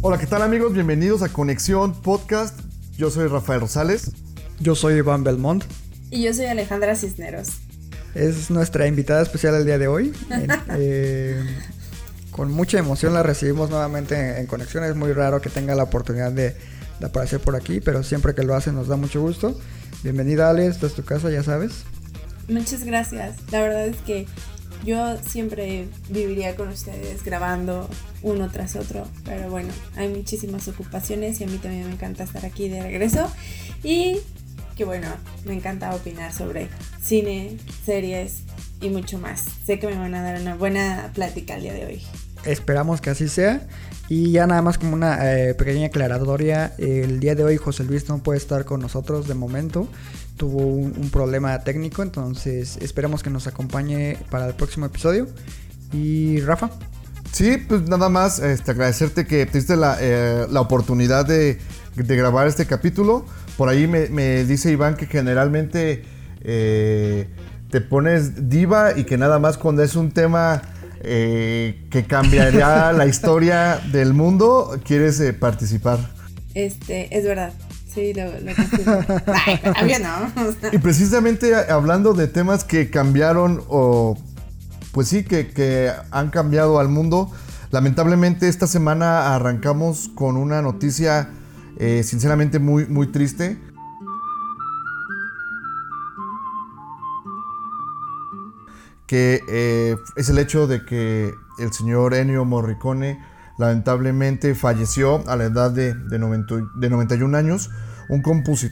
Hola, 0.00 0.16
¿qué 0.16 0.26
tal 0.28 0.42
amigos? 0.42 0.74
Bienvenidos 0.74 1.22
a 1.22 1.28
Conexión 1.28 1.92
Podcast. 1.92 2.56
Yo 2.96 3.10
soy 3.10 3.26
Rafael 3.26 3.62
Rosales. 3.62 4.12
Yo 4.60 4.76
soy 4.76 4.94
Iván 4.94 5.24
Belmont. 5.24 5.64
Y 6.12 6.22
yo 6.22 6.32
soy 6.32 6.46
Alejandra 6.46 6.94
Cisneros. 6.94 7.48
Es 8.14 8.48
nuestra 8.48 8.86
invitada 8.86 9.22
especial 9.22 9.56
el 9.56 9.64
día 9.64 9.76
de 9.76 9.88
hoy. 9.88 10.12
eh, 10.70 11.44
con 12.30 12.52
mucha 12.52 12.78
emoción 12.78 13.12
la 13.12 13.24
recibimos 13.24 13.70
nuevamente 13.70 14.38
en, 14.38 14.46
Conexión. 14.46 14.84
Es 14.84 14.94
muy 14.94 15.12
raro 15.12 15.40
que 15.40 15.50
tenga 15.50 15.74
la 15.74 15.82
oportunidad 15.82 16.30
de, 16.30 16.54
de, 17.00 17.06
aparecer 17.06 17.40
por 17.40 17.56
aquí, 17.56 17.80
pero 17.80 18.04
siempre 18.04 18.36
que 18.36 18.44
lo 18.44 18.54
hace 18.54 18.70
nos 18.70 18.86
da 18.86 18.94
mucho 18.94 19.20
gusto. 19.20 19.58
Bienvenida 20.04 20.48
Ale, 20.48 20.68
esta 20.68 20.86
es 20.86 20.94
tu 20.94 21.04
casa, 21.04 21.28
ya 21.28 21.42
sabes. 21.42 21.82
Muchas 22.48 22.84
gracias. 22.84 23.34
La 23.50 23.62
verdad 23.62 23.88
es 23.88 23.96
que 23.96 24.28
yo 24.84 25.16
siempre 25.18 25.88
viviría 26.08 26.54
con 26.56 26.68
ustedes 26.68 27.24
grabando 27.24 27.88
uno 28.22 28.48
tras 28.50 28.76
otro, 28.76 29.06
pero 29.24 29.50
bueno, 29.50 29.70
hay 29.96 30.08
muchísimas 30.08 30.68
ocupaciones 30.68 31.40
y 31.40 31.44
a 31.44 31.46
mí 31.46 31.58
también 31.58 31.86
me 31.86 31.92
encanta 31.92 32.24
estar 32.24 32.44
aquí 32.44 32.68
de 32.68 32.82
regreso 32.82 33.30
y 33.82 34.18
que 34.76 34.84
bueno, 34.84 35.08
me 35.44 35.54
encanta 35.54 35.94
opinar 35.94 36.32
sobre 36.32 36.68
cine, 37.02 37.56
series 37.84 38.42
y 38.80 38.90
mucho 38.90 39.18
más. 39.18 39.44
Sé 39.66 39.78
que 39.78 39.88
me 39.88 39.96
van 39.96 40.14
a 40.14 40.22
dar 40.22 40.40
una 40.40 40.54
buena 40.54 41.10
plática 41.14 41.56
el 41.56 41.62
día 41.62 41.74
de 41.74 41.86
hoy. 41.86 42.02
Esperamos 42.44 43.00
que 43.00 43.10
así 43.10 43.28
sea. 43.28 43.66
Y 44.08 44.30
ya 44.30 44.46
nada 44.46 44.62
más 44.62 44.78
como 44.78 44.94
una 44.94 45.34
eh, 45.34 45.54
pequeña 45.54 45.88
aclaratoria, 45.88 46.72
el 46.78 47.20
día 47.20 47.34
de 47.34 47.44
hoy 47.44 47.56
José 47.58 47.84
Luis 47.84 48.08
no 48.08 48.22
puede 48.22 48.38
estar 48.38 48.64
con 48.64 48.80
nosotros 48.80 49.28
de 49.28 49.34
momento 49.34 49.86
tuvo 50.38 50.64
un, 50.64 51.10
problema 51.10 51.58
técnico, 51.60 52.02
entonces 52.02 52.78
esperamos 52.80 53.22
que 53.22 53.28
nos 53.28 53.46
acompañe 53.46 54.16
para 54.30 54.46
el 54.46 54.54
próximo 54.54 54.86
episodio. 54.86 55.26
Y 55.92 56.40
Rafa. 56.40 56.70
Sí, 57.32 57.58
pues 57.68 57.82
nada 57.82 58.08
más 58.08 58.38
este, 58.38 58.70
agradecerte 58.70 59.26
que 59.26 59.44
tuviste 59.44 59.76
la, 59.76 59.98
eh, 60.00 60.46
la 60.50 60.62
oportunidad 60.62 61.26
de, 61.26 61.58
de, 61.94 62.16
grabar 62.16 62.46
este 62.46 62.64
capítulo. 62.66 63.26
Por 63.58 63.68
ahí 63.68 63.86
me, 63.86 64.08
me 64.08 64.44
dice 64.44 64.70
Iván 64.70 64.96
que 64.96 65.06
generalmente 65.06 66.04
eh, 66.42 67.28
te 67.70 67.80
pones 67.82 68.48
diva 68.48 68.96
y 68.96 69.04
que 69.04 69.18
nada 69.18 69.38
más 69.38 69.58
cuando 69.58 69.82
es 69.82 69.94
un 69.94 70.12
tema 70.12 70.62
eh, 71.02 71.84
que 71.90 72.04
cambiaría 72.04 72.92
la 72.96 73.06
historia 73.06 73.80
del 73.92 74.14
mundo, 74.14 74.80
quieres 74.84 75.22
participar. 75.38 75.98
Este, 76.54 77.16
es 77.16 77.24
verdad. 77.24 77.52
Sí, 77.98 78.14
lo, 78.14 78.26
lo 78.26 78.38
no. 79.98 80.70
y 80.72 80.78
precisamente 80.78 81.52
hablando 81.54 82.14
de 82.14 82.28
temas 82.28 82.62
que 82.62 82.90
cambiaron 82.90 83.62
o 83.68 84.16
pues 84.92 85.08
sí, 85.08 85.24
que, 85.24 85.92
han 86.10 86.30
cambiado 86.30 86.78
al 86.78 86.88
mundo. 86.88 87.30
Lamentablemente 87.70 88.48
esta 88.48 88.66
semana 88.66 89.34
arrancamos 89.34 90.10
con 90.14 90.36
una 90.36 90.62
noticia 90.62 91.30
eh, 91.78 92.02
sinceramente 92.04 92.58
muy, 92.58 92.86
muy 92.86 93.08
triste. 93.08 93.58
Que 99.06 99.42
eh, 99.48 99.96
es 100.16 100.28
el 100.28 100.38
hecho 100.38 100.66
de 100.66 100.84
que 100.84 101.32
el 101.58 101.72
señor 101.72 102.14
Ennio 102.14 102.44
Morricone 102.44 103.18
lamentablemente 103.58 104.54
falleció 104.54 105.22
a 105.28 105.36
la 105.36 105.44
edad 105.44 105.70
de, 105.70 105.94
de, 105.94 106.18
91 106.18 107.36
años. 107.36 107.70
Un, 108.08 108.22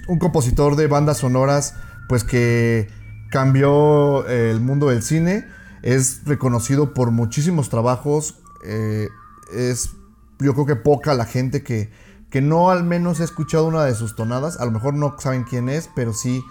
un, 0.09 0.19
compositor 0.19 0.77
de 0.77 0.87
bandas 0.87 1.19
sonoras, 1.19 1.75
pues 2.09 2.25
que 2.25 2.89
cambió 3.31 4.27
el 4.27 4.61
mundo 4.61 4.89
del 4.89 5.03
cine. 5.03 5.47
Es 5.83 6.23
reconocido 6.25 6.95
por 6.95 7.11
muchísimos 7.11 7.69
trabajos. 7.69 8.41
Eh, 8.65 9.09
es, 9.53 9.91
yo 10.39 10.55
creo 10.55 10.67
que 10.67 10.77
poca 10.77 11.15
la 11.15 11.25
gente 11.25 11.63
que, 11.63 11.91
que 12.31 12.41
no 12.41 12.71
al 12.71 12.85
menos 12.85 13.21
ha 13.21 13.25
escuchado 13.25 13.67
una 13.67 13.85
de 13.85 13.95
sus 13.95 14.17
tonadas. 14.17 14.59
A 14.59 14.65
lo 14.65 14.71
mejor 14.71 14.95
no 14.95 15.17
saben 15.19 15.45
quién 15.45 15.69
es, 15.69 15.89
pero 15.95 16.13
sí, 16.13 16.43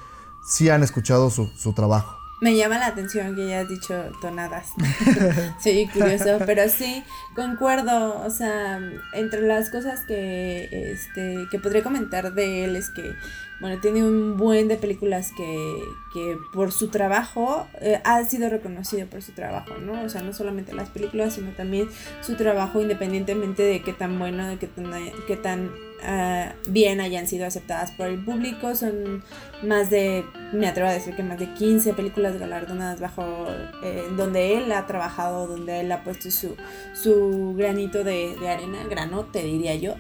sí 0.48 0.70
han 0.70 0.84
escuchado 0.84 1.30
su, 1.30 1.48
su 1.48 1.74
trabajo. 1.74 2.25
Me 2.42 2.56
llama 2.56 2.78
la 2.78 2.88
atención 2.88 3.34
que 3.34 3.44
hayas 3.44 3.70
dicho 3.70 3.96
tonadas. 4.22 4.68
sí, 5.60 5.88
curioso, 5.94 6.40
pero 6.46 6.68
sí, 6.68 7.04
concuerdo, 7.34 8.22
o 8.26 8.30
sea, 8.30 8.80
entre 9.14 9.42
las 9.42 9.70
cosas 9.70 10.02
que, 10.02 10.92
este, 10.92 11.48
que 11.50 11.60
podría 11.60 11.82
comentar 11.82 12.34
de 12.34 12.66
él 12.66 12.76
es 12.76 12.90
que, 12.90 13.14
bueno, 13.62 13.80
tiene 13.80 14.04
un 14.04 14.36
buen 14.36 14.68
de 14.68 14.76
películas 14.76 15.32
que, 15.38 15.80
que 16.14 16.38
por 16.54 16.74
su 16.74 16.90
trabajo 16.90 17.68
eh, 17.80 18.02
ha 18.04 18.22
sido 18.26 18.50
reconocido 18.50 19.08
por 19.08 19.22
su 19.22 19.32
trabajo, 19.32 19.76
¿no? 19.78 20.04
O 20.04 20.10
sea, 20.10 20.22
no 20.22 20.34
solamente 20.34 20.74
las 20.74 20.90
películas, 20.90 21.36
sino 21.36 21.52
también 21.52 21.88
su 22.20 22.36
trabajo 22.36 22.82
independientemente 22.82 23.64
de 23.64 23.82
qué 23.82 23.94
tan 23.94 24.20
bueno, 24.20 24.46
de 24.48 24.58
qué 24.58 24.68
tan, 24.68 24.92
qué 25.26 25.38
tan 25.38 25.72
uh, 26.04 26.72
bien 26.72 27.02
hayan 27.02 27.28
sido 27.28 27.46
aceptadas 27.46 27.92
por 27.92 28.08
el 28.08 28.24
público. 28.24 28.76
Son 28.76 29.24
más 29.64 29.90
de, 29.90 30.26
me 30.54 30.68
atrevo 30.68 30.90
a 30.90 30.94
decir 30.94 31.16
que 31.16 31.24
más 31.24 31.40
de 31.40 31.54
15 31.54 31.94
películas 31.94 32.38
galardonadas 32.40 33.00
bajo 33.00 33.48
eh, 33.84 34.04
donde 34.16 34.58
él 34.58 34.72
ha 34.72 34.86
trabajado, 34.88 35.48
donde 35.48 35.82
él 35.82 35.92
ha 35.92 36.04
puesto 36.04 36.32
su, 36.32 36.56
su 36.94 37.56
granito 37.58 38.04
de, 38.04 38.36
de 38.40 38.50
arena, 38.50 38.80
granote 38.90 39.44
diría 39.44 39.76
yo. 39.76 39.96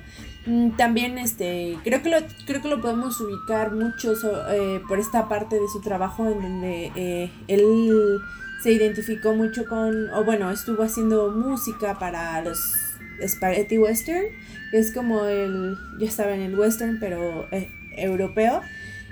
Mm, 0.45 0.71
también 0.77 1.17
este 1.17 1.77
creo 1.83 2.03
que 2.03 2.09
lo 2.09 2.17
creo 2.45 2.61
que 2.61 2.67
lo 2.67 2.79
podemos 2.79 3.19
ubicar 3.19 3.71
mucho 3.71 4.13
eh, 4.51 4.79
por 4.87 4.99
esta 4.99 5.27
parte 5.27 5.55
de 5.55 5.67
su 5.67 5.81
trabajo 5.81 6.27
en 6.27 6.41
donde 6.41 6.91
eh, 6.95 7.31
él 7.47 8.19
se 8.61 8.71
identificó 8.71 9.33
mucho 9.33 9.65
con 9.65 10.11
o 10.11 10.23
bueno 10.23 10.51
estuvo 10.51 10.83
haciendo 10.83 11.31
música 11.31 11.97
para 11.97 12.39
los 12.41 12.84
spaghetti 13.27 13.77
western 13.77 14.25
que 14.71 14.79
es 14.79 14.93
como 14.93 15.25
el 15.25 15.77
ya 15.99 16.07
estaba 16.07 16.33
en 16.33 16.41
el 16.41 16.57
western 16.57 16.97
pero 16.99 17.47
eh, 17.51 17.69
europeo 17.97 18.61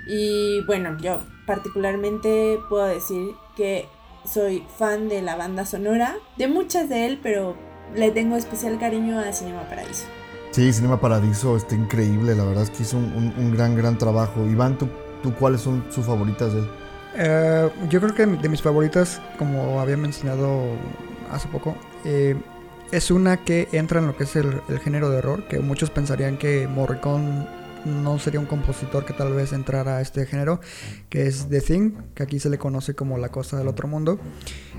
y 0.06 0.62
bueno 0.66 0.96
yo 1.00 1.20
particularmente 1.46 2.58
puedo 2.68 2.86
decir 2.86 3.30
que 3.56 3.86
soy 4.24 4.64
fan 4.78 5.08
de 5.08 5.22
la 5.22 5.36
banda 5.36 5.66
sonora 5.66 6.16
de 6.36 6.48
muchas 6.48 6.88
de 6.88 7.06
él 7.06 7.20
pero 7.22 7.56
le 7.94 8.10
tengo 8.10 8.36
especial 8.36 8.78
cariño 8.78 9.18
a 9.18 9.32
Cinema 9.32 9.68
Paradiso 9.68 10.06
Sí, 10.54 10.72
Cinema 10.72 11.00
Paradiso 11.00 11.56
está 11.56 11.74
increíble, 11.74 12.36
la 12.36 12.44
verdad 12.44 12.62
es 12.62 12.70
que 12.70 12.84
hizo 12.84 12.96
un, 12.96 13.50
gran, 13.50 13.74
gran 13.74 13.98
trabajo. 13.98 14.46
Iván, 14.46 14.78
¿tú, 14.78 14.88
¿tú, 15.20 15.34
cuáles 15.34 15.62
son 15.62 15.84
sus 15.90 16.06
favoritas 16.06 16.52
de 16.52 16.60
él? 16.60 16.68
Eh, 17.16 17.70
yo 17.88 18.00
creo 18.00 18.14
que 18.14 18.24
de 18.24 18.48
mis 18.48 18.62
favoritas, 18.62 19.20
como 19.36 19.80
había 19.80 19.96
mencionado 19.96 20.62
hace 21.32 21.48
poco, 21.48 21.76
eh, 22.04 22.36
es 22.92 23.10
una 23.10 23.44
que 23.44 23.68
entra 23.72 24.00
en 24.00 24.06
lo 24.06 24.16
que 24.16 24.24
es 24.24 24.36
el, 24.36 24.60
género 24.82 25.10
de 25.10 25.18
horror, 25.18 25.46
que 25.48 25.58
muchos 25.58 25.90
pensarían 25.90 26.36
que 26.38 26.68
Morricone 26.68 27.46
no 27.84 28.18
sería 28.18 28.40
un 28.40 28.46
compositor 28.46 29.04
que 29.04 29.12
tal 29.12 29.32
vez 29.34 29.52
entrara 29.52 29.98
a 29.98 30.00
este 30.00 30.24
género, 30.26 30.60
que 31.08 31.26
es 31.26 31.48
The 31.48 31.60
Thing, 31.60 31.92
que 32.14 32.22
aquí 32.22 32.38
se 32.38 32.48
le 32.48 32.56
conoce 32.56 32.94
como 32.94 33.18
La 33.18 33.28
Cosa 33.30 33.58
del 33.58 33.68
Otro 33.68 33.88
Mundo. 33.88 34.18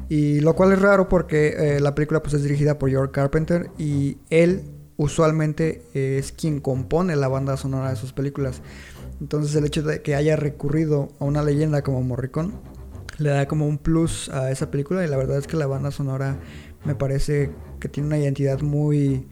Y 0.09 0.39
lo 0.39 0.55
cual 0.55 0.71
es 0.71 0.81
raro 0.81 1.07
porque 1.07 1.55
eh, 1.57 1.79
la 1.79 1.93
película 1.93 2.21
pues, 2.21 2.33
es 2.33 2.43
dirigida 2.43 2.79
por 2.79 2.89
George 2.89 3.11
Carpenter 3.11 3.69
y 3.77 4.17
él 4.29 4.63
usualmente 4.97 5.83
es 5.93 6.31
quien 6.31 6.61
compone 6.61 7.15
la 7.15 7.27
banda 7.27 7.57
sonora 7.57 7.89
de 7.89 7.95
sus 7.95 8.13
películas. 8.13 8.61
Entonces 9.21 9.55
el 9.55 9.65
hecho 9.65 9.83
de 9.83 10.01
que 10.01 10.15
haya 10.15 10.35
recurrido 10.35 11.09
a 11.19 11.25
una 11.25 11.43
leyenda 11.43 11.81
como 11.81 12.01
Morricone 12.01 12.53
le 13.17 13.29
da 13.29 13.47
como 13.47 13.67
un 13.67 13.77
plus 13.77 14.29
a 14.29 14.51
esa 14.51 14.71
película 14.71 15.05
y 15.05 15.07
la 15.07 15.17
verdad 15.17 15.37
es 15.37 15.47
que 15.47 15.57
la 15.57 15.67
banda 15.67 15.91
sonora 15.91 16.37
me 16.83 16.95
parece 16.95 17.51
que 17.85 17.89
tiene 17.89 18.07
una 18.07 18.17
identidad 18.17 18.61
muy 18.61 19.27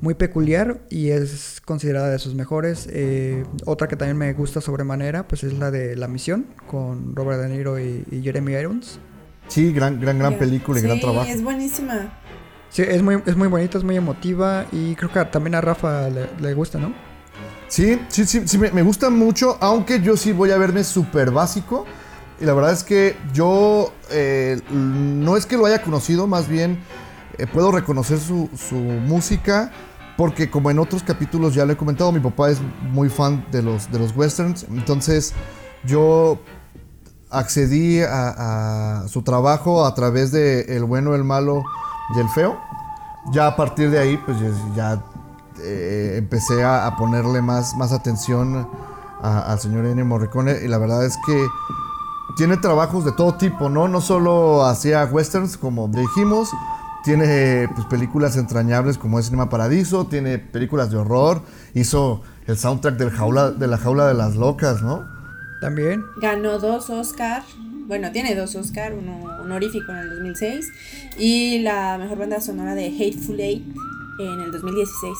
muy 0.00 0.14
peculiar 0.14 0.80
y 0.90 1.10
es 1.10 1.62
considerada 1.64 2.10
de 2.10 2.18
sus 2.18 2.34
mejores. 2.34 2.88
Eh, 2.90 3.44
otra 3.64 3.86
que 3.86 3.94
también 3.94 4.16
me 4.16 4.32
gusta 4.32 4.60
sobremanera 4.60 5.28
pues 5.28 5.44
es 5.44 5.52
la 5.52 5.70
de 5.70 5.94
La 5.94 6.08
Misión 6.08 6.46
con 6.66 7.14
Robert 7.14 7.40
De 7.40 7.48
Niro 7.48 7.78
y, 7.78 8.04
Jeremy 8.22 8.54
Irons. 8.54 8.98
Sí, 9.46 9.72
gran, 9.72 10.00
gran, 10.00 10.18
gran 10.18 10.36
película 10.36 10.80
y 10.80 10.82
gran 10.82 10.98
trabajo. 10.98 11.30
Es 11.30 11.42
buenísima. 11.42 12.18
Sí, 12.70 12.82
es 12.82 13.02
muy, 13.02 13.22
es 13.24 13.36
muy 13.36 13.46
bonita, 13.46 13.78
es 13.78 13.84
muy 13.84 13.96
emotiva 13.96 14.66
y 14.72 14.96
creo 14.96 15.12
que 15.12 15.24
también 15.26 15.54
a 15.54 15.60
Rafa 15.60 16.08
le, 16.08 16.54
gusta, 16.54 16.78
¿no? 16.78 16.92
Sí, 17.68 18.00
sí, 18.08 18.26
sí, 18.26 18.42
sí 18.46 18.58
me, 18.58 18.82
gusta 18.82 19.08
mucho, 19.08 19.56
aunque 19.60 20.00
yo 20.00 20.16
sí 20.16 20.32
voy 20.32 20.50
a 20.50 20.58
verme 20.58 20.82
súper 20.82 21.30
básico. 21.30 21.86
Y 22.40 22.44
la 22.44 22.54
verdad 22.54 22.72
es 22.72 22.82
que 22.82 23.14
yo 23.32 23.92
eh, 24.10 24.60
no 24.72 25.36
es 25.36 25.46
que 25.46 25.56
lo 25.56 25.66
haya 25.66 25.80
conocido, 25.80 26.26
más 26.26 26.48
bien 26.48 26.78
eh, 27.38 27.46
puedo 27.46 27.72
reconocer 27.72 28.18
su, 28.18 28.48
su 28.56 28.76
música 28.76 29.70
porque 30.16 30.50
como 30.50 30.70
en 30.70 30.78
otros 30.78 31.02
capítulos 31.02 31.54
ya 31.54 31.64
lo 31.64 31.72
he 31.72 31.76
comentado, 31.76 32.12
mi 32.12 32.20
papá 32.20 32.50
es 32.50 32.60
muy 32.92 33.08
fan 33.08 33.44
de 33.50 33.62
los, 33.62 33.90
de 33.90 33.98
los 33.98 34.14
westerns, 34.16 34.64
entonces 34.70 35.32
yo 35.84 36.38
accedí 37.30 38.02
a, 38.02 39.00
a 39.04 39.08
su 39.08 39.22
trabajo 39.22 39.86
a 39.86 39.94
través 39.94 40.30
de 40.32 40.76
El 40.76 40.84
bueno, 40.84 41.14
el 41.14 41.24
malo 41.24 41.64
y 42.14 42.20
el 42.20 42.28
feo. 42.28 42.58
Ya 43.32 43.46
a 43.46 43.56
partir 43.56 43.90
de 43.90 43.98
ahí, 43.98 44.16
pues 44.18 44.36
ya, 44.76 45.02
eh, 45.62 46.16
empecé 46.18 46.62
a, 46.62 46.86
a 46.86 46.96
ponerle 46.96 47.40
más, 47.40 47.74
más 47.76 47.92
atención 47.92 48.68
al 49.22 49.60
señor 49.60 49.86
Ennio 49.86 50.04
Morricone 50.04 50.58
y 50.64 50.68
la 50.68 50.78
verdad 50.78 51.04
es 51.06 51.16
que 51.24 51.46
tiene 52.36 52.56
trabajos 52.56 53.04
de 53.04 53.12
todo 53.12 53.34
tipo, 53.36 53.68
¿no? 53.68 53.86
No 53.86 54.00
solo 54.00 54.64
hacía 54.64 55.04
westerns, 55.04 55.56
como 55.56 55.86
dijimos, 55.86 56.48
tiene 57.04 57.68
pues, 57.74 57.86
películas 57.86 58.36
entrañables 58.36 58.98
como 58.98 59.18
es 59.18 59.26
Cinema 59.26 59.48
Paradiso, 59.48 60.06
tiene 60.06 60.38
películas 60.38 60.90
de 60.90 60.98
horror, 60.98 61.42
hizo 61.74 62.22
el 62.46 62.56
soundtrack 62.56 62.96
del 62.96 63.10
jaula, 63.10 63.50
de 63.50 63.66
la 63.66 63.78
jaula 63.78 64.06
de 64.06 64.14
las 64.14 64.36
locas, 64.36 64.82
¿no? 64.82 65.06
También. 65.60 66.02
Ganó 66.20 66.58
dos 66.58 66.90
Oscar. 66.90 67.42
Bueno, 67.86 68.10
tiene 68.12 68.34
dos 68.34 68.54
Oscar, 68.54 68.94
uno 68.94 69.24
honorífico 69.40 69.92
en 69.92 69.98
el 69.98 70.10
2006 70.10 70.66
y 71.18 71.58
la 71.60 71.98
mejor 71.98 72.18
banda 72.18 72.40
sonora 72.40 72.74
de 72.74 72.86
Hateful 72.86 73.38
Eight 73.40 73.64
en 74.18 74.40
el 74.40 74.52
2016. 74.52 75.18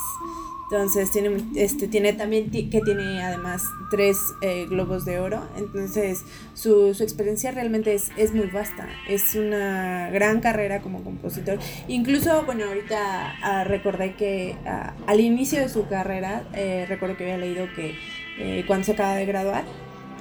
Entonces 0.73 1.11
tiene, 1.11 1.37
este, 1.55 1.87
tiene 1.87 2.15
también 2.15 2.51
que 2.51 2.81
tiene 2.81 3.23
además 3.23 3.63
tres 3.91 4.17
eh, 4.41 4.65
globos 4.71 5.05
de 5.05 5.19
oro. 5.19 5.47
Entonces 5.59 6.25
su, 6.55 6.95
su 6.95 7.03
experiencia 7.03 7.51
realmente 7.51 7.93
es, 7.93 8.11
es 8.17 8.33
muy 8.33 8.47
vasta. 8.47 8.89
Es 9.07 9.35
una 9.35 10.09
gran 10.09 10.41
carrera 10.41 10.81
como 10.81 11.05
compositor. 11.05 11.59
Incluso, 11.89 12.45
bueno, 12.47 12.65
ahorita 12.65 13.35
ah, 13.43 13.65
recordé 13.65 14.15
que 14.15 14.57
ah, 14.65 14.95
al 15.07 15.21
inicio 15.21 15.61
de 15.61 15.69
su 15.69 15.87
carrera, 15.89 16.49
eh, 16.55 16.87
recuerdo 16.89 17.19
que 17.19 17.25
había 17.25 17.37
leído 17.37 17.67
que 17.77 17.95
eh, 18.39 18.65
cuando 18.67 18.87
se 18.87 18.93
acaba 18.93 19.15
de 19.17 19.27
graduar, 19.27 19.65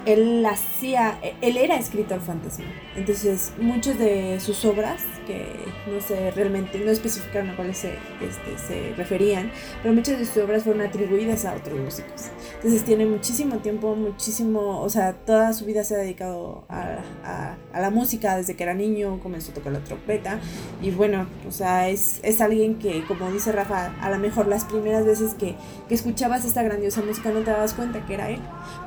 él 0.06 0.44
hacía, 0.46 1.18
él 1.40 1.56
era 1.56 1.76
escritor 1.76 2.20
fantasma. 2.20 2.66
Entonces, 2.96 3.52
muchas 3.58 3.98
de 3.98 4.38
sus 4.40 4.64
obras, 4.64 5.02
que 5.26 5.46
no 5.90 6.00
sé 6.00 6.30
realmente, 6.32 6.78
no 6.78 6.90
especificaron 6.90 7.50
a 7.50 7.56
cuáles 7.56 7.78
se, 7.78 7.94
este, 8.20 8.58
se 8.66 8.94
referían, 8.96 9.50
pero 9.82 9.94
muchas 9.94 10.18
de 10.18 10.24
sus 10.24 10.36
obras 10.38 10.64
fueron 10.64 10.82
atribuidas 10.82 11.44
a 11.44 11.54
otros 11.54 11.78
músicos. 11.78 12.30
Entonces, 12.56 12.84
tiene 12.84 13.06
muchísimo 13.06 13.56
tiempo, 13.58 13.94
muchísimo, 13.94 14.80
o 14.80 14.88
sea, 14.88 15.12
toda 15.12 15.52
su 15.52 15.64
vida 15.64 15.84
se 15.84 15.94
ha 15.94 15.98
dedicado 15.98 16.64
a, 16.68 16.98
a, 17.24 17.56
a 17.72 17.80
la 17.80 17.90
música 17.90 18.36
desde 18.36 18.54
que 18.54 18.62
era 18.62 18.74
niño, 18.74 19.20
comenzó 19.20 19.52
a 19.52 19.54
tocar 19.54 19.72
la 19.72 19.80
trompeta. 19.80 20.38
Y 20.80 20.90
bueno, 20.90 21.26
o 21.48 21.52
sea, 21.52 21.88
es, 21.88 22.20
es 22.22 22.40
alguien 22.40 22.78
que, 22.78 23.04
como 23.04 23.30
dice 23.30 23.52
Rafa, 23.52 23.94
a 24.00 24.10
lo 24.10 24.18
mejor 24.18 24.46
las 24.46 24.64
primeras 24.64 25.04
veces 25.04 25.34
que, 25.34 25.54
que 25.88 25.94
escuchabas 25.94 26.44
esta 26.44 26.62
grandiosa 26.62 27.02
música 27.02 27.30
no 27.30 27.40
te 27.40 27.50
dabas 27.50 27.74
cuenta 27.74 28.04
que 28.06 28.14
era 28.14 28.30
él. 28.30 28.40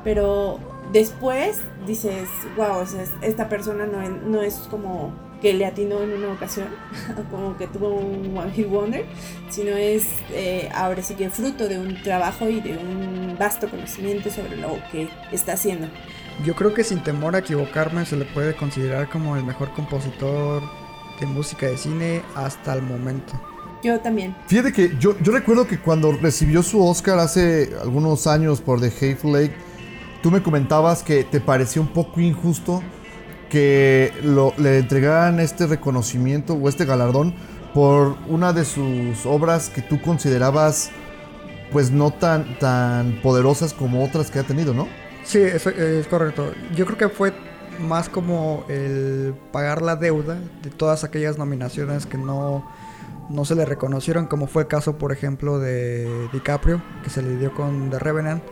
Pero 0.04 0.58
después 0.92 1.58
dices, 1.86 2.28
wow, 2.56 2.78
o 2.82 2.86
sea, 2.86 3.02
es- 3.02 3.10
esta 3.22 3.48
persona 3.48 3.86
no, 3.86 4.00
es- 4.02 4.22
no 4.26 4.42
es 4.42 4.54
como 4.70 5.12
que 5.40 5.52
le 5.52 5.66
atinó 5.66 6.00
en 6.02 6.12
una 6.14 6.32
ocasión, 6.32 6.68
como 7.30 7.56
que 7.58 7.66
tuvo 7.66 7.90
un 7.90 8.36
One 8.36 8.50
Hit 8.52 8.68
Wonder, 8.68 9.04
sino 9.50 9.76
es 9.76 10.06
eh, 10.32 10.70
ahora 10.74 11.02
sí 11.02 11.14
que 11.14 11.28
fruto 11.30 11.68
de 11.68 11.78
un 11.78 12.02
trabajo 12.02 12.48
y 12.48 12.60
de 12.60 12.78
un 12.78 13.36
vasto 13.38 13.68
conocimiento 13.68 14.30
sobre 14.30 14.56
lo 14.56 14.78
que 14.90 15.08
está 15.32 15.52
haciendo. 15.52 15.88
Yo 16.44 16.54
creo 16.54 16.72
que 16.74 16.84
sin 16.84 17.02
temor 17.02 17.34
a 17.34 17.38
equivocarme 17.40 18.04
se 18.06 18.16
le 18.16 18.24
puede 18.26 18.54
considerar 18.56 19.08
como 19.08 19.36
el 19.36 19.44
mejor 19.44 19.72
compositor 19.72 20.62
de 21.20 21.26
música 21.26 21.66
de 21.66 21.76
cine 21.78 22.22
hasta 22.34 22.74
el 22.74 22.82
momento. 22.82 23.32
Yo 23.82 24.00
también. 24.00 24.34
Fíjate 24.46 24.72
que 24.72 24.96
yo, 24.98 25.16
yo 25.20 25.32
recuerdo 25.32 25.66
que 25.66 25.78
cuando 25.78 26.12
recibió 26.12 26.62
su 26.62 26.84
Oscar 26.84 27.18
hace 27.18 27.70
algunos 27.80 28.26
años 28.26 28.60
por 28.60 28.80
The 28.80 28.88
Hateful 28.88 29.32
Lake, 29.32 29.54
tú 30.22 30.30
me 30.30 30.42
comentabas 30.42 31.02
que 31.02 31.24
te 31.24 31.40
parecía 31.40 31.82
un 31.82 31.88
poco 31.88 32.20
injusto 32.20 32.82
que 33.50 34.12
lo- 34.22 34.52
le 34.58 34.78
entregaran 34.78 35.38
este 35.40 35.66
reconocimiento 35.66 36.54
o 36.54 36.68
este 36.68 36.84
galardón 36.84 37.34
por 37.74 38.16
una 38.28 38.52
de 38.52 38.64
sus 38.64 39.24
obras 39.26 39.68
que 39.68 39.82
tú 39.82 40.00
considerabas 40.00 40.90
pues 41.72 41.90
no 41.90 42.10
tan, 42.10 42.58
tan 42.58 43.20
poderosas 43.22 43.72
como 43.72 44.04
otras 44.04 44.30
que 44.30 44.38
ha 44.38 44.44
tenido, 44.44 44.72
¿no? 44.72 44.88
Sí, 45.24 45.38
es 45.40 46.06
correcto. 46.08 46.52
Yo 46.74 46.86
creo 46.86 46.96
que 46.96 47.08
fue 47.08 47.32
más 47.80 48.08
como 48.08 48.64
el 48.68 49.34
pagar 49.52 49.82
la 49.82 49.96
deuda 49.96 50.38
de 50.62 50.70
todas 50.70 51.04
aquellas 51.04 51.36
nominaciones 51.38 52.06
que 52.06 52.16
no, 52.18 52.64
no 53.28 53.44
se 53.44 53.54
le 53.56 53.64
reconocieron, 53.64 54.26
como 54.26 54.46
fue 54.46 54.62
el 54.62 54.68
caso, 54.68 54.96
por 54.96 55.12
ejemplo, 55.12 55.58
de 55.58 56.28
DiCaprio, 56.32 56.80
que 57.04 57.10
se 57.10 57.22
le 57.22 57.36
dio 57.36 57.52
con 57.52 57.90
The 57.90 57.98
Revenant, 57.98 58.42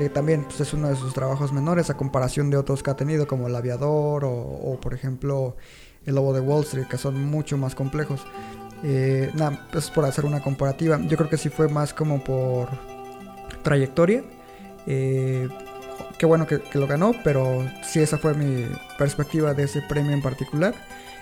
que 0.00 0.08
también 0.08 0.44
pues, 0.44 0.58
es 0.60 0.72
uno 0.72 0.88
de 0.88 0.96
sus 0.96 1.12
trabajos 1.12 1.52
menores 1.52 1.90
a 1.90 1.96
comparación 1.96 2.48
de 2.48 2.56
otros 2.56 2.82
que 2.82 2.90
ha 2.90 2.96
tenido, 2.96 3.26
como 3.26 3.48
El 3.48 3.54
Aviador 3.54 4.24
o, 4.24 4.78
por 4.80 4.94
ejemplo, 4.94 5.56
El 6.06 6.14
Lobo 6.14 6.32
de 6.32 6.40
Wall 6.40 6.62
Street, 6.62 6.86
que 6.86 6.96
son 6.96 7.22
mucho 7.26 7.58
más 7.58 7.74
complejos. 7.74 8.22
Eh, 8.82 9.30
nada, 9.34 9.68
es 9.74 9.90
por 9.90 10.06
hacer 10.06 10.24
una 10.24 10.40
comparativa. 10.40 10.98
Yo 11.06 11.18
creo 11.18 11.28
que 11.28 11.36
sí 11.36 11.50
fue 11.50 11.68
más 11.68 11.92
como 11.92 12.24
por 12.24 12.70
trayectoria. 13.62 14.24
Eh, 14.86 15.50
qué 16.16 16.24
bueno 16.24 16.46
que, 16.46 16.62
que 16.62 16.78
lo 16.78 16.86
ganó, 16.86 17.12
pero 17.22 17.62
sí 17.84 18.00
esa 18.00 18.16
fue 18.16 18.32
mi 18.32 18.64
perspectiva 18.96 19.52
de 19.52 19.64
ese 19.64 19.82
premio 19.82 20.12
en 20.12 20.22
particular. 20.22 20.74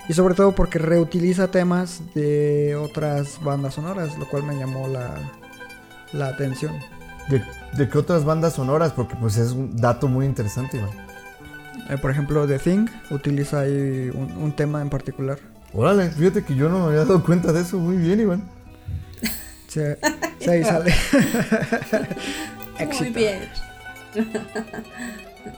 Y 0.09 0.13
sobre 0.13 0.37
todo 0.37 0.53
porque 0.53 0.79
reutiliza 0.79 1.51
temas 1.51 2.01
de 2.15 2.77
otras 2.77 3.43
bandas 3.43 3.75
sonoras, 3.75 4.17
lo 4.19 4.29
cual 4.29 4.45
me 4.45 4.55
llamó 4.55 4.87
la, 4.87 5.17
la 6.13 6.29
atención. 6.29 6.79
¿De, 7.29 7.43
de 7.75 7.89
qué 7.89 7.99
otras 7.99 8.25
bandas 8.25 8.55
sonoras? 8.55 8.93
Porque 8.93 9.15
pues 9.17 9.37
es 9.37 9.53
un 9.53 9.77
dato 9.77 10.09
muy 10.09 10.27
interesante, 10.27 10.79
Iván. 10.79 10.91
Eh, 11.91 11.99
por 11.99 12.11
ejemplo, 12.11 12.47
The 12.47 12.59
Thing 12.59 12.87
utiliza 13.11 13.61
ahí 13.61 14.11
un, 14.15 14.33
un 14.39 14.53
tema 14.53 14.81
en 14.83 14.91
particular. 14.91 15.39
Órale, 15.73 16.11
fíjate 16.11 16.45
que 16.45 16.55
yo 16.55 16.69
no 16.69 16.81
me 16.81 16.87
había 16.87 16.99
dado 17.01 17.23
cuenta 17.23 17.53
de 17.53 17.61
eso. 17.61 17.79
Muy 17.79 17.97
bien, 17.97 18.21
Iván. 18.21 18.43
Sí, 19.69 19.81
sí, 20.41 20.51
ahí 20.51 20.65
sale. 20.65 20.95
Muy 22.99 23.11
bien. 23.11 23.41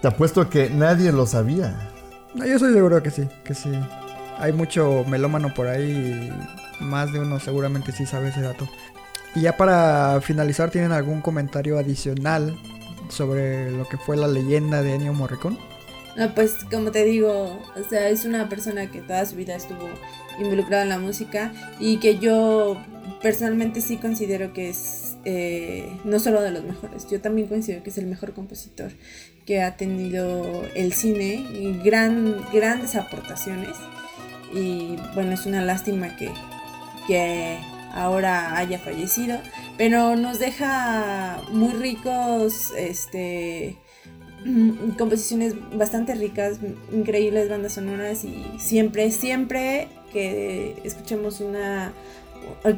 Te 0.03 0.09
apuesto 0.09 0.41
a 0.41 0.51
que 0.51 0.69
nadie 0.71 1.13
lo 1.13 1.27
sabía. 1.27 1.91
No, 2.35 2.45
yo 2.45 2.55
estoy 2.55 2.73
seguro 2.73 3.03
que 3.03 3.11
sí, 3.11 3.29
que 3.45 3.55
sí. 3.55 3.71
Hay 4.39 4.53
mucho 4.53 5.05
melómano 5.07 5.53
por 5.55 5.69
ahí 5.69 6.31
y 6.81 6.83
más 6.85 7.13
de 7.13 7.21
uno 7.21 7.39
seguramente 7.39 7.93
sí 7.93 8.07
sabe 8.07 8.29
ese 8.31 8.41
dato. 8.41 8.69
Y 9.35 9.43
ya 9.43 9.56
para 9.56 10.21
finalizar, 10.21 10.71
¿tienen 10.71 10.93
algún 10.93 11.21
comentario 11.21 11.78
adicional 11.78 12.59
sobre 13.09 13.71
lo 13.71 13.88
que 13.88 13.97
fue 13.97 14.16
la 14.16 14.28
leyenda 14.28 14.83
de 14.83 14.95
Ennio 14.95 15.12
Morricone? 15.12 15.59
No, 16.16 16.35
pues 16.35 16.57
como 16.71 16.90
te 16.90 17.05
digo, 17.05 17.61
o 17.76 17.88
sea, 17.88 18.09
es 18.09 18.25
una 18.25 18.49
persona 18.49 18.90
que 18.90 19.00
toda 19.00 19.25
su 19.26 19.37
vida 19.37 19.55
estuvo 19.55 19.88
involucrada 20.40 20.83
en 20.83 20.88
la 20.88 20.99
música 20.99 21.52
y 21.78 21.99
que 21.99 22.19
yo 22.19 22.76
personalmente 23.23 23.81
sí 23.81 23.97
considero 23.97 24.52
que 24.52 24.71
es 24.71 25.16
eh, 25.25 25.88
no 26.05 26.19
solo 26.19 26.40
de 26.40 26.50
los 26.50 26.64
mejores, 26.64 27.09
yo 27.09 27.21
también 27.21 27.47
considero 27.47 27.83
que 27.83 27.90
es 27.90 27.99
el 27.99 28.07
mejor 28.07 28.33
compositor 28.33 28.90
que 29.45 29.62
ha 29.62 29.76
tenido 29.76 30.64
el 30.75 30.93
cine 30.95 31.35
y 31.35 31.78
gran, 31.85 32.37
grandes 32.52 32.97
aportaciones 32.97 33.76
y 34.52 34.97
bueno, 35.14 35.33
es 35.33 35.47
una 35.47 35.62
lástima 35.62 36.16
que, 36.16 36.31
que 37.07 37.59
ahora 37.92 38.56
haya 38.56 38.78
fallecido, 38.78 39.38
pero 39.76 40.16
nos 40.16 40.38
deja 40.38 41.40
muy 41.52 41.73
ricos, 41.73 42.73
este 42.76 43.76
mm, 44.44 44.90
composiciones 44.99 45.54
bastante 45.76 46.14
ricas, 46.14 46.59
increíbles 46.92 47.49
bandas 47.49 47.75
sonoras 47.75 48.25
y 48.25 48.44
siempre, 48.59 49.11
siempre 49.11 49.88
que 50.12 50.80
escuchemos 50.85 51.40
una 51.40 51.92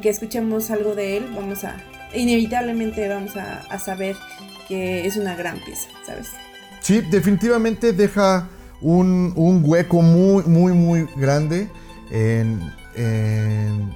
que 0.01 0.09
escuchemos 0.09 0.69
algo 0.71 0.93
de 0.93 1.17
él, 1.17 1.25
vamos 1.35 1.63
a, 1.63 1.77
inevitablemente 2.13 3.07
vamos 3.07 3.35
a, 3.37 3.59
a 3.69 3.79
saber 3.79 4.15
que 4.67 5.05
es 5.07 5.17
una 5.17 5.35
gran 5.35 5.59
pieza, 5.59 5.89
¿sabes? 6.05 6.27
Sí, 6.81 7.01
definitivamente 7.01 7.93
deja 7.93 8.49
un, 8.81 9.33
un 9.35 9.63
hueco 9.65 10.01
muy, 10.01 10.43
muy, 10.43 10.73
muy 10.73 11.07
grande 11.15 11.69
en, 12.11 12.59
en 12.95 13.93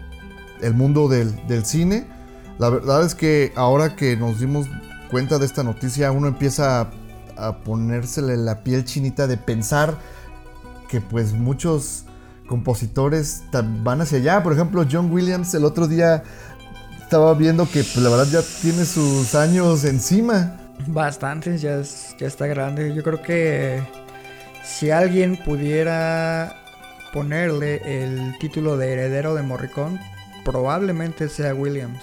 el 0.61 0.73
mundo 0.73 1.07
del, 1.07 1.35
del 1.47 1.65
cine. 1.65 2.07
La 2.59 2.69
verdad 2.69 3.03
es 3.05 3.15
que 3.15 3.53
ahora 3.55 3.95
que 3.95 4.17
nos 4.17 4.39
dimos 4.39 4.67
cuenta 5.11 5.37
de 5.39 5.45
esta 5.45 5.63
noticia, 5.63 6.11
uno 6.11 6.27
empieza 6.27 6.81
a, 6.81 6.89
a 7.37 7.57
ponérsele 7.59 8.35
la 8.37 8.63
piel 8.63 8.83
chinita 8.83 9.27
de 9.27 9.37
pensar 9.37 9.95
que 10.89 11.01
pues 11.01 11.33
muchos 11.33 12.05
compositores 12.47 13.43
van 13.83 14.01
hacia 14.01 14.17
allá. 14.19 14.43
Por 14.43 14.53
ejemplo, 14.53 14.85
John 14.89 15.11
Williams 15.11 15.53
el 15.53 15.65
otro 15.65 15.87
día 15.87 16.23
estaba 17.01 17.33
viendo 17.33 17.65
que 17.65 17.83
pues, 17.83 17.97
la 17.97 18.09
verdad 18.09 18.27
ya 18.31 18.41
tiene 18.61 18.85
sus 18.85 19.35
años 19.35 19.83
encima. 19.83 20.57
Bastantes, 20.87 21.61
ya, 21.61 21.75
es- 21.79 22.15
ya 22.19 22.27
está 22.27 22.47
grande. 22.47 22.93
Yo 22.95 23.03
creo 23.03 23.21
que 23.21 23.81
si 24.63 24.91
alguien 24.91 25.37
pudiera 25.43 26.55
ponerle 27.13 27.81
el 27.85 28.37
título 28.39 28.77
de 28.77 28.93
heredero 28.93 29.33
de 29.35 29.41
Morricone, 29.43 29.99
probablemente 30.47 31.27
sea 31.27 31.53
Williams. 31.53 32.01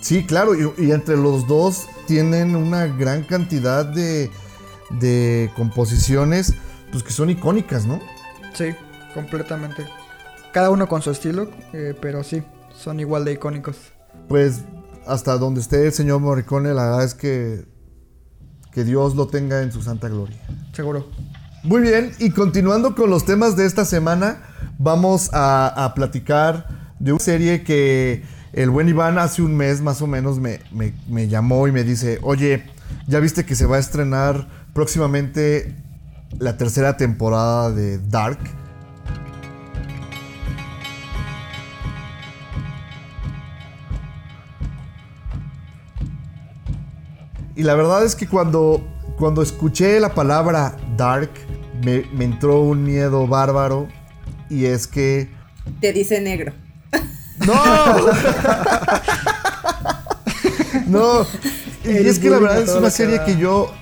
Sí, 0.00 0.24
claro, 0.24 0.54
y, 0.54 0.86
y 0.86 0.92
entre 0.92 1.16
los 1.16 1.48
dos 1.48 1.88
tienen 2.06 2.54
una 2.54 2.86
gran 2.86 3.24
cantidad 3.24 3.84
de, 3.84 4.30
de 4.90 5.50
composiciones 5.56 6.54
pues, 6.92 7.02
que 7.02 7.10
son 7.10 7.30
icónicas, 7.30 7.86
¿no? 7.86 8.00
Sí, 8.54 8.66
completamente. 9.12 9.86
Cada 10.52 10.70
uno 10.70 10.88
con 10.88 11.02
su 11.02 11.10
estilo, 11.10 11.50
eh, 11.72 11.96
pero 12.00 12.22
sí, 12.22 12.44
son 12.72 13.00
igual 13.00 13.24
de 13.24 13.32
icónicos. 13.32 13.76
Pues 14.28 14.60
hasta 15.04 15.36
donde 15.36 15.60
esté 15.60 15.86
el 15.86 15.92
señor 15.92 16.20
Morricone, 16.20 16.72
la 16.72 16.84
verdad 16.84 17.04
es 17.04 17.14
que, 17.14 17.66
que 18.72 18.84
Dios 18.84 19.16
lo 19.16 19.26
tenga 19.26 19.62
en 19.62 19.72
su 19.72 19.82
santa 19.82 20.08
gloria. 20.08 20.40
Seguro. 20.72 21.08
Muy 21.64 21.82
bien, 21.82 22.12
y 22.20 22.30
continuando 22.30 22.94
con 22.94 23.10
los 23.10 23.26
temas 23.26 23.56
de 23.56 23.66
esta 23.66 23.84
semana, 23.84 24.42
vamos 24.78 25.28
a, 25.32 25.84
a 25.84 25.92
platicar 25.94 26.79
de 27.00 27.12
una 27.12 27.18
serie 27.20 27.62
que 27.64 28.22
el 28.52 28.70
buen 28.70 28.88
Iván 28.88 29.18
hace 29.18 29.42
un 29.42 29.56
mes 29.56 29.80
más 29.80 30.00
o 30.02 30.06
menos 30.06 30.38
me, 30.38 30.60
me- 30.70 31.26
llamó 31.28 31.66
y 31.66 31.72
me 31.72 31.82
dice, 31.82 32.18
oye, 32.22 32.62
ya 33.08 33.18
viste 33.20 33.44
que 33.44 33.54
se 33.56 33.66
va 33.66 33.76
a 33.76 33.80
estrenar 33.80 34.46
próximamente 34.74 35.74
la 36.38 36.56
tercera 36.56 36.96
temporada 36.96 37.72
de 37.72 37.98
Dark. 37.98 38.38
Y 47.56 47.62
la 47.62 47.74
verdad 47.74 48.04
es 48.04 48.14
que 48.14 48.26
cuando, 48.26 48.82
cuando 49.18 49.42
escuché 49.42 50.00
la 50.00 50.14
palabra 50.14 50.76
Dark, 50.96 51.30
me 51.84 52.24
entró 52.24 52.62
un 52.62 52.84
miedo 52.84 53.26
bárbaro. 53.26 53.88
Y 54.48 54.64
es 54.66 54.86
que... 54.86 55.28
Te 55.80 55.92
dice 55.92 56.20
negro. 56.20 56.52
¡No! 57.50 58.06
no. 61.20 61.26
Y 61.84 61.88
El 61.88 62.06
es 62.06 62.18
que 62.18 62.30
la 62.30 62.38
verdad 62.38 62.62
es 62.62 62.70
una 62.70 62.90
serie 62.90 63.20
que 63.24 63.36
yo 63.36 63.72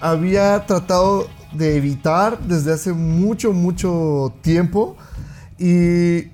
había 0.00 0.66
tratado 0.66 1.28
de 1.52 1.76
evitar 1.76 2.38
desde 2.40 2.72
hace 2.72 2.92
mucho, 2.92 3.52
mucho 3.52 4.34
tiempo. 4.42 4.96
Y, 5.58 6.30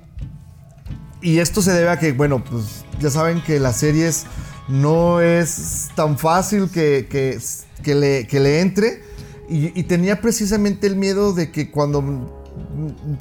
y 1.21 1.39
esto 1.39 1.61
se 1.61 1.73
debe 1.73 1.91
a 1.91 1.99
que, 1.99 2.13
bueno, 2.13 2.43
pues 2.45 2.85
ya 3.01 3.11
saben 3.11 3.43
que 3.43 3.61
las 3.61 3.77
series 3.77 4.27
no 4.69 5.21
es 5.21 5.89
tan 5.95 6.19
fácil 6.19 6.71
que, 6.71 7.07
que, 7.11 7.39
que 7.83 7.95
le, 7.95 8.27
que 8.27 8.41
le 8.41 8.61
entre. 8.61 9.03
Y, 9.49 9.79
y 9.79 9.83
tenía 9.85 10.21
precisamente 10.21 10.87
el 10.87 10.97
miedo 10.97 11.33
de 11.33 11.51
que 11.51 11.71
cuando 11.71 12.45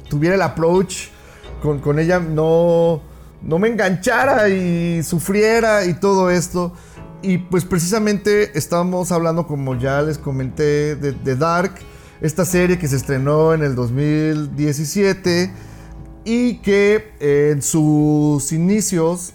tuviera 0.08 0.34
el 0.34 0.42
approach 0.42 1.08
con, 1.62 1.80
con 1.80 1.98
ella 1.98 2.20
no, 2.20 3.02
no 3.42 3.58
me 3.58 3.68
enganchara 3.68 4.48
y 4.48 5.02
sufriera 5.02 5.84
y 5.84 5.94
todo 5.94 6.30
esto. 6.30 6.72
Y 7.22 7.38
pues 7.38 7.64
precisamente 7.64 8.56
estábamos 8.56 9.10
hablando, 9.10 9.46
como 9.46 9.76
ya 9.76 10.02
les 10.02 10.18
comenté, 10.18 10.94
de, 10.94 11.36
Dark, 11.36 11.74
esta 12.20 12.44
serie 12.44 12.78
que 12.78 12.86
se 12.86 12.96
estrenó 12.96 13.54
en 13.54 13.62
el 13.62 13.74
2017 13.74 15.52
y 16.24 16.58
que 16.58 17.12
eh, 17.20 17.50
en 17.52 17.62
sus 17.62 18.52
inicios 18.52 19.32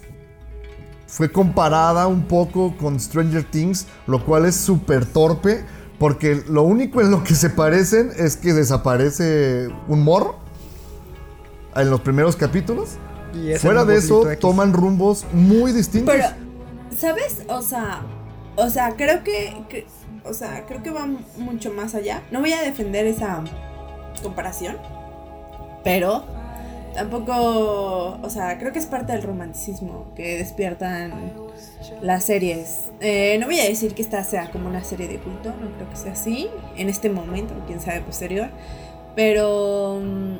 fue 1.06 1.30
comparada 1.30 2.06
un 2.06 2.26
poco 2.26 2.76
con 2.76 2.98
Stranger 2.98 3.44
Things, 3.44 3.86
lo 4.06 4.24
cual 4.24 4.46
es 4.46 4.56
súper 4.56 5.04
torpe, 5.04 5.64
porque 5.98 6.42
lo 6.48 6.62
único 6.62 7.00
en 7.00 7.10
lo 7.10 7.22
que 7.22 7.34
se 7.34 7.50
parecen 7.50 8.10
es 8.16 8.36
que 8.36 8.52
desaparece 8.52 9.68
un 9.86 10.02
morro 10.02 10.36
en 11.76 11.90
los 11.90 12.00
primeros 12.00 12.34
capítulos. 12.34 12.96
Y 13.34 13.54
Fuera 13.58 13.84
de 13.84 13.96
eso, 13.96 14.26
X. 14.30 14.38
toman 14.40 14.72
rumbos 14.72 15.24
muy 15.32 15.72
distintos. 15.72 16.14
Pero, 16.14 16.28
¿sabes? 16.96 17.42
O 17.48 17.62
sea, 17.62 18.02
o 18.56 18.70
sea, 18.70 18.94
creo 18.96 19.24
que, 19.24 19.54
que- 19.68 19.86
o 20.24 20.32
sea, 20.32 20.64
creo 20.66 20.82
que 20.82 20.90
va 20.90 21.06
mucho 21.38 21.72
más 21.72 21.94
allá. 21.94 22.22
No 22.30 22.40
voy 22.40 22.52
a 22.52 22.62
defender 22.62 23.06
esa 23.06 23.42
comparación, 24.22 24.76
pero 25.82 26.24
tampoco, 26.94 28.18
o 28.22 28.30
sea, 28.30 28.56
creo 28.58 28.72
que 28.72 28.78
es 28.78 28.86
parte 28.86 29.12
del 29.12 29.22
romanticismo 29.22 30.06
que 30.14 30.38
despiertan 30.38 31.32
las 32.00 32.24
series. 32.24 32.90
Eh, 33.00 33.36
no 33.40 33.46
voy 33.46 33.58
a 33.60 33.64
decir 33.64 33.94
que 33.94 34.02
esta 34.02 34.22
sea 34.24 34.50
como 34.50 34.68
una 34.68 34.84
serie 34.84 35.08
de 35.08 35.18
culto, 35.18 35.48
no 35.60 35.70
creo 35.76 35.90
que 35.90 35.96
sea 35.96 36.12
así 36.12 36.48
en 36.76 36.88
este 36.88 37.10
momento, 37.10 37.52
quién 37.66 37.80
sabe 37.80 38.00
posterior, 38.00 38.48
pero 39.16 40.00
mm, 40.02 40.36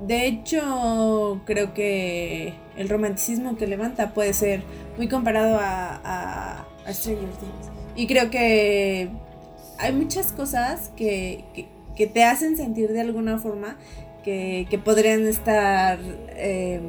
de 0.00 0.26
hecho 0.26 1.40
creo 1.44 1.72
que 1.72 2.54
el 2.76 2.88
romanticismo 2.88 3.56
que 3.56 3.66
levanta 3.66 4.12
puede 4.12 4.32
ser 4.32 4.62
muy 4.96 5.08
comparado 5.08 5.58
a, 5.60 6.66
Stranger 6.88 7.30
Things. 7.30 7.70
Y 7.96 8.06
creo 8.06 8.30
que 8.30 9.08
hay 9.78 9.92
muchas 9.92 10.30
cosas 10.30 10.92
que, 10.96 11.44
que, 11.52 11.66
que 11.96 12.06
te 12.06 12.22
hacen 12.22 12.56
sentir 12.56 12.92
de 12.92 13.00
alguna 13.00 13.38
forma 13.38 13.76
que, 14.22 14.68
que 14.70 14.78
podrían 14.78 15.26
estar 15.26 15.98
eh, 16.28 16.80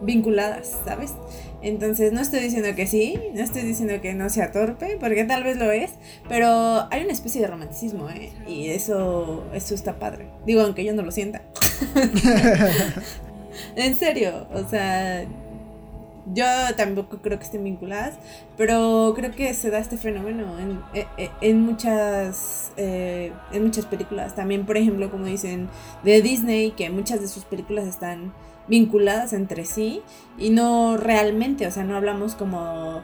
vinculadas, 0.00 0.78
¿sabes? 0.84 1.14
Entonces 1.62 2.12
no 2.12 2.20
estoy 2.20 2.40
diciendo 2.40 2.68
que 2.74 2.86
sí, 2.88 3.18
no 3.34 3.40
estoy 3.42 3.62
diciendo 3.62 4.00
que 4.02 4.14
no 4.14 4.28
sea 4.30 4.50
torpe, 4.50 4.96
porque 4.98 5.24
tal 5.24 5.44
vez 5.44 5.56
lo 5.56 5.70
es, 5.70 5.92
pero 6.28 6.88
hay 6.90 7.04
una 7.04 7.12
especie 7.12 7.40
de 7.40 7.46
romanticismo, 7.46 8.10
¿eh? 8.10 8.32
Y 8.48 8.68
eso, 8.70 9.44
eso 9.54 9.74
está 9.74 9.98
padre. 9.98 10.26
Digo, 10.44 10.62
aunque 10.62 10.84
yo 10.84 10.92
no 10.92 11.02
lo 11.02 11.12
sienta. 11.12 11.42
en 13.76 13.96
serio, 13.96 14.46
o 14.52 14.68
sea, 14.68 15.24
yo 16.32 16.44
tampoco 16.76 17.18
creo 17.20 17.38
que 17.38 17.44
estén 17.44 17.64
vinculadas, 17.64 18.14
pero 18.56 19.12
creo 19.16 19.32
que 19.32 19.52
se 19.54 19.70
da 19.70 19.78
este 19.80 19.96
fenómeno 19.96 20.58
en, 20.58 20.80
en- 21.16 21.30
en 21.40 21.60
muchas 21.60 22.72
eh, 22.76 23.32
en 23.52 23.64
muchas 23.64 23.86
películas. 23.86 24.34
También, 24.34 24.64
por 24.64 24.76
ejemplo, 24.76 25.10
como 25.10 25.26
dicen 25.26 25.68
de 26.04 26.22
Disney, 26.22 26.70
que 26.72 26.90
muchas 26.90 27.20
de 27.20 27.28
sus 27.28 27.44
películas 27.44 27.86
están 27.88 28.32
vinculadas 28.68 29.32
entre 29.32 29.64
sí 29.64 30.02
y 30.38 30.50
no 30.50 30.96
realmente, 30.96 31.66
o 31.66 31.70
sea, 31.70 31.84
no 31.84 31.96
hablamos 31.96 32.34
como 32.34 33.02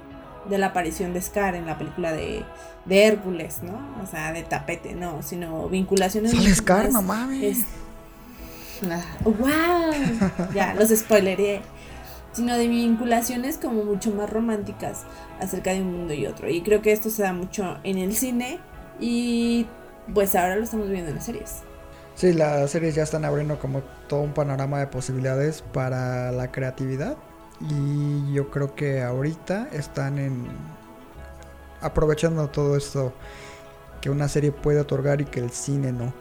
de 0.48 0.58
la 0.58 0.66
aparición 0.66 1.12
de 1.12 1.20
Scar 1.20 1.54
en 1.54 1.66
la 1.66 1.76
película 1.78 2.12
de, 2.12 2.42
de 2.86 3.04
Hércules, 3.06 3.58
¿no? 3.62 3.78
O 4.02 4.06
sea, 4.06 4.32
de 4.32 4.42
tapete, 4.44 4.94
no, 4.94 5.22
sino 5.22 5.68
vinculaciones. 5.68 6.32
Sale 6.32 6.54
Scar, 6.54 6.90
no 6.90 7.02
mames. 7.02 7.58
es- 7.58 7.64
Ah, 8.88 9.02
¡Wow! 9.24 10.48
Ya, 10.54 10.72
los 10.74 10.90
spoileré. 10.90 11.60
Sino 12.32 12.56
de 12.56 12.68
vinculaciones 12.68 13.58
como 13.58 13.82
mucho 13.84 14.12
más 14.12 14.30
románticas 14.30 15.02
acerca 15.40 15.72
de 15.72 15.80
un 15.80 15.92
mundo 15.96 16.14
y 16.14 16.26
otro. 16.26 16.48
Y 16.48 16.60
creo 16.62 16.80
que 16.80 16.92
esto 16.92 17.10
se 17.10 17.22
da 17.24 17.32
mucho 17.32 17.78
en 17.82 17.98
el 17.98 18.14
cine 18.14 18.60
y 19.00 19.66
pues 20.14 20.36
ahora 20.36 20.54
lo 20.54 20.62
estamos 20.62 20.88
viendo 20.88 21.08
en 21.10 21.16
las 21.16 21.24
series. 21.24 21.56
Sí, 22.14 22.32
las 22.34 22.70
series 22.70 22.94
ya 22.94 23.02
están 23.02 23.24
abriendo 23.24 23.58
como 23.58 23.82
todo 24.08 24.20
un 24.22 24.32
panorama 24.32 24.78
de 24.78 24.86
posibilidades 24.86 25.62
para 25.62 26.32
la 26.32 26.50
creatividad. 26.50 27.16
Y 27.60 28.32
yo 28.32 28.50
creo 28.50 28.74
que 28.74 29.02
ahorita 29.02 29.68
están 29.72 30.18
en 30.18 30.46
aprovechando 31.80 32.48
todo 32.48 32.76
esto 32.76 33.12
que 34.00 34.10
una 34.10 34.28
serie 34.28 34.52
puede 34.52 34.80
otorgar 34.80 35.20
y 35.20 35.24
que 35.24 35.40
el 35.40 35.50
cine 35.50 35.92
no. 35.92 36.12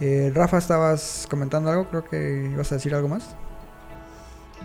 Eh, 0.00 0.30
Rafa, 0.34 0.58
estabas 0.58 1.26
comentando 1.30 1.70
algo, 1.70 1.88
creo 1.88 2.04
que 2.04 2.50
ibas 2.52 2.70
a 2.72 2.76
decir 2.76 2.94
algo 2.94 3.08
más. 3.08 3.34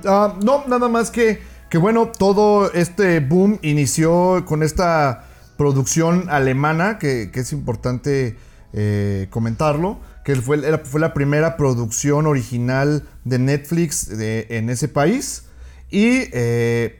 Ah, 0.05 0.35
no, 0.43 0.65
nada 0.67 0.89
más 0.89 1.11
que, 1.11 1.41
que 1.69 1.77
bueno, 1.77 2.07
todo 2.07 2.71
este 2.73 3.19
boom 3.19 3.59
inició 3.61 4.43
con 4.45 4.63
esta 4.63 5.25
producción 5.57 6.29
alemana, 6.29 6.97
que, 6.97 7.29
es 7.31 7.53
importante 7.53 8.37
eh, 8.73 9.27
comentarlo, 9.29 9.99
que 10.33 10.41
fue, 10.41 10.77
fue 10.85 10.99
la 10.99 11.13
primera 11.13 11.57
producción 11.57 12.25
original 12.27 13.03
de 13.25 13.39
Netflix 13.39 14.07
de- 14.17 14.47
en 14.49 14.69
ese 14.69 14.87
país. 14.87 15.43
Y 15.89 16.29
eh, 16.31 16.99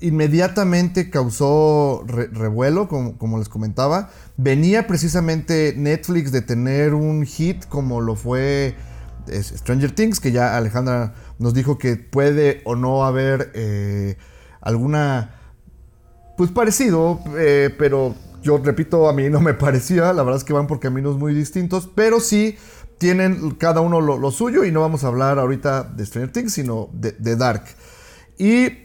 inmediatamente 0.00 1.10
causó 1.10 2.04
re- 2.06 2.26
revuelo, 2.26 2.88
como, 2.88 3.16
como 3.18 3.38
les 3.38 3.48
comentaba. 3.48 4.10
Venía 4.36 4.86
precisamente 4.86 5.74
Netflix 5.76 6.32
de 6.32 6.42
tener 6.42 6.94
un 6.94 7.24
hit 7.24 7.64
como 7.66 8.00
lo 8.00 8.16
fue 8.16 8.74
es 9.28 9.46
Stranger 9.56 9.92
Things, 9.92 10.18
que 10.18 10.32
ya 10.32 10.56
Alejandra 10.56 11.14
nos 11.38 11.54
dijo 11.54 11.78
que 11.78 11.94
puede 11.96 12.60
o 12.64 12.74
no 12.74 13.04
haber 13.04 13.52
eh, 13.54 14.16
alguna, 14.60 15.36
pues 16.36 16.50
parecido, 16.50 17.20
eh, 17.38 17.72
pero 17.78 18.16
yo 18.42 18.58
repito, 18.58 19.08
a 19.08 19.12
mí 19.12 19.28
no 19.30 19.40
me 19.40 19.54
parecía, 19.54 20.12
la 20.12 20.22
verdad 20.22 20.38
es 20.38 20.44
que 20.44 20.52
van 20.52 20.66
por 20.66 20.80
caminos 20.80 21.18
muy 21.18 21.34
distintos, 21.34 21.88
pero 21.94 22.20
sí 22.20 22.56
tienen 22.98 23.52
cada 23.52 23.80
uno 23.80 24.00
lo, 24.00 24.16
lo 24.18 24.30
suyo 24.30 24.64
y 24.64 24.70
no 24.70 24.80
vamos 24.80 25.02
a 25.02 25.08
hablar 25.08 25.38
ahorita 25.38 25.82
de 25.84 26.06
Stranger 26.06 26.32
Things, 26.32 26.52
sino 26.52 26.88
de, 26.92 27.12
de 27.12 27.36
Dark. 27.36 27.64
Y 28.38 28.82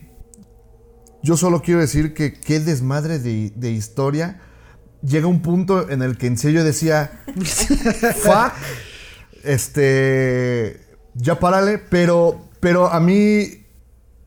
yo 1.22 1.38
solo 1.38 1.62
quiero 1.62 1.82
decir 1.82 2.14
que 2.14 2.34
qué 2.34 2.60
desmadre 2.60 3.20
de, 3.20 3.52
de 3.56 3.72
historia. 3.72 4.42
Llega 5.04 5.28
un 5.28 5.42
punto 5.42 5.90
en 5.90 6.02
el 6.02 6.18
que 6.18 6.28
en 6.28 6.38
serio 6.38 6.64
decía, 6.64 7.24
fuck, 8.16 8.54
este, 9.44 10.82
ya 11.14 11.40
párale, 11.40 11.78
pero, 11.78 12.50
pero 12.60 12.88
a 12.88 13.00
mí 13.00 13.66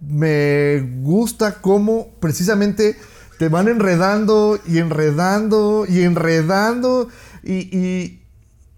me 0.00 0.80
gusta 1.02 1.60
cómo 1.60 2.14
precisamente 2.20 2.96
te 3.40 3.49
van 3.49 3.68
enredando 3.68 4.61
y 4.68 4.76
enredando 4.76 5.87
y 5.88 6.02
enredando 6.02 7.09
y, 7.42 7.54
y, 7.75 8.23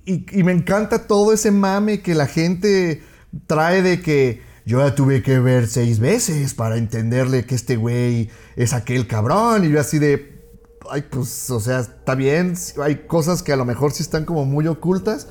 y- 0.07 0.25
y 0.38 0.42
me 0.45 0.52
encanta 0.52 1.09
todo 1.09 1.33
ese 1.33 1.50
mame 1.50 2.00
que 2.00 2.14
la 2.14 2.28
gente 2.28 3.02
trae 3.49 3.83
de 3.83 4.00
que 4.00 4.40
yo 4.64 4.78
ya 4.78 4.95
tuve 4.95 5.21
que 5.25 5.40
ver 5.40 5.66
seis 5.66 5.99
veces 5.99 6.54
para 6.54 6.76
entenderle 6.76 7.45
que 7.45 7.57
este 7.57 7.75
güey 7.75 8.31
es 8.54 8.73
aquel 8.73 9.09
cabrón 9.09 9.64
y 9.64 9.71
yo 9.71 9.81
así 9.81 9.99
de, 9.99 10.40
ay 10.88 11.02
pues, 11.11 11.50
o 11.50 11.59
sea, 11.59 11.81
está 11.81 12.14
bien, 12.14 12.54
hay 12.81 13.04
cosas 13.09 13.42
que 13.42 13.52
a 13.52 13.57
lo 13.57 13.64
mejor 13.64 13.90
sí 13.90 14.04
están 14.04 14.25
como 14.25 14.45
muy 14.45 14.69
ocultas, 14.69 15.26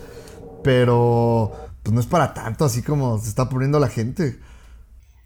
pero 0.62 1.54
pues 1.84 1.94
no 1.94 2.02
es 2.02 2.06
para 2.08 2.34
tanto 2.34 2.66
así 2.66 2.82
como 2.82 3.18
se 3.18 3.30
está 3.30 3.48
poniendo 3.48 3.80
la 3.80 3.88
gente. 3.88 4.40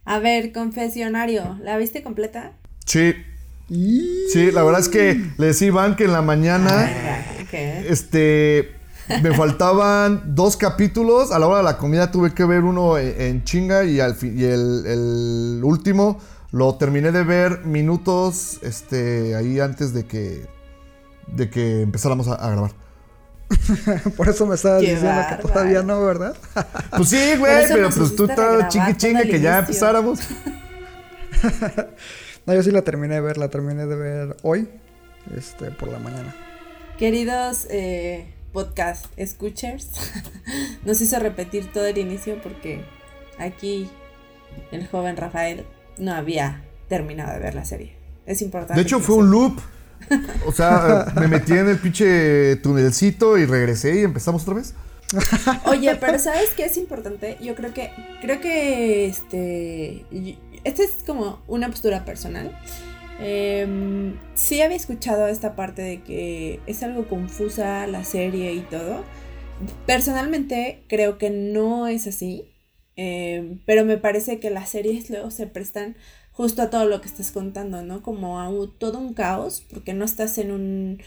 A 0.06 0.20
ver, 0.20 0.52
confesionario, 0.54 1.58
¿la 1.62 1.78
viste 1.78 2.02
completa? 2.04 2.54
Sí. 2.86 3.14
Sí, 3.68 4.52
la 4.52 4.64
verdad 4.64 4.82
es 4.82 4.90
que 4.90 5.32
le 5.38 5.48
decía 5.48 5.68
a 5.68 5.70
Iván 5.70 5.96
que 5.96 6.06
en 6.06 6.12
la 6.12 6.22
mañana, 6.22 6.88
¿Qué? 7.50 7.86
este, 7.90 8.76
me 9.24 9.34
faltaban 9.36 10.36
dos 10.36 10.56
capítulos. 10.58 11.32
A 11.32 11.40
la 11.40 11.48
hora 11.48 11.58
de 11.58 11.64
la 11.64 11.78
comida 11.78 12.12
tuve 12.12 12.34
que 12.34 12.46
ver 12.46 12.62
uno 12.64 12.98
en, 12.98 13.20
en 13.20 13.44
chinga 13.44 13.84
y, 13.86 14.00
al 14.00 14.16
fi- 14.16 14.34
y 14.36 14.44
el, 14.44 14.84
el 14.86 15.62
último 15.64 16.20
lo 16.52 16.76
terminé 16.76 17.12
de 17.12 17.24
ver 17.24 17.66
minutos, 17.66 18.60
este, 18.62 19.36
ahí 19.36 19.60
antes 19.60 19.94
de 19.94 20.06
que, 20.06 20.46
de 21.28 21.50
que 21.50 21.82
empezáramos 21.82 22.28
a, 22.28 22.36
a 22.36 22.50
grabar. 22.52 22.72
Por 24.16 24.30
eso 24.30 24.46
me 24.46 24.56
estabas 24.56 24.82
Qué 24.82 24.94
diciendo 24.94 25.22
que 25.30 25.48
todavía 25.48 25.82
no, 25.84 26.04
¿verdad? 26.06 26.36
Pues 26.96 27.10
sí, 27.10 27.36
güey, 27.38 27.66
pero 27.68 27.90
pues 27.90 28.16
tú 28.16 28.26
estás 28.26 28.38
regrabar 28.72 28.98
chingue 28.98 29.28
que 29.30 29.40
ya 29.42 29.60
empezáramos. 29.60 30.20
No, 32.46 32.54
yo 32.54 32.62
sí 32.62 32.70
la 32.70 32.84
terminé 32.84 33.16
de 33.16 33.22
ver, 33.22 33.38
la 33.38 33.50
terminé 33.50 33.88
de 33.88 33.96
ver 33.96 34.38
hoy, 34.44 34.70
este, 35.36 35.72
por 35.72 35.90
la 35.90 35.98
mañana. 35.98 36.36
Queridos 37.00 37.66
eh, 37.72 38.32
podcast 38.54 39.08
escuchers, 39.18 39.90
nos 40.86 41.02
hizo 41.02 41.18
repetir 41.18 41.72
todo 41.74 41.88
el 41.88 41.98
inicio 41.98 42.40
porque 42.44 42.86
aquí 43.40 43.90
el 44.72 44.88
joven 44.88 45.18
Rafael 45.18 45.66
no 45.98 46.14
había 46.14 46.64
terminado 46.88 47.34
de 47.34 47.40
ver 47.40 47.56
la 47.56 47.66
serie. 47.66 47.96
Es 48.28 48.44
importante. 48.44 48.76
De 48.76 48.82
hecho, 48.82 49.00
fue 49.00 49.16
un 49.16 49.32
loop. 49.32 49.60
O 50.46 50.52
sea, 50.52 51.12
me 51.20 51.28
metí 51.28 51.54
en 51.54 51.68
el 51.68 51.80
pinche 51.80 52.58
tunelcito 52.58 53.40
y 53.40 53.46
regresé 53.46 54.02
y 54.02 54.04
empezamos 54.04 54.44
otra 54.44 54.54
vez. 54.54 54.76
Oye, 55.66 55.96
pero 55.96 56.20
¿sabes 56.20 56.50
qué 56.56 56.66
es 56.66 56.78
importante? 56.78 57.38
Yo 57.42 57.56
creo 57.56 57.74
que, 57.74 57.92
creo 58.22 58.40
que 58.40 59.06
este, 59.08 60.06
esta 60.66 60.84
es 60.84 61.04
como 61.06 61.42
una 61.48 61.70
postura 61.70 62.04
personal. 62.04 62.58
Em, 63.20 64.20
sí 64.34 64.62
había 64.62 64.76
escuchado 64.76 65.28
esta 65.28 65.56
parte 65.56 65.82
de 65.82 66.04
que 66.04 66.60
es 66.68 66.84
algo 66.84 67.08
confusa 67.08 67.88
la 67.88 68.04
serie 68.04 68.54
y 68.54 68.62
todo. 68.62 69.04
Personalmente 69.86 70.84
creo 70.88 71.18
que 71.18 71.30
no 71.30 71.88
es 71.88 72.08
así, 72.08 72.52
em, 72.98 73.62
pero 73.66 73.86
me 73.86 73.98
parece 73.98 74.40
que 74.40 74.50
las 74.50 74.70
series 74.70 75.10
luego 75.10 75.32
se 75.32 75.48
prestan 75.48 75.96
justo 76.34 76.62
a 76.62 76.70
todo 76.70 76.86
lo 76.86 77.00
que 77.00 77.08
estás 77.08 77.32
contando, 77.32 77.82
¿no? 77.84 78.02
Como 78.02 78.42
a 78.42 78.52
todo 78.78 79.00
un 79.00 79.14
caos, 79.14 79.64
porque 79.70 79.94
no 79.94 80.04
estás 80.04 80.38
en 80.38 80.52
un... 80.52 81.02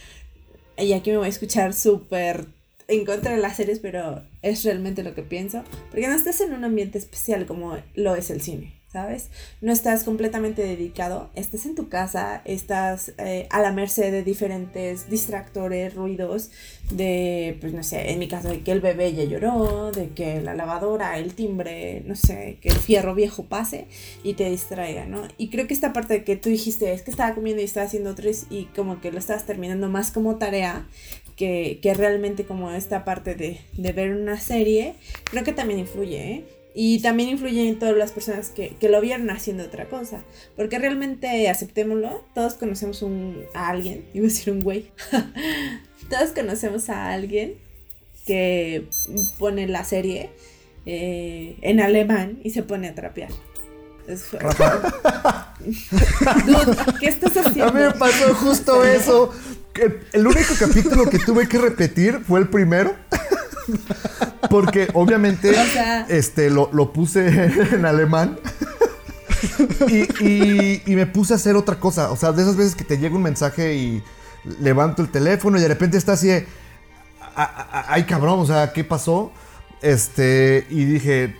Y 0.79 0.93
aquí 0.95 1.11
me 1.11 1.19
voy 1.19 1.27
a 1.27 1.31
escuchar 1.31 1.75
súper 1.75 2.47
en 2.88 3.05
contra 3.05 3.33
de 3.33 3.38
las 3.38 3.57
series, 3.57 3.81
pero 3.81 4.23
es 4.43 4.65
realmente 4.65 5.03
lo 5.03 5.15
que 5.15 5.23
pienso. 5.23 5.62
Porque 5.91 6.09
no 6.09 6.15
estás 6.15 6.41
en 6.41 6.55
un 6.55 6.65
ambiente 6.65 6.97
especial 6.99 7.45
como 7.47 7.77
lo 7.95 8.15
es 8.17 8.31
el 8.31 8.41
cine, 8.41 8.77
¿sabes? 8.92 9.28
No 9.61 9.71
estás 9.71 10.02
completamente 10.02 10.62
dedicado, 10.62 11.30
estás 11.35 11.66
en 11.66 11.75
tu 11.75 11.90
casa, 11.90 12.40
estás 12.47 13.12
eh, 13.18 13.47
a 13.50 13.61
la 13.61 13.71
merced 13.71 14.11
de 14.11 14.23
diferentes 14.23 15.11
distractores, 15.11 15.95
ruidos, 15.95 16.51
de, 16.90 17.59
pues 17.61 17.74
no 17.74 17.83
sé, 17.83 18.12
en 18.12 18.18
mi 18.18 18.29
caso, 18.29 18.48
de 18.48 18.61
que 18.61 18.72
el 18.72 18.81
bebé 18.81 19.12
ya 19.12 19.24
lloró, 19.24 19.92
de 19.92 20.09
que 20.11 20.40
la 20.40 20.55
lavadora, 20.55 21.18
el 21.18 21.35
timbre, 21.35 22.03
no 22.07 22.16
sé, 22.16 22.57
que 22.62 22.70
el 22.70 22.77
fierro 22.77 23.14
viejo 23.14 23.44
pase 23.44 23.88
y 24.22 24.35
te 24.35 24.48
distraiga, 24.48 25.05
¿no? 25.05 25.29
Y 25.37 25.51
creo 25.51 25.66
que 25.66 25.74
esta 25.74 25.92
parte 25.92 26.24
que 26.24 26.37
tú 26.37 26.48
dijiste, 26.48 26.92
es 26.94 27.03
que 27.03 27.11
estaba 27.11 27.35
comiendo 27.35 27.61
y 27.61 27.66
estaba 27.66 27.87
haciendo 27.87 28.14
tres 28.14 28.46
y 28.48 28.64
como 28.74 29.03
que 29.03 29.12
lo 29.12 29.18
estabas 29.18 29.44
terminando 29.44 29.90
más 29.90 30.11
como 30.11 30.37
tarea 30.37 30.88
que, 31.37 31.79
que 31.83 31.92
realmente 31.92 32.46
como 32.46 32.70
esta 32.70 33.05
parte 33.05 33.35
de, 33.35 33.61
de 33.74 33.92
ver 33.92 34.12
una 34.16 34.40
serie, 34.40 34.94
creo 35.24 35.44
que 35.44 35.53
también 35.53 35.79
influye, 35.79 36.33
¿eh? 36.33 36.58
Y 36.81 37.01
también 37.03 37.31
influye 37.31 37.69
en 37.69 37.77
todas 37.81 37.97
las 37.97 38.12
personas 38.12 38.51
que, 38.51 38.77
que 38.79 38.88
lo 38.88 39.01
vieron 39.01 39.29
haciendo 39.31 39.64
otra 39.64 39.87
cosa. 39.87 40.21
Porque 40.55 40.79
realmente, 40.79 41.49
aceptémoslo, 41.49 42.25
todos 42.37 42.55
conocemos 42.55 43.03
un, 43.03 43.43
a 43.53 43.71
alguien, 43.71 44.05
iba 44.14 44.27
a 44.27 44.29
decir 44.29 44.53
un 44.53 44.62
güey, 44.62 44.93
todos 46.09 46.31
conocemos 46.31 46.88
a 46.88 47.12
alguien 47.12 47.55
que 48.25 48.87
pone 49.41 49.67
la 49.67 49.83
serie 49.83 50.31
eh, 50.87 51.57
en 51.62 51.81
alemán 51.81 52.38
y 52.45 52.51
se 52.51 52.62
pone 52.62 52.87
a 52.87 52.95
trapear. 52.95 53.31
Dude, 56.47 56.77
¿qué 57.01 57.09
estás 57.09 57.37
haciendo? 57.38 57.64
A 57.64 57.73
mí 57.73 57.81
me 57.81 57.91
pasó 57.91 58.33
justo 58.37 58.85
eso. 58.85 59.35
Que 59.75 59.99
El 60.12 60.29
único 60.29 60.55
capítulo 60.57 61.11
que 61.11 61.19
tuve 61.19 61.49
que 61.49 61.59
repetir 61.59 62.21
fue 62.21 62.38
el 62.38 62.49
primero. 62.49 62.95
Porque 64.50 64.88
obviamente 64.94 65.50
O 65.59 65.64
sea- 65.66 66.07
este, 66.09 66.50
lo, 66.50 66.70
lo 66.72 66.92
puse 66.92 67.26
en 67.74 67.85
alemán. 67.87 68.38
Y, 69.88 70.24
y- 70.24 70.83
y 70.87 70.96
me 70.96 71.07
puse 71.07 71.33
a 71.33 71.37
hacer 71.37 71.57
otra 71.57 71.78
cosa. 71.78 72.11
O 72.11 72.16
sea, 72.16 72.33
de 72.33 72.42
esas 72.42 72.57
veces 72.57 72.74
que 72.74 72.85
te 72.85 72.98
llega 72.98 73.14
un 73.14 73.22
mensaje 73.22 73.74
y 73.74 74.02
levanto 74.61 75.02
el 75.02 75.11
teléfono 75.11 75.59
y 75.59 75.61
de 75.61 75.68
repente 75.68 75.96
está 75.96 76.12
así 76.12 76.28
de, 76.28 76.46
"A- 77.37 77.42
a- 77.42 77.78
a- 77.81 77.92
Ay, 77.94 78.04
cabrón, 78.04 78.40
o 78.40 78.46
sea, 78.46 78.72
¿qué 78.72 78.85
pasó? 78.85 79.31
Este, 79.83 80.66
y 80.70 80.85
dije, 80.85 81.37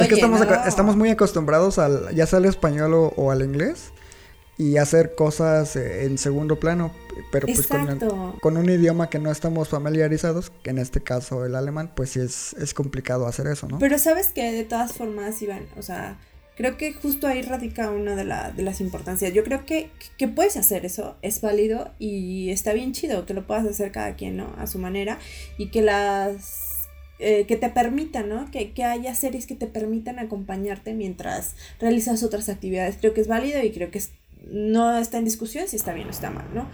es 0.00 0.08
que 0.08 0.14
estamos, 0.14 0.40
no. 0.40 0.64
estamos 0.66 0.96
muy 0.96 1.10
acostumbrados 1.10 1.78
al, 1.78 2.14
ya 2.14 2.26
sea 2.26 2.38
al 2.38 2.44
español 2.44 2.94
o, 2.94 3.06
o 3.16 3.30
al 3.32 3.42
inglés, 3.42 3.90
y 4.56 4.76
hacer 4.76 5.14
cosas 5.16 5.74
eh, 5.74 6.04
en 6.04 6.16
segundo 6.18 6.60
plano, 6.60 6.92
pero 7.30 7.46
pues 7.46 7.66
con, 7.66 7.80
el- 7.80 7.86
Exacto. 7.94 8.36
con 8.40 8.56
un 8.56 8.68
idioma 8.68 9.08
que 9.10 9.18
no 9.18 9.30
estamos 9.30 9.68
familiarizados, 9.68 10.50
que 10.62 10.70
en 10.70 10.78
este 10.78 11.00
caso 11.02 11.44
el 11.44 11.54
alemán, 11.54 11.92
pues 11.94 12.10
sí 12.10 12.20
es, 12.20 12.54
es 12.54 12.74
complicado 12.74 13.26
hacer 13.26 13.46
eso, 13.46 13.68
¿no? 13.68 13.78
Pero 13.78 13.98
sabes 13.98 14.28
que 14.28 14.52
de 14.52 14.64
todas 14.64 14.92
formas, 14.92 15.40
Iván, 15.42 15.66
o 15.76 15.82
sea, 15.82 16.18
creo 16.56 16.76
que 16.76 16.92
justo 16.92 17.26
ahí 17.26 17.42
radica 17.42 17.90
una 17.90 18.14
de, 18.16 18.24
la- 18.24 18.50
de 18.50 18.62
las 18.62 18.80
importancias. 18.80 19.32
Yo 19.32 19.44
creo 19.44 19.64
que, 19.66 19.90
que 20.18 20.28
puedes 20.28 20.56
hacer 20.56 20.84
eso, 20.84 21.16
es 21.22 21.40
válido 21.40 21.90
y 21.98 22.50
está 22.50 22.72
bien 22.72 22.92
chido 22.92 23.24
que 23.26 23.34
lo 23.34 23.46
puedas 23.46 23.66
hacer 23.66 23.90
cada 23.92 24.16
quien, 24.16 24.36
¿no? 24.36 24.54
A 24.58 24.66
su 24.66 24.78
manera 24.78 25.18
y 25.58 25.70
que 25.70 25.82
las... 25.82 26.60
eh, 27.18 27.46
que 27.46 27.56
te 27.56 27.68
permitan, 27.68 28.28
¿no? 28.28 28.50
Que, 28.50 28.72
que 28.72 28.84
haya 28.84 29.14
series 29.14 29.46
que 29.46 29.54
te 29.54 29.66
permitan 29.66 30.18
acompañarte 30.18 30.92
mientras 30.92 31.54
realizas 31.80 32.22
otras 32.22 32.48
actividades. 32.48 32.96
Creo 33.00 33.14
que 33.14 33.20
es 33.20 33.28
válido 33.28 33.62
y 33.62 33.70
creo 33.70 33.90
que 33.90 33.98
es- 33.98 34.10
no 34.50 34.96
está 34.98 35.18
en 35.18 35.24
discusión 35.24 35.68
si 35.68 35.76
está 35.76 35.92
bien 35.92 36.08
o 36.08 36.10
está 36.10 36.30
mal, 36.30 36.46
¿no? 36.54 36.68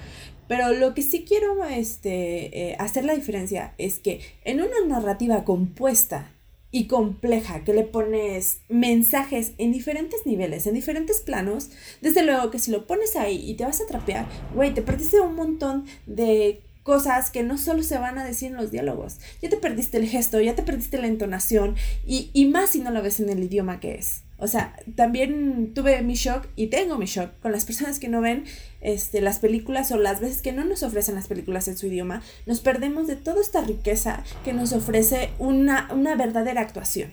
Pero 0.49 0.73
lo 0.73 0.95
que 0.95 1.03
sí 1.03 1.25
quiero 1.29 1.63
este, 1.65 2.71
eh, 2.71 2.77
hacer 2.79 3.05
la 3.05 3.15
diferencia 3.15 3.75
es 3.77 3.99
que 3.99 4.21
en 4.45 4.61
una 4.61 4.81
narrativa 4.87 5.45
compuesta 5.45 6.31
y 6.71 6.87
compleja 6.87 7.65
que 7.65 7.73
le 7.73 7.85
pones 7.85 8.61
mensajes 8.69 9.53
en 9.59 9.73
diferentes 9.73 10.27
niveles, 10.27 10.67
en 10.67 10.75
diferentes 10.75 11.21
planos, 11.21 11.71
desde 12.01 12.23
luego 12.23 12.51
que 12.51 12.59
si 12.59 12.71
lo 12.71 12.87
pones 12.87 13.17
ahí 13.17 13.43
y 13.49 13.55
te 13.55 13.65
vas 13.65 13.81
a 13.81 13.87
trapear, 13.87 14.27
güey, 14.55 14.75
te 14.75 14.83
perdiste 14.83 15.21
un 15.21 15.35
montón 15.35 15.87
de 16.07 16.63
cosas 16.83 17.31
que 17.31 17.43
no 17.43 17.59
solo 17.59 17.83
se 17.83 17.99
van 17.99 18.19
a 18.19 18.25
decir 18.25 18.51
en 18.51 18.57
los 18.57 18.71
diálogos. 18.71 19.19
Ya 19.43 19.51
te 19.51 19.59
perdiste 19.59 19.99
el 19.99 20.09
gesto, 20.09 20.41
ya 20.41 20.55
te 20.55 20.63
perdiste 20.63 20.99
la 20.99 21.07
entonación 21.07 21.77
y, 22.07 22.31
y 22.33 22.47
más 22.47 22.71
si 22.71 22.81
no 22.81 22.91
lo 22.91 23.03
ves 23.03 23.21
en 23.21 23.29
el 23.29 23.43
idioma 23.45 23.81
que 23.81 23.95
es. 23.95 24.23
O 24.39 24.47
sea, 24.47 24.77
también 24.95 25.75
tuve 25.75 26.01
mi 26.03 26.15
shock 26.15 26.47
y 26.55 26.69
tengo 26.69 26.97
mi 26.97 27.07
shock 27.07 27.31
con 27.43 27.53
las 27.53 27.65
personas 27.65 27.99
que 27.99 28.09
no 28.09 28.21
ven 28.21 28.45
este, 28.81 29.21
las 29.21 29.41
películas 29.41 29.91
o 29.91 29.99
las 29.99 30.21
veces 30.21 30.43
que 30.43 30.53
no 30.53 30.65
nos 30.65 30.83
ofrecen 30.83 31.17
las 31.17 31.27
películas 31.27 31.67
en 31.69 31.77
su 31.77 31.87
idioma. 31.87 32.23
Nos 32.47 32.61
perdemos 32.61 33.07
de 33.07 33.17
toda 33.17 33.41
esta 33.41 33.61
riqueza 33.63 34.23
que 34.45 34.53
nos 34.53 34.73
ofrece 34.73 35.31
una, 35.39 35.89
una 35.93 36.15
verdadera 36.15 36.61
actuación. 36.61 37.11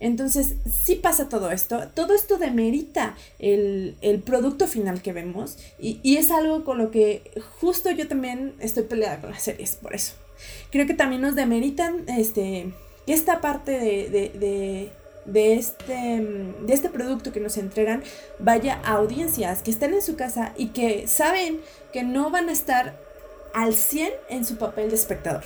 Entonces, 0.00 0.56
sí 0.84 0.96
pasa 0.96 1.28
todo 1.28 1.50
esto. 1.50 1.88
Todo 1.94 2.14
esto 2.14 2.36
demerita 2.36 3.16
el, 3.38 3.96
el 4.02 4.20
producto 4.20 4.66
final 4.66 5.00
que 5.00 5.12
vemos. 5.12 5.56
Y, 5.78 6.00
y 6.02 6.16
es 6.16 6.30
algo 6.30 6.64
con 6.64 6.78
lo 6.78 6.90
que 6.90 7.30
justo 7.60 7.90
yo 7.90 8.08
también 8.08 8.54
estoy 8.58 8.82
peleada 8.84 9.20
con 9.20 9.30
las 9.30 9.42
series, 9.42 9.76
por 9.76 9.94
eso. 9.94 10.14
Creo 10.70 10.86
que 10.86 10.94
también 10.94 11.22
nos 11.22 11.36
demeritan 11.36 12.08
este, 12.08 12.72
esta 13.06 13.40
parte 13.40 13.72
de, 13.72 14.08
de, 14.10 14.38
de, 14.38 14.92
de 15.24 15.54
este, 15.54 16.20
mm, 16.20 16.66
de 16.66 16.74
este 16.74 16.88
producto 16.88 17.32
que 17.32 17.40
nos 17.40 17.56
entregan 17.56 18.02
vaya 18.38 18.80
a 18.84 18.92
audiencias 18.94 19.62
que 19.62 19.70
están 19.70 19.94
en 19.94 20.02
su 20.02 20.16
casa 20.16 20.52
y 20.56 20.68
que 20.68 21.08
saben 21.08 21.60
que 21.92 22.02
no 22.02 22.30
van 22.30 22.48
a 22.48 22.52
estar 22.52 22.94
al 23.54 23.74
100 23.74 24.10
en 24.28 24.44
su 24.44 24.56
papel 24.56 24.88
de 24.90 24.96
espectador 24.96 25.42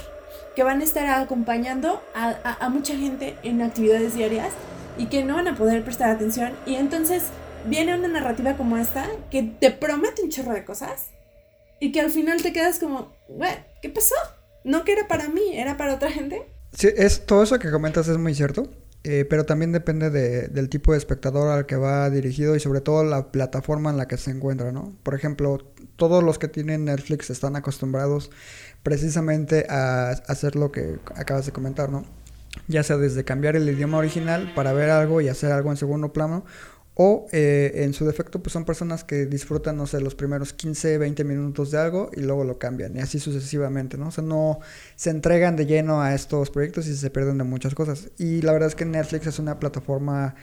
que 0.56 0.62
van 0.62 0.80
a 0.80 0.84
estar 0.84 1.06
acompañando 1.22 2.02
a, 2.14 2.56
a- 2.60 2.68
mucha 2.68 2.96
gente 2.96 3.36
en 3.42 3.62
actividades 3.62 4.14
diarias 4.14 4.50
y 4.96 5.06
que 5.06 5.22
no 5.24 5.34
van 5.36 5.46
a 5.48 5.56
poder 5.56 5.84
prestar 5.84 6.10
atención 6.10 6.52
y 6.66 6.74
entonces 6.74 7.24
viene 7.66 7.94
una 7.96 8.08
narrativa 8.08 8.56
como 8.56 8.76
esta 8.76 9.06
que 9.30 9.42
te 9.42 9.70
promete 9.70 10.22
un 10.22 10.30
chorro 10.30 10.52
de 10.52 10.64
cosas 10.64 11.06
y 11.80 11.92
que 11.92 12.00
al 12.00 12.10
final 12.10 12.42
te 12.42 12.52
quedas 12.52 12.78
como, 12.80 13.12
güey, 13.28 13.52
¿qué 13.82 13.88
pasó? 13.88 14.16
No 14.64 14.82
que 14.84 14.92
era 14.92 15.06
para 15.06 15.28
mí, 15.28 15.42
era 15.56 15.76
para 15.76 15.94
otra 15.94 16.10
gente. 16.10 16.42
Sí, 16.72 16.88
es, 16.96 17.24
todo 17.24 17.44
eso 17.44 17.58
que 17.60 17.70
comentas 17.70 18.08
es 18.08 18.18
muy 18.18 18.34
cierto. 18.34 18.68
Eh, 19.10 19.24
pero 19.24 19.44
también 19.46 19.72
depende 19.72 20.10
de- 20.10 20.48
del 20.48 20.68
tipo 20.68 20.92
de 20.92 20.98
espectador 20.98 21.48
al 21.50 21.64
que 21.64 21.76
va 21.76 22.10
dirigido 22.10 22.54
y 22.56 22.60
sobre 22.60 22.82
todo 22.82 23.04
la 23.04 23.32
plataforma 23.32 23.88
en 23.90 23.96
la 23.96 24.06
que 24.06 24.18
se 24.18 24.30
encuentra, 24.30 24.70
¿no? 24.70 24.92
Por 25.02 25.14
ejemplo, 25.14 25.58
todos 25.96 26.22
los 26.22 26.38
que 26.38 26.46
tienen 26.48 26.84
Netflix 26.84 27.30
están 27.30 27.56
acostumbrados 27.56 28.30
precisamente 28.82 29.66
a 29.68 30.10
hacer 30.28 30.56
lo 30.56 30.70
que 30.72 30.98
acabas 31.16 31.46
de 31.46 31.52
comentar, 31.52 31.90
¿no? 31.90 32.04
Ya 32.66 32.82
sea 32.82 32.96
desde 32.96 33.24
cambiar 33.24 33.56
el 33.56 33.68
idioma 33.68 33.98
original 33.98 34.52
para 34.54 34.72
ver 34.72 34.90
algo 34.90 35.20
y 35.20 35.28
hacer 35.28 35.52
algo 35.52 35.70
en 35.70 35.76
segundo 35.76 36.12
plano, 36.12 36.44
o 37.00 37.28
eh, 37.30 37.84
en 37.84 37.94
su 37.94 38.04
defecto, 38.04 38.42
pues 38.42 38.52
son 38.52 38.64
personas 38.64 39.04
que 39.04 39.26
disfrutan, 39.26 39.76
no 39.76 39.86
sé, 39.86 40.00
los 40.00 40.16
primeros 40.16 40.52
15, 40.52 40.98
20 40.98 41.22
minutos 41.22 41.70
de 41.70 41.78
algo 41.78 42.10
y 42.12 42.22
luego 42.22 42.42
lo 42.42 42.58
cambian, 42.58 42.96
y 42.96 42.98
así 42.98 43.20
sucesivamente, 43.20 43.96
¿no? 43.96 44.08
O 44.08 44.10
sea, 44.10 44.24
no 44.24 44.58
se 44.96 45.10
entregan 45.10 45.54
de 45.54 45.66
lleno 45.66 46.02
a 46.02 46.12
estos 46.16 46.50
proyectos 46.50 46.88
y 46.88 46.96
se 46.96 47.08
pierden 47.10 47.38
de 47.38 47.44
muchas 47.44 47.76
cosas. 47.76 48.10
Y 48.18 48.42
la 48.42 48.50
verdad 48.52 48.68
es 48.68 48.74
que 48.74 48.84
Netflix 48.84 49.28
es 49.28 49.38
una 49.38 49.60
plataforma 49.60 50.34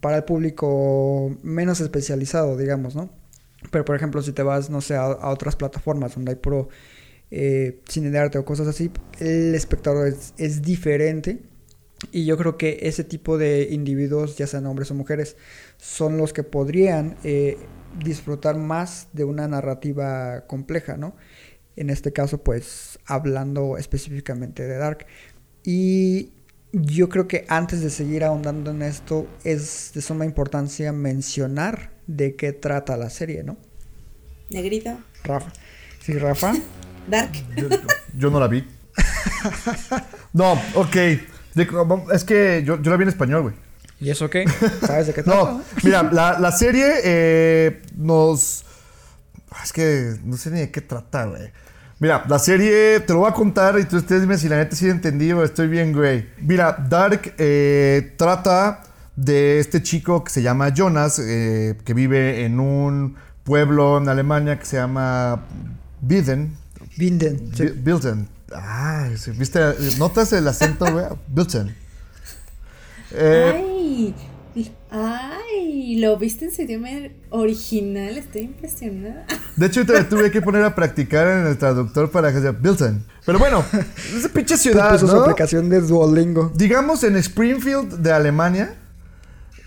para 0.00 0.18
el 0.18 0.24
público 0.24 1.38
menos 1.42 1.80
especializado, 1.80 2.58
digamos, 2.58 2.94
¿no? 2.94 3.08
Pero 3.70 3.86
por 3.86 3.96
ejemplo, 3.96 4.20
si 4.20 4.32
te 4.32 4.42
vas, 4.42 4.68
no 4.68 4.82
sé, 4.82 4.96
a, 4.96 5.30
otras 5.30 5.56
plataformas 5.56 6.14
donde 6.16 6.32
hay 6.32 6.36
puro 6.36 6.68
eh, 7.30 7.80
cine 7.88 8.10
de 8.10 8.18
arte 8.18 8.36
o 8.36 8.44
cosas 8.44 8.66
así, 8.66 8.90
el 9.20 9.54
espectador 9.54 10.08
es, 10.08 10.34
es 10.36 10.60
diferente. 10.60 11.40
Y 12.12 12.26
yo 12.26 12.36
creo 12.36 12.58
que 12.58 12.80
ese 12.82 13.04
tipo 13.04 13.38
de 13.38 13.68
individuos, 13.70 14.36
ya 14.36 14.46
sean 14.46 14.66
hombres 14.66 14.90
o 14.90 14.94
mujeres, 14.94 15.36
son 15.84 16.16
los 16.16 16.32
que 16.32 16.42
podrían 16.42 17.16
eh, 17.24 17.58
disfrutar 18.02 18.56
más 18.56 19.08
de 19.12 19.24
una 19.24 19.46
narrativa 19.46 20.46
compleja, 20.46 20.96
¿no? 20.96 21.14
En 21.76 21.90
este 21.90 22.10
caso, 22.10 22.38
pues, 22.42 22.98
hablando 23.04 23.76
específicamente 23.76 24.62
de 24.66 24.78
Dark. 24.78 25.06
Y 25.62 26.32
yo 26.72 27.10
creo 27.10 27.28
que 27.28 27.44
antes 27.48 27.82
de 27.82 27.90
seguir 27.90 28.24
ahondando 28.24 28.70
en 28.70 28.80
esto, 28.80 29.26
es 29.44 29.90
de 29.94 30.00
suma 30.00 30.24
importancia 30.24 30.90
mencionar 30.92 31.90
de 32.06 32.34
qué 32.34 32.52
trata 32.54 32.96
la 32.96 33.10
serie, 33.10 33.42
¿no? 33.42 33.58
Negrito. 34.50 34.96
Rafa. 35.22 35.52
Sí, 36.00 36.14
Rafa. 36.14 36.54
Dark. 37.08 37.32
Yo, 37.56 37.68
yo 38.16 38.30
no 38.30 38.40
la 38.40 38.48
vi. 38.48 38.66
No, 40.32 40.54
ok. 40.74 40.94
De- 41.54 41.68
es 42.14 42.24
que 42.24 42.62
yo, 42.64 42.80
yo 42.80 42.90
la 42.90 42.96
vi 42.96 43.02
en 43.02 43.08
español, 43.10 43.42
güey. 43.42 43.54
¿Y 44.04 44.10
eso 44.10 44.28
qué? 44.28 44.44
¿Sabes 44.86 45.06
de 45.06 45.14
qué 45.14 45.22
trata? 45.22 45.52
No, 45.52 45.62
mira, 45.82 46.02
la, 46.02 46.38
la 46.38 46.52
serie 46.52 47.00
eh, 47.02 47.82
nos... 47.96 48.64
Es 49.62 49.72
que 49.72 50.16
no 50.24 50.36
sé 50.36 50.50
ni 50.50 50.60
de 50.60 50.70
qué 50.70 50.82
trata, 50.82 51.24
güey. 51.24 51.50
Mira, 52.00 52.22
la 52.28 52.38
serie 52.38 53.00
te 53.00 53.14
lo 53.14 53.20
voy 53.20 53.30
a 53.30 53.32
contar 53.32 53.78
y 53.78 53.84
tú 53.84 53.96
ustedes 53.96 54.20
dime 54.20 54.36
si 54.36 54.48
la 54.48 54.56
neta 54.56 54.76
sí 54.76 54.90
entendí 54.90 55.32
o 55.32 55.42
estoy 55.42 55.68
bien, 55.68 55.92
güey. 55.92 56.28
Mira, 56.38 56.76
Dark 56.90 57.34
eh, 57.38 58.14
trata 58.18 58.82
de 59.16 59.58
este 59.58 59.82
chico 59.82 60.22
que 60.22 60.30
se 60.30 60.42
llama 60.42 60.74
Jonas, 60.74 61.18
eh, 61.18 61.78
que 61.84 61.94
vive 61.94 62.44
en 62.44 62.60
un 62.60 63.16
pueblo 63.44 63.96
en 63.98 64.08
Alemania 64.08 64.58
que 64.58 64.66
se 64.66 64.76
llama 64.76 65.46
Biden. 66.02 66.58
Binden. 66.98 67.50
Bilden. 67.82 68.28
Ah, 68.52 69.08
¿viste? 69.38 69.60
¿Notas 69.96 70.32
el 70.34 70.46
acento, 70.46 70.84
güey? 70.92 71.06
Bilden. 71.28 71.83
Eh, 73.16 73.52
Ay. 73.56 74.14
Ay, 74.90 75.96
lo 75.96 76.16
viste 76.16 76.44
en 76.44 76.54
su 76.54 76.62
idioma 76.62 76.88
original, 77.30 78.16
estoy 78.16 78.42
impresionada. 78.42 79.26
De 79.56 79.66
hecho, 79.66 79.84
te 79.84 80.04
tuve 80.04 80.30
que 80.30 80.40
poner 80.40 80.62
a 80.62 80.74
practicar 80.76 81.26
en 81.26 81.46
el 81.48 81.58
traductor 81.58 82.10
para 82.12 82.32
que 82.32 82.40
sea 82.40 82.52
Bilton. 82.52 83.04
Pero 83.26 83.40
bueno, 83.40 83.64
esa 84.16 84.28
pinche 84.28 84.56
ciudad, 84.56 84.92
Puso 84.92 85.08
su 85.08 85.14
¿no? 85.16 85.22
aplicación 85.22 85.68
de 85.68 85.80
Duolingo. 85.80 86.52
Digamos 86.54 87.02
en 87.02 87.16
Springfield 87.16 87.94
de 87.98 88.12
Alemania. 88.12 88.76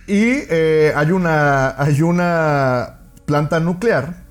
Y 0.08 0.24
eh, 0.50 0.94
hay, 0.96 1.12
una, 1.12 1.76
hay 1.82 2.02
una 2.02 3.00
planta 3.26 3.60
nuclear. 3.60 4.24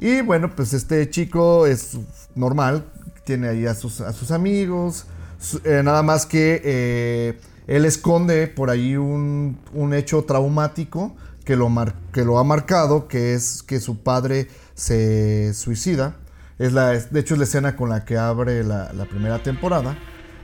Y 0.00 0.22
bueno, 0.22 0.50
pues 0.56 0.72
este 0.72 1.08
chico 1.08 1.68
es 1.68 1.96
normal. 2.34 2.84
Tiene 3.24 3.46
ahí 3.48 3.66
a 3.66 3.74
sus, 3.74 4.00
a 4.00 4.12
sus 4.12 4.32
amigos. 4.32 5.06
su- 5.38 5.60
eh, 5.64 5.82
nada 5.84 6.02
más 6.02 6.26
que 6.26 6.60
eh, 6.64 7.38
él 7.70 7.84
esconde 7.84 8.46
por 8.48 8.68
ahí 8.70 8.96
un, 8.96 9.58
un 9.72 9.94
hecho 9.94 10.24
traumático 10.24 11.14
que 11.44 11.56
lo, 11.56 11.68
mar- 11.68 11.94
que 12.12 12.24
lo 12.24 12.38
ha 12.38 12.44
marcado, 12.44 13.08
que 13.08 13.34
es 13.34 13.62
que 13.62 13.80
su 13.80 14.02
padre 14.02 14.48
se 14.74 15.54
suicida. 15.54 16.16
Es 16.58 16.72
la, 16.72 16.90
de 16.90 17.20
hecho, 17.20 17.34
es 17.34 17.38
la 17.38 17.44
escena 17.44 17.76
con 17.76 17.88
la 17.88 18.04
que 18.04 18.18
abre 18.18 18.62
la, 18.64 18.92
la 18.92 19.04
primera 19.06 19.42
temporada. 19.42 19.96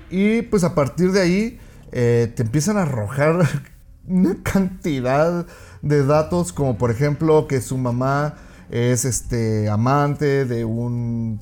Y 0.09 0.43
pues 0.43 0.65
a 0.65 0.75
partir 0.75 1.13
de 1.13 1.21
ahí 1.21 1.61
eh, 1.93 2.33
te 2.35 2.43
empiezan 2.43 2.77
a 2.79 2.83
arrojar 2.83 3.47
una 4.07 4.37
cantidad 4.43 5.47
de 5.83 6.07
datos, 6.07 6.53
como 6.53 6.79
por 6.79 6.91
ejemplo 6.91 7.47
que 7.49 7.61
su 7.61 7.77
mamá 7.77 8.35
es 8.71 9.05
este 9.05 9.69
amante 9.69 10.45
de 10.45 10.65
un 10.65 11.41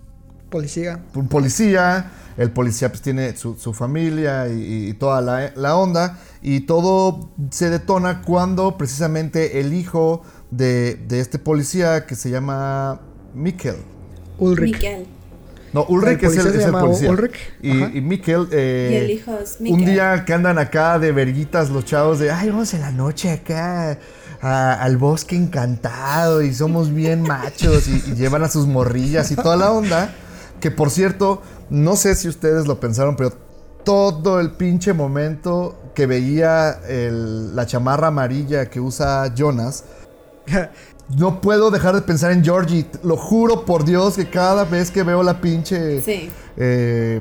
Policía. 0.50 1.02
un 1.14 1.28
policía, 1.28 2.10
el 2.36 2.50
policía 2.50 2.88
pues 2.88 3.00
tiene 3.02 3.36
su, 3.36 3.56
su 3.56 3.72
familia 3.72 4.48
y, 4.48 4.88
y 4.88 4.94
toda 4.94 5.20
la, 5.20 5.52
la 5.56 5.76
onda, 5.76 6.18
y 6.42 6.60
todo 6.60 7.30
se 7.50 7.70
detona 7.70 8.22
cuando 8.22 8.76
precisamente 8.76 9.60
el 9.60 9.72
hijo 9.72 10.22
de, 10.50 10.96
de 11.08 11.20
este 11.20 11.38
policía 11.38 12.06
que 12.06 12.14
se 12.16 12.30
llama 12.30 13.00
Mikkel, 13.34 13.76
Ulrich. 14.38 14.74
Miquel. 14.74 15.06
no, 15.72 15.84
Ulrich 15.84 16.22
El 16.22 16.30
es 16.30 16.36
el, 16.38 16.46
es 16.48 16.54
el 16.54 16.60
llama 16.60 16.80
policía. 16.80 17.10
Ulrich, 17.10 17.34
Y, 17.62 18.00
Mikkel, 18.00 18.48
eh, 18.52 18.90
Y 18.92 18.96
el 18.96 19.10
hijo 19.10 19.38
es 19.42 19.56
un 19.60 19.64
Mikkel. 19.64 19.86
día 19.86 20.24
que 20.24 20.32
andan 20.34 20.58
acá 20.58 20.98
de 20.98 21.12
verguitas 21.12 21.70
los 21.70 21.84
chavos 21.84 22.18
de, 22.18 22.30
ay, 22.32 22.50
vamos 22.50 22.74
en 22.74 22.80
la 22.80 22.90
noche 22.90 23.30
acá 23.30 23.98
a- 24.42 24.74
al 24.74 24.96
bosque 24.98 25.36
encantado 25.36 26.42
y 26.42 26.52
somos 26.52 26.92
bien 26.92 27.22
machos 27.22 27.88
y, 27.88 28.02
y 28.10 28.14
llevan 28.14 28.42
a 28.42 28.48
sus 28.48 28.66
morrillas 28.66 29.30
y 29.30 29.36
toda 29.36 29.56
la 29.56 29.70
onda. 29.72 30.12
Que 30.60 30.70
por 30.70 30.90
cierto, 30.90 31.42
no 31.70 31.96
sé 31.96 32.14
si 32.14 32.28
ustedes 32.28 32.66
lo 32.66 32.78
pensaron, 32.80 33.16
pero 33.16 33.32
todo 33.84 34.40
el 34.40 34.52
pinche 34.52 34.92
momento 34.92 35.76
que 35.94 36.06
veía 36.06 36.80
el- 36.88 37.54
la 37.54 37.66
chamarra 37.66 38.08
amarilla 38.08 38.70
que 38.70 38.80
usa 38.80 39.32
Jonas, 39.34 39.84
no 41.18 41.40
puedo 41.40 41.70
dejar 41.70 41.94
de 41.94 42.02
pensar 42.02 42.32
en 42.32 42.42
Georgie. 42.42 42.86
Lo 43.02 43.16
juro 43.16 43.64
por 43.64 43.84
Dios 43.84 44.16
que 44.16 44.28
cada 44.30 44.64
vez 44.64 44.90
que 44.90 45.02
veo 45.02 45.22
la 45.22 45.40
pinche 45.40 46.00
Sí. 46.00 46.30
eh, 46.56 47.20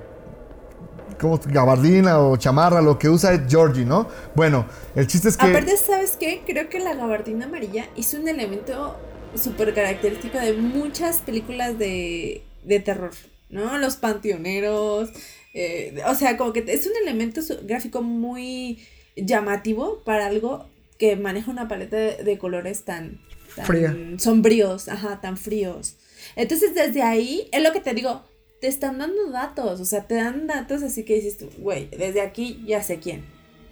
como 1.19 1.39
gabardina 1.45 2.19
o 2.19 2.36
chamarra, 2.38 2.82
lo 2.82 2.97
que 2.99 3.08
usa 3.10 3.34
es 3.34 3.41
Georgie, 3.47 3.86
¿no? 3.86 4.08
Bueno, 4.36 4.65
el 4.95 5.08
chiste 5.08 5.29
es 5.29 5.38
que... 5.38 5.45
Aparte, 5.47 5.77
¿sabes 5.77 6.17
qué? 6.19 6.43
Creo 6.45 6.67
que 6.69 6.79
la 6.79 6.95
gabardina 6.95 7.45
amarilla 7.45 7.86
es 7.95 8.13
un 8.13 8.27
elemento 8.27 8.95
súper 9.36 9.73
característico 9.73 10.38
de 10.38 10.53
muchas 10.53 11.19
películas 11.19 11.77
de, 11.79 12.43
de 12.65 12.79
terror, 12.82 13.12
¿no? 13.54 13.78
Los 13.78 13.96
panteoneros, 13.96 15.10
eh, 15.54 15.96
o 16.08 16.16
sea, 16.16 16.36
como 16.38 16.52
que 16.54 16.63
es 16.68 16.86
un 16.86 16.94
elemento 17.02 17.39
gráfico 17.63 18.02
muy 18.02 18.80
llamativo 19.16 20.02
para 20.04 20.26
algo 20.28 20.68
que 20.98 21.16
maneja 21.16 21.52
una 21.52 21.68
paleta 21.68 21.96
de, 21.98 22.24
de 22.24 22.38
colores 22.38 22.84
tan, 22.84 23.20
tan 23.56 23.66
Fría. 23.66 23.96
sombríos, 24.18 24.88
ajá, 24.89 25.22
tan 25.22 25.38
fríos. 25.38 25.96
Entonces, 26.36 26.74
desde 26.74 27.02
ahí, 27.04 27.48
es 27.52 27.62
lo 27.62 27.72
que 27.72 27.80
te 27.82 27.94
digo, 27.94 28.24
te 28.62 28.68
están 28.68 28.98
dando 28.98 29.30
datos, 29.30 29.80
o 29.82 29.86
sea, 29.86 30.08
te 30.08 30.16
dan 30.16 30.48
datos, 30.48 30.82
así 30.84 31.04
que 31.04 31.16
dices 31.16 31.38
tú, 31.38 31.50
güey, 31.58 31.89
desde 31.89 32.22
aquí 32.22 32.63
ya 32.66 32.82
sé 32.82 33.00
quién. 33.00 33.24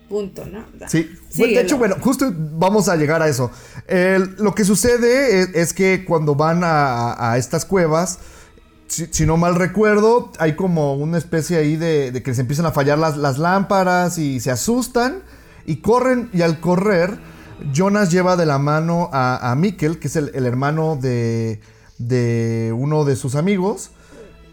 Punto, 0.10 0.46
¿no? 0.46 0.66
Sea, 0.78 0.90
Sí, 0.90 1.10
bueno, 1.38 1.54
de 1.56 1.62
hecho, 1.62 1.78
bueno, 1.78 1.96
justo 2.02 2.30
vamos 2.36 2.90
a 2.90 2.98
llegar 2.98 3.22
a 3.22 3.30
eso. 3.30 3.50
Lo 4.40 4.54
que 4.54 4.66
sucede 4.66 5.40
es, 5.40 5.56
es 5.56 5.74
que 5.74 6.04
cuando 6.04 6.36
van 6.36 6.66
a- 6.66 7.32
a 7.32 7.38
estas 7.38 7.64
cuevas, 7.64 8.20
si, 8.92 9.26
no 9.26 9.38
mal 9.38 9.56
recuerdo, 9.56 10.32
hay 10.38 10.56
como 10.56 10.96
una 10.96 11.18
especie 11.18 11.58
ahí 11.58 11.78
de, 11.78 12.12
de 12.12 12.22
que 12.22 12.34
se 12.34 12.42
empiezan 12.42 12.66
a 12.66 12.72
fallar 12.72 12.98
las, 12.98 13.16
las 13.16 13.38
lámparas 13.38 14.18
y 14.18 14.42
se 14.42 14.52
asustan 14.52 15.24
y 15.66 15.78
corren 15.78 16.30
y 16.34 16.42
al 16.42 16.60
correr, 16.60 17.18
Jonas 17.74 18.12
lleva 18.12 18.36
de 18.36 18.46
la 18.46 18.60
mano 18.60 19.10
a, 19.14 19.52
a 19.52 19.56
Mikkel, 19.56 19.98
que 20.00 20.08
es 20.08 20.18
el, 20.18 20.32
el 20.34 20.46
hermano 20.46 20.98
de, 21.00 21.62
de 22.00 22.74
uno 22.78 23.06
de 23.06 23.16
sus 23.16 23.36
amigos, 23.36 23.92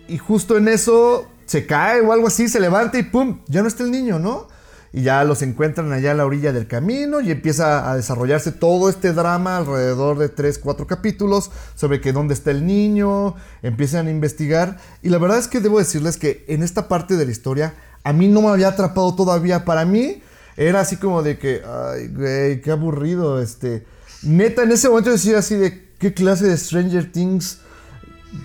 y 0.06 0.18
justo 0.18 0.56
en 0.56 0.68
eso 0.68 1.26
se 1.46 1.66
cae 1.66 2.00
o 2.00 2.12
algo 2.12 2.28
así, 2.28 2.48
se 2.48 2.60
levanta 2.60 2.98
y 2.98 3.02
¡pum! 3.02 3.40
Ya 3.48 3.62
no 3.62 3.68
está 3.68 3.82
el 3.82 3.90
niño, 3.90 4.18
¿no? 4.20 4.46
Y 4.92 5.02
ya 5.02 5.22
los 5.24 5.42
encuentran 5.42 5.92
allá 5.92 6.12
a 6.12 6.14
la 6.14 6.24
orilla 6.24 6.52
del 6.52 6.66
camino 6.66 7.20
y 7.20 7.30
empieza 7.30 7.90
a 7.90 7.96
desarrollarse 7.96 8.52
todo 8.52 8.88
este 8.88 9.12
drama 9.12 9.58
alrededor 9.58 10.18
de 10.18 10.30
3, 10.30 10.58
4 10.58 10.86
capítulos 10.86 11.50
sobre 11.74 12.00
que 12.00 12.12
dónde 12.12 12.32
está 12.34 12.50
el 12.50 12.64
niño, 12.64 13.34
empiezan 13.62 14.06
a 14.06 14.10
investigar. 14.10 14.78
Y 15.02 15.10
la 15.10 15.18
verdad 15.18 15.38
es 15.38 15.48
que 15.48 15.60
debo 15.60 15.78
decirles 15.78 16.16
que 16.16 16.44
en 16.48 16.62
esta 16.62 16.88
parte 16.88 17.16
de 17.16 17.26
la 17.26 17.32
historia 17.32 17.74
a 18.02 18.12
mí 18.14 18.28
no 18.28 18.40
me 18.40 18.48
había 18.48 18.68
atrapado 18.68 19.14
todavía. 19.14 19.66
Para 19.66 19.84
mí 19.84 20.22
era 20.56 20.80
así 20.80 20.96
como 20.96 21.22
de 21.22 21.38
que, 21.38 21.62
ay, 21.66 22.08
güey, 22.08 22.60
qué 22.62 22.70
aburrido, 22.70 23.42
este... 23.42 23.84
neta, 24.22 24.62
en 24.62 24.72
ese 24.72 24.88
momento 24.88 25.10
decía 25.10 25.38
así 25.38 25.54
de, 25.54 25.92
¿qué 25.98 26.14
clase 26.14 26.46
de 26.46 26.56
Stranger 26.56 27.12
Things 27.12 27.58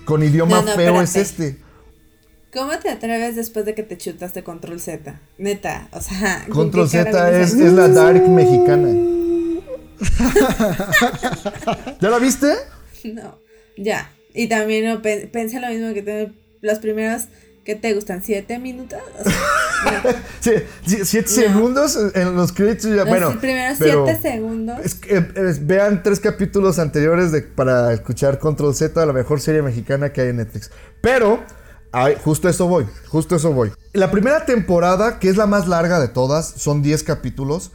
con 0.04 0.22
idioma 0.22 0.60
No, 0.60 0.62
no, 0.62 0.74
feo 0.74 1.00
es 1.00 1.16
este? 1.16 1.63
¿Cómo 2.54 2.70
te 2.78 2.88
atreves 2.88 3.34
después 3.36 3.66
de 3.66 3.74
que 3.74 3.82
te 3.82 3.98
chutaste 3.98 4.42
Control 4.44 4.80
Z? 4.80 5.20
Neta, 5.38 5.88
o 5.92 6.00
sea. 6.00 6.44
¿con 6.46 6.54
Control 6.70 6.88
Z 6.88 7.40
es, 7.40 7.54
la 7.56 7.88
Dark 7.88 8.26
mexicana. 8.28 8.88
¿Ya 12.00 12.10
la 12.10 12.18
viste? 12.18 12.52
No, 13.12 13.38
ya. 13.76 14.10
Y 14.34 14.48
también 14.48 14.84
no, 14.86 15.02
pe- 15.02 15.28
pensé 15.32 15.60
lo 15.60 15.68
mismo 15.68 15.92
que 15.94 16.02
te- 16.02 16.32
los 16.60 16.78
primeros 16.78 17.24
que 17.64 17.74
te 17.74 17.94
gustan, 17.94 18.22
siete 18.22 18.58
minutos. 18.58 18.98
O 19.20 19.24
sea, 19.24 20.22
Sí, 20.40 20.50
sí, 20.86 20.98
siete 21.04 21.28
No. 21.30 21.34
segundos 21.34 21.98
en 22.14 22.36
los 22.36 22.52
créditos. 22.52 22.84
ya- 22.90 22.96
los 22.96 23.08
bueno, 23.08 23.40
primeros 23.40 23.78
pero 23.78 24.04
siete 24.06 24.20
segundos. 24.22 24.78
es 24.84 25.00
eh, 25.08 25.26
es- 25.36 25.66
vean 25.66 26.02
tres 26.02 26.20
capítulos 26.20 26.78
anteriores 26.78 27.32
de, 27.32 27.42
para 27.42 27.92
escuchar 27.92 28.38
Control 28.38 28.74
Z, 28.74 29.04
la 29.06 29.12
mejor 29.12 29.40
serie 29.40 29.62
mexicana 29.62 30.12
que 30.12 30.22
hay 30.22 30.28
en 30.28 30.36
Netflix. 30.38 30.70
Pero, 31.00 31.42
ay, 31.94 32.16
justo 32.22 32.48
eso 32.48 32.66
voy, 32.66 32.86
justo 33.08 33.36
eso 33.36 33.52
voy. 33.52 33.72
La 33.92 34.10
primera 34.10 34.44
temporada, 34.44 35.20
que 35.20 35.28
es 35.28 35.36
la 35.36 35.46
más 35.46 35.68
larga 35.68 36.00
de 36.00 36.08
todas, 36.08 36.46
son 36.56 36.82
10 36.82 37.04
capítulos. 37.04 37.70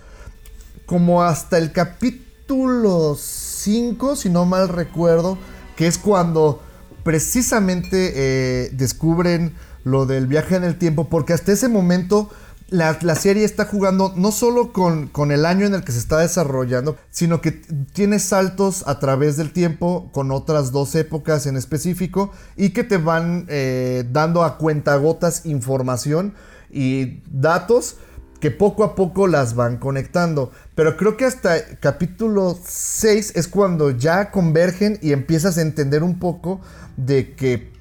Como 0.85 1.23
hasta 1.23 1.57
el 1.57 1.71
capítulo 1.71 3.15
5, 3.17 4.15
si 4.15 4.29
no 4.29 4.45
mal 4.45 4.67
recuerdo, 4.67 5.37
que 5.77 5.87
es 5.87 5.97
cuando 5.97 6.61
precisamente 7.03 8.11
eh, 8.15 8.69
descubren 8.73 9.55
lo 9.85 10.05
del 10.05 10.27
viaje 10.27 10.55
en 10.55 10.65
el 10.65 10.77
tiempo, 10.77 11.07
porque 11.07 11.33
hasta 11.33 11.53
ese 11.53 11.69
momento 11.69 12.29
la, 12.71 12.97
la 13.01 13.15
serie 13.15 13.43
está 13.45 13.65
jugando 13.65 14.13
no 14.15 14.31
solo 14.31 14.73
con, 14.73 15.07
con 15.07 15.31
el 15.31 15.45
año 15.45 15.65
en 15.65 15.73
el 15.73 15.83
que 15.83 15.91
se 15.91 15.99
está 15.99 16.19
desarrollando, 16.19 16.97
sino 17.09 17.41
que 17.41 17.51
tiene 17.51 18.19
saltos 18.19 18.83
a 18.87 18.99
través 18.99 19.37
del 19.37 19.51
tiempo 19.51 20.09
con 20.11 20.31
otras 20.31 20.71
dos 20.71 20.93
épocas 20.95 21.47
en 21.47 21.57
específico 21.57 22.31
y 22.55 22.69
que 22.69 22.83
te 22.83 22.97
van 22.97 23.45
eh, 23.49 24.03
dando 24.11 24.43
a 24.43 24.57
cuentagotas 24.57 25.45
información 25.45 26.33
y 26.71 27.21
datos 27.31 27.97
que 28.39 28.51
poco 28.51 28.83
a 28.83 28.95
poco 28.95 29.27
las 29.27 29.55
van 29.55 29.77
conectando. 29.77 30.51
Pero 30.75 30.95
creo 30.95 31.17
que 31.17 31.25
hasta 31.25 31.77
capítulo 31.81 32.57
6 32.65 33.33
es 33.35 33.47
cuando 33.47 33.91
ya 33.91 34.31
convergen 34.31 34.97
y 35.01 35.11
empiezas 35.11 35.57
a 35.57 35.61
entender 35.61 36.03
un 36.03 36.19
poco 36.19 36.61
de 36.95 37.35
que 37.35 37.71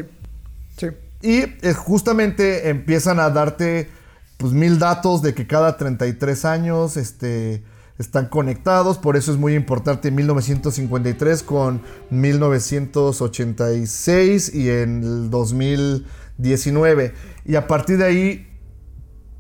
sí. 0.78 0.86
Y 1.22 1.44
justamente 1.74 2.68
empiezan 2.68 3.18
a 3.20 3.30
darte 3.30 3.88
pues 4.36 4.52
mil 4.52 4.78
datos 4.78 5.22
de 5.22 5.34
que 5.34 5.46
cada 5.46 5.76
33 5.76 6.44
años 6.44 6.96
este, 6.96 7.62
están 7.98 8.26
conectados. 8.26 8.98
Por 8.98 9.16
eso 9.16 9.32
es 9.32 9.38
muy 9.38 9.54
importante 9.54 10.10
1953 10.10 11.42
con 11.42 11.80
1986 12.10 14.54
y 14.54 14.68
en 14.70 15.02
el 15.02 15.30
2019. 15.30 17.14
Y 17.44 17.56
a 17.56 17.66
partir 17.66 17.98
de 17.98 18.04
ahí, 18.04 18.46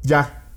ya. 0.02 0.48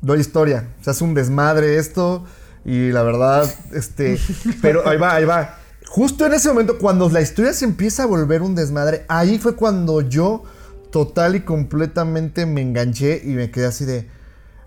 Doy 0.00 0.20
historia. 0.20 0.74
Se 0.82 0.90
hace 0.90 1.04
un 1.04 1.14
desmadre 1.14 1.78
esto. 1.78 2.24
Y 2.64 2.90
la 2.90 3.02
verdad, 3.02 3.48
este. 3.72 4.18
Pero 4.62 4.88
ahí 4.88 4.96
va, 4.98 5.14
ahí 5.14 5.24
va. 5.24 5.58
Justo 5.86 6.26
en 6.26 6.34
ese 6.34 6.48
momento, 6.50 6.78
cuando 6.78 7.08
la 7.08 7.22
historia 7.22 7.54
se 7.54 7.64
empieza 7.64 8.02
a 8.02 8.06
volver 8.06 8.42
un 8.42 8.54
desmadre, 8.54 9.06
ahí 9.08 9.38
fue 9.38 9.56
cuando 9.56 10.02
yo 10.02 10.44
total 10.90 11.36
y 11.36 11.40
completamente 11.40 12.44
me 12.44 12.60
enganché 12.60 13.22
y 13.24 13.28
me 13.28 13.50
quedé 13.50 13.64
así 13.66 13.86
de. 13.86 14.06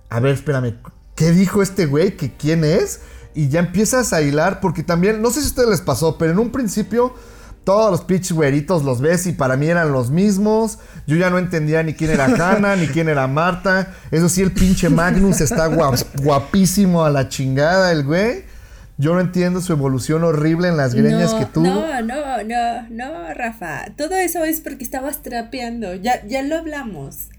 A 0.10 0.20
ver, 0.20 0.34
espérame, 0.34 0.80
¿qué 1.16 1.32
dijo 1.32 1.62
este 1.62 1.86
güey? 1.86 2.16
¿Que 2.18 2.32
quién 2.34 2.64
es? 2.64 3.02
Y 3.34 3.50
ya 3.50 3.60
empiezas 3.60 4.12
a 4.14 4.22
hilar, 4.22 4.60
porque 4.60 4.84
también, 4.84 5.22
no 5.22 5.30
sé 5.32 5.40
si 5.42 5.48
a 5.48 5.50
ustedes 5.50 5.70
les 5.70 5.82
pasó, 5.82 6.18
pero 6.18 6.32
en 6.34 6.40
un 6.40 6.52
principio 6.52 7.14
todos 7.64 7.92
los 7.92 8.02
pitch 8.02 8.32
güeritos 8.32 8.84
los 8.84 9.02
ves 9.02 9.28
y 9.28 9.34
para 9.34 9.56
mí 9.56 9.68
eran 9.68 9.92
los 9.92 10.10
mismos. 10.10 10.80
Yo 11.06 11.16
ya 11.16 11.30
no 11.30 11.38
entendía 11.38 11.84
ni 11.84 11.94
quién 11.94 12.10
era 12.12 12.26
Hannah, 12.26 12.76
ni 12.76 12.88
quién 12.88 13.08
era 13.08 13.28
Marta. 13.28 13.94
Eso 14.10 14.30
sí, 14.30 14.42
el 14.42 14.52
pinche 14.52 14.90
Magnus 14.90 15.42
está 15.42 15.70
guap- 15.70 16.06
guapísimo 16.24 17.06
a 17.06 17.10
la 17.12 17.30
chingada, 17.30 17.92
el 17.92 18.04
güey. 18.04 18.46
Yo 18.98 19.14
no 19.14 19.22
entiendo 19.22 19.62
su 19.62 19.74
evolución 19.74 20.24
horrible 20.24 20.68
en 20.68 20.78
las 20.78 20.94
greñas 20.94 21.34
no, 21.34 21.40
que 21.40 21.46
tuvo. 21.46 21.66
No, 21.66 22.02
no, 22.02 22.44
no, 22.44 22.90
no, 22.90 23.34
Rafa. 23.34 23.86
Todo 23.96 24.16
eso 24.16 24.44
es 24.44 24.60
porque 24.62 24.84
estabas 24.84 25.22
trapeando. 25.24 25.96
Ya, 25.96 26.26
ya 26.28 26.42
lo 26.44 26.58
hablamos. 26.58 27.30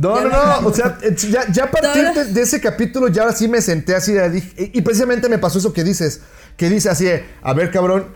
No, 0.00 0.20
no, 0.22 0.60
no. 0.60 0.68
O 0.68 0.72
sea, 0.72 0.96
eh, 1.02 1.14
ya, 1.30 1.50
ya 1.50 1.64
a 1.64 1.70
partir 1.70 2.04
de, 2.14 2.24
de 2.32 2.42
ese 2.42 2.60
capítulo, 2.60 3.08
ya 3.08 3.22
ahora 3.22 3.34
sí 3.34 3.48
me 3.48 3.60
senté 3.60 3.94
así 3.96 4.12
de. 4.12 4.30
dije- 4.30 4.70
Y, 4.72 4.78
y 4.78 4.82
precisamente 4.82 5.28
me 5.28 5.38
pasó 5.38 5.58
eso 5.58 5.72
que 5.72 5.82
dices. 5.82 6.20
Que 6.56 6.68
dice 6.68 6.88
así 6.90 7.04
de: 7.04 7.24
A 7.42 7.52
ver, 7.52 7.70
cabrón, 7.70 8.06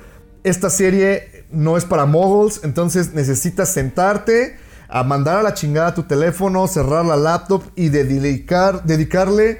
esta 0.45 0.71
serie 0.71 1.45
no 1.51 1.77
es 1.77 1.85
para 1.85 2.07
moguls. 2.07 2.61
Entonces 2.63 3.15
necesitas 3.15 3.69
sentarte, 3.71 4.57
a 4.89 5.03
mandar 5.03 5.39
a 5.39 5.43
la 5.43 5.55
chingada 5.55 5.95
tu 5.95 6.03
teléfono, 6.05 6.69
cerrar 6.69 7.05
la 7.05 7.17
laptop 7.17 7.63
y 7.75 7.89
dedicar, 7.89 8.85
dedicarle 8.85 9.59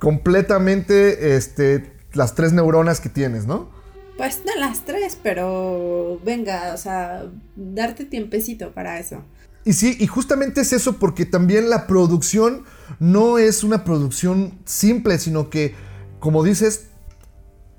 completamente 0.00 1.36
este, 1.36 1.92
las 2.14 2.34
tres 2.34 2.52
neuronas 2.52 3.00
que 3.00 3.08
tienes, 3.08 3.46
¿no? 3.46 3.70
Pues 4.16 4.40
no 4.44 4.54
las 4.60 4.80
tres, 4.84 5.16
pero 5.22 6.20
venga, 6.24 6.72
o 6.74 6.76
sea, 6.76 7.24
darte 7.56 8.04
tiempecito 8.04 8.72
para 8.72 8.98
eso. 8.98 9.22
Y 9.64 9.74
sí, 9.74 9.96
y 9.98 10.06
justamente 10.06 10.62
es 10.62 10.72
eso 10.72 10.98
porque 10.98 11.26
también 11.26 11.68
la 11.68 11.86
producción 11.86 12.64
no 12.98 13.38
es 13.38 13.62
una 13.62 13.84
producción 13.84 14.58
simple, 14.64 15.18
sino 15.18 15.50
que, 15.50 15.74
como 16.18 16.42
dices, 16.42 16.86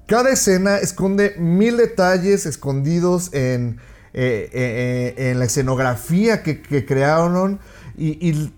cada 0.07 0.29
escena 0.29 0.77
esconde 0.77 1.35
mil 1.39 1.77
detalles 1.77 2.45
escondidos 2.45 3.33
en, 3.33 3.79
eh, 4.13 4.49
eh, 4.51 5.15
eh, 5.17 5.31
en 5.31 5.39
la 5.39 5.45
escenografía 5.45 6.43
que, 6.43 6.85
crearon 6.85 7.59
y, 7.97 8.51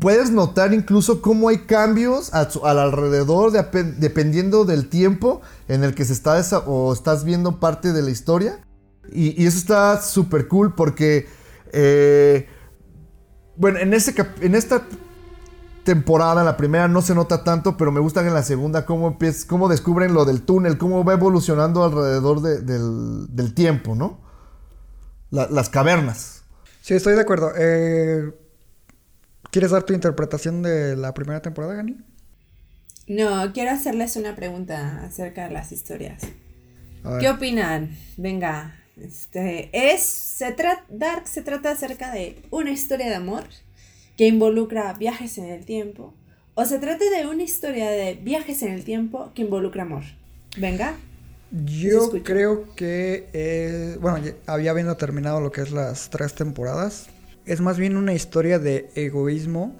puedes 0.00 0.30
notar 0.30 0.72
incluso 0.72 1.22
cómo 1.22 1.50
hay 1.50 1.58
cambios 1.58 2.32
al 2.32 2.78
alrededor 2.78 3.52
de 3.52 3.62
dependiendo 3.98 4.64
del 4.64 4.88
tiempo 4.88 5.42
en 5.68 5.84
el 5.84 5.94
que 5.94 6.04
se 6.04 6.14
está 6.14 6.42
o 6.66 6.92
estás 6.92 7.24
viendo 7.24 7.60
parte 7.60 7.92
de 7.92 8.02
la 8.02 8.10
historia. 8.10 8.58
Y, 9.12 9.40
y 9.40 9.46
eso 9.46 9.58
está 9.58 10.02
súper 10.02 10.48
cool 10.48 10.74
porque, 10.74 11.28
eh, 11.72 12.48
bueno, 13.56 13.78
en, 13.78 13.92
cap- 14.14 14.42
en 14.42 14.54
esta 14.54 14.82
temporada, 15.84 16.40
en 16.40 16.46
la 16.46 16.56
primera 16.56 16.88
no 16.88 17.00
se 17.00 17.14
nota 17.14 17.44
tanto, 17.44 17.76
pero 17.76 17.92
me 17.92 18.00
gusta 18.00 18.22
que 18.22 18.28
en 18.28 18.34
la 18.34 18.42
segunda 18.42 18.84
cómo, 18.84 19.18
cómo 19.46 19.68
descubren 19.68 20.14
lo 20.14 20.24
del 20.24 20.42
túnel, 20.42 20.78
cómo 20.78 21.04
va 21.04 21.12
evolucionando 21.12 21.84
alrededor 21.84 22.40
de- 22.42 22.60
del, 22.60 23.26
del 23.34 23.54
tiempo, 23.54 23.94
¿no? 23.94 24.20
La- 25.30 25.48
las 25.48 25.68
cavernas. 25.68 26.42
Sí, 26.82 26.94
estoy 26.94 27.14
de 27.14 27.20
acuerdo. 27.20 27.52
Eh, 27.56 28.32
¿Quieres 29.50 29.70
dar 29.70 29.84
tu 29.84 29.92
interpretación 29.94 30.62
de 30.62 30.96
la 30.96 31.14
primera 31.14 31.40
temporada, 31.40 31.74
Gani? 31.74 31.96
No, 33.08 33.52
quiero 33.52 33.70
hacerles 33.70 34.16
una 34.16 34.34
pregunta 34.34 35.04
acerca 35.04 35.44
de 35.44 35.50
las 35.52 35.70
historias. 35.72 36.22
¿Qué 37.20 37.30
opinan? 37.30 37.96
Venga, 38.16 38.74
este 39.00 39.70
es 39.72 40.02
se 40.02 40.52
trata 40.52 40.84
Dark 40.88 41.28
se 41.28 41.42
trata 41.42 41.70
acerca 41.70 42.12
de 42.12 42.42
una 42.50 42.70
historia 42.70 43.08
de 43.08 43.14
amor 43.14 43.44
que 44.16 44.26
involucra 44.26 44.92
viajes 44.94 45.38
en 45.38 45.46
el 45.46 45.64
tiempo 45.64 46.14
o 46.58 46.64
se 46.64 46.78
trata 46.78 47.04
de 47.04 47.26
una 47.26 47.42
historia 47.42 47.90
de 47.90 48.14
viajes 48.14 48.62
en 48.62 48.72
el 48.72 48.82
tiempo 48.82 49.30
que 49.34 49.42
involucra 49.42 49.82
amor. 49.82 50.04
Venga. 50.56 50.94
Yo 51.52 52.10
creo 52.24 52.74
que, 52.74 53.28
eh, 53.34 53.98
bueno, 54.00 54.26
había 54.46 54.70
habiendo 54.70 54.96
terminado 54.96 55.42
lo 55.42 55.52
que 55.52 55.60
es 55.60 55.70
las 55.70 56.08
tres 56.08 56.34
temporadas. 56.34 57.08
Es 57.44 57.60
más 57.60 57.76
bien 57.76 57.98
una 57.98 58.14
historia 58.14 58.58
de 58.58 58.88
egoísmo 58.94 59.74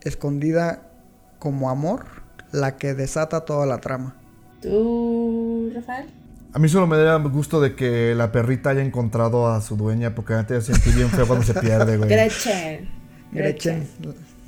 escondida 0.00 0.90
como 1.38 1.68
amor, 1.68 2.06
la 2.50 2.78
que 2.78 2.94
desata 2.94 3.44
toda 3.44 3.66
la 3.66 3.78
trama. 3.78 4.16
¿Tú, 4.62 5.70
Rafael? 5.74 6.06
A 6.52 6.58
mí 6.58 6.68
solo 6.68 6.86
me 6.86 6.96
da 6.96 7.16
gusto 7.16 7.60
de 7.60 7.74
que 7.74 8.14
la 8.14 8.32
perrita 8.32 8.70
haya 8.70 8.82
encontrado 8.82 9.48
a 9.48 9.60
su 9.60 9.76
dueña, 9.76 10.14
porque 10.14 10.34
antes 10.34 10.64
sentí 10.64 10.90
bien 10.90 11.10
feo 11.10 11.26
cuando 11.26 11.44
se 11.44 11.54
pierde, 11.54 11.96
güey. 11.98 12.08
Gretchen. 12.08 12.88
Gretchen. 13.32 13.86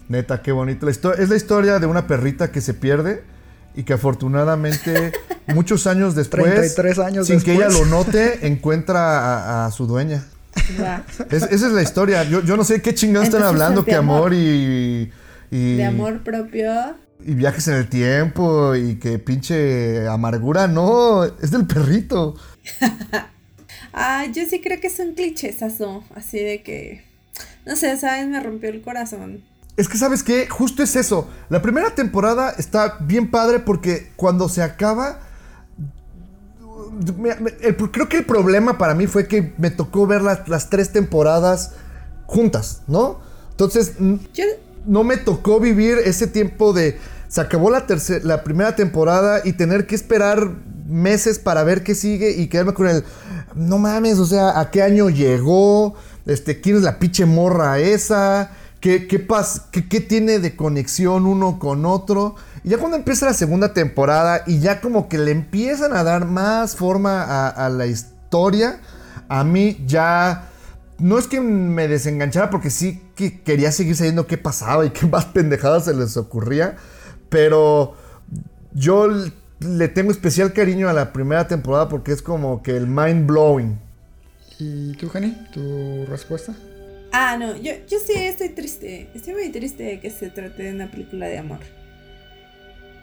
Neta, 0.08 0.40
qué 0.42 0.50
bonito. 0.52 0.86
La 0.86 0.92
es 0.92 1.28
la 1.28 1.36
historia 1.36 1.78
de 1.78 1.86
una 1.86 2.06
perrita 2.06 2.50
que 2.50 2.60
se 2.60 2.74
pierde 2.74 3.22
y 3.74 3.82
que 3.84 3.92
afortunadamente 3.92 5.12
muchos 5.54 5.86
años 5.86 6.14
después, 6.14 6.74
33 6.74 6.98
años 6.98 7.26
sin 7.26 7.40
que 7.42 7.52
ella 7.52 7.68
lo 7.68 7.84
note, 7.86 8.46
encuentra 8.46 9.64
a, 9.64 9.66
a 9.66 9.70
su 9.70 9.86
dueña. 9.86 10.24
Es- 11.30 11.44
esa 11.44 11.66
es 11.66 11.72
la 11.72 11.82
historia. 11.82 12.24
Yo, 12.24 12.40
yo 12.42 12.56
no 12.56 12.64
sé 12.64 12.80
qué 12.82 12.94
chingados 12.94 13.28
están 13.28 13.42
hablando, 13.44 13.84
que 13.84 13.94
amor, 13.94 14.16
amor. 14.18 14.34
y, 14.34 15.12
y. 15.50 15.76
De 15.76 15.84
amor 15.84 16.20
propio. 16.22 16.72
Y 17.24 17.34
viajes 17.34 17.68
en 17.68 17.74
el 17.74 17.88
tiempo 17.88 18.74
y 18.74 18.98
que 18.98 19.18
pinche 19.18 20.06
amargura. 20.08 20.66
No, 20.68 21.24
es 21.24 21.50
del 21.50 21.66
perrito. 21.66 22.36
Ah, 23.92 24.24
yo 24.32 24.44
sí 24.48 24.60
creo 24.60 24.80
que 24.80 24.86
es 24.86 25.00
un 25.00 25.14
clichésazo. 25.14 26.04
Así 26.14 26.38
de 26.38 26.62
que. 26.62 27.04
No 27.66 27.74
sé, 27.74 27.96
¿sabes? 27.96 28.28
Me 28.28 28.40
rompió 28.40 28.70
el 28.70 28.82
corazón. 28.82 29.42
Es 29.76 29.88
que, 29.88 29.98
¿sabes 29.98 30.22
qué? 30.22 30.46
Justo 30.48 30.84
es 30.84 30.94
eso. 30.94 31.28
La 31.48 31.60
primera 31.60 31.92
temporada 31.94 32.50
está 32.56 32.98
bien 33.00 33.32
padre 33.32 33.58
porque 33.58 34.12
cuando 34.14 34.48
se 34.48 34.62
acaba. 34.62 35.20
me- 37.18 37.34
me- 37.36 37.50
el- 37.62 37.76
creo 37.76 38.08
que 38.08 38.18
el 38.18 38.24
problema 38.24 38.78
para 38.78 38.94
mí 38.94 39.06
fue 39.08 39.26
que 39.26 39.54
me 39.58 39.70
tocó 39.70 40.06
ver 40.06 40.22
las, 40.22 40.48
las 40.48 40.70
tres 40.70 40.92
temporadas 40.92 41.72
juntas, 42.26 42.82
¿no? 42.86 43.20
Entonces, 43.50 43.94
Yo. 44.34 44.44
No 44.86 45.04
me 45.04 45.16
tocó 45.16 45.60
vivir 45.60 45.98
ese 46.04 46.26
tiempo 46.26 46.72
de. 46.72 46.98
Se 47.28 47.40
acabó 47.40 47.70
la, 47.70 47.86
terce- 47.86 48.22
la 48.22 48.42
primera 48.42 48.74
temporada 48.74 49.40
y 49.44 49.52
tener 49.52 49.86
que 49.86 49.94
esperar 49.94 50.50
meses 50.88 51.38
para 51.38 51.62
ver 51.62 51.82
qué 51.84 51.94
sigue 51.94 52.32
y 52.32 52.48
quedarme 52.48 52.74
con 52.74 52.88
el. 52.88 53.04
No 53.54 53.78
mames, 53.78 54.18
o 54.18 54.26
sea, 54.26 54.58
¿a 54.58 54.70
qué 54.70 54.82
año 54.82 55.10
llegó? 55.10 55.94
Este, 56.26 56.60
¿Quién 56.60 56.76
es 56.76 56.82
la 56.82 56.98
pinche 56.98 57.26
morra 57.26 57.78
esa? 57.78 58.50
¿Qué, 58.80 59.06
qué, 59.06 59.26
pas- 59.26 59.62
qué- 59.70 59.88
qué 59.88 60.00
tiene 60.00 60.38
de 60.38 60.56
conexión 60.56 61.26
uno 61.26 61.58
con 61.58 61.84
otro? 61.86 62.34
Y 62.64 62.70
ya 62.70 62.78
cuando 62.78 62.96
empieza 62.96 63.26
la 63.26 63.34
segunda 63.34 63.72
temporada 63.74 64.42
y 64.46 64.58
ya 64.60 64.80
como 64.80 65.08
que 65.08 65.18
le 65.18 65.30
empiezan 65.32 65.92
a 65.96 66.02
dar 66.04 66.26
más 66.26 66.76
forma 66.76 67.48
a 67.48 67.68
la 67.68 67.86
historia, 67.86 68.80
a 69.28 69.44
mí 69.44 69.82
ya 69.86 70.48
no 70.98 71.18
es 71.18 71.26
que 71.26 71.40
me 71.40 71.88
desenganchara 71.88 72.50
porque 72.50 72.70
sí 72.70 73.02
que 73.20 73.40
quería 73.42 73.70
seguir 73.72 73.96
sabiendo 73.96 74.26
qué 74.26 74.38
pasaba 74.38 74.84
y 74.86 74.90
qué 74.90 75.06
más 75.06 75.24
pendejadas 75.34 75.84
se 75.84 75.94
les 75.94 76.16
ocurría. 76.16 76.76
Pero 77.28 77.94
yo 78.72 79.08
le 79.60 79.88
tengo 79.88 80.10
especial 80.10 80.52
cariño 80.52 80.88
a 80.88 80.92
la 80.92 81.12
primera 81.12 81.46
temporada 81.46 81.88
porque 81.88 82.12
es 82.12 82.22
como 82.22 82.62
que 82.62 82.76
el 82.76 82.86
mind 82.86 83.26
blowing. 83.26 83.78
¿Y 84.58 84.92
tú, 84.94 85.08
Jenny? 85.08 85.36
¿Tu 85.52 86.06
respuesta? 86.06 86.54
Ah, 87.12 87.36
no, 87.38 87.56
yo, 87.56 87.72
yo 87.88 87.98
sí 87.98 88.12
estoy 88.14 88.50
triste. 88.50 89.08
Estoy 89.14 89.34
muy 89.34 89.48
triste 89.50 89.82
de 89.82 90.00
que 90.00 90.10
se 90.10 90.30
trate 90.30 90.62
de 90.64 90.72
una 90.74 90.90
película 90.90 91.26
de 91.26 91.38
amor. 91.38 91.60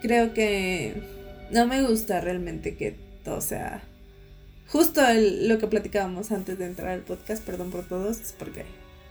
Creo 0.02 0.32
que 0.34 1.02
no 1.50 1.66
me 1.66 1.82
gusta 1.82 2.20
realmente 2.20 2.76
que 2.76 2.96
todo 3.24 3.40
sea 3.40 3.82
justo 4.68 5.04
el- 5.06 5.48
lo 5.48 5.58
que 5.58 5.66
platicábamos 5.66 6.30
antes 6.30 6.58
de 6.58 6.66
entrar 6.66 6.90
al 6.90 7.00
podcast. 7.00 7.42
Perdón 7.44 7.70
por 7.70 7.84
todos, 7.84 8.18
porque 8.38 8.64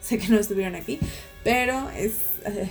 sé 0.07 0.17
que 0.17 0.27
no 0.29 0.39
estuvieron 0.39 0.75
aquí. 0.75 0.99
Pero 1.43 1.89
es. 1.91 2.11
eh, 2.45 2.69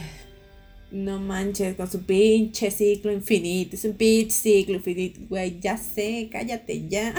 no 0.92 1.18
manches 1.20 1.74
con 1.76 1.90
su 1.90 2.02
pinche 2.04 2.70
ciclo 2.70 3.12
infinito. 3.12 3.74
Es 3.76 3.84
un 3.84 3.94
pinche 3.94 4.30
ciclo 4.36 4.76
infinito, 4.76 5.20
güey. 5.28 5.58
Ya 5.60 5.76
sé, 5.76 6.28
cállate 6.30 6.88
ya. 6.88 7.14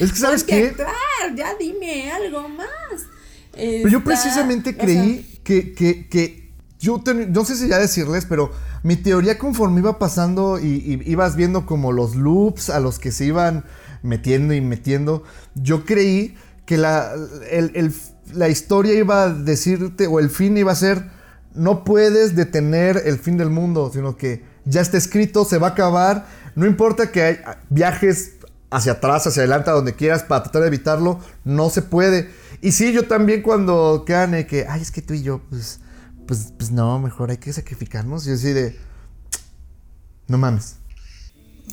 Es 0.00 0.12
que, 0.12 0.18
¿sabes 0.18 0.42
qué? 0.44 0.68
actuar, 0.68 1.34
ya 1.36 1.54
dime 1.58 2.10
algo 2.10 2.48
más. 2.48 2.68
Pero 3.52 3.88
yo 3.88 4.02
precisamente 4.02 4.70
o 4.70 4.72
sea, 4.72 4.82
creí 4.82 5.38
que, 5.44 5.74
que, 5.74 6.08
que 6.08 6.50
yo 6.78 7.00
ten- 7.02 7.32
no 7.32 7.44
sé 7.44 7.56
si 7.56 7.68
ya 7.68 7.78
decirles, 7.78 8.24
pero 8.26 8.50
mi 8.82 8.96
teoría 8.96 9.36
conforme 9.36 9.80
iba 9.80 9.98
pasando 9.98 10.58
y, 10.58 10.66
y 11.04 11.10
ibas 11.10 11.36
viendo 11.36 11.66
como 11.66 11.92
los 11.92 12.16
loops 12.16 12.70
a 12.70 12.80
los 12.80 12.98
que 12.98 13.12
se 13.12 13.26
iban 13.26 13.64
metiendo 14.02 14.54
y 14.54 14.62
metiendo, 14.62 15.24
yo 15.54 15.84
creí 15.84 16.34
que 16.64 16.78
la, 16.78 17.12
el- 17.50 17.72
el- 17.74 17.92
la 18.34 18.48
historia 18.48 18.94
iba 18.94 19.24
a 19.24 19.28
decirte, 19.30 20.06
o 20.06 20.20
el 20.20 20.30
fin 20.30 20.56
iba 20.56 20.72
a 20.72 20.76
ser, 20.76 21.10
no 21.54 21.84
puedes 21.84 22.36
detener 22.36 23.02
el 23.04 23.18
fin 23.18 23.36
del 23.36 23.50
mundo, 23.50 23.90
sino 23.92 24.16
que 24.16 24.44
ya 24.64 24.80
está 24.80 24.96
escrito, 24.96 25.44
se 25.44 25.58
va 25.58 25.68
a 25.68 25.70
acabar, 25.70 26.26
no 26.54 26.66
importa 26.66 27.10
que 27.10 27.22
hay 27.22 27.38
viajes 27.68 28.32
hacia 28.70 28.92
atrás, 28.92 29.26
hacia 29.26 29.42
adelante, 29.42 29.70
a 29.70 29.74
donde 29.74 29.94
quieras 29.94 30.22
para 30.22 30.44
tratar 30.44 30.62
de 30.62 30.68
evitarlo, 30.68 31.20
no 31.44 31.70
se 31.70 31.82
puede. 31.82 32.30
Y 32.60 32.72
sí, 32.72 32.92
yo 32.92 33.06
también 33.06 33.42
cuando 33.42 34.04
quedan 34.06 34.32
de 34.32 34.46
que, 34.46 34.66
ay, 34.68 34.82
es 34.82 34.90
que 34.90 35.02
tú 35.02 35.14
y 35.14 35.22
yo, 35.22 35.40
pues, 35.50 35.80
pues, 36.26 36.52
pues 36.56 36.70
no, 36.70 36.98
mejor 36.98 37.30
hay 37.30 37.38
que 37.38 37.52
sacrificarnos. 37.52 38.26
Y 38.26 38.32
así 38.32 38.52
de, 38.52 38.78
no 40.28 40.38
mames. 40.38 40.79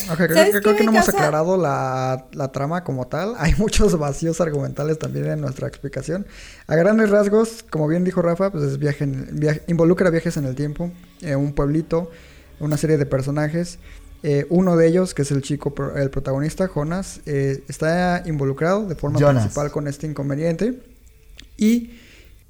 Ok, 0.09 0.15
creo, 0.17 0.33
¿Sabes 0.35 0.49
creo 0.51 0.61
qué 0.73 0.77
que 0.79 0.83
no 0.85 0.91
hemos 0.91 1.09
aclarado 1.09 1.57
la, 1.57 2.27
la 2.33 2.51
trama 2.51 2.83
como 2.83 3.07
tal. 3.07 3.33
Hay 3.39 3.53
muchos 3.57 3.97
vacíos 3.97 4.39
argumentales 4.41 4.99
también 4.99 5.25
en 5.27 5.41
nuestra 5.41 5.67
explicación. 5.67 6.25
A 6.67 6.75
grandes 6.75 7.09
rasgos, 7.09 7.63
como 7.69 7.87
bien 7.87 8.03
dijo 8.03 8.21
Rafa, 8.21 8.51
pues 8.51 8.63
es 8.63 8.77
viaje 8.79 9.03
en- 9.03 9.39
viaje- 9.39 9.63
involucra 9.67 10.09
viajes 10.09 10.37
en 10.37 10.45
el 10.45 10.55
tiempo, 10.55 10.91
eh, 11.21 11.35
un 11.35 11.53
pueblito, 11.53 12.09
una 12.59 12.77
serie 12.77 12.97
de 12.97 13.05
personajes. 13.05 13.79
Eh, 14.23 14.45
uno 14.49 14.75
de 14.77 14.87
ellos, 14.87 15.13
que 15.13 15.21
es 15.21 15.31
el 15.31 15.41
chico, 15.41 15.73
el 15.95 16.09
protagonista, 16.09 16.67
Jonas, 16.67 17.21
eh, 17.25 17.63
está 17.67 18.23
involucrado 18.25 18.87
de 18.87 18.95
forma 18.95 19.19
Jonas. 19.19 19.43
principal 19.43 19.71
con 19.71 19.87
este 19.87 20.07
inconveniente. 20.07 20.81
Y 21.55 21.99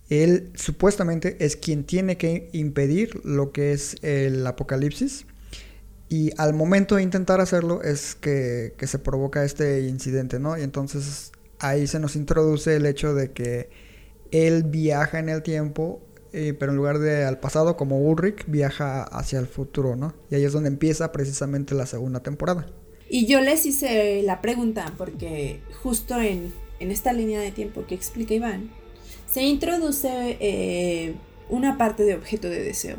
él 0.09 0.49
supuestamente 0.55 1.35
es 1.45 1.57
quien 1.57 1.83
tiene 1.83 2.17
que 2.17 2.49
impedir 2.53 3.19
lo 3.25 3.51
que 3.51 3.73
es 3.73 3.97
el 4.01 4.47
apocalipsis. 4.47 5.25
Y 6.09 6.31
al 6.37 6.53
momento 6.53 6.95
de 6.95 7.03
intentar 7.03 7.41
hacerlo 7.41 7.81
es 7.81 8.15
que, 8.15 8.73
que 8.77 8.87
se 8.87 8.99
provoca 8.99 9.43
este 9.43 9.81
incidente, 9.87 10.39
¿no? 10.39 10.57
Y 10.57 10.61
entonces 10.61 11.31
ahí 11.59 11.87
se 11.87 11.99
nos 11.99 12.15
introduce 12.15 12.75
el 12.75 12.85
hecho 12.85 13.13
de 13.13 13.31
que 13.31 13.69
él 14.31 14.63
viaja 14.63 15.19
en 15.19 15.29
el 15.29 15.43
tiempo, 15.43 16.01
eh, 16.33 16.53
pero 16.57 16.71
en 16.71 16.77
lugar 16.77 16.99
de 16.99 17.25
al 17.25 17.39
pasado 17.39 17.77
como 17.77 17.99
Ulrich, 17.99 18.45
viaja 18.47 19.03
hacia 19.03 19.39
el 19.39 19.47
futuro, 19.47 19.95
¿no? 19.95 20.13
Y 20.29 20.35
ahí 20.35 20.43
es 20.43 20.53
donde 20.53 20.69
empieza 20.69 21.11
precisamente 21.11 21.75
la 21.75 21.85
segunda 21.85 22.21
temporada. 22.21 22.67
Y 23.09 23.25
yo 23.25 23.39
les 23.41 23.65
hice 23.65 24.21
la 24.23 24.41
pregunta 24.41 24.93
porque 24.97 25.61
justo 25.81 26.19
en, 26.19 26.53
en 26.79 26.91
esta 26.91 27.13
línea 27.13 27.39
de 27.39 27.51
tiempo 27.51 27.85
que 27.87 27.95
explica 27.95 28.33
Iván, 28.33 28.69
se 29.31 29.43
introduce 29.43 30.37
eh, 30.39 31.15
una 31.49 31.77
parte 31.77 32.03
de 32.03 32.15
objeto 32.15 32.49
de 32.49 32.61
deseo. 32.61 32.97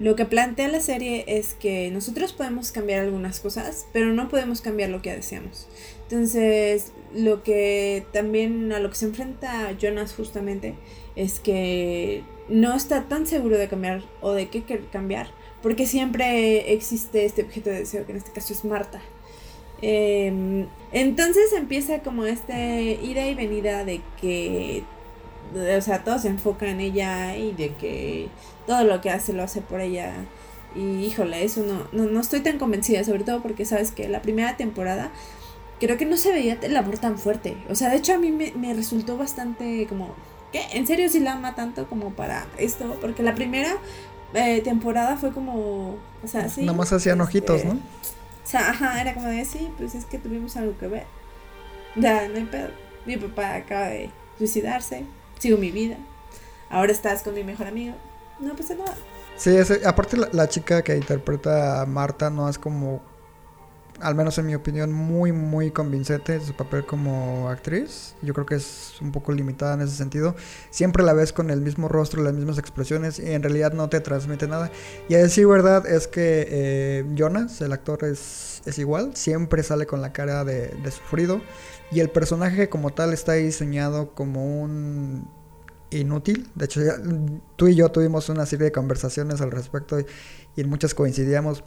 Lo 0.00 0.16
que 0.16 0.24
plantea 0.24 0.68
la 0.68 0.80
serie 0.80 1.24
es 1.26 1.52
que 1.52 1.90
nosotros 1.90 2.32
podemos 2.32 2.72
cambiar 2.72 3.00
algunas 3.00 3.38
cosas, 3.38 3.86
pero 3.92 4.14
no 4.14 4.30
podemos 4.30 4.62
cambiar 4.62 4.88
lo 4.88 5.02
que 5.02 5.14
deseamos. 5.14 5.68
Entonces, 6.04 6.92
lo 7.14 7.42
que 7.42 8.06
también 8.10 8.72
a 8.72 8.80
lo 8.80 8.88
que 8.88 8.96
se 8.96 9.04
enfrenta 9.04 9.76
Jonas 9.78 10.14
justamente 10.14 10.74
es 11.16 11.38
que 11.38 12.22
no 12.48 12.74
está 12.74 13.08
tan 13.08 13.26
seguro 13.26 13.58
de 13.58 13.68
cambiar 13.68 14.02
o 14.22 14.32
de 14.32 14.48
qué 14.48 14.62
cambiar, 14.90 15.28
porque 15.62 15.84
siempre 15.84 16.72
existe 16.72 17.26
este 17.26 17.42
objeto 17.42 17.68
de 17.68 17.80
deseo, 17.80 18.06
que 18.06 18.12
en 18.12 18.18
este 18.18 18.32
caso 18.32 18.54
es 18.54 18.64
Marta. 18.64 19.02
Eh, 19.82 20.66
entonces 20.92 21.52
empieza 21.52 21.98
como 21.98 22.24
este 22.24 22.98
ida 23.02 23.26
y 23.26 23.34
venida 23.34 23.84
de 23.84 24.00
que, 24.18 24.82
o 25.54 25.80
sea, 25.82 26.04
todo 26.04 26.18
se 26.18 26.28
enfoca 26.28 26.70
en 26.70 26.80
ella 26.80 27.36
y 27.36 27.52
de 27.52 27.74
que 27.74 28.28
todo 28.70 28.84
lo 28.84 29.00
que 29.00 29.10
hace 29.10 29.32
lo 29.32 29.42
hace 29.42 29.62
por 29.62 29.80
ella. 29.80 30.12
Y 30.76 31.04
híjole, 31.04 31.42
eso 31.42 31.64
no, 31.64 31.88
no, 31.90 32.08
no 32.08 32.20
estoy 32.20 32.38
tan 32.38 32.56
convencida, 32.56 33.02
sobre 33.02 33.24
todo 33.24 33.42
porque 33.42 33.64
sabes 33.64 33.90
que 33.90 34.08
la 34.08 34.22
primera 34.22 34.56
temporada 34.56 35.10
creo 35.80 35.96
que 35.96 36.06
no 36.06 36.16
se 36.16 36.30
veía 36.30 36.56
el 36.62 36.76
amor 36.76 36.98
tan 36.98 37.18
fuerte. 37.18 37.56
O 37.68 37.74
sea, 37.74 37.90
de 37.90 37.96
hecho 37.96 38.14
a 38.14 38.18
mí 38.18 38.30
me, 38.30 38.52
me 38.52 38.72
resultó 38.72 39.16
bastante 39.16 39.88
como, 39.88 40.14
¿qué? 40.52 40.62
¿En 40.74 40.86
serio 40.86 41.08
si 41.08 41.18
la 41.18 41.32
ama 41.32 41.56
tanto 41.56 41.88
como 41.88 42.10
para 42.10 42.46
esto? 42.58 42.96
Porque 43.00 43.24
la 43.24 43.34
primera 43.34 43.72
eh, 44.34 44.60
temporada 44.60 45.16
fue 45.16 45.32
como, 45.32 45.96
o 46.22 46.28
sea, 46.28 46.48
sí. 46.48 46.60
Nada 46.60 46.78
más 46.78 46.92
hacían 46.92 47.20
este, 47.20 47.28
ojitos, 47.28 47.64
¿no? 47.64 47.72
O 47.72 47.76
sea, 48.44 48.70
ajá, 48.70 49.00
era 49.00 49.14
como 49.14 49.26
de, 49.26 49.44
sí, 49.44 49.68
pues 49.78 49.96
es 49.96 50.04
que 50.04 50.18
tuvimos 50.18 50.56
algo 50.56 50.78
que 50.78 50.86
ver. 50.86 51.06
Ya, 51.96 52.28
no 52.28 52.36
hay 52.36 52.44
pedo. 52.44 52.68
Mi 53.04 53.16
papá 53.16 53.56
acaba 53.56 53.88
de 53.88 54.10
suicidarse, 54.38 55.06
sigo 55.40 55.58
mi 55.58 55.72
vida. 55.72 55.96
Ahora 56.68 56.92
estás 56.92 57.24
con 57.24 57.34
mi 57.34 57.42
mejor 57.42 57.66
amigo. 57.66 57.96
No 58.40 58.56
pasa 58.56 58.74
nada. 58.74 58.96
Sí, 59.36 59.56
ese- 59.56 59.86
aparte 59.86 60.16
la, 60.16 60.48
chica 60.48 60.82
que 60.82 60.96
interpreta 60.96 61.80
a 61.82 61.86
Marta 61.86 62.30
no 62.30 62.48
es 62.48 62.58
como, 62.58 63.02
al 64.00 64.14
menos 64.14 64.38
en 64.38 64.46
mi 64.46 64.54
opinión, 64.54 64.92
muy, 64.92 65.32
muy 65.32 65.72
convincente 65.72 66.34
en 66.34 66.42
su 66.44 66.54
papel 66.56 66.86
como 66.86 67.48
actriz. 67.50 68.16
Yo 68.22 68.34
creo 68.34 68.46
que 68.46 68.56
es 68.56 68.96
un 69.00 69.12
poco 69.12 69.32
limitada 69.32 69.74
en 69.74 69.82
ese 69.82 69.96
sentido. 69.96 70.36
Siempre 70.70 71.04
la 71.04 71.14
ves 71.14 71.32
con 71.32 71.50
el 71.50 71.60
mismo 71.62 71.88
rostro, 71.88 72.22
las 72.22 72.34
mismas 72.34 72.58
expresiones 72.58 73.18
y 73.18 73.32
en 73.32 73.42
realidad 73.42 73.72
no 73.74 73.88
te 73.90 74.00
transmite 74.00 74.48
nada. 74.48 74.70
Y 75.08 75.14
a 75.14 75.18
decir 75.18 75.46
verdad 75.46 75.86
es 75.86 76.08
que 76.08 76.46
eh, 76.50 77.06
Jonas, 77.16 77.60
el 77.62 77.72
actor, 77.72 78.04
es, 78.04 78.62
es 78.66 78.78
igual. 78.78 79.16
Siempre 79.16 79.62
sale 79.62 79.86
con 79.86 80.02
la 80.02 80.12
cara 80.12 80.44
de, 80.44 80.68
de 80.68 80.90
sufrido. 80.90 81.42
Y 81.90 82.00
el 82.00 82.10
personaje 82.10 82.68
como 82.68 82.90
tal 82.92 83.12
está 83.12 83.34
diseñado 83.34 84.14
como 84.14 84.62
un 84.62 85.28
inútil. 85.90 86.48
De 86.54 86.64
hecho, 86.64 86.82
ya, 86.82 86.94
tú 87.56 87.68
y 87.68 87.74
yo 87.74 87.90
tuvimos 87.90 88.28
una 88.28 88.46
serie 88.46 88.66
de 88.66 88.72
conversaciones 88.72 89.40
al 89.40 89.50
respecto 89.50 90.00
y, 90.00 90.06
y 90.56 90.60
en 90.62 90.68
muchas 90.68 90.94
coincidíamos. 90.94 91.64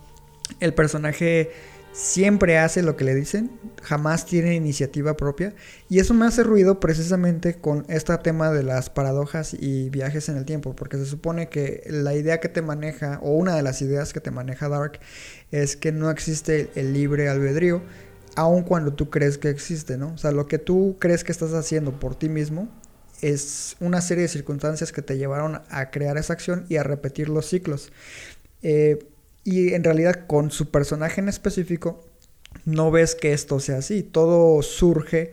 El 0.59 0.73
personaje 0.73 1.51
siempre 1.93 2.57
hace 2.57 2.81
lo 2.81 2.97
que 2.97 3.05
le 3.05 3.13
dicen, 3.13 3.51
jamás 3.81 4.25
tiene 4.25 4.55
iniciativa 4.55 5.15
propia 5.15 5.53
y 5.89 5.99
eso 5.99 6.13
me 6.15 6.25
hace 6.25 6.43
ruido 6.43 6.79
precisamente 6.79 7.55
con 7.55 7.85
este 7.87 8.17
tema 8.17 8.51
de 8.51 8.63
las 8.63 8.89
paradojas 8.89 9.53
y 9.53 9.89
viajes 9.91 10.27
en 10.27 10.37
el 10.37 10.45
tiempo, 10.45 10.75
porque 10.75 10.97
se 10.97 11.05
supone 11.05 11.49
que 11.49 11.83
la 11.85 12.15
idea 12.15 12.39
que 12.39 12.49
te 12.49 12.61
maneja, 12.61 13.19
o 13.21 13.35
una 13.35 13.55
de 13.55 13.61
las 13.61 13.81
ideas 13.81 14.11
que 14.11 14.19
te 14.19 14.31
maneja 14.31 14.67
Dark, 14.69 14.99
es 15.51 15.77
que 15.77 15.91
no 15.91 16.09
existe 16.09 16.71
el 16.75 16.93
libre 16.93 17.29
albedrío, 17.29 17.83
aun 18.35 18.63
cuando 18.63 18.93
tú 18.93 19.11
crees 19.11 19.37
que 19.37 19.49
existe, 19.49 19.97
¿no? 19.97 20.13
O 20.13 20.17
sea, 20.17 20.31
lo 20.31 20.47
que 20.47 20.57
tú 20.57 20.97
crees 20.99 21.23
que 21.23 21.31
estás 21.31 21.53
haciendo 21.53 21.99
por 21.99 22.15
ti 22.15 22.27
mismo 22.27 22.67
es 23.23 23.77
una 23.79 24.01
serie 24.01 24.23
de 24.23 24.27
circunstancias 24.27 24.91
que 24.91 25.01
te 25.01 25.17
llevaron 25.17 25.61
a 25.69 25.91
crear 25.91 26.17
esa 26.17 26.33
acción 26.33 26.65
y 26.67 26.75
a 26.75 26.83
repetir 26.83 27.29
los 27.29 27.47
ciclos. 27.47 27.91
Eh, 28.61 28.99
y 29.43 29.73
en 29.73 29.83
realidad 29.83 30.25
con 30.27 30.51
su 30.51 30.71
personaje 30.71 31.21
en 31.21 31.29
específico 31.29 32.03
no 32.65 32.91
ves 32.91 33.15
que 33.15 33.33
esto 33.33 33.59
sea 33.59 33.77
así. 33.77 34.03
Todo 34.03 34.61
surge 34.61 35.31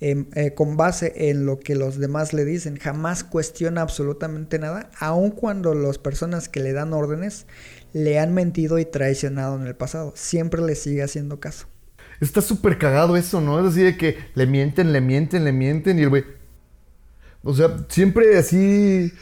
eh, 0.00 0.52
con 0.54 0.76
base 0.76 1.30
en 1.30 1.44
lo 1.44 1.58
que 1.58 1.74
los 1.74 1.98
demás 1.98 2.32
le 2.32 2.44
dicen. 2.44 2.76
Jamás 2.76 3.24
cuestiona 3.24 3.82
absolutamente 3.82 4.58
nada, 4.58 4.90
aun 4.98 5.30
cuando 5.30 5.74
las 5.74 5.98
personas 5.98 6.48
que 6.48 6.60
le 6.60 6.72
dan 6.72 6.92
órdenes 6.92 7.46
le 7.92 8.18
han 8.18 8.32
mentido 8.34 8.78
y 8.78 8.84
traicionado 8.84 9.56
en 9.56 9.66
el 9.66 9.74
pasado. 9.74 10.12
Siempre 10.16 10.62
le 10.62 10.76
sigue 10.76 11.02
haciendo 11.02 11.40
caso. 11.40 11.66
Está 12.20 12.40
súper 12.40 12.78
cagado 12.78 13.16
eso, 13.16 13.40
¿no? 13.40 13.60
Es 13.60 13.72
así 13.72 13.82
de 13.82 13.96
que 13.96 14.16
le 14.34 14.46
mienten, 14.46 14.92
le 14.92 15.00
mienten, 15.00 15.44
le 15.44 15.52
mienten 15.52 15.98
y 15.98 16.02
el 16.02 16.08
güey... 16.08 16.41
O 17.42 17.54
sea, 17.54 17.76
siempre 17.88 18.36
así... 18.38 19.12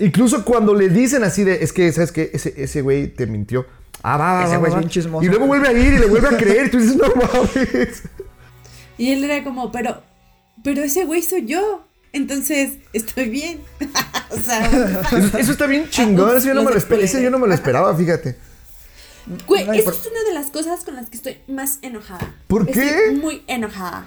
Incluso 0.00 0.44
cuando 0.44 0.74
le 0.74 0.88
dicen 0.88 1.24
así 1.24 1.42
de, 1.42 1.62
es 1.64 1.72
que, 1.72 1.90
¿sabes 1.92 2.12
qué? 2.12 2.30
Ese, 2.32 2.54
ese 2.56 2.82
güey 2.82 3.08
te 3.08 3.26
mintió. 3.26 3.66
Ah, 4.02 4.16
va, 4.16 4.44
Ese 4.44 4.52
va, 4.52 4.58
güey 4.58 4.70
va, 4.70 4.76
es 4.78 4.82
bien 4.84 4.90
chismoso. 4.90 5.24
Y 5.24 5.28
luego 5.28 5.46
vuelve 5.46 5.66
a 5.68 5.72
ir 5.72 5.94
y 5.94 5.98
le 5.98 6.06
vuelve 6.06 6.28
a 6.28 6.36
creer. 6.36 6.66
Y 6.66 6.70
tú 6.70 6.78
dices, 6.78 6.94
no 6.96 7.08
mames. 7.16 8.02
Y 8.96 9.10
él 9.10 9.24
era 9.24 9.42
como, 9.42 9.72
pero, 9.72 10.02
pero 10.62 10.82
ese 10.82 11.04
güey 11.04 11.22
soy 11.22 11.46
yo. 11.46 11.84
Entonces, 12.12 12.78
estoy 12.92 13.28
bien. 13.28 13.60
o 14.30 14.36
sea, 14.36 14.66
Eso, 15.12 15.38
eso 15.38 15.52
está 15.52 15.66
bien 15.66 15.88
chingón. 15.90 16.36
Eso 16.36 16.46
yo 16.46 16.54
no 16.54 16.62
me 16.62 16.70
lo 16.70 16.76
esperaba. 16.78 17.04
Ese 17.04 17.22
yo 17.22 17.30
no 17.30 17.38
me 17.40 17.48
lo 17.48 17.54
esperaba, 17.54 17.96
fíjate. 17.96 18.36
Güey, 19.48 19.66
No, 19.66 19.74
y 19.74 19.78
esa 19.78 19.90
por- 19.90 19.94
es 20.00 20.06
una 20.06 20.22
de 20.28 20.32
las 20.34 20.50
cosas 20.50 20.84
con 20.84 20.94
las 20.94 21.10
que 21.10 21.16
estoy 21.16 21.38
más 21.48 21.80
enojada. 21.82 22.34
¿Por 22.46 22.68
Estoy 22.68 22.86
qué? 22.86 23.10
muy 23.20 23.42
enojada. 23.48 24.06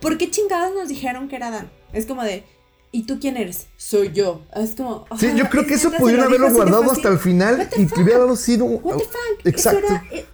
¿Por 0.00 0.16
qué 0.18 0.30
chingadas 0.30 0.72
nos 0.72 0.88
dijeron 0.88 1.28
que 1.28 1.34
era 1.36 1.50
Dan? 1.50 1.68
Es 1.92 2.06
como 2.06 2.22
de, 2.22 2.44
¿y 2.92 3.04
tú 3.04 3.18
quién 3.20 3.36
eres? 3.36 3.66
Soy 3.76 4.12
yo. 4.12 4.42
Es 4.54 4.74
como. 4.74 5.06
Sí, 5.18 5.26
ajá, 5.26 5.36
yo 5.36 5.48
creo 5.48 5.66
que 5.66 5.74
eso 5.74 5.90
pudieron 5.92 6.26
haberlo 6.26 6.50
guardado 6.52 6.90
hasta 6.90 7.08
el 7.08 7.18
final 7.18 7.68
y 7.76 7.86
que 7.86 8.00
hubiera 8.00 8.36
sido. 8.36 8.64
What 8.64 8.98
the 8.98 9.04
fuck? 9.04 9.46
Exacto. 9.46 9.86
Eso, 9.86 9.94
era, 9.94 10.04
eh, 10.12 10.26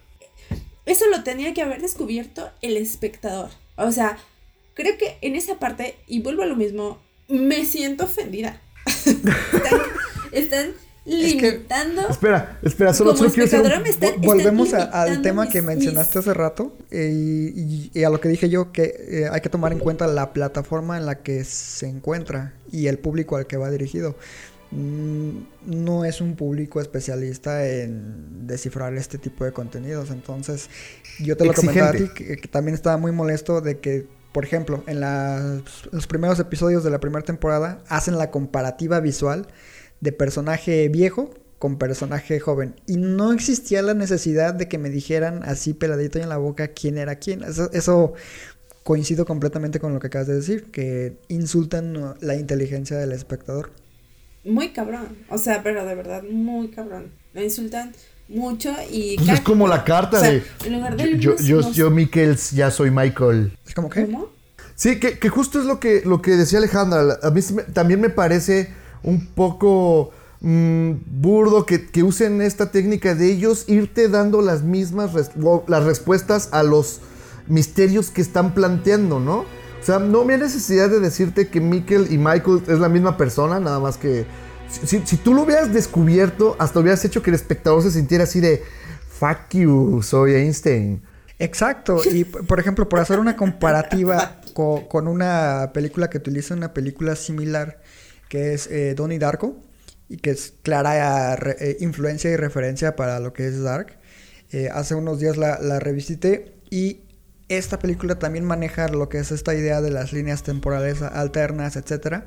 eso 0.86 1.04
lo 1.10 1.22
tenía 1.22 1.54
que 1.54 1.62
haber 1.62 1.80
descubierto 1.80 2.50
el 2.62 2.76
espectador. 2.76 3.50
O 3.76 3.92
sea, 3.92 4.18
creo 4.74 4.96
que 4.98 5.18
en 5.20 5.36
esa 5.36 5.58
parte, 5.58 5.96
y 6.06 6.20
vuelvo 6.20 6.42
a 6.42 6.46
lo 6.46 6.56
mismo, 6.56 6.98
me 7.28 7.64
siento 7.64 8.04
ofendida. 8.04 8.60
están, 8.86 9.80
están 10.32 10.74
limitando. 11.06 12.08
Espera, 12.08 12.58
espera, 12.62 12.92
solo, 12.94 13.10
Como 13.14 13.30
solo 13.30 13.32
quiero 13.48 13.80
me 13.80 13.88
están, 13.88 14.10
Vol- 14.16 14.24
Volvemos 14.26 14.74
a- 14.74 14.84
al 15.02 15.22
tema 15.22 15.44
mis- 15.44 15.52
que 15.52 15.62
mencionaste 15.62 16.18
mis- 16.18 16.26
hace 16.28 16.34
rato 16.34 16.76
eh, 16.90 17.10
y, 17.54 17.90
y 17.94 18.04
a 18.04 18.10
lo 18.10 18.20
que 18.20 18.28
dije 18.28 18.48
yo, 18.48 18.72
que 18.72 18.82
eh, 19.08 19.28
hay 19.30 19.40
que 19.40 19.48
tomar 19.48 19.72
en 19.72 19.78
cuenta 19.78 20.06
la 20.06 20.32
plataforma 20.32 20.96
en 20.96 21.06
la 21.06 21.22
que 21.22 21.44
se 21.44 21.86
encuentra 21.88 22.54
y 22.72 22.88
el 22.88 22.98
público 22.98 23.36
al 23.36 23.46
que 23.46 23.56
va 23.56 23.70
dirigido. 23.70 24.16
Mm, 24.72 25.30
No 25.66 26.04
es 26.04 26.20
un 26.20 26.34
público 26.36 26.80
especialista 26.80 27.66
en 27.68 28.46
descifrar 28.46 28.94
este 28.94 29.16
tipo 29.18 29.44
de 29.44 29.52
contenidos, 29.52 30.10
entonces 30.10 30.68
yo 31.20 31.36
te 31.36 31.44
lo 31.44 31.54
comentaba 31.54 31.90
a 31.90 31.92
ti 31.92 32.08
que, 32.14 32.36
que 32.36 32.48
también 32.48 32.74
estaba 32.74 32.96
muy 32.96 33.12
molesto 33.12 33.60
de 33.60 33.78
que, 33.78 34.06
por 34.32 34.44
ejemplo, 34.44 34.82
en 34.88 35.00
las- 35.00 35.62
los 35.92 36.06
primeros 36.08 36.38
episodios 36.40 36.82
de 36.84 36.90
la 36.90 36.98
primera 36.98 37.24
temporada 37.24 37.78
hacen 37.88 38.18
la 38.18 38.30
comparativa 38.32 38.98
visual 39.00 39.46
de 40.06 40.12
personaje 40.12 40.88
viejo 40.88 41.34
con 41.58 41.78
personaje 41.78 42.38
joven. 42.38 42.76
Y 42.86 42.96
no 42.96 43.32
existía 43.32 43.82
la 43.82 43.92
necesidad 43.94 44.54
de 44.54 44.68
que 44.68 44.78
me 44.78 44.88
dijeran 44.88 45.42
así 45.42 45.74
peladito 45.74 46.18
y 46.18 46.22
en 46.22 46.28
la 46.28 46.36
boca 46.36 46.68
quién 46.68 46.96
era 46.96 47.16
quién. 47.16 47.42
Eso, 47.42 47.70
eso 47.72 48.12
coincido 48.84 49.24
completamente 49.26 49.80
con 49.80 49.92
lo 49.92 49.98
que 49.98 50.06
acabas 50.06 50.28
de 50.28 50.34
decir, 50.36 50.70
que 50.70 51.18
insultan 51.26 52.14
la 52.20 52.36
inteligencia 52.36 52.96
del 52.98 53.10
espectador. 53.10 53.72
Muy 54.44 54.72
cabrón. 54.72 55.08
O 55.28 55.38
sea, 55.38 55.62
pero 55.64 55.84
de 55.84 55.94
verdad, 55.96 56.22
muy 56.22 56.68
cabrón. 56.68 57.10
Me 57.34 57.42
insultan 57.42 57.92
mucho 58.28 58.72
y. 58.88 59.16
Pues 59.16 59.28
es 59.30 59.40
como 59.40 59.66
la 59.66 59.82
carta 59.82 60.18
o 60.18 60.20
sea, 60.20 60.30
de. 60.30 60.42
En 60.64 60.72
lugar 60.74 60.96
de. 60.96 61.18
Yo, 61.18 61.36
yo, 61.38 61.62
nos- 61.62 61.74
yo, 61.74 61.90
Mikkels, 61.90 62.52
ya 62.52 62.70
soy 62.70 62.92
Michael. 62.92 63.58
Es 63.66 63.74
como 63.74 63.90
que... 63.90 64.04
¿Cómo? 64.04 64.28
Sí, 64.76 65.00
que, 65.00 65.18
que 65.18 65.30
justo 65.30 65.58
es 65.58 65.64
lo 65.64 65.80
que, 65.80 66.02
lo 66.04 66.20
que 66.22 66.32
decía 66.32 66.58
Alejandra. 66.58 67.18
A 67.22 67.30
mí 67.30 67.40
también 67.72 68.00
me 68.00 68.10
parece 68.10 68.68
un 69.02 69.26
poco 69.26 70.10
mm, 70.40 70.92
burdo 71.06 71.66
que, 71.66 71.86
que 71.86 72.02
usen 72.02 72.40
esta 72.42 72.70
técnica 72.70 73.14
de 73.14 73.30
ellos 73.30 73.64
irte 73.68 74.08
dando 74.08 74.42
las 74.42 74.62
mismas 74.62 75.12
res- 75.12 75.30
las 75.66 75.84
respuestas 75.84 76.48
a 76.52 76.62
los 76.62 77.00
misterios 77.48 78.10
que 78.10 78.20
están 78.22 78.54
planteando, 78.54 79.20
¿no? 79.20 79.38
O 79.40 79.84
sea, 79.86 79.98
no 80.00 80.24
me 80.24 80.34
hay 80.34 80.40
necesidad 80.40 80.90
de 80.90 80.98
decirte 80.98 81.48
que 81.48 81.60
Mikkel 81.60 82.12
y 82.12 82.18
Michael 82.18 82.62
es 82.66 82.78
la 82.80 82.88
misma 82.88 83.16
persona, 83.16 83.60
nada 83.60 83.78
más 83.78 83.96
que... 83.96 84.26
Si, 84.68 84.84
si- 84.86 85.06
si 85.06 85.16
tú 85.16 85.32
lo 85.32 85.42
hubieras 85.42 85.72
descubierto, 85.72 86.56
hasta 86.58 86.80
hubieras 86.80 87.04
hecho 87.04 87.22
que 87.22 87.30
el 87.30 87.36
espectador 87.36 87.82
se 87.82 87.90
sintiera 87.92 88.24
así 88.24 88.40
de... 88.40 88.62
Fuck 89.20 89.50
you, 89.54 90.02
soy 90.02 90.34
Einstein. 90.34 91.00
Exacto, 91.38 92.00
y 92.04 92.24
por 92.24 92.58
ejemplo, 92.58 92.88
por 92.88 92.98
hacer 92.98 93.18
una 93.20 93.36
comparativa 93.36 94.40
co- 94.54 94.88
con, 94.88 95.06
una 95.06 95.70
película 95.72 96.10
que 96.10 96.18
utiliza 96.18 96.54
una 96.54 96.72
película 96.74 97.14
similar, 97.14 97.78
que 98.28 98.54
es 98.54 98.66
eh, 98.68 98.94
Donnie 98.94 99.18
Darko, 99.18 99.56
y 100.08 100.18
que 100.18 100.30
es 100.30 100.54
clara 100.62 101.34
eh, 101.34 101.76
influencia 101.80 102.30
y 102.30 102.36
referencia 102.36 102.96
para 102.96 103.18
lo 103.20 103.32
que 103.32 103.46
es 103.46 103.60
Dark. 103.62 103.98
Eh, 104.52 104.68
hace 104.72 104.94
unos 104.94 105.18
días 105.18 105.36
la, 105.36 105.80
revisité 105.80 106.54
y 106.70 107.00
esta 107.48 107.78
película 107.78 108.18
también 108.18 108.44
maneja 108.44 108.88
lo 108.88 109.08
que 109.08 109.18
es 109.18 109.32
esta 109.32 109.54
idea 109.54 109.80
de 109.80 109.90
las 109.90 110.12
líneas 110.12 110.42
temporales 110.42 111.02
alternas, 111.02 111.76
etcétera. 111.76 112.26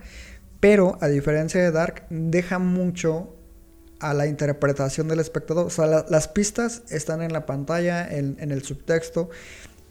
Pero 0.60 0.98
a 1.02 1.08
diferencia 1.08 1.62
de 1.62 1.72
Dark, 1.72 2.06
deja 2.10 2.60
mucho 2.60 3.36
a 4.02 4.14
la 4.14 4.28
interpretación 4.28 5.08
del 5.08 5.20
espectador. 5.22 5.68
O 5.68 5.70
sea, 5.70 5.88
la- 5.88 6.06
las 6.10 6.28
pistas 6.28 6.84
están 6.90 7.22
en 7.22 7.32
la 7.32 7.46
pantalla, 7.46 8.08
en 8.10 8.52
el 8.52 8.64
subtexto, 8.64 9.30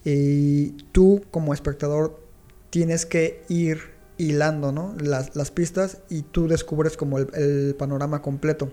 y 0.05 0.71
tú 0.93 1.25
como 1.31 1.55
espectador 1.55 2.23
tienes 2.71 3.07
que 3.07 3.43
ir 3.49 3.98
hilando 4.19 4.73
¿no? 4.73 4.95
las, 5.01 5.51
pistas 5.51 5.99
y 6.11 6.23
tú 6.23 6.49
descubres 6.49 6.97
como 6.97 7.19
el, 7.19 7.29
el 7.35 7.75
panorama 7.77 8.21
completo. 8.21 8.71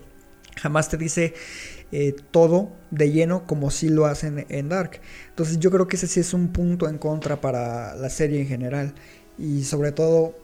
Jamás 0.56 0.88
te 0.88 0.96
dice 0.96 1.34
eh, 1.92 2.14
todo 2.30 2.72
de 2.90 3.12
lleno 3.12 3.46
como 3.46 3.70
si 3.70 3.88
lo 3.88 4.06
hacen 4.06 4.44
en 4.48 4.68
Dark. 4.68 5.00
Entonces 5.28 5.58
yo 5.58 5.70
creo 5.70 5.86
que 5.86 5.96
ese 5.96 6.06
sí 6.06 6.20
es 6.20 6.34
un 6.34 6.48
punto 6.48 6.88
en 6.88 6.98
contra 6.98 7.40
para 7.40 7.94
la 7.94 8.10
serie 8.10 8.40
en 8.40 8.48
general. 8.48 8.94
Y 9.38 9.64
sobre 9.64 9.92
todo 9.92 10.34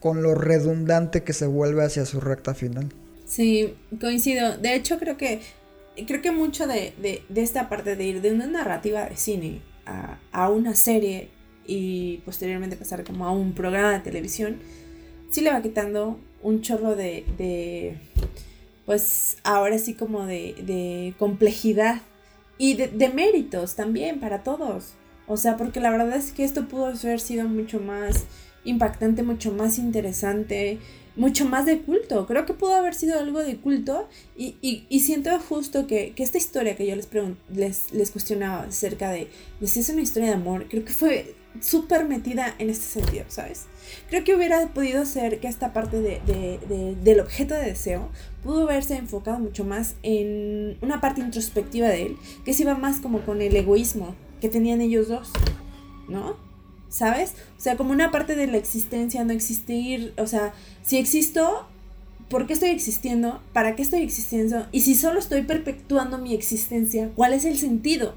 con 0.00 0.22
lo 0.22 0.34
redundante 0.34 1.22
que 1.22 1.32
se 1.32 1.46
vuelve 1.46 1.84
hacia 1.84 2.04
su 2.06 2.20
recta 2.20 2.54
final. 2.54 2.88
Sí, 3.26 3.76
coincido. 4.00 4.56
De 4.56 4.74
hecho, 4.74 4.98
creo 4.98 5.16
que 5.16 5.40
creo 6.06 6.22
que 6.22 6.30
mucho 6.30 6.66
de, 6.66 6.94
de, 7.02 7.22
de 7.28 7.42
esta 7.42 7.68
parte 7.68 7.96
de 7.96 8.04
ir 8.04 8.20
de 8.22 8.32
una 8.32 8.46
narrativa 8.46 9.06
de 9.06 9.16
cine 9.16 9.62
a, 9.84 10.18
a 10.32 10.48
una 10.48 10.74
serie 10.74 11.30
y 11.68 12.22
posteriormente 12.24 12.76
pasar 12.76 13.04
como 13.04 13.26
a 13.26 13.30
un 13.30 13.52
programa 13.52 13.92
de 13.92 14.00
televisión, 14.00 14.56
sí 15.30 15.42
le 15.42 15.52
va 15.52 15.62
quitando 15.62 16.18
un 16.42 16.62
chorro 16.62 16.96
de, 16.96 17.24
de 17.36 17.98
pues 18.86 19.36
ahora 19.44 19.78
sí 19.78 19.94
como 19.94 20.26
de, 20.26 20.54
de 20.62 21.14
complejidad 21.18 22.00
y 22.56 22.74
de, 22.74 22.88
de 22.88 23.10
méritos 23.10 23.76
también 23.76 24.18
para 24.18 24.42
todos. 24.42 24.94
O 25.26 25.36
sea, 25.36 25.58
porque 25.58 25.78
la 25.78 25.90
verdad 25.90 26.16
es 26.16 26.32
que 26.32 26.42
esto 26.42 26.66
pudo 26.68 26.86
haber 26.86 27.20
sido 27.20 27.46
mucho 27.46 27.80
más 27.80 28.24
impactante, 28.64 29.22
mucho 29.22 29.52
más 29.52 29.78
interesante, 29.78 30.78
mucho 31.16 31.44
más 31.44 31.66
de 31.66 31.80
culto. 31.80 32.26
Creo 32.26 32.46
que 32.46 32.54
pudo 32.54 32.74
haber 32.74 32.94
sido 32.94 33.18
algo 33.18 33.40
de 33.40 33.58
culto 33.58 34.08
y, 34.36 34.56
y, 34.62 35.00
siento 35.00 35.38
justo 35.40 35.86
que, 35.86 36.12
que, 36.14 36.22
esta 36.22 36.38
historia 36.38 36.76
que 36.76 36.86
yo 36.86 36.96
les, 36.96 37.08
les, 37.52 37.92
les 37.92 38.10
cuestionaba 38.10 38.62
acerca 38.62 39.10
de, 39.10 39.28
de 39.60 39.66
si 39.66 39.80
es 39.80 39.88
una 39.90 40.00
historia 40.00 40.28
de 40.28 40.34
amor, 40.34 40.66
creo 40.68 40.84
que 40.84 40.92
fue 40.92 41.34
súper 41.60 42.04
metida 42.04 42.54
en 42.58 42.70
este 42.70 43.00
sentido, 43.00 43.24
¿sabes? 43.28 43.66
Creo 44.08 44.24
que 44.24 44.34
hubiera 44.34 44.66
podido 44.68 45.04
ser 45.04 45.40
que 45.40 45.48
esta 45.48 45.72
parte 45.72 46.00
de, 46.00 46.20
de, 46.26 46.58
de, 46.68 46.94
del 46.96 47.20
objeto 47.20 47.54
de 47.54 47.64
deseo 47.64 48.10
pudo 48.42 48.64
haberse 48.64 48.96
enfocado 48.96 49.38
mucho 49.38 49.64
más 49.64 49.94
en 50.02 50.78
una 50.82 51.00
parte 51.00 51.20
introspectiva 51.20 51.88
de 51.88 52.02
él, 52.02 52.16
que 52.44 52.52
se 52.52 52.62
iba 52.62 52.74
más 52.74 53.00
como 53.00 53.20
con 53.22 53.42
el 53.42 53.56
egoísmo 53.56 54.14
que 54.40 54.48
tenían 54.48 54.80
ellos 54.80 55.08
dos, 55.08 55.30
¿no? 56.08 56.36
¿Sabes? 56.88 57.34
O 57.58 57.60
sea, 57.60 57.76
como 57.76 57.92
una 57.92 58.10
parte 58.10 58.34
de 58.34 58.46
la 58.46 58.56
existencia, 58.56 59.24
no 59.24 59.32
existir, 59.32 60.14
o 60.16 60.26
sea, 60.26 60.54
si 60.82 60.96
existo, 60.96 61.66
¿por 62.30 62.46
qué 62.46 62.54
estoy 62.54 62.70
existiendo? 62.70 63.42
¿Para 63.52 63.76
qué 63.76 63.82
estoy 63.82 64.00
existiendo? 64.00 64.66
Y 64.72 64.80
si 64.80 64.94
solo 64.94 65.18
estoy 65.18 65.42
perpetuando 65.42 66.18
mi 66.18 66.34
existencia, 66.34 67.10
¿cuál 67.14 67.34
es 67.34 67.44
el 67.44 67.58
sentido? 67.58 68.14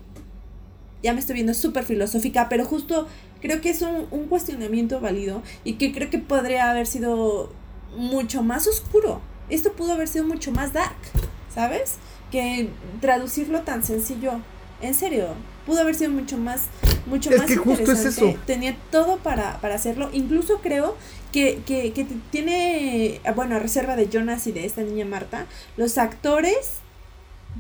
Ya 1.04 1.14
me 1.14 1.20
estoy 1.20 1.36
viendo 1.36 1.54
súper 1.54 1.84
filosófica, 1.84 2.48
pero 2.50 2.66
justo 2.66 3.08
creo 3.42 3.62
que 3.62 3.70
es 3.70 3.82
un, 3.82 4.08
un 4.12 4.26
cuestionamiento 4.28 5.00
válido 5.00 5.42
y 5.64 5.74
que 5.74 5.92
creo 5.92 6.10
que 6.10 6.20
podría 6.20 6.70
haber 6.70 6.88
sido 6.88 7.52
mucho 7.98 8.44
más 8.44 8.68
oscuro. 8.68 9.22
Esto 9.50 9.74
pudo 9.74 9.94
haber 9.94 10.08
sido 10.08 10.26
mucho 10.26 10.52
más 10.52 10.74
dark, 10.74 10.96
¿sabes? 11.54 11.96
Que 12.32 12.70
traducirlo 13.02 13.62
tan 13.62 13.84
sencillo. 13.84 14.40
En 14.82 14.94
serio, 14.94 15.28
pudo 15.66 15.82
haber 15.82 15.96
sido 15.96 16.12
mucho 16.12 16.38
más, 16.38 16.64
mucho 17.06 17.30
Es 17.30 17.38
más 17.38 17.48
que 17.48 17.56
justo 17.58 17.72
es 17.74 17.80
interesante. 18.00 18.30
eso. 18.32 18.40
Tenía 18.46 18.76
todo 18.92 19.18
para, 19.18 19.60
para 19.60 19.76
hacerlo. 19.76 20.10
Incluso 20.14 20.60
creo 20.60 20.96
que, 21.32 21.62
que, 21.66 21.92
que 21.94 22.06
tiene, 22.32 23.22
bueno, 23.36 23.56
a 23.56 23.60
reserva 23.60 23.96
de 23.96 24.08
Jonas 24.10 24.48
y 24.48 24.52
de 24.52 24.66
esta 24.66 24.82
niña 24.82 25.06
Marta, 25.06 25.46
los 25.78 25.98
actores 25.98 26.81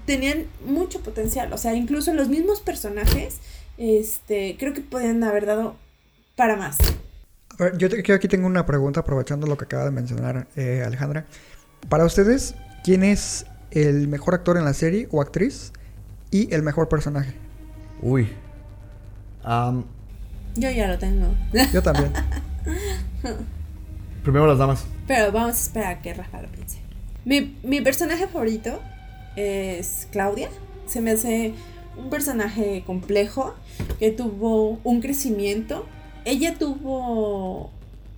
tenían 0.05 0.45
mucho 0.65 1.01
potencial. 1.01 1.51
O 1.53 1.57
sea, 1.57 1.73
incluso 1.75 2.13
los 2.13 2.27
mismos 2.29 2.61
personajes, 2.61 3.37
este, 3.77 4.55
creo 4.59 4.73
que 4.73 4.81
podían 4.81 5.23
haber 5.23 5.45
dado 5.45 5.75
para 6.35 6.55
más. 6.55 6.77
A 7.59 7.63
ver, 7.65 7.77
yo, 7.77 7.89
te- 7.89 8.01
yo 8.03 8.15
aquí 8.15 8.27
tengo 8.27 8.47
una 8.47 8.65
pregunta 8.65 9.01
aprovechando 9.01 9.45
lo 9.47 9.57
que 9.57 9.65
acaba 9.65 9.85
de 9.85 9.91
mencionar 9.91 10.47
eh, 10.55 10.83
Alejandra. 10.85 11.25
Para 11.89 12.05
ustedes, 12.05 12.55
¿quién 12.83 13.03
es 13.03 13.45
el 13.71 14.07
mejor 14.07 14.33
actor 14.33 14.57
en 14.57 14.65
la 14.65 14.73
serie 14.73 15.07
o 15.11 15.21
actriz 15.21 15.71
y 16.31 16.53
el 16.53 16.63
mejor 16.63 16.89
personaje? 16.89 17.33
Uy. 18.01 18.29
Am, 19.43 19.85
Yo 20.55 20.69
ya 20.71 20.87
lo 20.87 20.97
tengo. 20.97 21.27
Yo 21.73 21.81
también. 21.81 22.11
primero 24.23 24.47
las 24.47 24.57
damas. 24.57 24.85
Pero 25.07 25.31
vamos 25.31 25.55
a 25.55 25.59
esperar 25.61 25.95
a 25.97 26.01
que 26.01 26.13
Rafa 26.13 26.41
lo 26.41 26.47
piense. 26.49 26.79
Mi, 27.25 27.57
mi 27.63 27.81
personaje 27.81 28.27
favorito 28.27 28.81
es 29.35 30.07
Claudia. 30.11 30.49
Se 30.85 31.01
me 31.01 31.11
hace 31.11 31.53
un 31.97 32.09
personaje 32.09 32.83
complejo 32.85 33.53
que 33.99 34.11
tuvo 34.11 34.79
un 34.83 35.01
crecimiento. 35.01 35.85
Ella 36.25 36.55
tuvo, 36.57 37.71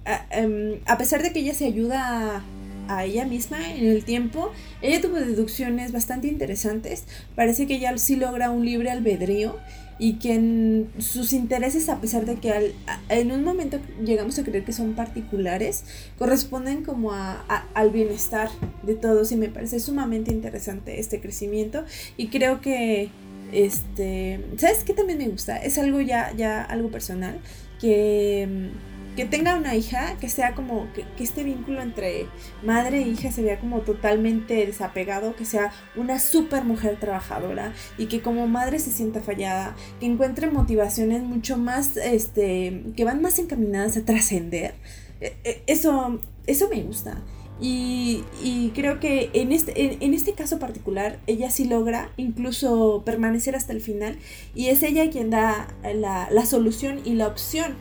a, 0.05 0.25
em, 0.31 0.79
pesar 0.97 1.23
de 1.23 1.31
que 1.31 1.39
ella 1.39 1.53
se 1.53 1.65
ayuda 1.65 2.37
a, 2.37 2.43
a 2.87 3.05
ella 3.05 3.25
misma 3.25 3.73
en 3.73 3.87
el 3.87 4.03
tiempo, 4.03 4.51
ella 4.81 5.01
tuvo 5.01 5.15
deducciones 5.15 5.91
bastante 5.91 6.27
interesantes. 6.27 7.05
Parece 7.35 7.67
que 7.67 7.75
ella 7.75 7.97
sí 7.97 8.15
logra 8.15 8.51
un 8.51 8.65
libre 8.65 8.91
albedrío 8.91 9.57
y 9.99 10.13
que 10.19 10.85
sus 10.99 11.33
intereses, 11.33 11.87
a 11.89 12.01
pesar 12.01 12.25
de 12.25 12.35
que 12.35 12.51
al- 12.51 12.73
en 13.09 13.31
un 13.31 13.43
momento 13.43 13.79
llegamos 14.03 14.37
a 14.39 14.43
creer 14.43 14.63
que 14.65 14.73
son 14.73 14.93
particulares, 14.93 15.83
corresponden 16.17 16.83
como 16.83 17.11
a, 17.13 17.43
a- 17.47 17.65
al 17.73 17.91
bienestar 17.91 18.49
de 18.83 18.95
todos. 18.95 19.31
Y 19.31 19.35
me 19.35 19.49
parece 19.49 19.79
sumamente 19.79 20.31
interesante 20.31 20.99
este 20.99 21.21
crecimiento. 21.21 21.85
Y 22.17 22.27
creo 22.27 22.59
que 22.61 23.09
este 23.51 24.43
sabes 24.57 24.83
qué 24.83 24.93
también 24.93 25.19
me 25.19 25.27
gusta 25.29 25.57
es 25.57 25.77
algo 25.77 26.01
ya 26.01 26.33
ya 26.35 26.63
algo 26.63 26.89
personal 26.89 27.39
que 27.79 28.47
mm, 28.49 28.92
que 29.15 29.25
tenga 29.25 29.55
una 29.55 29.75
hija 29.75 30.17
que 30.19 30.29
sea 30.29 30.55
como 30.55 30.87
que, 30.93 31.05
este 31.23 31.43
vínculo 31.43 31.81
entre 31.81 32.27
madre 32.63 32.99
e 32.99 33.07
hija 33.07 33.31
se 33.31 33.41
vea 33.41 33.59
como 33.59 33.79
totalmente 33.81 34.65
desapegado 34.65 35.35
que 35.35 35.45
sea 35.45 35.71
una 35.95 36.19
super 36.19 36.63
mujer 36.63 36.97
trabajadora 36.99 37.73
y 37.97 38.07
que 38.07 38.21
como 38.21 38.47
madre 38.47 38.79
se 38.79 38.91
sienta 38.91 39.21
fallada 39.21 39.75
que 39.99 40.05
encuentre 40.05 40.49
motivaciones 40.49 41.23
mucho 41.23 41.57
más 41.57 41.95
este 41.97 42.83
que 42.95 43.05
van 43.05 43.21
más 43.21 43.39
encaminadas 43.39 43.97
a 43.97 44.05
trascender 44.05 44.75
eh, 45.23 45.37
eh, 45.45 45.63
eso, 45.67 46.19
eso 46.47 46.69
me 46.69 46.83
gusta. 46.83 47.21
Y, 47.61 48.23
y 48.43 48.71
creo 48.75 48.99
que 48.99 49.29
en 49.33 49.53
este, 49.53 49.85
en, 49.85 50.01
en 50.01 50.13
este 50.13 50.33
caso 50.33 50.59
particular, 50.59 51.19
ella 51.27 51.49
sí 51.49 51.63
logra 51.65 52.11
incluso 52.17 53.03
permanecer 53.05 53.55
hasta 53.55 53.71
el 53.71 53.79
final. 53.79 54.17
Y 54.53 54.67
es 54.67 54.83
ella 54.83 55.09
quien 55.09 55.29
da 55.29 55.67
la, 55.95 56.27
la 56.29 56.45
solución 56.45 56.99
y 57.05 57.13
la 57.13 57.27
opción 57.27 57.75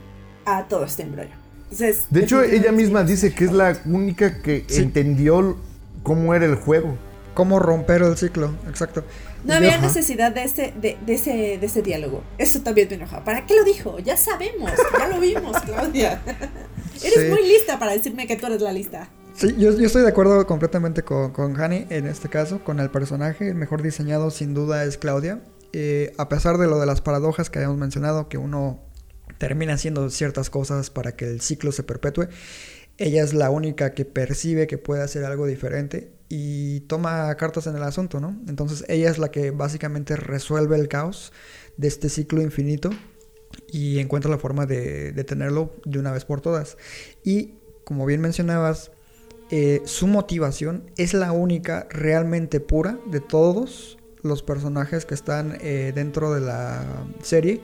a 0.45 0.64
todo 0.68 0.84
este 0.84 1.03
embrollo. 1.03 1.30
Entonces, 1.64 2.07
De 2.11 2.20
hecho, 2.20 2.43
ella 2.43 2.70
misma 2.72 3.03
sí, 3.07 3.12
dice 3.12 3.34
que 3.34 3.45
es 3.45 3.53
la 3.53 3.76
única 3.86 4.43
que 4.43 4.64
Sí. 4.68 4.82
entendió 4.82 5.57
cómo 6.03 6.34
era 6.34 6.45
el 6.45 6.57
juego. 6.57 6.97
¿Cómo 7.34 7.59
romper 7.59 8.03
el 8.03 8.16
ciclo? 8.18 8.55
Exacto. 8.68 9.05
No 9.45 9.55
había 9.55 9.76
Ajá. 9.76 9.86
necesidad 9.86 10.32
de 10.32 10.45
ese, 10.45 10.74
de, 10.80 10.99
de 11.05 11.14
ese, 11.14 11.30
de 11.59 11.66
ese 11.66 11.80
diálogo. 11.80 12.22
Eso 12.36 12.61
también 12.61 12.88
me 12.90 12.97
enojaba. 12.97 13.24
¿Para 13.24 13.47
qué 13.47 13.55
lo 13.57 13.64
dijo? 13.64 13.99
Ya 14.01 14.18
sabemos, 14.18 14.70
ya 14.99 15.09
lo 15.09 15.18
vimos, 15.18 15.57
Claudia. 15.62 16.20
Eres 17.03 17.14
Sí. 17.14 17.28
muy 17.30 17.43
lista 17.49 17.78
para 17.78 17.93
decirme 17.93 18.26
que 18.26 18.36
tú 18.36 18.47
eres 18.47 18.61
la 18.61 18.72
lista. 18.72 19.09
Sí, 19.34 19.55
yo, 19.57 19.72
yo 19.76 19.86
estoy 19.86 20.03
de 20.03 20.09
acuerdo 20.09 20.47
completamente 20.47 21.03
con, 21.05 21.32
con 21.32 21.59
Hani 21.59 21.86
en 21.88 22.07
este 22.07 22.28
caso, 22.28 22.62
con 22.62 22.80
el 22.80 22.90
personaje. 22.90 23.49
El 23.49 23.55
mejor 23.55 23.80
diseñado 23.80 24.30
sin 24.30 24.53
duda 24.53 24.84
es 24.84 24.99
Claudia. 24.99 25.40
Eh, 25.72 26.12
a 26.18 26.28
pesar 26.28 26.59
de 26.59 26.66
lo 26.66 26.78
de 26.78 26.84
las 26.84 27.01
paradojas 27.01 27.49
que 27.49 27.59
habíamos 27.61 27.78
mencionado, 27.78 28.28
que 28.28 28.36
uno 28.36 28.78
termina 29.43 29.72
haciendo 29.72 30.09
ciertas 30.09 30.51
cosas 30.51 30.90
para 30.90 31.16
que 31.16 31.24
el 31.24 31.40
ciclo 31.40 31.72
se 31.72 31.82
perpetúe, 31.82 32.28
ella 32.97 33.24
es 33.24 33.34
la 33.34 33.51
única 33.51 33.93
que 33.93 34.05
percibe 34.05 34.68
que 34.68 34.78
puede 34.78 35.03
hacer 35.03 35.24
algo 35.24 35.47
diferente 35.49 36.12
y 36.28 36.82
toma 36.82 37.34
cartas 37.34 37.66
en 37.66 37.74
el 37.74 37.82
asunto, 37.82 38.20
¿no? 38.20 38.40
Entonces 38.47 38.84
ella 38.86 39.11
es 39.11 39.18
la 39.18 39.32
que 39.32 39.51
básicamente 39.51 40.14
resuelve 40.14 40.76
el 40.76 40.86
caos 40.86 41.32
de 41.76 41.88
este 41.88 42.09
ciclo 42.09 42.40
infinito 42.40 42.90
y 43.66 43.99
encuentra 43.99 44.30
la 44.30 44.38
forma 44.38 44.64
de 44.64 45.11
detenerlo 45.11 45.74
de 45.86 45.99
una 45.99 46.12
vez 46.12 46.24
por 46.24 46.40
todas. 46.40 46.76
Y 47.24 47.55
como 47.82 48.07
bien 48.07 48.20
mencionabas, 48.20 48.93
eh, 49.51 49.82
su 49.86 50.07
motivación 50.07 50.88
es 50.97 51.14
la 51.14 51.32
única 51.32 51.88
realmente 51.90 52.61
pura 52.61 52.97
de 53.11 53.18
todos 53.18 53.99
los 54.22 54.45
personajes 54.45 55.05
que 55.05 55.14
están 55.14 55.59
eh, 55.62 55.90
dentro 55.93 56.32
de 56.32 56.43
la 56.43 56.86
serie, 57.24 57.61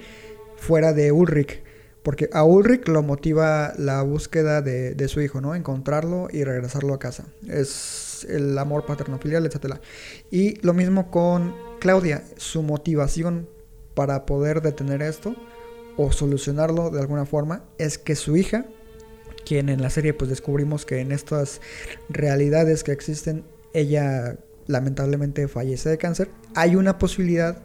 fuera 0.57 0.93
de 0.93 1.12
Ulrich. 1.12 1.68
Porque 2.03 2.30
a 2.32 2.44
Ulrich 2.44 2.88
lo 2.88 3.03
motiva 3.03 3.72
la 3.76 4.03
búsqueda 4.03 4.62
de, 4.62 5.09
su 5.09 5.20
hijo, 5.20 5.40
¿no? 5.40 5.55
Encontrarlo 5.55 6.28
y 6.30 6.44
regresarlo 6.44 6.94
a 6.94 6.99
casa. 6.99 7.26
Es 7.46 8.26
el 8.28 8.57
amor 8.57 8.86
paterno-filial, 8.86 9.44
etc. 9.46 9.76
Y 10.30 10.61
lo 10.64 10.74
mismo 10.74 11.11
con 11.11 11.55
Claudia. 11.80 12.22
Su 12.36 12.62
motivación 12.62 13.49
para 13.94 14.26
poder 14.26 14.62
detener 14.62 15.03
esto 15.03 15.34
o 15.96 16.12
solucionarlo 16.12 16.90
de 16.90 17.01
alguna 17.01 17.26
forma 17.26 17.64
es 17.78 17.99
que 17.99 18.14
su 18.14 18.36
hija 18.36 18.66
quien 19.44 19.70
en 19.70 19.80
la 19.80 19.88
serie 19.88 20.12
pues 20.12 20.28
descubrimos 20.28 20.84
que 20.84 21.01
en 21.01 21.11
estas 21.11 21.62
realidades 22.11 22.84
que 22.84 22.92
existen 22.92 23.44
ella 23.72 24.36
lamentablemente 24.66 25.49
fallece 25.49 25.88
de 25.88 25.99
cáncer, 25.99 26.30
hay 26.55 26.76
una 26.76 26.99
posibilidad 26.99 27.62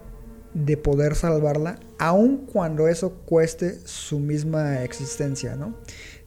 de 0.53 0.77
poder 0.77 1.15
salvarla 1.15 1.79
aun 1.97 2.45
cuando 2.45 2.87
eso 2.87 3.13
cueste 3.25 3.79
su 3.85 4.19
misma 4.19 4.83
existencia, 4.83 5.55
¿no? 5.55 5.75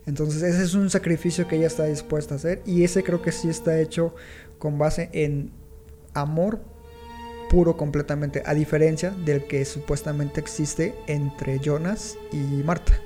Entonces 0.06 0.42
ese 0.42 0.62
es 0.62 0.74
un 0.74 0.88
sacrificio 0.90 1.48
que 1.48 1.56
ella 1.56 1.66
está 1.66 1.84
dispuesta 1.84 2.34
a 2.34 2.36
hacer 2.36 2.62
y 2.64 2.84
ese 2.84 3.02
creo 3.02 3.22
que 3.22 3.32
sí 3.32 3.48
está 3.48 3.80
hecho 3.80 4.14
con 4.58 4.78
base 4.78 5.10
en 5.12 5.50
amor 6.14 6.60
puro 7.48 7.76
completamente, 7.76 8.42
a 8.44 8.54
diferencia 8.54 9.10
del 9.10 9.46
que 9.46 9.64
supuestamente 9.64 10.40
existe 10.40 10.94
entre 11.06 11.58
Jonas 11.60 12.16
y 12.32 12.62
Marta. 12.64 12.98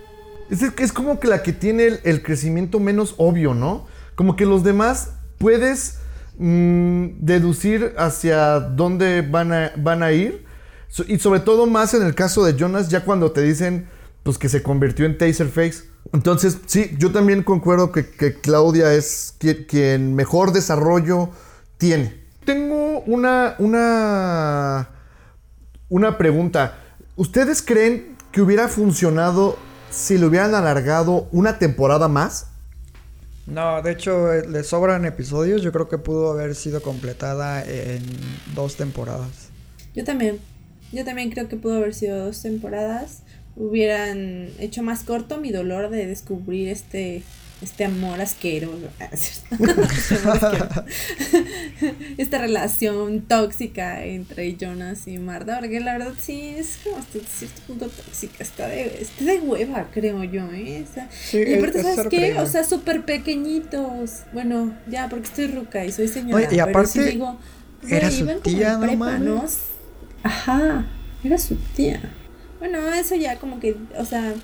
Es, 0.50 0.62
es 0.62 0.92
como 0.92 1.20
que 1.20 1.28
la 1.28 1.42
que 1.42 1.52
tiene 1.52 1.98
el, 2.02 2.22
crecimiento 2.22 2.80
menos 2.80 3.14
obvio, 3.18 3.54
¿no? 3.54 3.86
Como 4.14 4.36
que 4.36 4.46
los 4.46 4.64
demás 4.64 5.12
puedes 5.38 5.98
mm, 6.38 7.06
deducir 7.20 7.94
hacia 7.96 8.60
dónde 8.60 9.22
van 9.22 9.52
a, 9.52 9.72
van 9.76 10.02
a 10.02 10.12
ir. 10.12 10.44
Y 11.06 11.18
sobre 11.18 11.40
todo 11.40 11.66
más 11.66 11.94
en 11.94 12.02
el 12.02 12.14
caso 12.14 12.44
de 12.44 12.56
Jonas, 12.56 12.88
ya 12.88 13.04
cuando 13.04 13.30
te 13.32 13.42
dicen 13.42 13.88
pues, 14.22 14.38
que 14.38 14.48
se 14.48 14.62
convirtió 14.62 15.06
en 15.06 15.16
Taserface. 15.16 15.84
Entonces, 16.12 16.58
sí, 16.66 16.96
yo 16.98 17.12
también 17.12 17.42
concuerdo 17.42 17.92
que, 17.92 18.10
que 18.10 18.34
Claudia 18.34 18.92
es 18.94 19.34
quien, 19.38 19.64
quien 19.64 20.14
mejor 20.14 20.52
desarrollo 20.52 21.30
tiene. 21.78 22.20
Tengo 22.44 23.00
una, 23.00 23.54
una, 23.58 24.88
una 25.88 26.18
pregunta. 26.18 26.78
¿Ustedes 27.16 27.62
creen 27.62 28.16
que 28.32 28.42
hubiera 28.42 28.68
funcionado 28.68 29.56
si 29.90 30.18
le 30.18 30.26
hubieran 30.26 30.54
alargado 30.54 31.28
una 31.32 31.58
temporada 31.58 32.08
más? 32.08 32.46
No, 33.46 33.82
de 33.82 33.92
hecho 33.92 34.32
eh, 34.32 34.46
le 34.48 34.62
sobran 34.64 35.04
episodios. 35.04 35.62
Yo 35.62 35.72
creo 35.72 35.88
que 35.88 35.98
pudo 35.98 36.32
haber 36.32 36.54
sido 36.54 36.82
completada 36.82 37.64
en 37.64 38.02
dos 38.54 38.76
temporadas. 38.76 39.48
Yo 39.94 40.04
también. 40.04 40.40
Yo 40.92 41.04
también 41.04 41.30
creo 41.30 41.48
que 41.48 41.56
pudo 41.56 41.76
haber 41.76 41.94
sido 41.94 42.24
dos 42.26 42.42
temporadas. 42.42 43.22
Hubieran 43.56 44.48
hecho 44.58 44.82
más 44.82 45.02
corto 45.04 45.36
mi 45.38 45.50
dolor 45.50 45.90
de 45.90 46.06
descubrir 46.06 46.68
este 46.68 47.22
este 47.62 47.84
amor 47.84 48.18
asqueroso. 48.22 48.88
Este 49.12 49.54
amor 50.24 50.36
asqueroso. 50.36 50.84
Esta 52.16 52.38
relación 52.38 53.20
tóxica 53.22 54.04
entre 54.06 54.56
Jonas 54.56 55.06
y 55.06 55.18
Marta. 55.18 55.58
Porque 55.60 55.78
la 55.80 55.98
verdad 55.98 56.14
sí 56.18 56.54
es 56.56 56.78
como 56.82 56.96
hasta 56.96 57.18
cierto 57.28 57.60
punto 57.66 57.88
tóxica. 57.88 58.42
Está 58.42 58.66
de, 58.68 59.02
está 59.02 59.24
de 59.24 59.40
hueva, 59.40 59.88
creo 59.92 60.24
yo. 60.24 60.50
¿eh? 60.52 60.84
O 60.88 60.94
sea, 60.94 61.08
Sí, 61.12 61.38
y 61.38 61.42
es- 61.52 61.58
aparte, 61.58 61.78
es 61.78 61.82
¿sabes 61.84 61.96
ser 61.96 62.08
qué? 62.08 62.34
O 62.38 62.46
sea, 62.46 62.64
súper 62.64 63.04
pequeñitos. 63.04 64.10
Bueno, 64.32 64.74
ya, 64.88 65.08
porque 65.08 65.26
estoy 65.26 65.48
ruca 65.48 65.84
y 65.84 65.92
soy 65.92 66.08
señora. 66.08 66.36
Oye, 66.36 66.46
y 66.46 66.48
pero 66.48 66.86
sí 66.86 66.98
aparte, 66.98 67.04
digo, 67.10 67.38
era 67.88 68.10
su 68.10 68.26
tía, 68.40 68.78
prepa. 68.80 69.18
Ajá, 70.22 70.86
era 71.24 71.38
su 71.38 71.56
tía. 71.56 72.00
Bueno, 72.58 72.78
eso 72.92 73.14
ya 73.14 73.38
como 73.38 73.58
que, 73.60 73.76
o 73.96 74.04
sea, 74.04 74.34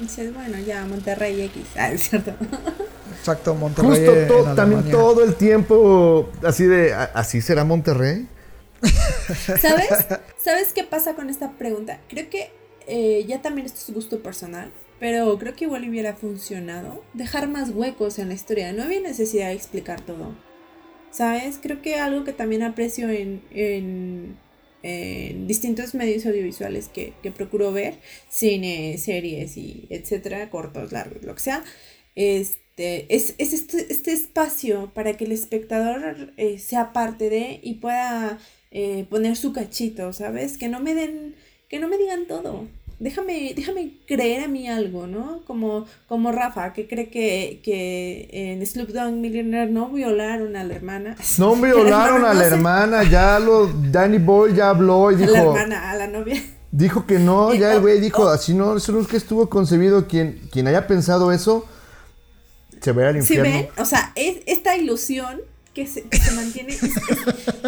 dices, 0.00 0.34
bueno, 0.34 0.58
ya 0.66 0.84
Monterrey 0.86 1.40
X. 1.42 1.62
Ah, 1.76 1.90
es 1.92 2.08
cierto. 2.08 2.32
Exacto, 3.18 3.54
Monterrey. 3.54 3.90
Justo 4.06 4.48
en 4.50 4.54
también 4.56 4.90
todo 4.90 5.24
el 5.24 5.34
tiempo 5.36 6.30
así 6.42 6.64
de, 6.64 6.92
"¿A- 6.92 7.04
¿así 7.14 7.40
será 7.40 7.64
Monterrey? 7.64 8.28
¿Sabes? 9.60 9.88
¿Sabes 10.36 10.72
qué 10.74 10.84
pasa 10.84 11.14
con 11.14 11.30
esta 11.30 11.52
pregunta? 11.52 12.00
Creo 12.08 12.28
que 12.28 12.50
eh, 12.86 13.24
ya 13.26 13.40
también 13.40 13.66
esto 13.66 13.80
es 13.88 13.94
gusto 13.94 14.20
personal, 14.22 14.70
pero 15.00 15.38
creo 15.38 15.54
que 15.54 15.64
igual 15.64 15.88
hubiera 15.88 16.14
funcionado 16.14 17.02
dejar 17.14 17.48
más 17.48 17.70
huecos 17.70 18.18
en 18.18 18.28
la 18.28 18.34
historia. 18.34 18.72
No 18.72 18.82
había 18.82 19.00
necesidad 19.00 19.48
de 19.48 19.54
explicar 19.54 20.00
todo. 20.02 20.34
¿Sabes? 21.10 21.58
Creo 21.62 21.80
que 21.80 21.98
algo 22.00 22.24
que 22.24 22.32
también 22.32 22.62
aprecio 22.62 23.08
en, 23.08 23.42
en, 23.52 24.36
en 24.84 25.46
distintos 25.46 25.94
medios 25.94 26.26
audiovisuales 26.26 26.88
que, 26.88 27.14
que 27.22 27.30
procuro 27.30 27.72
ver, 27.72 27.94
cine, 28.28 28.98
series 28.98 29.56
y 29.56 29.86
etcétera, 29.88 30.50
cortos, 30.50 30.92
largos, 30.92 31.22
lo 31.22 31.34
que 31.34 31.40
sea, 31.40 31.64
este, 32.14 33.06
es, 33.14 33.34
es 33.38 33.54
este, 33.54 33.90
este 33.90 34.12
espacio 34.12 34.92
para 34.94 35.16
que 35.16 35.24
el 35.24 35.32
espectador 35.32 36.34
eh, 36.36 36.58
sea 36.58 36.92
parte 36.92 37.30
de 37.30 37.60
y 37.62 37.74
pueda 37.74 38.38
eh, 38.72 39.06
poner 39.08 39.36
su 39.36 39.54
cachito, 39.54 40.12
¿sabes? 40.12 40.58
Que 40.58 40.68
no 40.68 40.80
me 40.80 40.94
den, 40.94 41.34
que 41.70 41.78
no 41.78 41.88
me 41.88 41.96
digan 41.96 42.26
todo. 42.26 42.68
Déjame, 42.98 43.52
déjame 43.56 43.92
creer 44.06 44.44
a 44.44 44.48
mí 44.48 44.68
algo, 44.68 45.06
¿no? 45.06 45.40
Como, 45.46 45.86
como 46.08 46.30
Rafa, 46.32 46.72
que 46.72 46.86
cree 46.86 47.10
que, 47.10 47.60
que 47.64 48.28
en 48.32 48.64
Slumdog 48.64 49.12
Millionaire 49.12 49.70
no 49.70 49.88
violaron 49.90 50.56
a 50.56 50.64
la 50.64 50.74
hermana. 50.74 51.16
No 51.38 51.56
violaron 51.60 52.24
a 52.24 52.34
la 52.34 52.34
no 52.34 52.42
hermana, 52.42 53.02
ya 53.04 53.38
lo, 53.40 53.66
Danny 53.66 54.18
Boy 54.18 54.54
ya 54.54 54.70
habló 54.70 55.10
y 55.10 55.16
A 55.16 55.18
dijo, 55.18 55.32
la 55.32 55.42
hermana, 55.42 55.90
a 55.90 55.96
la 55.96 56.06
novia. 56.06 56.40
dijo 56.70 57.04
que 57.06 57.18
no, 57.18 57.52
ya 57.54 57.72
el 57.72 57.78
oh, 57.78 57.82
güey 57.82 58.00
dijo, 58.00 58.24
oh. 58.24 58.28
así 58.28 58.54
no, 58.54 58.76
eso 58.76 59.06
que 59.06 59.16
estuvo 59.16 59.48
concebido, 59.50 60.06
quien, 60.06 60.40
quien 60.52 60.68
haya 60.68 60.86
pensado 60.86 61.32
eso, 61.32 61.66
se 62.80 62.92
vaya 62.92 63.08
al 63.08 63.14
¿Sí 63.14 63.34
infierno. 63.34 63.50
ven? 63.50 63.68
O 63.78 63.84
sea, 63.84 64.12
es, 64.14 64.38
esta 64.46 64.76
ilusión 64.76 65.40
que 65.74 65.86
se, 65.86 66.04
se 66.10 66.30
mantiene 66.32 66.72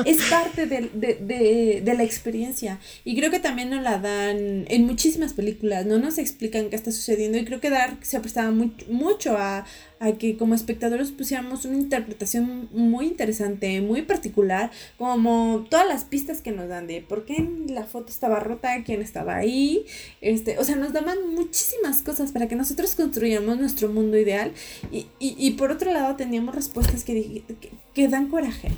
es, 0.04 0.22
parte 0.30 0.66
del- 0.66 0.90
de, 0.94 1.14
de- 1.16 1.82
de 1.84 1.94
la 1.94 2.04
experiencia. 2.04 2.78
Y 3.04 3.16
creo 3.16 3.30
que 3.30 3.40
también 3.40 3.70
nos 3.70 3.82
la 3.82 3.98
dan 3.98 4.64
en 4.68 4.86
muchísimas 4.86 5.32
películas, 5.32 5.84
no 5.86 5.98
nos 5.98 6.18
explican 6.18 6.70
qué 6.70 6.76
está 6.76 6.92
sucediendo. 6.92 7.36
Y 7.38 7.44
creo 7.44 7.61
que 7.61 7.70
Dark 7.70 7.98
se 8.02 8.20
prestaba 8.20 8.50
muy- 8.52 8.72
mucho 8.88 9.36
a, 9.36 9.66
a 9.99 10.12
que 10.12 10.36
como 10.36 10.55
espectadores 10.55 11.11
pusiéramos 11.11 11.64
una 11.64 11.76
interpretación 11.76 12.68
muy 12.72 13.07
interesante, 13.07 13.80
muy 13.80 14.03
particular, 14.03 14.70
como 14.99 15.66
todas 15.70 15.88
las 15.88 16.05
pistas 16.05 16.42
que 16.42 16.53
nos 16.53 16.68
dan 16.68 16.86
de 16.86 17.01
por 17.01 17.24
qué 17.24 17.49
la 17.68 17.84
foto 17.84 18.11
estaba 18.11 18.40
rota, 18.40 18.84
quién 18.84 19.01
estaba 19.03 19.36
ahí. 19.36 19.86
Este, 20.20 20.59
o 20.59 20.64
sea, 20.64 20.76
nos 20.76 20.92
daban 20.92 21.34
muchísimas 21.34 22.03
cosas 22.03 22.32
para 22.32 22.49
que 22.49 22.57
nosotros 22.57 22.94
construyamos 22.94 23.59
nuestro 23.59 23.88
mundo 23.88 24.18
ideal. 24.18 24.53
Y, 24.92 25.07
y, 25.18 25.34
y 25.38 25.53
por 25.53 25.70
otro 25.70 25.92
lado 25.92 26.16
teníamos 26.16 26.55
respuestas 26.55 27.05
que, 27.05 27.42
que, 27.61 27.70
que 27.94 28.09
dan 28.09 28.28
coraje, 28.28 28.70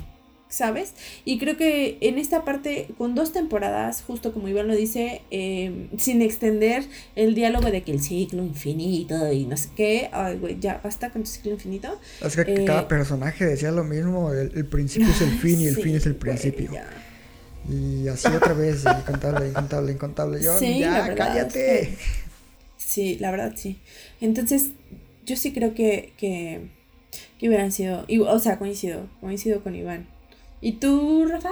¿sabes? 0.49 0.93
Y 1.25 1.37
creo 1.37 1.55
que 1.57 1.97
en 2.01 2.17
esta 2.17 2.43
parte, 2.43 2.87
con 2.97 3.13
dos 3.15 3.31
temporadas, 3.31 4.01
justo 4.05 4.33
como 4.33 4.47
Iván 4.47 4.67
lo 4.67 4.75
dice, 4.75 5.21
eh, 5.31 5.87
sin 5.97 6.21
extender 6.23 6.83
el 7.15 7.35
diálogo 7.35 7.69
de 7.69 7.83
que 7.83 7.91
el 7.91 8.01
ciclo 8.01 8.43
infinito 8.43 9.31
y 9.31 9.45
no 9.45 9.55
sé 9.55 9.69
qué, 9.75 10.09
ay, 10.11 10.37
güey, 10.37 10.59
ya 10.59 10.81
basta 10.83 11.11
con 11.11 11.23
tu 11.23 11.29
ciclo 11.29 11.51
infinito. 11.51 11.99
Es 12.25 12.35
que 12.35 12.41
Eh, 12.41 12.65
cada 12.65 12.87
personaje 12.87 13.45
decía 13.45 13.71
lo 13.71 13.83
mismo. 13.83 14.33
El, 14.33 14.51
el 14.55 14.65
principio 14.65 15.07
es 15.09 15.21
el 15.21 15.29
fin 15.39 15.61
y 15.61 15.67
el 15.67 15.75
sí, 15.75 15.83
fin 15.83 15.95
es 15.95 16.05
el 16.07 16.15
principio. 16.15 16.71
Y 17.69 18.07
así 18.07 18.27
otra 18.29 18.53
vez, 18.53 18.83
incontable, 18.83 19.49
incontable, 19.49 19.91
incontable. 19.91 20.41
Yo, 20.43 20.57
Sí, 20.57 20.79
la 20.79 20.97
ya, 20.97 21.07
verdad 21.09 21.15
cállate. 21.27 21.81
es 21.81 21.87
que- 21.89 21.97
Sí, 22.77 23.17
la 23.19 23.29
verdad 23.29 23.53
sí. 23.55 23.77
Entonces, 24.19 24.69
yo 25.27 25.35
sí 25.35 25.53
creo 25.53 25.75
que, 25.75 26.13
que, 26.17 26.61
que 27.37 27.47
hubieran 27.47 27.71
sido, 27.71 28.05
y- 28.07 28.17
o 28.17 28.39
sea, 28.39 28.57
coincido, 28.57 29.07
coincido 29.21 29.61
con 29.61 29.75
Iván. 29.75 30.07
¿Y 30.61 30.73
tú, 30.79 31.25
Rafa? 31.29 31.51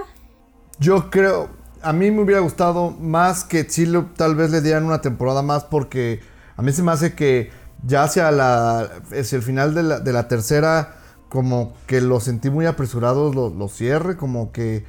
Yo 0.80 1.10
creo, 1.10 1.50
a 1.82 1.94
mí 1.94 2.12
me 2.12 2.22
hubiera 2.22 2.42
gustado 2.42 2.92
más 2.92 3.44
que 3.44 3.66
Chile 3.66 4.06
tal 4.16 4.36
vez 4.36 4.52
le 4.52 4.62
dieran 4.62 4.86
una 4.86 5.02
temporada 5.02 5.42
más 5.42 5.64
porque 5.64 6.20
a 6.56 6.62
mí 6.62 6.72
se 6.72 6.84
me 6.84 6.92
hace 6.92 7.14
que 7.14 7.50
ya 7.86 8.04
hacia, 8.04 8.32
la, 8.32 8.82
hacia 9.12 9.38
el 9.38 9.42
final 9.44 9.74
de 9.74 9.84
la, 9.84 10.00
de 10.00 10.14
la 10.14 10.28
tercera 10.28 10.96
como 11.30 11.74
que 11.88 12.02
lo 12.02 12.20
sentí 12.20 12.50
muy 12.50 12.66
apresurados 12.66 13.36
lo, 13.36 13.50
lo 13.50 13.68
cierre, 13.68 14.18
como 14.18 14.52
que 14.52 14.86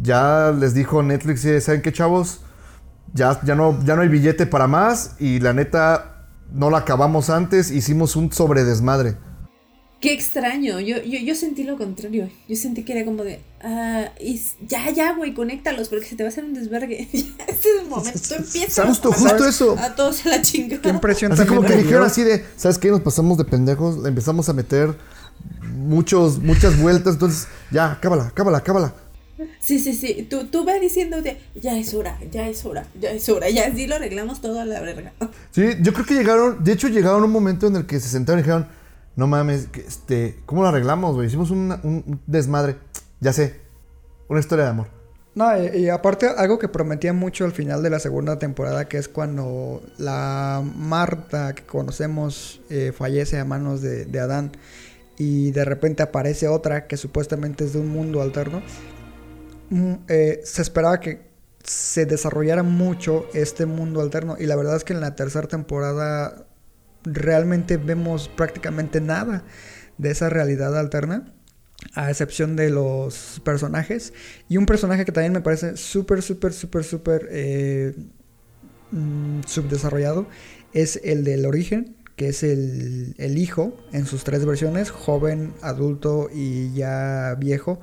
ya 0.00 0.52
les 0.56 0.74
dijo 0.74 1.02
Netflix, 1.02 1.44
"Eh, 1.44 1.60
¿saben 1.60 1.82
qué 1.82 1.92
chavos? 1.92 2.40
Ya, 3.14 3.40
ya, 3.42 3.54
no, 3.54 3.82
ya 3.84 3.96
no 3.96 4.02
hay 4.02 4.08
billete 4.08 4.46
para 4.46 4.66
más 4.66 5.16
y 5.18 5.40
la 5.40 5.52
neta 5.52 6.26
no 6.52 6.70
la 6.70 6.78
acabamos 6.78 7.30
antes, 7.30 7.70
hicimos 7.70 8.16
un 8.16 8.32
sobredesmadre. 8.32 9.16
Qué 10.00 10.12
extraño, 10.12 10.78
yo, 10.78 10.98
yo, 11.02 11.18
yo 11.18 11.34
sentí 11.34 11.64
lo 11.64 11.76
contrario. 11.76 12.30
Yo 12.48 12.54
sentí 12.54 12.84
que 12.84 12.92
era 12.92 13.04
como 13.04 13.24
de, 13.24 13.40
ah, 13.62 14.12
y 14.20 14.40
ya, 14.66 14.88
ya, 14.90 15.14
güey, 15.14 15.34
conéctalos 15.34 15.88
porque 15.88 16.06
se 16.06 16.14
te 16.14 16.22
va 16.22 16.28
a 16.28 16.30
hacer 16.30 16.44
un 16.44 16.54
desvergue. 16.54 17.08
Ya, 17.12 17.44
Ese 17.48 17.70
es 17.70 17.82
el 17.82 17.88
momento, 17.88 18.20
tú 18.28 18.34
empiezas 18.34 18.86
Justo, 18.86 19.08
a 19.08 19.12
justo 19.12 19.24
mandar 19.24 19.48
eso. 19.48 19.76
A 19.76 19.96
todos 19.96 20.24
a 20.24 20.28
la 20.28 20.42
chingada. 20.42 20.82
Qué 20.82 20.88
impresión 20.90 21.32
Así 21.32 21.44
como 21.46 21.62
que 21.62 21.76
dijeron 21.76 22.04
así 22.04 22.22
de, 22.22 22.44
¿sabes 22.56 22.78
qué? 22.78 22.90
Nos 22.90 23.00
pasamos 23.00 23.38
de 23.38 23.44
pendejos, 23.44 23.98
le 23.98 24.08
empezamos 24.08 24.48
a 24.48 24.52
meter 24.52 24.94
muchos, 25.74 26.38
muchas 26.38 26.80
vueltas, 26.80 27.14
entonces, 27.14 27.48
ya, 27.72 27.98
cábala, 28.00 28.30
cábala, 28.34 28.60
cábala. 28.60 28.94
Sí, 29.60 29.78
sí, 29.78 29.94
sí. 29.94 30.26
Tú, 30.28 30.46
tú 30.46 30.64
vas 30.64 30.80
diciéndote, 30.80 31.40
ya 31.60 31.76
es 31.76 31.94
hora, 31.94 32.18
ya 32.30 32.48
es 32.48 32.64
hora, 32.64 32.86
ya 33.00 33.10
es 33.10 33.28
hora. 33.28 33.50
Ya 33.50 33.66
así 33.66 33.86
lo 33.86 33.96
arreglamos 33.96 34.40
todo 34.40 34.60
a 34.60 34.64
la 34.64 34.80
verga. 34.80 35.12
Sí, 35.50 35.62
yo 35.80 35.92
creo 35.92 36.06
que 36.06 36.14
llegaron, 36.14 36.62
de 36.62 36.72
hecho 36.72 36.88
llegaron 36.88 37.22
a 37.22 37.26
un 37.26 37.32
momento 37.32 37.66
en 37.66 37.76
el 37.76 37.86
que 37.86 38.00
se 38.00 38.08
sentaron 38.08 38.40
y 38.40 38.42
dijeron, 38.42 38.66
no 39.18 39.26
mames, 39.26 39.66
este, 39.74 40.36
¿cómo 40.46 40.62
lo 40.62 40.68
arreglamos, 40.68 41.16
güey? 41.16 41.26
Hicimos 41.26 41.50
un, 41.50 42.20
desmadre, 42.28 42.76
ya 43.18 43.32
sé, 43.32 43.56
una 44.28 44.38
historia 44.38 44.66
de 44.66 44.70
amor. 44.70 44.86
No, 45.34 45.50
y, 45.60 45.88
aparte 45.88 46.28
algo 46.28 46.60
que 46.60 46.68
prometía 46.68 47.12
mucho 47.12 47.44
al 47.44 47.50
final 47.50 47.82
de 47.82 47.90
la 47.90 47.98
segunda 47.98 48.38
temporada, 48.38 48.86
que 48.86 48.96
es 48.96 49.08
cuando 49.08 49.82
la 49.98 50.62
Marta 50.64 51.52
que 51.52 51.64
conocemos 51.64 52.60
eh, 52.70 52.92
fallece 52.96 53.40
a 53.40 53.44
manos 53.44 53.82
de, 53.82 54.04
de 54.04 54.20
Adán 54.20 54.52
y 55.16 55.50
de 55.50 55.64
repente 55.64 56.04
aparece 56.04 56.46
otra 56.46 56.86
que 56.86 56.96
supuestamente 56.96 57.64
es 57.64 57.72
de 57.72 57.80
un 57.80 57.88
mundo 57.88 58.22
alterno. 58.22 58.62
Mm, 59.70 59.94
eh, 60.06 60.42
se 60.44 60.62
esperaba 60.62 61.00
que 61.00 61.26
se 61.64 62.06
desarrollara 62.06 62.62
mucho 62.62 63.26
este 63.34 63.66
mundo 63.66 64.00
alterno 64.00 64.36
y 64.38 64.46
la 64.46 64.54
verdad 64.54 64.76
es 64.76 64.84
que 64.84 64.92
en 64.92 65.00
la 65.00 65.16
tercera 65.16 65.48
temporada 65.48 66.46
realmente 67.04 67.76
vemos 67.76 68.28
prácticamente 68.28 69.00
nada 69.00 69.44
de 69.98 70.10
esa 70.10 70.28
realidad 70.28 70.78
alterna 70.78 71.32
a 71.94 72.10
excepción 72.10 72.56
de 72.56 72.70
los 72.70 73.40
personajes. 73.44 74.12
Y 74.48 74.56
un 74.56 74.66
personaje 74.66 75.04
que 75.04 75.12
también 75.12 75.32
me 75.32 75.40
parece 75.40 75.76
súper, 75.76 76.22
súper, 76.22 76.52
súper, 76.52 76.84
súper 76.84 77.28
eh, 77.30 77.94
mm, 78.90 79.40
subdesarrollado 79.46 80.26
es 80.72 81.00
el 81.04 81.24
del 81.24 81.46
origen, 81.46 81.96
que 82.16 82.28
es 82.28 82.42
el, 82.42 83.14
el 83.18 83.38
hijo 83.38 83.76
en 83.92 84.06
sus 84.06 84.24
tres 84.24 84.44
versiones, 84.44 84.90
joven, 84.90 85.54
adulto 85.62 86.28
y 86.32 86.72
ya 86.74 87.36
viejo, 87.38 87.80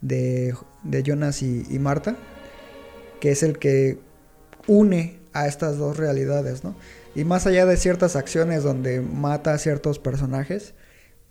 de, 0.00 0.54
de 0.82 1.02
Jonas 1.02 1.42
y, 1.42 1.64
y 1.70 1.78
Marta, 1.78 2.16
que 3.20 3.30
es 3.30 3.42
el 3.42 3.58
que 3.58 3.98
une 4.66 5.18
a 5.32 5.46
estas 5.46 5.78
dos 5.78 5.96
realidades, 5.96 6.64
¿no? 6.64 6.76
Y 7.14 7.24
más 7.24 7.46
allá 7.46 7.66
de 7.66 7.76
ciertas 7.76 8.16
acciones 8.16 8.62
donde 8.62 9.00
mata 9.00 9.54
a 9.54 9.58
ciertos 9.58 9.98
personajes, 9.98 10.74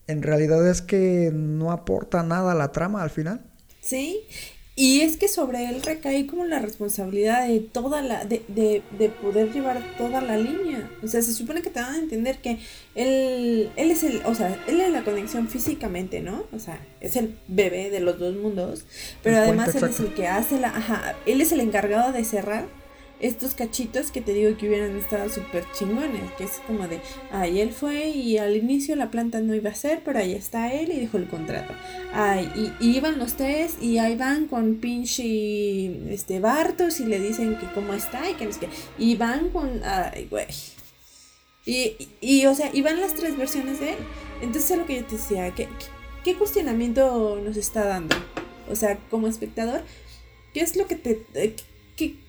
en 0.08 0.22
realidad 0.22 0.68
es 0.68 0.82
que 0.82 1.32
no 1.34 1.72
aporta 1.72 2.24
nada 2.24 2.54
a 2.54 2.56
la 2.56 2.72
trama 2.72 3.04
al 3.04 3.10
final. 3.10 3.42
Sí. 3.82 4.22
Y 4.76 5.02
es 5.02 5.18
que 5.18 5.28
sobre 5.28 5.70
él 5.70 5.84
recae 5.84 6.26
como 6.26 6.46
la 6.46 6.58
responsabilidad 6.58 7.48
de 7.48 7.60
toda 7.60 8.02
la, 8.02 8.26
de, 8.26 8.44
de, 8.48 8.82
de 8.98 9.10
poder 9.10 9.52
llevar 9.54 9.84
toda 10.00 10.20
la 10.20 10.36
línea. 10.36 10.90
O 11.04 11.08
sea, 11.08 11.22
se 11.22 11.32
supone 11.34 11.62
que 11.62 11.70
te 11.70 11.80
van 11.80 11.94
a 11.94 12.00
entender 12.00 12.40
que 12.40 12.58
él, 12.96 13.72
él 13.76 13.92
es 13.92 14.04
el, 14.04 14.24
o 14.26 14.34
sea, 14.34 14.58
él 14.68 14.82
es 14.82 14.92
la 14.92 15.04
conexión 15.04 15.48
físicamente, 15.48 16.22
¿no? 16.22 16.46
O 16.52 16.58
sea, 16.58 16.80
es 17.02 17.16
el 17.18 17.38
bebé 17.48 17.92
de 17.92 18.00
los 18.00 18.18
dos 18.18 18.36
mundos. 18.36 18.86
Pero 19.22 19.38
El 19.38 19.44
además 19.44 19.76
él 19.76 19.84
es 19.84 20.00
el 20.00 20.14
que 20.16 20.28
hace 20.28 20.60
la, 20.60 20.70
ajá, 20.70 21.16
él 21.28 21.42
es 21.42 21.52
el 21.52 21.60
encargado 21.60 22.12
de 22.12 22.24
cerrar 22.24 22.66
estos 23.20 23.54
cachitos 23.54 24.12
que 24.12 24.22
te 24.22 24.34
digo 24.34 24.58
que 24.58 24.68
hubieran 24.68 24.98
estado 24.98 25.30
súper 25.30 25.66
chingones, 25.72 26.32
que 26.38 26.44
es 26.44 26.60
como 26.68 26.88
de, 26.88 27.00
ay, 27.32 27.62
él 27.62 27.72
fue 27.72 28.10
y 28.10 28.38
al 28.38 28.56
inicio 28.58 28.96
la 28.96 29.12
planta 29.12 29.40
no 29.40 29.56
iba 29.56 29.70
a 29.70 29.76
ser, 29.76 30.02
pero 30.04 30.20
ahí 30.20 30.34
está 30.34 30.74
él 30.74 30.92
y 30.92 31.00
dejó 31.00 31.18
el 31.18 31.28
contrato. 31.28 31.74
Ay, 32.14 32.74
y, 32.80 32.98
iban 32.98 33.20
los 33.20 33.36
tres 33.36 33.76
y 33.82 33.98
ahí 33.98 34.16
van 34.16 34.48
con 34.48 34.76
pinche 34.76 36.14
este 36.14 36.40
Bartos 36.40 37.00
y 37.00 37.06
le 37.06 37.20
dicen 37.20 37.58
que 37.58 37.68
cómo 37.74 37.94
está 37.94 38.30
y 38.30 38.34
que 38.34 38.44
no 38.44 38.50
es 38.50 38.58
que, 38.58 38.68
y 38.98 39.16
van 39.16 39.50
con, 39.50 39.82
ay, 39.84 40.28
güey. 40.30 40.48
Y, 41.66 41.96
y, 42.20 42.46
o 42.46 42.54
sea, 42.54 42.72
y 42.74 42.82
van 42.82 43.00
las 43.00 43.16
tres 43.16 43.38
versiones 43.38 43.80
de 43.80 43.92
él. 43.92 43.98
Entonces 44.42 44.72
es 44.72 44.78
lo 44.78 44.86
que 44.86 44.98
yo 44.98 45.06
te 45.06 45.16
decía, 45.16 45.50
¿qué, 45.56 45.66
qué, 45.66 45.86
qué 46.26 46.36
cuestionamiento 46.36 47.40
nos 47.42 47.56
está 47.56 47.86
dando? 47.86 48.16
O 48.70 48.76
sea, 48.76 48.98
como 49.10 49.28
espectador, 49.28 49.84
¿qué 50.54 50.62
es 50.62 50.76
lo 50.76 50.88
que 50.88 50.96
te... 50.96 51.56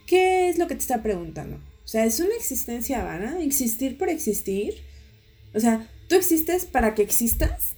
¿Qué, 0.07 0.17
¿Qué 0.17 0.49
es 0.51 0.59
lo 0.59 0.67
que 0.67 0.75
te 0.75 0.81
está 0.81 1.03
preguntando? 1.03 1.57
O 1.57 1.89
sea, 1.89 2.05
es 2.05 2.19
una 2.21 2.35
existencia 2.37 3.03
vana, 3.05 3.41
existir 3.43 3.99
por 3.99 4.09
existir. 4.09 4.75
O 5.55 5.61
sea, 5.61 5.89
tú 6.09 6.17
existes 6.17 6.65
para 6.65 6.95
que 6.95 7.03
existas, 7.03 7.75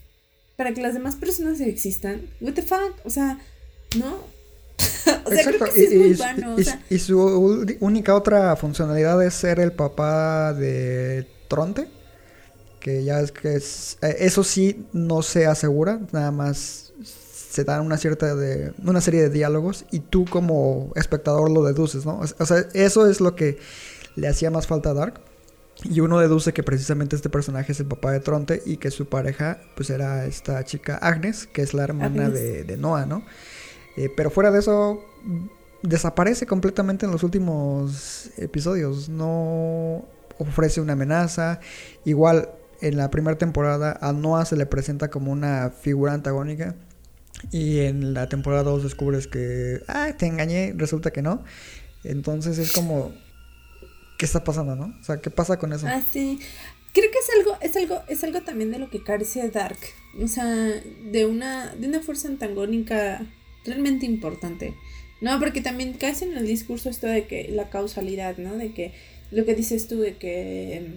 para 0.56 0.72
que 0.72 0.80
las 0.80 0.94
demás 0.94 1.16
personas 1.16 1.60
existan. 1.60 2.22
What 2.40 2.54
the 2.54 2.62
fuck? 2.62 2.94
O 3.04 3.10
sea, 3.10 3.38
¿no? 3.96 4.14
o 5.24 5.30
sea, 5.30 5.44
creo 5.44 5.58
que 5.64 5.70
sí 5.72 5.84
es 5.84 5.94
muy 5.94 6.14
vano. 6.14 6.54
o 6.54 6.60
y- 6.60 6.64
sea, 6.64 6.82
y 6.88 6.98
su 6.98 7.66
única 7.80 8.14
otra 8.14 8.54
funcionalidad 8.56 9.24
es 9.24 9.34
ser 9.34 9.58
el 9.60 9.72
papá 9.72 10.52
de 10.54 11.26
Tronte. 11.48 11.88
Que 12.80 13.02
ya 13.02 13.20
es 13.20 13.32
que 13.32 13.54
es, 13.54 13.98
eh, 14.02 14.16
eso 14.20 14.44
sí 14.44 14.86
no 14.92 15.22
se 15.22 15.46
asegura, 15.46 16.00
nada 16.12 16.30
más 16.30 16.85
se 17.56 17.64
dan 17.64 17.80
una 17.80 17.96
cierta 17.96 18.34
de 18.34 18.74
una 18.84 19.00
serie 19.00 19.22
de 19.22 19.30
diálogos 19.30 19.86
y 19.90 20.00
tú 20.00 20.26
como 20.26 20.92
espectador 20.94 21.50
lo 21.50 21.64
deduces, 21.64 22.04
¿no? 22.04 22.20
O 22.20 22.46
sea, 22.46 22.66
eso 22.74 23.08
es 23.08 23.18
lo 23.22 23.34
que 23.34 23.56
le 24.14 24.28
hacía 24.28 24.50
más 24.50 24.66
falta 24.66 24.90
a 24.90 24.94
Dark. 24.94 25.22
Y 25.82 26.00
uno 26.00 26.18
deduce 26.18 26.52
que 26.52 26.62
precisamente 26.62 27.16
este 27.16 27.30
personaje 27.30 27.72
es 27.72 27.80
el 27.80 27.86
papá 27.86 28.12
de 28.12 28.20
Tronte 28.20 28.62
y 28.66 28.76
que 28.76 28.90
su 28.90 29.08
pareja 29.08 29.58
pues 29.74 29.88
era 29.88 30.26
esta 30.26 30.62
chica 30.64 30.96
Agnes, 30.96 31.46
que 31.46 31.62
es 31.62 31.72
la 31.72 31.84
hermana 31.84 32.28
de, 32.28 32.64
de 32.64 32.76
Noah, 32.76 33.06
¿no? 33.06 33.24
Eh, 33.96 34.10
pero 34.14 34.30
fuera 34.30 34.50
de 34.50 34.58
eso, 34.58 35.00
desaparece 35.82 36.44
completamente 36.44 37.06
en 37.06 37.12
los 37.12 37.22
últimos 37.22 38.32
episodios. 38.36 39.08
No 39.08 40.04
ofrece 40.36 40.82
una 40.82 40.92
amenaza. 40.92 41.60
Igual 42.04 42.50
en 42.82 42.98
la 42.98 43.10
primera 43.10 43.38
temporada 43.38 43.98
a 44.02 44.12
Noah 44.12 44.44
se 44.44 44.56
le 44.56 44.66
presenta 44.66 45.08
como 45.08 45.32
una 45.32 45.70
figura 45.70 46.12
antagónica. 46.12 46.74
Y 47.52 47.80
en 47.80 48.14
la 48.14 48.28
temporada 48.28 48.64
2 48.64 48.82
descubres 48.82 49.26
que, 49.26 49.82
ah, 49.88 50.12
te 50.18 50.26
engañé, 50.26 50.74
resulta 50.76 51.10
que 51.10 51.22
no. 51.22 51.44
Entonces 52.04 52.58
es 52.58 52.72
como, 52.72 53.12
¿qué 54.18 54.24
está 54.24 54.44
pasando, 54.44 54.76
no? 54.76 54.96
O 55.00 55.04
sea, 55.04 55.18
¿qué 55.18 55.30
pasa 55.30 55.58
con 55.58 55.72
eso? 55.72 55.86
Ah, 55.88 56.02
sí. 56.10 56.38
Creo 56.92 57.10
que 57.10 57.18
es 57.18 57.30
algo, 57.38 57.58
es 57.60 57.76
algo, 57.76 58.02
es 58.08 58.24
algo 58.24 58.40
también 58.42 58.70
de 58.70 58.78
lo 58.78 58.88
que 58.88 59.02
carece 59.02 59.48
Dark. 59.50 59.78
O 60.22 60.28
sea, 60.28 60.46
de 60.46 61.26
una, 61.26 61.74
de 61.74 61.88
una 61.88 62.00
fuerza 62.00 62.28
antagónica 62.28 63.26
realmente 63.64 64.06
importante. 64.06 64.74
No, 65.20 65.38
porque 65.38 65.60
también 65.60 65.94
caes 65.94 66.22
en 66.22 66.36
el 66.36 66.46
discurso 66.46 66.88
esto 66.88 67.06
de 67.06 67.26
que 67.26 67.48
la 67.48 67.68
causalidad, 67.70 68.38
¿no? 68.38 68.56
De 68.56 68.72
que 68.72 68.92
lo 69.30 69.44
que 69.44 69.54
dices 69.54 69.88
tú 69.88 69.98
de 69.98 70.16
que 70.16 70.76
em, 70.76 70.94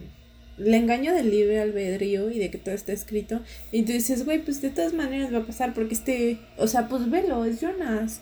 el 0.60 0.74
engaño 0.74 1.14
del 1.14 1.32
libre 1.32 1.60
albedrío 1.60 2.30
y 2.30 2.40
de 2.40 2.52
que 2.52 2.58
todo 2.58 2.76
está 2.76 2.92
escrito. 2.92 3.42
Y 3.72 3.84
tú 3.84 3.94
dices, 3.94 4.26
güey, 4.26 4.40
pues 4.44 4.62
de 4.62 4.70
todas 4.70 4.94
maneras 4.94 5.34
va 5.34 5.40
a 5.40 5.46
pasar 5.46 5.74
porque 5.74 5.94
este, 5.94 6.40
o 6.58 6.68
sea, 6.68 6.88
pues 6.88 7.10
velo, 7.10 7.46
es 7.46 7.62
Jonas. 7.62 8.22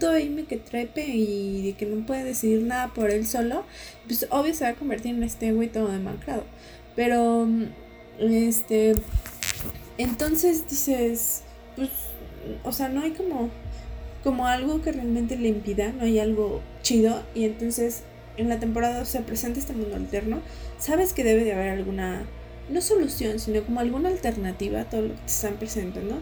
Todo 0.00 0.10
ahí 0.10 0.28
me 0.28 0.46
que 0.46 0.56
trepe 0.56 1.06
y 1.06 1.62
de 1.62 1.72
que 1.74 1.86
no 1.86 2.04
puede 2.06 2.24
decidir 2.24 2.62
nada 2.62 2.92
por 2.92 3.08
él 3.10 3.24
solo, 3.24 3.64
pues 4.06 4.26
obvio 4.30 4.52
se 4.52 4.64
va 4.64 4.70
a 4.70 4.74
convertir 4.74 5.14
en 5.14 5.22
este 5.22 5.52
güey 5.52 5.68
todo 5.68 5.92
demacrado. 5.92 6.42
Pero, 6.96 7.46
este, 8.18 8.94
entonces 9.96 10.68
dices, 10.68 11.42
pues, 11.76 11.90
o 12.64 12.72
sea, 12.72 12.88
no 12.88 13.02
hay 13.02 13.12
como, 13.12 13.48
como 14.24 14.48
algo 14.48 14.82
que 14.82 14.90
realmente 14.90 15.36
le 15.36 15.48
impida, 15.48 15.92
no 15.92 16.02
hay 16.02 16.18
algo 16.18 16.62
chido. 16.82 17.22
Y 17.32 17.44
entonces 17.44 18.02
en 18.36 18.48
la 18.48 18.58
temporada 18.58 19.04
se 19.04 19.20
presenta 19.20 19.60
este 19.60 19.72
mundo 19.72 19.96
alterno. 19.96 20.40
Sabes 20.78 21.12
que 21.12 21.24
debe 21.24 21.44
de 21.44 21.52
haber 21.52 21.70
alguna, 21.70 22.26
no 22.68 22.80
solución, 22.80 23.38
sino 23.38 23.62
como 23.62 23.80
alguna 23.80 24.08
alternativa 24.08 24.82
a 24.82 24.84
todo 24.84 25.02
lo 25.02 25.08
que 25.08 25.20
te 25.20 25.26
están 25.26 25.54
presentando. 25.54 26.18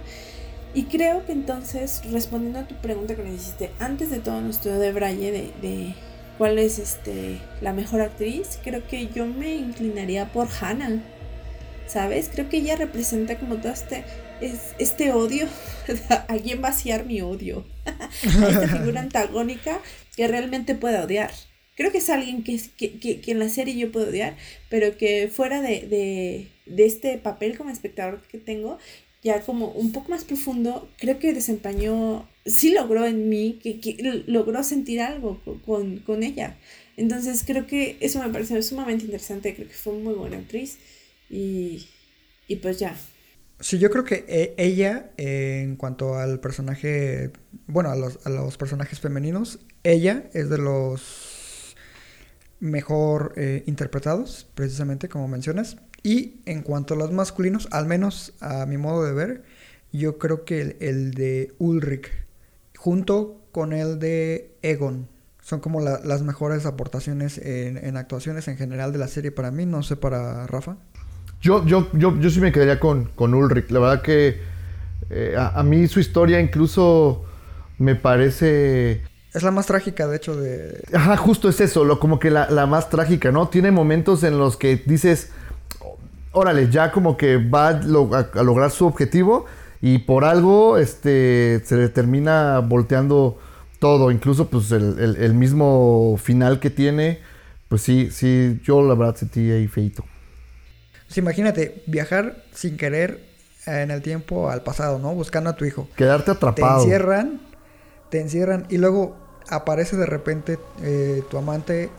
Y 0.75 0.85
creo 0.85 1.25
que 1.25 1.33
entonces, 1.33 2.03
respondiendo 2.11 2.59
a 2.59 2.67
tu 2.67 2.75
pregunta 2.77 3.15
que 3.15 3.23
me 3.23 3.33
hiciste 3.33 3.71
antes 3.79 4.11
de 4.11 4.19
todo 4.19 4.41
nuestro 4.41 4.79
de 4.79 4.93
Braille, 4.93 5.31
de, 5.31 5.53
de 5.63 5.95
cuál 6.37 6.59
es 6.59 6.79
este 6.79 7.39
la 7.61 7.73
mejor 7.73 8.01
actriz, 8.01 8.59
creo 8.63 8.87
que 8.87 9.09
yo 9.09 9.27
me 9.27 9.55
inclinaría 9.55 10.33
por 10.33 10.49
Hannah. 10.61 11.03
¿Sabes? 11.87 12.31
Creo 12.33 12.49
que 12.49 12.57
ella 12.57 12.77
representa 12.77 13.39
como 13.39 13.57
todo 13.57 13.73
este, 13.73 14.05
es, 14.41 14.75
este 14.79 15.13
odio. 15.13 15.47
¿A 16.09 16.37
quién 16.37 16.61
vaciar 16.61 17.05
mi 17.05 17.21
odio? 17.21 17.65
esta 18.23 18.69
figura 18.69 19.01
antagónica 19.01 19.79
que 20.17 20.27
realmente 20.27 20.75
pueda 20.75 21.05
odiar. 21.05 21.31
Creo 21.77 21.91
que 21.91 21.99
es 21.99 22.09
alguien 22.11 22.45
que, 22.45 22.61
que, 22.77 22.99
que, 23.01 23.21
que 23.21 23.33
en 23.33 23.39
la 23.41 23.49
serie 23.49 23.77
yo 23.77 23.91
puedo 23.93 24.09
odiar, 24.09 24.37
pero 24.71 24.97
que 24.97 25.29
fuera 25.29 25.61
de, 25.61 25.81
de, 25.89 26.49
de 26.67 26.87
este 26.87 27.19
papel 27.19 27.57
como 27.59 27.71
espectador 27.71 28.23
que 28.29 28.39
tengo, 28.39 28.79
ya 29.23 29.41
como 29.43 29.69
un 29.73 29.91
poco 29.93 30.11
más 30.11 30.25
profundo, 30.25 30.89
creo 30.99 31.19
que 31.19 31.33
desempeñó, 31.33 32.29
sí 32.47 32.73
logró 32.73 33.07
en 33.07 33.29
mí, 33.29 33.59
que, 33.63 33.81
que 33.81 34.23
logró 34.27 34.63
sentir 34.63 35.01
algo 35.01 35.41
co- 35.45 35.61
con, 35.65 35.99
con 36.01 36.23
ella. 36.23 36.57
Entonces 36.97 37.43
creo 37.45 37.67
que 37.67 37.97
eso 38.01 38.23
me 38.23 38.29
pareció 38.33 38.63
sumamente 38.63 39.05
interesante, 39.05 39.55
creo 39.55 39.67
que 39.69 39.75
fue 39.75 39.95
muy 39.95 40.15
buena 40.15 40.39
actriz 40.39 40.79
y, 41.31 41.87
y 42.49 42.57
pues 42.57 42.79
ya. 42.79 42.97
Sí, 43.61 43.79
yo 43.79 43.91
creo 43.91 44.05
que 44.05 44.25
e- 44.29 44.55
ella, 44.59 45.13
eh, 45.17 45.63
en 45.65 45.77
cuanto 45.77 46.17
al 46.17 46.41
personaje, 46.41 47.31
bueno, 47.67 47.91
a 47.91 47.97
los, 47.97 48.19
a 48.27 48.31
los 48.31 48.57
personajes 48.57 49.01
femeninos, 49.01 49.61
ella 49.85 50.25
es 50.35 50.51
de 50.51 50.59
los 50.59 51.34
mejor 52.65 53.35
eh, 53.37 53.63
interpretados, 53.67 54.47
precisamente 54.55 55.09
como 55.09 55.29
mencionas. 55.29 55.77
Y 56.03 56.41
en 56.47 56.63
cuanto 56.63 56.95
a 56.95 56.97
los 56.97 57.13
masculinos, 57.13 57.69
al 57.71 57.87
menos 57.87 58.33
a 58.41 58.65
mi 58.67 58.79
modo 58.79 59.05
de 59.05 59.13
ver, 59.13 59.43
yo 59.93 60.19
creo 60.19 60.45
que 60.45 60.77
el, 60.81 61.13
de 61.13 61.55
Ulrich, 61.59 62.11
junto 62.77 63.41
con 63.53 63.73
el 63.73 63.99
de 63.99 64.57
Egon, 64.63 65.09
son 65.43 65.61
como 65.61 65.81
la- 65.81 66.01
las 66.03 66.23
mejores 66.23 66.65
aportaciones 66.65 67.39
en, 67.39 67.97
actuaciones 67.99 68.49
en 68.49 68.57
general 68.57 68.93
de 68.93 68.99
la 68.99 69.09
serie 69.09 69.31
para 69.31 69.51
mí, 69.51 69.67
no 69.67 69.83
sé 69.83 69.97
para 69.97 70.47
Rafa. 70.47 70.79
Yo, 71.43 71.67
yo, 71.67 71.91
yo, 71.93 72.19
yo 72.19 72.31
sí 72.31 72.41
me 72.41 72.51
quedaría 72.51 72.81
con, 72.81 73.05
con 73.15 73.35
Ulrich. 73.35 73.71
La 73.71 73.81
verdad 73.81 74.03
que 74.03 74.41
eh, 75.11 75.37
a 75.37 75.63
mí 75.63 75.87
su 75.87 76.01
historia 76.01 76.41
incluso 76.41 77.25
me 77.79 77.95
parece... 77.95 79.03
Es 79.35 79.43
la 79.43 79.51
más 79.51 79.67
trágica, 79.67 80.07
de 80.07 80.17
hecho, 80.17 80.37
de, 80.37 80.81
Ajá, 80.93 81.17
justo 81.17 81.49
es 81.49 81.61
eso, 81.61 81.85
lo, 81.85 81.99
como 81.99 82.19
que 82.21 82.31
la, 82.31 82.49
la 82.51 82.67
más 82.67 82.89
trágica, 82.89 83.33
¿no? 83.33 83.49
Tiene 83.49 83.73
momentos 83.73 84.23
en 84.23 84.39
los 84.39 84.57
que 84.57 84.77
dices, 84.87 85.31
órale, 86.33 86.71
ya 86.71 86.93
como 86.93 87.17
que 87.17 87.37
va 87.39 87.69
a, 87.69 87.73
lo- 87.83 88.15
a- 88.15 88.31
a 88.33 88.43
lograr 88.45 88.71
su 88.71 88.87
objetivo 88.87 89.47
y 89.83 89.99
por 89.99 90.25
algo 90.25 90.79
este, 90.79 91.61
se 91.65 91.77
le 91.77 91.89
termina 91.89 92.61
volteando 92.61 93.39
todo, 93.81 94.11
incluso 94.13 94.49
pues 94.49 94.71
el, 94.73 94.99
el- 95.01 95.17
el 95.17 95.35
mismo 95.35 96.17
final 96.23 96.61
que 96.61 96.71
tiene, 96.71 97.19
pues 97.69 97.83
sí, 97.83 98.11
sí, 98.13 98.61
yo 98.65 98.83
la 98.83 98.95
verdad 98.95 99.17
sentí 99.17 99.51
ahí 99.51 99.67
feito. 99.67 100.05
Pues 101.07 101.19
imagínate, 101.19 101.83
viajar 101.87 102.45
sin 102.55 102.77
querer 102.77 103.21
en 103.67 103.91
el 103.91 104.01
tiempo 104.01 104.49
al 104.51 104.63
pasado, 104.63 104.99
¿no? 104.99 105.13
Buscando 105.15 105.51
a 105.51 105.57
tu 105.57 105.65
hijo. 105.65 105.89
Quedarte 105.97 106.27
Te 106.27 106.31
atrapado. 106.33 106.81
encierran, 106.83 107.41
te 108.11 108.21
encierran 108.21 108.67
y 108.71 108.79
luego 108.79 109.17
aparece 109.49 109.97
de 109.97 110.07
repente 110.07 110.59
eh, 110.83 111.23
tu 111.31 111.39
amante, 111.39 111.91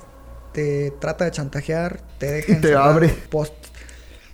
te 0.53 0.91
trata 0.99 1.25
de 1.25 1.31
chantajear, 1.31 2.01
te 2.17 2.31
deja 2.31 2.53
Y 2.57 2.61
te 2.61 2.75
abre. 2.75 3.09
post- 3.29 3.53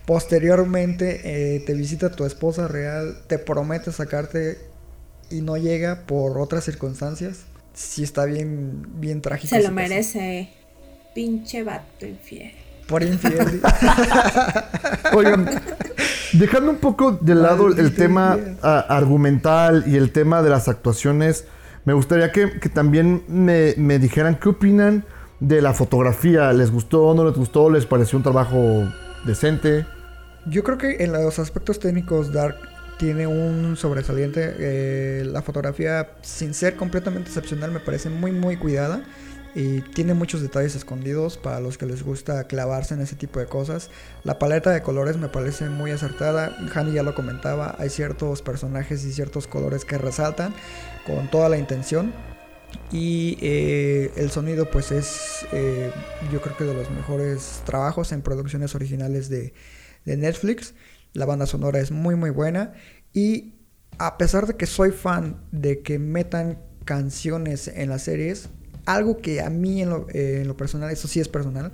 posteriormente 0.05 1.21
eh, 1.55 1.59
te 1.65 1.73
visita 1.73 2.11
tu 2.11 2.25
esposa 2.25 2.67
real, 2.67 3.17
te 3.27 3.37
promete 3.39 3.91
sacarte 3.91 4.59
y 5.29 5.41
no 5.41 5.57
llega 5.57 6.01
por 6.05 6.37
otras 6.39 6.63
circunstancias. 6.65 7.39
Sí 7.73 8.03
está 8.03 8.25
bien, 8.25 8.85
bien 8.99 9.21
trágico. 9.21 9.49
Se 9.49 9.57
lo 9.57 9.63
caso. 9.63 9.73
merece. 9.75 10.49
Pinche 11.15 11.63
vato 11.63 12.05
infiel. 12.05 12.51
Por 12.87 13.03
infiel. 13.03 13.61
Oigan, 15.13 15.49
dejando 16.33 16.71
un 16.71 16.77
poco 16.77 17.13
de 17.13 17.35
lado 17.35 17.67
el 17.69 17.95
tema 17.95 18.37
ah, 18.61 18.85
argumental 18.89 19.83
y 19.87 19.95
el 19.97 20.11
tema 20.11 20.41
de 20.41 20.49
las 20.49 20.67
actuaciones, 20.67 21.45
me 21.85 21.93
gustaría 21.93 22.31
que, 22.31 22.47
también 22.73 23.23
me, 23.27 23.73
me 23.77 23.99
dijeran 23.99 24.35
qué 24.35 24.49
opinan 24.49 25.05
de 25.39 25.61
la 25.61 25.73
fotografía. 25.73 26.53
¿Les 26.53 26.71
gustó, 26.71 27.13
no 27.13 27.25
les 27.25 27.35
gustó? 27.35 27.69
¿Les 27.69 27.85
pareció 27.85 28.17
un 28.17 28.23
trabajo 28.23 28.87
decente? 29.25 29.85
Yo 30.45 30.63
creo 30.63 30.77
que 30.77 31.03
en 31.03 31.11
los 31.11 31.39
aspectos 31.39 31.79
técnicos 31.79 32.31
Dark 32.31 32.57
tiene 32.97 33.27
un 33.27 33.75
sobresaliente. 33.77 34.55
eh, 34.59 35.23
la 35.25 35.41
fotografía, 35.41 36.11
sin 36.21 36.53
ser 36.53 36.75
completamente 36.75 37.29
excepcional, 37.29 37.71
me 37.71 37.79
parece 37.79 38.09
muy 38.09 38.31
muy 38.31 38.57
cuidada. 38.57 39.03
Y 39.53 39.81
tiene 39.81 40.13
muchos 40.13 40.41
detalles 40.41 40.75
escondidos 40.75 41.37
para 41.37 41.59
los 41.59 41.77
que 41.77 41.85
les 41.85 42.03
gusta 42.03 42.45
clavarse 42.45 42.93
en 42.93 43.01
ese 43.01 43.17
tipo 43.17 43.39
de 43.39 43.47
cosas. 43.47 43.89
La 44.23 44.39
paleta 44.39 44.69
de 44.69 44.81
colores 44.81 45.17
me 45.17 45.27
parece 45.27 45.67
muy 45.67 45.91
acertada. 45.91 46.55
Hani 46.73 46.93
ya 46.93 47.03
lo 47.03 47.13
comentaba, 47.15 47.75
hay 47.77 47.89
ciertos 47.89 48.41
personajes 48.41 49.03
y 49.03 49.11
ciertos 49.11 49.47
colores 49.47 49.83
que 49.83 49.97
resaltan 49.97 50.53
con 51.05 51.29
toda 51.29 51.49
la 51.49 51.57
intención. 51.57 52.13
Y 52.91 53.37
eh, 53.41 54.11
el 54.15 54.31
sonido 54.31 54.69
pues 54.69 54.91
es 54.91 55.45
eh, 55.51 55.91
yo 56.31 56.41
creo 56.41 56.57
que 56.57 56.63
de 56.63 56.73
los 56.73 56.89
mejores 56.89 57.61
trabajos 57.65 58.11
en 58.11 58.21
producciones 58.21 58.75
originales 58.75 59.29
de, 59.29 59.53
Netflix. 60.03 60.73
La 61.13 61.25
banda 61.25 61.45
sonora 61.45 61.79
es 61.79 61.91
muy 61.91 62.15
muy 62.15 62.31
buena. 62.31 62.73
Y 63.13 63.55
a 63.97 64.17
pesar 64.17 64.47
de 64.47 64.55
que 64.55 64.65
soy 64.65 64.91
fan 64.91 65.41
de 65.51 65.81
que 65.81 65.99
metan 65.99 66.59
canciones 66.85 67.67
en 67.67 67.89
las 67.89 68.03
series, 68.03 68.49
algo 68.85 69.17
que 69.17 69.41
a 69.41 69.49
mí 69.49 69.81
en 69.81 69.89
lo, 69.89 70.07
eh, 70.09 70.41
en 70.41 70.47
lo 70.47 70.57
personal, 70.57 70.89
eso 70.89 71.07
sí 71.07 71.19
es 71.19 71.27
personal, 71.27 71.71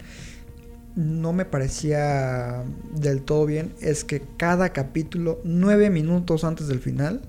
no 0.97 1.32
me 1.32 1.45
parecía 1.45 2.63
del 2.91 3.21
todo 3.21 3.45
bien 3.45 3.73
es 3.82 4.03
que 4.03 4.21
cada 4.36 4.73
capítulo, 4.73 5.39
nueve 5.43 5.91
minutos 5.91 6.43
antes 6.43 6.67
del 6.67 6.80
final, 6.80 7.21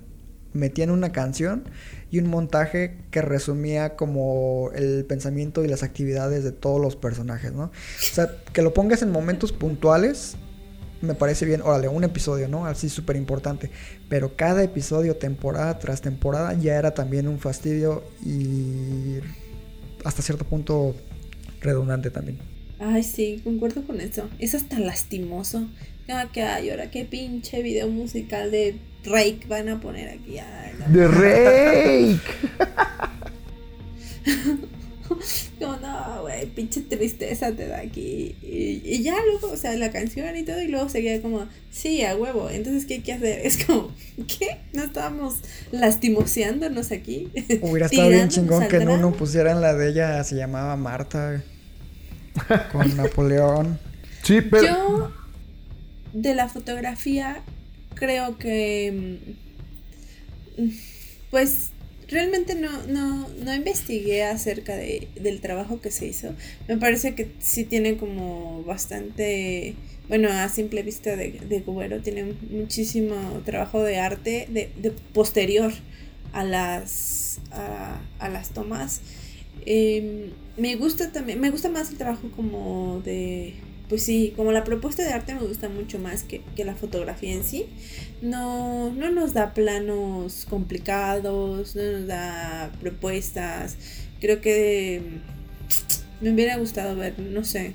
metían 0.59 0.91
una 0.91 1.13
canción 1.13 1.65
y 2.11 2.19
un 2.19 2.29
montaje 2.29 2.97
que 3.11 3.23
resumía 3.23 3.97
como 3.97 4.71
el 4.75 5.05
pensamiento 5.05 5.65
y 5.65 5.69
las 5.69 5.83
actividades 5.83 6.45
de 6.45 6.53
todos 6.53 6.81
los 6.81 6.97
personajes, 6.97 7.53
¿no? 7.53 7.65
O 7.65 7.71
sea, 8.13 8.31
que 8.53 8.63
lo 8.63 8.75
pongas 8.75 9.03
en 9.03 9.11
momentos 9.11 9.53
puntuales, 9.53 10.37
me 11.01 11.15
parece 11.15 11.47
bien, 11.47 11.63
órale, 11.63 11.89
un 11.89 12.05
episodio, 12.05 12.49
¿no? 12.49 12.67
Así 12.67 12.89
súper 12.89 13.17
importante. 13.17 13.71
Pero 14.09 14.37
cada 14.37 14.63
episodio, 14.63 15.17
temporada 15.17 15.79
tras 15.79 16.01
temporada, 16.01 16.55
ya 16.55 16.77
era 16.77 16.93
también 16.93 17.29
un 17.29 17.39
fastidio 17.39 18.03
y 18.25 19.19
hasta 20.05 20.23
cierto 20.23 20.45
punto 20.45 20.97
redundante 21.61 22.11
también. 22.11 22.39
Ay, 22.81 23.03
sí, 23.03 23.41
concuerdo 23.45 23.87
con 23.87 24.01
eso. 24.01 24.29
Es 24.39 24.55
hasta 24.55 24.79
lastimoso. 24.79 25.69
Ah, 26.09 26.31
que 26.33 26.43
ay, 26.43 26.71
ahora 26.71 26.91
qué 26.91 27.05
pinche 27.05 27.63
video 27.63 27.89
musical 27.89 28.51
de 28.51 28.77
Rake 29.05 29.41
van 29.49 29.69
a 29.69 29.81
poner 29.81 30.09
aquí. 30.09 30.39
Ay, 30.39 30.73
no. 30.79 30.87
¡De 30.89 31.09
Rake! 31.09 32.21
Como 35.59 35.77
no, 35.77 36.23
güey, 36.23 36.47
pinche 36.47 36.83
tristeza 36.83 37.53
te 37.53 37.67
da 37.67 37.79
aquí. 37.79 38.37
Y, 38.43 38.83
y 38.85 39.03
ya 39.03 39.17
luego, 39.25 39.53
o 39.53 39.57
sea, 39.57 39.75
la 39.77 39.91
canción 39.91 40.37
y 40.37 40.45
todo, 40.45 40.61
y 40.61 40.69
luego 40.69 40.89
seguía 40.89 41.21
como, 41.23 41.47
sí, 41.71 42.05
a 42.05 42.15
huevo. 42.17 42.51
Entonces, 42.51 42.85
¿qué 42.87 42.95
hay 42.95 43.01
que 43.01 43.13
hacer? 43.15 43.41
Es 43.45 43.65
como, 43.65 43.91
¿qué? 44.27 44.59
¿No 44.73 44.85
estábamos 44.85 45.37
lastimoseándonos 45.73 46.93
aquí? 46.93 47.31
Hubiera 47.63 47.87
estado 47.91 48.09
bien 48.11 48.29
chingón 48.29 48.69
que 48.69 48.79
grano. 48.79 48.95
uno 48.95 49.13
pusieran 49.13 49.61
la 49.61 49.75
de 49.75 49.91
ella, 49.91 50.23
se 50.25 50.37
llamaba 50.37 50.77
Marta, 50.77 51.43
con 52.71 52.97
Napoleón. 52.97 53.79
Sí, 54.23 54.41
pero. 54.43 54.67
Yo, 54.67 55.13
de 56.13 56.35
la 56.35 56.49
fotografía, 56.49 57.43
creo 57.99 58.39
que. 58.39 58.93
mm, 60.57 60.71
Pues 61.31 61.71
realmente 62.09 62.55
no, 62.55 62.71
no, 62.87 63.29
no 63.45 63.55
investigué 63.55 64.25
acerca 64.25 64.75
de, 64.77 65.09
del 65.21 65.41
trabajo 65.41 65.81
que 65.81 65.91
se 65.91 66.07
hizo. 66.07 66.35
Me 66.69 66.77
parece 66.79 67.15
que 67.15 67.29
sí 67.39 67.65
tiene 67.65 67.97
como 67.97 68.63
bastante. 68.65 69.75
Bueno, 70.09 70.31
a 70.33 70.49
simple 70.49 70.83
vista 70.83 71.17
de, 71.17 71.33
de 71.33 71.63
Cubero, 71.63 72.01
tiene 72.01 72.35
muchísimo 72.51 73.43
trabajo 73.45 73.83
de 73.83 73.99
arte 73.99 74.47
de, 74.51 74.71
de 74.77 74.91
posterior 75.13 75.71
a 76.33 76.45
las, 76.45 77.41
a, 77.51 78.01
a 78.19 78.29
las 78.31 78.51
tomas. 78.55 79.03
Eh, 79.67 80.31
me 80.57 80.77
gusta 80.77 81.13
también, 81.13 81.41
me 81.41 81.51
gusta 81.51 81.69
más 81.69 81.91
el 81.91 81.99
trabajo 81.99 82.31
como 82.35 83.03
de, 83.05 83.55
pues 83.89 84.03
sí, 84.03 84.33
como 84.37 84.53
la 84.53 84.65
propuesta 84.65 85.03
de 85.03 85.13
arte 85.13 85.35
me 85.35 85.41
gusta 85.41 85.69
mucho 85.69 85.99
más 85.99 86.23
que, 86.23 86.43
que 86.57 86.65
la 86.65 86.75
fotografía 86.75 87.33
en 87.33 87.45
sí. 87.45 87.67
No, 88.21 88.93
no 88.93 89.11
nos 89.11 89.33
da 89.33 89.55
planos 89.55 90.47
complicados, 90.49 91.75
no 91.75 91.83
nos 91.83 92.07
da 92.07 92.71
propuestas. 92.81 93.77
Creo 94.21 94.41
que 94.41 95.03
mm, 96.21 96.25
me 96.25 96.33
hubiera 96.33 96.57
gustado 96.59 96.97
ver, 96.97 97.19
no 97.19 97.45
sé, 97.45 97.75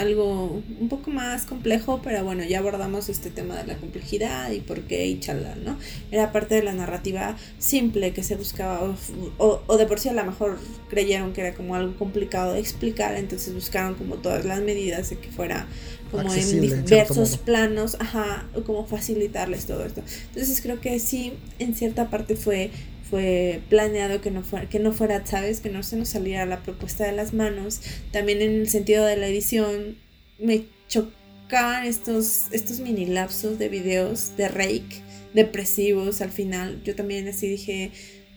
algo 0.00 0.62
un 0.80 0.88
poco 0.88 1.10
más 1.10 1.44
complejo, 1.44 2.00
pero 2.02 2.24
bueno, 2.24 2.44
ya 2.44 2.58
abordamos 2.58 3.08
este 3.08 3.30
tema 3.30 3.56
de 3.56 3.66
la 3.66 3.76
complejidad 3.76 4.50
y 4.50 4.60
por 4.60 4.80
qué 4.82 5.06
y 5.06 5.20
chalá, 5.20 5.54
¿no? 5.56 5.76
Era 6.10 6.32
parte 6.32 6.54
de 6.56 6.62
la 6.62 6.72
narrativa 6.72 7.36
simple 7.58 8.12
que 8.12 8.22
se 8.22 8.36
buscaba, 8.36 8.82
o, 8.82 8.96
o, 9.38 9.62
o 9.66 9.76
de 9.76 9.86
por 9.86 10.00
sí 10.00 10.08
a 10.08 10.12
lo 10.12 10.24
mejor 10.24 10.58
creyeron 10.88 11.32
que 11.32 11.42
era 11.42 11.54
como 11.54 11.74
algo 11.74 11.94
complicado 11.96 12.54
de 12.54 12.60
explicar, 12.60 13.14
entonces 13.16 13.54
buscaron 13.54 13.94
como 13.94 14.16
todas 14.16 14.44
las 14.44 14.60
medidas 14.60 15.10
de 15.10 15.18
que 15.18 15.30
fuera 15.30 15.66
como 16.10 16.24
en 16.24 16.28
Accesible, 16.28 16.66
en 16.66 16.86
cierto 16.86 17.14
diversos 17.14 17.38
planos, 17.38 17.96
ajá, 18.00 18.46
como 18.66 18.86
facilitarles 18.86 19.66
todo 19.66 19.84
esto. 19.84 20.02
Entonces 20.28 20.60
creo 20.60 20.80
que 20.80 20.98
sí, 20.98 21.34
en 21.58 21.74
cierta 21.74 22.10
parte 22.10 22.36
fue 22.36 22.70
fue 23.10 23.60
planeado 23.68 24.20
que 24.20 24.30
no 24.30 24.42
fuera, 24.42 24.68
que 24.68 24.78
no 24.78 24.92
fuera, 24.92 25.26
sabes, 25.26 25.60
que 25.60 25.68
no 25.68 25.82
se 25.82 25.96
nos 25.96 26.08
saliera 26.08 26.46
la 26.46 26.62
propuesta 26.62 27.04
de 27.04 27.12
las 27.12 27.34
manos. 27.34 27.80
También 28.12 28.40
en 28.40 28.52
el 28.60 28.68
sentido 28.68 29.04
de 29.04 29.16
la 29.16 29.26
edición 29.26 29.96
me 30.38 30.66
chocaban 30.88 31.84
estos, 31.84 32.46
estos 32.52 32.78
mini 32.78 33.06
lapsos 33.06 33.58
de 33.58 33.68
videos 33.68 34.36
de 34.36 34.48
Rake, 34.48 35.02
depresivos 35.34 36.20
al 36.20 36.30
final. 36.30 36.80
Yo 36.84 36.94
también 36.94 37.26
así 37.26 37.48
dije, 37.48 37.90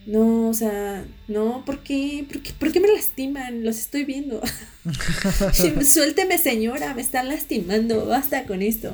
no, 0.06 0.48
o 0.48 0.54
sea, 0.54 1.06
no, 1.28 1.64
¿por 1.64 1.84
qué? 1.84 2.26
¿Por 2.58 2.72
qué, 2.72 2.80
me 2.80 2.88
lastiman? 2.88 3.64
Los 3.64 3.78
estoy 3.78 4.04
viendo. 4.04 4.42
Suélteme 5.84 6.36
señora, 6.36 6.94
me 6.94 7.02
están 7.02 7.28
lastimando, 7.28 8.06
basta 8.06 8.44
con 8.44 8.60
esto. 8.60 8.92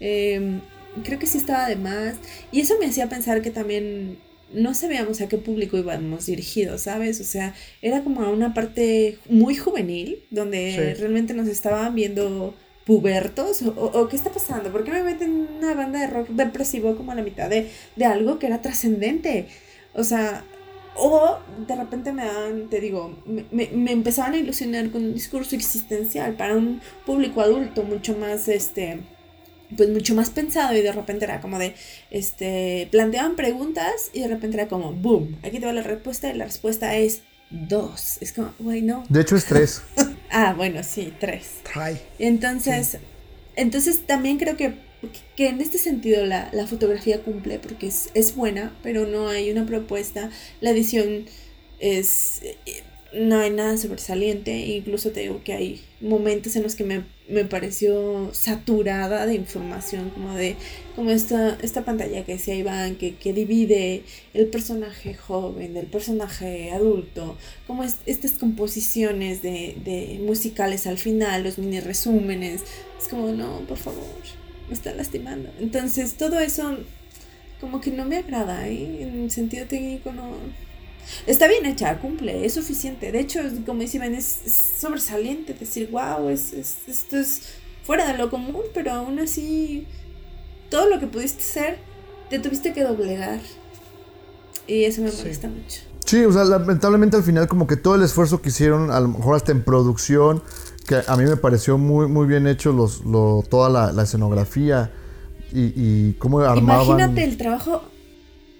Eh, 0.00 0.60
creo 1.04 1.20
que 1.20 1.26
sí 1.26 1.38
estaba 1.38 1.68
de 1.68 1.76
más. 1.76 2.16
Y 2.50 2.60
eso 2.60 2.74
me 2.80 2.86
hacía 2.86 3.08
pensar 3.08 3.40
que 3.40 3.50
también 3.50 4.18
no 4.54 4.74
sabíamos 4.74 5.20
a 5.20 5.28
qué 5.28 5.38
público 5.38 5.76
íbamos 5.78 6.26
dirigidos, 6.26 6.82
¿sabes? 6.82 7.20
O 7.20 7.24
sea, 7.24 7.54
era 7.82 8.02
como 8.02 8.22
a 8.22 8.30
una 8.30 8.54
parte 8.54 9.18
muy 9.28 9.56
juvenil, 9.56 10.22
donde 10.30 10.72
Sí. 10.94 11.00
realmente 11.00 11.34
nos 11.34 11.48
estaban 11.48 11.94
viendo 11.94 12.54
pubertos, 12.84 13.62
o, 13.62 13.70
o 13.70 14.08
qué 14.08 14.16
está 14.16 14.30
pasando, 14.30 14.70
¿por 14.72 14.82
qué 14.84 14.90
me 14.90 15.02
meten 15.04 15.46
una 15.58 15.72
banda 15.74 16.00
de 16.00 16.08
rock 16.08 16.28
depresivo 16.30 16.96
como 16.96 17.12
a 17.12 17.14
la 17.14 17.22
mitad 17.22 17.48
de, 17.48 17.68
de 17.96 18.04
algo 18.04 18.38
que 18.38 18.46
era 18.46 18.60
trascendente? 18.60 19.46
O 19.94 20.02
sea, 20.04 20.44
o 20.96 21.38
de 21.66 21.74
repente 21.76 22.12
me 22.12 22.24
dan, 22.26 22.68
te 22.68 22.80
digo, 22.80 23.16
me, 23.24 23.44
me, 23.50 23.68
me 23.72 23.92
empezaban 23.92 24.34
a 24.34 24.38
ilusionar 24.38 24.90
con 24.90 25.04
un 25.04 25.14
discurso 25.14 25.54
existencial 25.56 26.34
para 26.34 26.54
un 26.56 26.80
público 27.06 27.40
adulto 27.40 27.82
mucho 27.84 28.16
más, 28.18 28.48
este, 28.48 28.98
pues 29.76 29.88
mucho 29.90 30.14
más 30.14 30.30
pensado 30.30 30.76
y 30.76 30.82
de 30.82 30.92
repente 30.92 31.24
era 31.24 31.40
como 31.40 31.58
de, 31.58 31.74
este, 32.10 32.88
planteaban 32.90 33.36
preguntas 33.36 34.10
y 34.12 34.20
de 34.20 34.28
repente 34.28 34.56
era 34.58 34.68
como, 34.68 34.92
boom, 34.92 35.36
aquí 35.42 35.58
te 35.60 35.66
va 35.66 35.72
la 35.72 35.82
respuesta 35.82 36.30
y 36.32 36.36
la 36.36 36.44
respuesta 36.46 36.96
es 36.96 37.22
dos. 37.50 38.18
Es 38.20 38.32
como, 38.32 38.54
güey, 38.58 38.82
no. 38.82 39.04
De 39.08 39.20
hecho, 39.22 39.36
es 39.36 39.44
tres. 39.46 39.82
Ah, 40.34 40.54
bueno, 40.56 40.82
sí, 40.82 41.12
tres. 41.20 41.56
Ay, 41.74 42.00
Entonces, 42.18 42.96
entonces 43.54 44.06
también 44.06 44.38
creo 44.38 44.56
que, 44.56 44.76
que 45.36 45.48
en 45.48 45.60
este 45.60 45.76
sentido 45.76 46.24
la, 46.24 46.48
la 46.54 46.66
fotografía 46.66 47.20
cumple 47.22 47.58
porque 47.58 47.86
es, 47.88 48.08
es 48.14 48.34
buena, 48.34 48.74
pero 48.82 49.06
no 49.06 49.28
hay 49.28 49.50
una 49.50 49.66
propuesta. 49.66 50.30
La 50.62 50.70
edición 50.70 51.26
es... 51.80 52.40
eh, 52.42 52.82
No 53.12 53.40
hay 53.40 53.50
nada 53.50 53.76
sobresaliente, 53.76 54.52
incluso 54.56 55.10
te 55.10 55.20
digo 55.20 55.42
que 55.44 55.52
hay 55.52 55.82
momentos 56.02 56.56
en 56.56 56.62
los 56.64 56.74
que 56.74 56.84
me, 56.84 57.04
me 57.28 57.44
pareció 57.44 58.30
saturada 58.34 59.24
de 59.26 59.34
información, 59.34 60.10
como 60.10 60.34
de 60.34 60.56
como 60.96 61.10
esta, 61.10 61.56
esta 61.62 61.84
pantalla 61.84 62.24
que 62.24 62.32
decía 62.32 62.54
Iván, 62.54 62.96
que, 62.96 63.14
que 63.16 63.32
divide 63.32 64.02
el 64.34 64.46
personaje 64.48 65.14
joven 65.14 65.74
del 65.74 65.86
personaje 65.86 66.70
adulto, 66.72 67.36
como 67.66 67.84
es- 67.84 67.98
estas 68.06 68.32
composiciones 68.32 69.42
de, 69.42 69.76
de 69.84 70.20
musicales 70.26 70.86
al 70.86 70.98
final, 70.98 71.44
los 71.44 71.58
mini 71.58 71.80
resúmenes, 71.80 72.62
es 73.00 73.08
como, 73.08 73.28
no, 73.32 73.60
por 73.68 73.78
favor, 73.78 74.04
me 74.68 74.74
está 74.74 74.92
lastimando. 74.94 75.50
Entonces, 75.60 76.14
todo 76.14 76.40
eso 76.40 76.78
como 77.60 77.80
que 77.80 77.90
no 77.92 78.04
me 78.04 78.16
agrada, 78.16 78.68
¿eh? 78.68 79.02
En 79.02 79.30
sentido 79.30 79.66
técnico 79.66 80.12
no... 80.12 80.36
Está 81.26 81.46
bien 81.48 81.66
hecha, 81.66 81.98
cumple, 81.98 82.44
es 82.44 82.54
suficiente. 82.54 83.12
De 83.12 83.20
hecho, 83.20 83.40
como 83.66 83.80
dice 83.80 83.96
Iván, 83.98 84.14
es, 84.14 84.40
es 84.46 84.54
sobresaliente 84.80 85.54
decir, 85.54 85.88
wow, 85.90 86.28
es, 86.28 86.52
es- 86.52 86.76
esto 86.86 87.16
es 87.18 87.42
fuera 87.84 88.10
de 88.10 88.18
lo 88.18 88.30
común, 88.30 88.62
pero 88.74 88.92
aún 88.92 89.18
así, 89.18 89.86
todo 90.70 90.88
lo 90.88 90.98
que 91.00 91.06
pudiste 91.06 91.42
hacer, 91.42 91.78
te 92.30 92.38
tuviste 92.38 92.72
que 92.72 92.82
doblegar. 92.84 93.40
Y 94.66 94.84
eso 94.84 95.02
me 95.02 95.10
Sí. 95.10 95.18
molesta 95.18 95.48
mucho. 95.48 95.80
Sí, 96.04 96.24
o 96.24 96.32
sea, 96.32 96.44
lamentablemente 96.44 97.16
al 97.16 97.22
final 97.22 97.46
como 97.48 97.66
que 97.66 97.76
todo 97.76 97.94
el 97.94 98.02
esfuerzo 98.02 98.42
que 98.42 98.48
hicieron, 98.48 98.90
a 98.90 99.00
lo 99.00 99.08
mejor 99.08 99.36
hasta 99.36 99.52
en 99.52 99.62
producción, 99.62 100.42
que 100.86 101.00
a 101.06 101.16
mí 101.16 101.24
me 101.24 101.36
pareció 101.36 101.78
muy, 101.78 102.06
muy 102.08 102.26
bien 102.26 102.46
hecho 102.46 102.72
los, 102.72 103.04
lo, 103.04 103.44
toda 103.48 103.68
la, 103.70 103.92
la 103.92 104.02
escenografía 104.02 104.90
y, 105.52 105.72
y 105.76 106.12
cómo 106.14 106.40
armaban... 106.40 106.86
Imagínate 106.98 107.24
el 107.24 107.36
trabajo, 107.36 107.82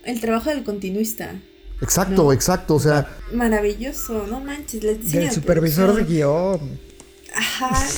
el 0.05 0.21
trabajo 0.21 0.51
del 0.51 0.63
continuista. 0.65 1.35
Exacto, 1.83 2.23
No. 2.25 2.33
exacto, 2.33 2.75
o 2.77 2.81
sea, 2.81 3.07
Maravilloso, 3.33 4.27
no 4.27 4.41
manches. 4.41 4.83
La 4.85 4.93
del 4.93 5.11
de 5.11 5.31
supervisor 5.31 5.95
de 5.95 6.05
guion. 6.05 6.93
Ajá, 7.35 7.89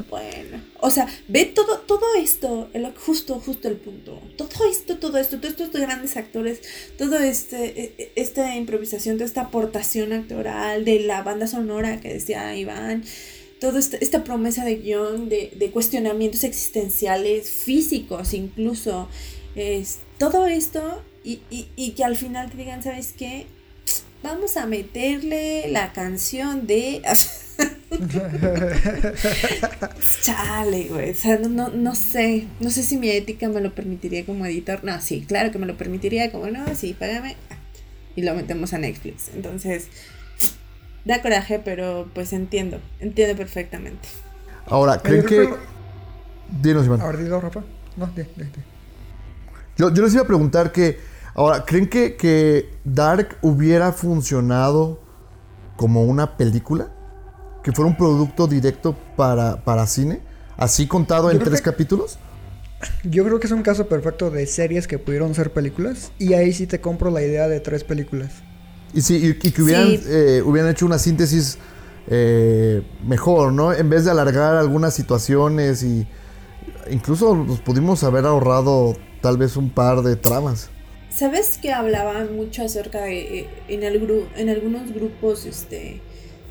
bueno. 0.10 0.60
O 0.80 0.90
sea, 0.90 1.06
ve 1.28 1.46
todo, 1.46 1.78
todo 1.78 2.04
esto, 2.18 2.68
el- 2.74 2.92
justo, 2.94 3.40
justo 3.40 3.68
el 3.68 3.76
punto. 3.76 4.20
Todo 4.36 4.68
esto, 4.70 4.98
todo 4.98 5.16
esto, 5.18 5.38
todos 5.38 5.54
estos 5.58 5.70
grandes 5.80 6.16
actores, 6.16 6.60
todo 6.98 7.18
este, 7.18 7.64
e- 7.80 7.94
e- 7.98 8.12
esta 8.16 8.54
improvisación, 8.56 9.16
toda 9.16 9.26
esta 9.26 9.42
aportación 9.42 10.12
actoral 10.12 10.84
de 10.84 11.00
la 11.00 11.22
banda 11.22 11.46
sonora 11.46 12.00
que 12.00 12.12
decía 12.12 12.54
Iván, 12.56 13.02
toda 13.60 13.78
esta, 13.78 13.96
esta 13.96 14.24
promesa 14.24 14.64
de 14.64 14.76
guion, 14.76 15.28
de, 15.28 15.52
de 15.56 15.70
cuestionamientos 15.70 16.44
existenciales, 16.44 17.48
físicos 17.48 18.34
incluso, 18.34 19.08
es, 19.54 19.98
todo 20.22 20.46
esto 20.46 21.02
y, 21.24 21.40
y, 21.50 21.68
y 21.74 21.94
que 21.94 22.04
al 22.04 22.14
final 22.14 22.48
te 22.48 22.56
digan, 22.56 22.80
¿sabes 22.80 23.12
qué? 23.12 23.48
vamos 24.22 24.56
a 24.56 24.66
meterle 24.66 25.66
la 25.68 25.92
canción 25.92 26.68
de... 26.68 27.02
Chale, 30.22 30.84
güey. 30.84 31.10
O 31.10 31.14
sea, 31.14 31.38
no, 31.38 31.48
no, 31.48 31.70
no 31.70 31.96
sé. 31.96 32.46
No 32.60 32.70
sé 32.70 32.84
si 32.84 32.98
mi 32.98 33.10
ética 33.10 33.48
me 33.48 33.60
lo 33.60 33.74
permitiría 33.74 34.24
como 34.24 34.46
editor. 34.46 34.84
No, 34.84 35.00
sí, 35.00 35.24
claro 35.26 35.50
que 35.50 35.58
me 35.58 35.66
lo 35.66 35.76
permitiría. 35.76 36.30
Como, 36.30 36.46
no, 36.46 36.72
sí, 36.76 36.94
págame. 36.96 37.34
Y 38.14 38.22
lo 38.22 38.32
metemos 38.34 38.72
a 38.74 38.78
Netflix. 38.78 39.30
Entonces, 39.34 39.88
da 41.04 41.20
coraje, 41.20 41.58
pero 41.58 42.08
pues 42.14 42.32
entiendo. 42.32 42.80
Entiendo 43.00 43.36
perfectamente. 43.36 44.06
Ahora, 44.66 44.98
¿creen 44.98 45.26
que...? 45.26 45.48
Dinos, 46.62 46.86
Iván. 46.86 47.00
A 47.00 47.08
ver, 47.08 47.18
dilo, 47.18 47.40
Rafa. 47.40 47.64
No, 47.96 48.06
di, 48.06 48.22
di, 48.22 48.44
di. 48.44 48.71
Yo, 49.76 49.92
yo 49.92 50.02
les 50.02 50.12
iba 50.14 50.22
a 50.22 50.26
preguntar 50.26 50.72
que, 50.72 50.98
ahora, 51.34 51.64
¿creen 51.64 51.88
que, 51.88 52.16
que 52.16 52.70
Dark 52.84 53.36
hubiera 53.42 53.92
funcionado 53.92 55.00
como 55.76 56.04
una 56.04 56.36
película? 56.36 56.92
¿Que 57.62 57.72
fuera 57.72 57.88
un 57.88 57.96
producto 57.96 58.46
directo 58.46 58.96
para, 59.16 59.64
para 59.64 59.86
cine? 59.86 60.20
¿Así 60.56 60.86
contado 60.86 61.30
en 61.30 61.38
tres 61.38 61.60
que- 61.60 61.70
capítulos? 61.70 62.18
Yo 63.04 63.24
creo 63.24 63.38
que 63.38 63.46
es 63.46 63.52
un 63.52 63.62
caso 63.62 63.86
perfecto 63.86 64.30
de 64.30 64.44
series 64.46 64.88
que 64.88 64.98
pudieron 64.98 65.34
ser 65.36 65.52
películas. 65.52 66.10
Y 66.18 66.34
ahí 66.34 66.52
sí 66.52 66.66
te 66.66 66.80
compro 66.80 67.10
la 67.10 67.22
idea 67.22 67.46
de 67.46 67.60
tres 67.60 67.84
películas. 67.84 68.30
Y, 68.92 69.00
sí, 69.02 69.16
y, 69.42 69.46
y 69.48 69.52
que 69.52 69.62
hubieran, 69.62 69.86
Sí. 69.86 70.02
eh, 70.06 70.42
hubieran 70.44 70.70
hecho 70.72 70.84
una 70.84 70.98
síntesis 70.98 71.58
eh, 72.08 72.82
mejor, 73.06 73.52
¿no? 73.52 73.72
En 73.72 73.88
vez 73.88 74.04
de 74.04 74.10
alargar 74.10 74.56
algunas 74.56 74.92
situaciones 74.94 75.84
y 75.84 76.06
incluso 76.90 77.36
nos 77.36 77.60
pudimos 77.60 78.02
haber 78.02 78.26
ahorrado 78.26 78.94
tal 79.22 79.38
vez 79.38 79.56
un 79.56 79.70
par 79.70 80.02
de 80.02 80.16
tramas. 80.16 80.68
¿Sabes 81.10 81.58
que 81.58 81.72
hablaban 81.72 82.34
mucho 82.36 82.62
acerca 82.64 83.02
de 83.02 83.40
eh, 83.40 83.46
en 83.68 83.82
el 83.82 84.00
gru- 84.06 84.26
en 84.36 84.48
algunos 84.48 84.92
grupos 84.92 85.46
este 85.46 86.00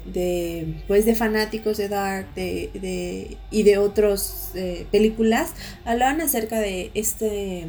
de 0.06 0.82
pues 0.88 1.06
de 1.06 1.14
fanáticos 1.16 1.78
de 1.78 1.88
Dark 1.90 2.34
de, 2.34 2.72
de- 2.74 3.38
y 3.52 3.64
de 3.64 3.78
otras 3.78 4.52
películas 4.92 5.54
hablaban 5.86 6.22
acerca 6.22 6.60
de 6.60 6.90
este 6.96 7.68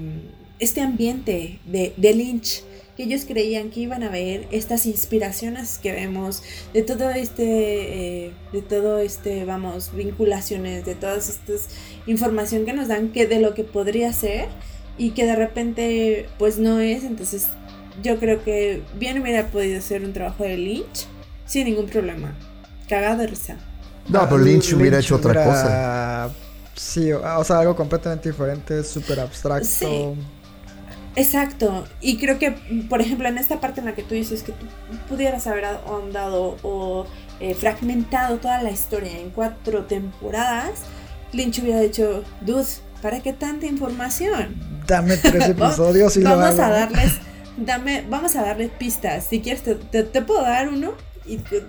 este 0.59 0.81
ambiente 0.81 1.59
de, 1.67 1.93
de 1.97 2.15
Lynch 2.15 2.63
que 2.97 3.03
ellos 3.05 3.25
creían 3.27 3.71
que 3.71 3.81
iban 3.81 4.03
a 4.03 4.09
ver 4.11 4.47
estas 4.51 4.87
inspiraciones 4.87 5.79
que 5.79 5.93
vemos 5.93 6.43
de 6.73 6.83
todo 6.83 7.11
este 7.11 8.27
eh, 8.27 8.33
de 8.53 8.63
todo 8.63 8.99
este 8.99 9.45
vamos 9.45 9.95
vinculaciones 9.95 10.87
de 10.87 10.95
todas 10.95 11.29
estas 11.29 11.69
información 12.07 12.65
que 12.65 12.73
nos 12.73 12.89
dan 12.89 13.11
que 13.13 13.27
de 13.27 13.41
lo 13.41 13.53
que 13.55 13.65
podría 13.65 14.11
ser 14.13 14.49
y 14.99 15.11
que 15.11 15.24
de 15.26 15.36
repente 15.36 16.28
pues 16.38 16.59
no 16.59 16.78
es 16.80 17.05
entonces 17.05 17.49
yo 18.03 18.18
creo 18.18 18.43
que 18.43 18.82
bien 18.99 19.20
hubiera 19.20 19.47
podido 19.49 19.80
ser 19.80 20.05
un 20.05 20.12
trabajo 20.12 20.45
de 20.45 20.57
Lynch 20.57 21.07
sin 21.47 21.64
ningún 21.66 21.86
problema 21.86 22.32
cagado 22.88 23.18
de 23.22 23.26
risa 23.28 23.57
No, 24.09 24.20
pero 24.28 24.38
Lynch 24.38 24.72
hubiera 24.74 24.99
hecho 24.99 25.16
otra 25.16 25.32
hubiera- 25.32 25.47
cosa. 25.47 26.30
Sí, 26.74 27.12
o 27.12 27.20
o 27.38 27.45
sea, 27.45 27.59
algo 27.61 27.76
completamente 27.76 28.30
diferente, 28.30 28.82
súper 28.82 29.20
abstracto. 29.20 29.66
Sí. 29.66 30.14
Exacto, 31.14 31.84
y 32.01 32.16
creo 32.16 32.38
que, 32.38 32.53
por 32.88 33.03
ejemplo, 33.03 33.28
en 33.28 33.36
esta 33.36 33.61
parte 33.61 33.80
en 33.80 33.86
la 33.86 33.95
que 33.95 34.03
tú 34.03 34.14
dices 34.14 34.43
que 34.43 34.53
tú 34.53 34.64
pudieras 35.11 35.47
haber 35.47 35.66
ahondado 35.66 36.57
o 36.62 37.07
eh, 37.38 37.55
fragmentado 37.55 38.38
toda 38.38 38.62
la 38.62 38.70
historia 38.70 39.18
en 39.18 39.28
cuatro 39.28 39.84
temporadas, 39.84 40.84
Lynch 41.34 41.59
hubiera 41.59 41.80
dicho, 41.80 42.24
dude, 42.40 42.64
¿para 43.03 43.21
qué 43.21 43.33
tanta 43.35 43.67
información? 43.67 44.57
Dame 44.87 45.17
tres 45.19 45.49
episodios 45.51 46.17
y 46.17 46.21
lo 46.23 46.31
vamos 46.31 46.59
hago. 46.59 46.63
a 46.63 46.71
darles, 46.71 47.13
dame, 47.57 48.05
vamos 48.09 48.35
a 48.37 48.43
darles 48.43 48.71
pistas. 48.71 49.27
Si 49.29 49.41
quieres, 49.43 49.63
te, 49.63 49.75
te- 49.75 50.05
te 50.05 50.23
puedo 50.23 50.43
dar 50.43 50.69
uno 50.69 50.95
y 51.27 51.37
te- 51.39 51.65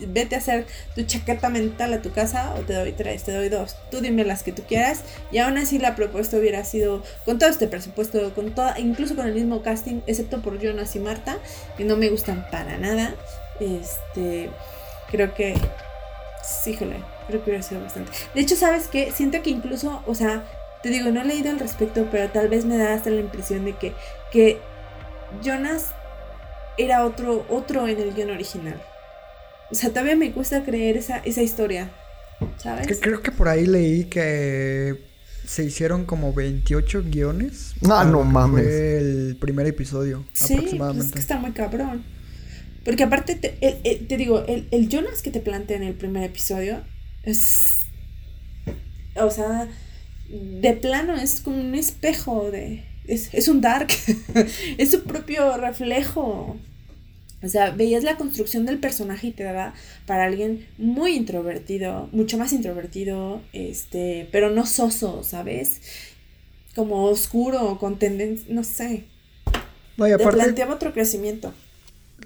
vete 0.00 0.36
a 0.36 0.38
hacer 0.38 0.64
tu 0.94 1.02
chaqueta 1.02 1.48
mental 1.48 1.92
a 1.92 2.00
tu 2.00 2.12
casa 2.12 2.54
o 2.56 2.60
te 2.60 2.72
doy 2.72 2.92
tres, 2.92 3.24
te 3.24 3.32
doy 3.32 3.48
dos. 3.48 3.74
Tú 3.90 4.00
dime 4.00 4.24
las 4.24 4.44
que 4.44 4.52
tú 4.52 4.62
quieras. 4.62 5.00
Y 5.32 5.38
aún 5.38 5.58
así 5.58 5.78
la 5.80 5.96
propuesta 5.96 6.36
hubiera 6.36 6.64
sido 6.64 7.02
con 7.24 7.38
todo 7.40 7.50
este 7.50 7.66
presupuesto, 7.66 8.32
con 8.34 8.52
toda, 8.54 8.78
incluso 8.78 9.16
con 9.16 9.26
el 9.26 9.34
mismo 9.34 9.62
casting, 9.62 10.00
excepto 10.06 10.40
por 10.40 10.60
Jonas 10.60 10.94
y 10.94 11.00
Marta, 11.00 11.38
que 11.76 11.84
no 11.84 11.96
me 11.96 12.10
gustan 12.10 12.46
para 12.52 12.78
nada. 12.78 13.14
Este, 13.58 14.50
creo 15.10 15.34
que, 15.34 15.56
sí, 16.44 16.70
híjole, 16.70 16.96
creo 17.28 17.44
que 17.44 17.50
hubiera 17.50 17.62
sido 17.62 17.80
bastante. 17.82 18.10
De 18.34 18.40
hecho, 18.40 18.56
¿sabes 18.56 18.88
qué? 18.88 19.12
Siento 19.12 19.40
que 19.42 19.50
incluso, 19.50 20.02
o 20.06 20.14
sea, 20.16 20.44
te 20.82 20.88
digo, 20.88 21.10
no 21.10 21.20
he 21.20 21.24
leído 21.24 21.50
al 21.50 21.58
respecto, 21.60 22.08
pero 22.10 22.28
tal 22.30 22.48
vez 22.48 22.64
me 22.64 22.76
da 22.76 22.94
hasta 22.94 23.10
la 23.10 23.20
impresión 23.20 23.64
de 23.64 23.76
que, 23.76 23.92
que 24.32 24.58
Jonas 25.44 25.86
era 26.76 27.04
otro, 27.04 27.44
otro 27.48 27.86
en 27.88 27.98
el 28.00 28.14
guion 28.14 28.30
original. 28.30 28.80
O 29.70 29.74
sea, 29.74 29.90
todavía 29.90 30.16
me 30.16 30.32
cuesta 30.32 30.64
creer 30.64 30.96
esa, 30.96 31.18
esa 31.18 31.42
historia, 31.42 31.90
¿sabes? 32.56 32.86
Que 32.86 32.98
creo 32.98 33.20
que 33.22 33.30
por 33.32 33.48
ahí 33.48 33.66
leí 33.66 34.04
que 34.04 35.06
se 35.44 35.64
hicieron 35.64 36.04
como 36.06 36.32
28 36.32 37.02
guiones. 37.06 37.74
Ah, 37.90 38.04
no 38.04 38.22
mames. 38.22 38.64
Fue 38.64 38.98
el 38.98 39.36
primer 39.40 39.66
episodio, 39.66 40.24
Sí, 40.32 40.40
pues 40.40 40.50
es 40.50 40.56
aproximadamente. 40.58 41.12
que 41.14 41.18
está 41.18 41.36
muy 41.38 41.52
cabrón. 41.52 42.04
Porque 42.84 43.02
aparte, 43.02 43.34
te, 43.34 43.58
el- 43.60 43.80
el- 43.84 44.06
te 44.06 44.16
digo, 44.16 44.44
el, 44.46 44.68
el 44.70 44.88
Jonas 44.88 45.20
que 45.20 45.30
te 45.30 45.40
plantea 45.40 45.76
en 45.76 45.82
el 45.82 45.94
primer 45.94 46.22
episodio 46.22 46.80
es... 47.30 47.84
O 49.16 49.30
sea, 49.30 49.68
de 50.28 50.72
plano 50.74 51.16
es 51.16 51.40
como 51.40 51.60
un 51.60 51.74
espejo 51.74 52.50
de... 52.50 52.84
Es, 53.06 53.32
es 53.32 53.48
un 53.48 53.60
dark. 53.60 53.88
es 54.78 54.90
su 54.90 55.02
propio 55.04 55.56
reflejo. 55.56 56.56
O 57.42 57.48
sea, 57.48 57.70
veías 57.70 58.02
la 58.02 58.16
construcción 58.16 58.66
del 58.66 58.78
personaje 58.78 59.28
y 59.28 59.32
te 59.32 59.44
daba 59.44 59.72
para 60.06 60.24
alguien 60.24 60.66
muy 60.76 61.12
introvertido, 61.12 62.08
mucho 62.10 62.36
más 62.36 62.52
introvertido, 62.52 63.40
este, 63.52 64.28
pero 64.32 64.50
no 64.50 64.66
soso, 64.66 65.22
¿sabes? 65.22 65.80
Como 66.74 67.04
oscuro, 67.04 67.78
con 67.78 67.98
tendencia, 67.98 68.46
no 68.52 68.64
sé. 68.64 69.04
No, 69.96 70.08
y 70.08 70.16
Te 70.16 70.26
planteaba 70.26 70.74
otro 70.74 70.92
crecimiento. 70.92 71.54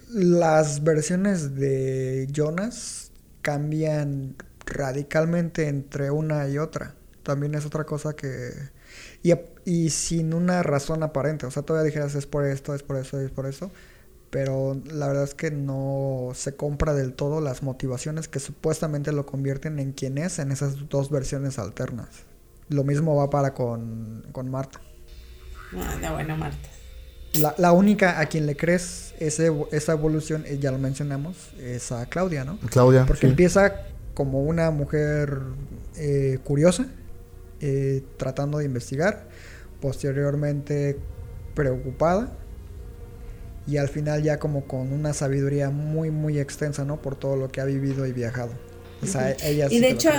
las 0.08 0.82
versiones 0.82 1.56
de 1.56 2.26
Jonas 2.32 3.10
cambian 3.42 4.34
radicalmente 4.72 5.68
entre 5.68 6.10
una 6.10 6.48
y 6.48 6.58
otra. 6.58 6.94
También 7.22 7.54
es 7.54 7.64
otra 7.64 7.84
cosa 7.84 8.14
que... 8.14 8.50
Y, 9.22 9.30
ap- 9.30 9.58
y 9.64 9.90
sin 9.90 10.34
una 10.34 10.62
razón 10.62 11.02
aparente. 11.02 11.46
O 11.46 11.50
sea, 11.50 11.62
todavía 11.62 11.86
dijeras 11.86 12.14
es 12.14 12.26
por 12.26 12.44
esto, 12.44 12.74
es 12.74 12.82
por 12.82 12.96
eso, 12.96 13.20
es 13.20 13.30
por 13.30 13.46
eso. 13.46 13.70
Pero 14.30 14.80
la 14.90 15.08
verdad 15.08 15.24
es 15.24 15.34
que 15.34 15.50
no 15.50 16.30
se 16.34 16.56
compra 16.56 16.94
del 16.94 17.12
todo 17.12 17.40
las 17.40 17.62
motivaciones 17.62 18.28
que 18.28 18.40
supuestamente 18.40 19.12
lo 19.12 19.26
convierten 19.26 19.78
en 19.78 19.92
quien 19.92 20.16
es 20.16 20.38
en 20.38 20.50
esas 20.50 20.88
dos 20.88 21.10
versiones 21.10 21.58
alternas. 21.58 22.08
Lo 22.68 22.82
mismo 22.82 23.14
va 23.14 23.28
para 23.28 23.52
con, 23.52 24.26
con 24.32 24.50
Marta. 24.50 24.80
No, 25.70 25.98
no, 25.98 26.14
bueno, 26.14 26.36
Marta. 26.36 26.68
La, 27.34 27.54
la 27.58 27.72
única 27.72 28.20
a 28.20 28.26
quien 28.26 28.46
le 28.46 28.56
crees 28.56 29.14
ese, 29.18 29.52
esa 29.70 29.92
evolución, 29.92 30.44
eh, 30.46 30.58
ya 30.58 30.70
lo 30.70 30.78
mencionamos, 30.78 31.50
es 31.58 31.92
a 31.92 32.06
Claudia, 32.06 32.44
¿no? 32.44 32.58
Claudia. 32.70 33.04
Porque 33.06 33.26
sí. 33.26 33.30
empieza 33.30 33.74
como 34.14 34.42
una 34.42 34.70
mujer 34.70 35.40
eh, 35.96 36.38
curiosa, 36.44 36.88
eh, 37.60 38.02
tratando 38.16 38.58
de 38.58 38.64
investigar, 38.64 39.28
posteriormente 39.80 40.98
preocupada 41.54 42.32
y 43.66 43.76
al 43.76 43.88
final 43.88 44.22
ya 44.22 44.38
como 44.38 44.66
con 44.66 44.92
una 44.92 45.12
sabiduría 45.12 45.70
muy 45.70 46.10
muy 46.10 46.38
extensa, 46.38 46.84
¿no? 46.84 47.00
Por 47.00 47.16
todo 47.16 47.36
lo 47.36 47.50
que 47.50 47.60
ha 47.60 47.64
vivido 47.64 48.06
y 48.06 48.12
viajado. 48.12 48.52
O 49.02 49.06
sea, 49.06 49.32
ella 49.42 49.68
Y 49.70 49.80
sí 49.80 49.80
de 49.80 49.94
te 49.94 49.94
lo 49.94 49.98
hecho-. 49.98 50.10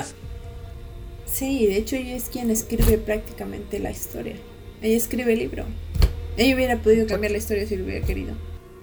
Sí, 1.26 1.68
de 1.68 1.78
hecho 1.78 1.96
ella 1.96 2.16
es 2.16 2.30
quien 2.30 2.50
escribe 2.52 2.98
prácticamente 2.98 3.80
la 3.80 3.92
historia. 3.92 4.36
Ella 4.82 4.98
escribe 4.98 5.34
el 5.34 5.40
libro. 5.40 5.66
Ella 6.38 6.56
hubiera 6.56 6.82
podido 6.82 7.08
cambiar 7.08 7.32
la 7.32 7.38
historia 7.38 7.68
si 7.68 7.76
lo 7.76 7.86
hubiera 7.86 8.06
querido. 8.06 8.36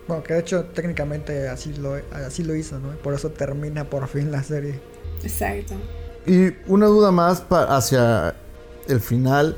Bueno, 0.09 0.23
que 0.25 0.35
de 0.35 0.41
hecho 0.41 0.65
técnicamente 0.65 1.49
así 1.49 1.73
lo, 1.75 1.95
así 2.13 2.43
lo 2.43 2.55
hizo, 2.55 2.79
¿no? 2.81 2.97
Por 2.99 3.15
eso 3.15 3.31
termina 3.31 3.89
por 3.89 4.09
fin 4.09 4.33
la 4.33 4.43
serie. 4.43 4.81
Exacto. 5.23 5.75
Y 6.27 6.53
una 6.67 6.87
duda 6.87 7.11
más 7.11 7.43
hacia 7.51 8.35
el 8.89 9.01
final. 9.01 9.57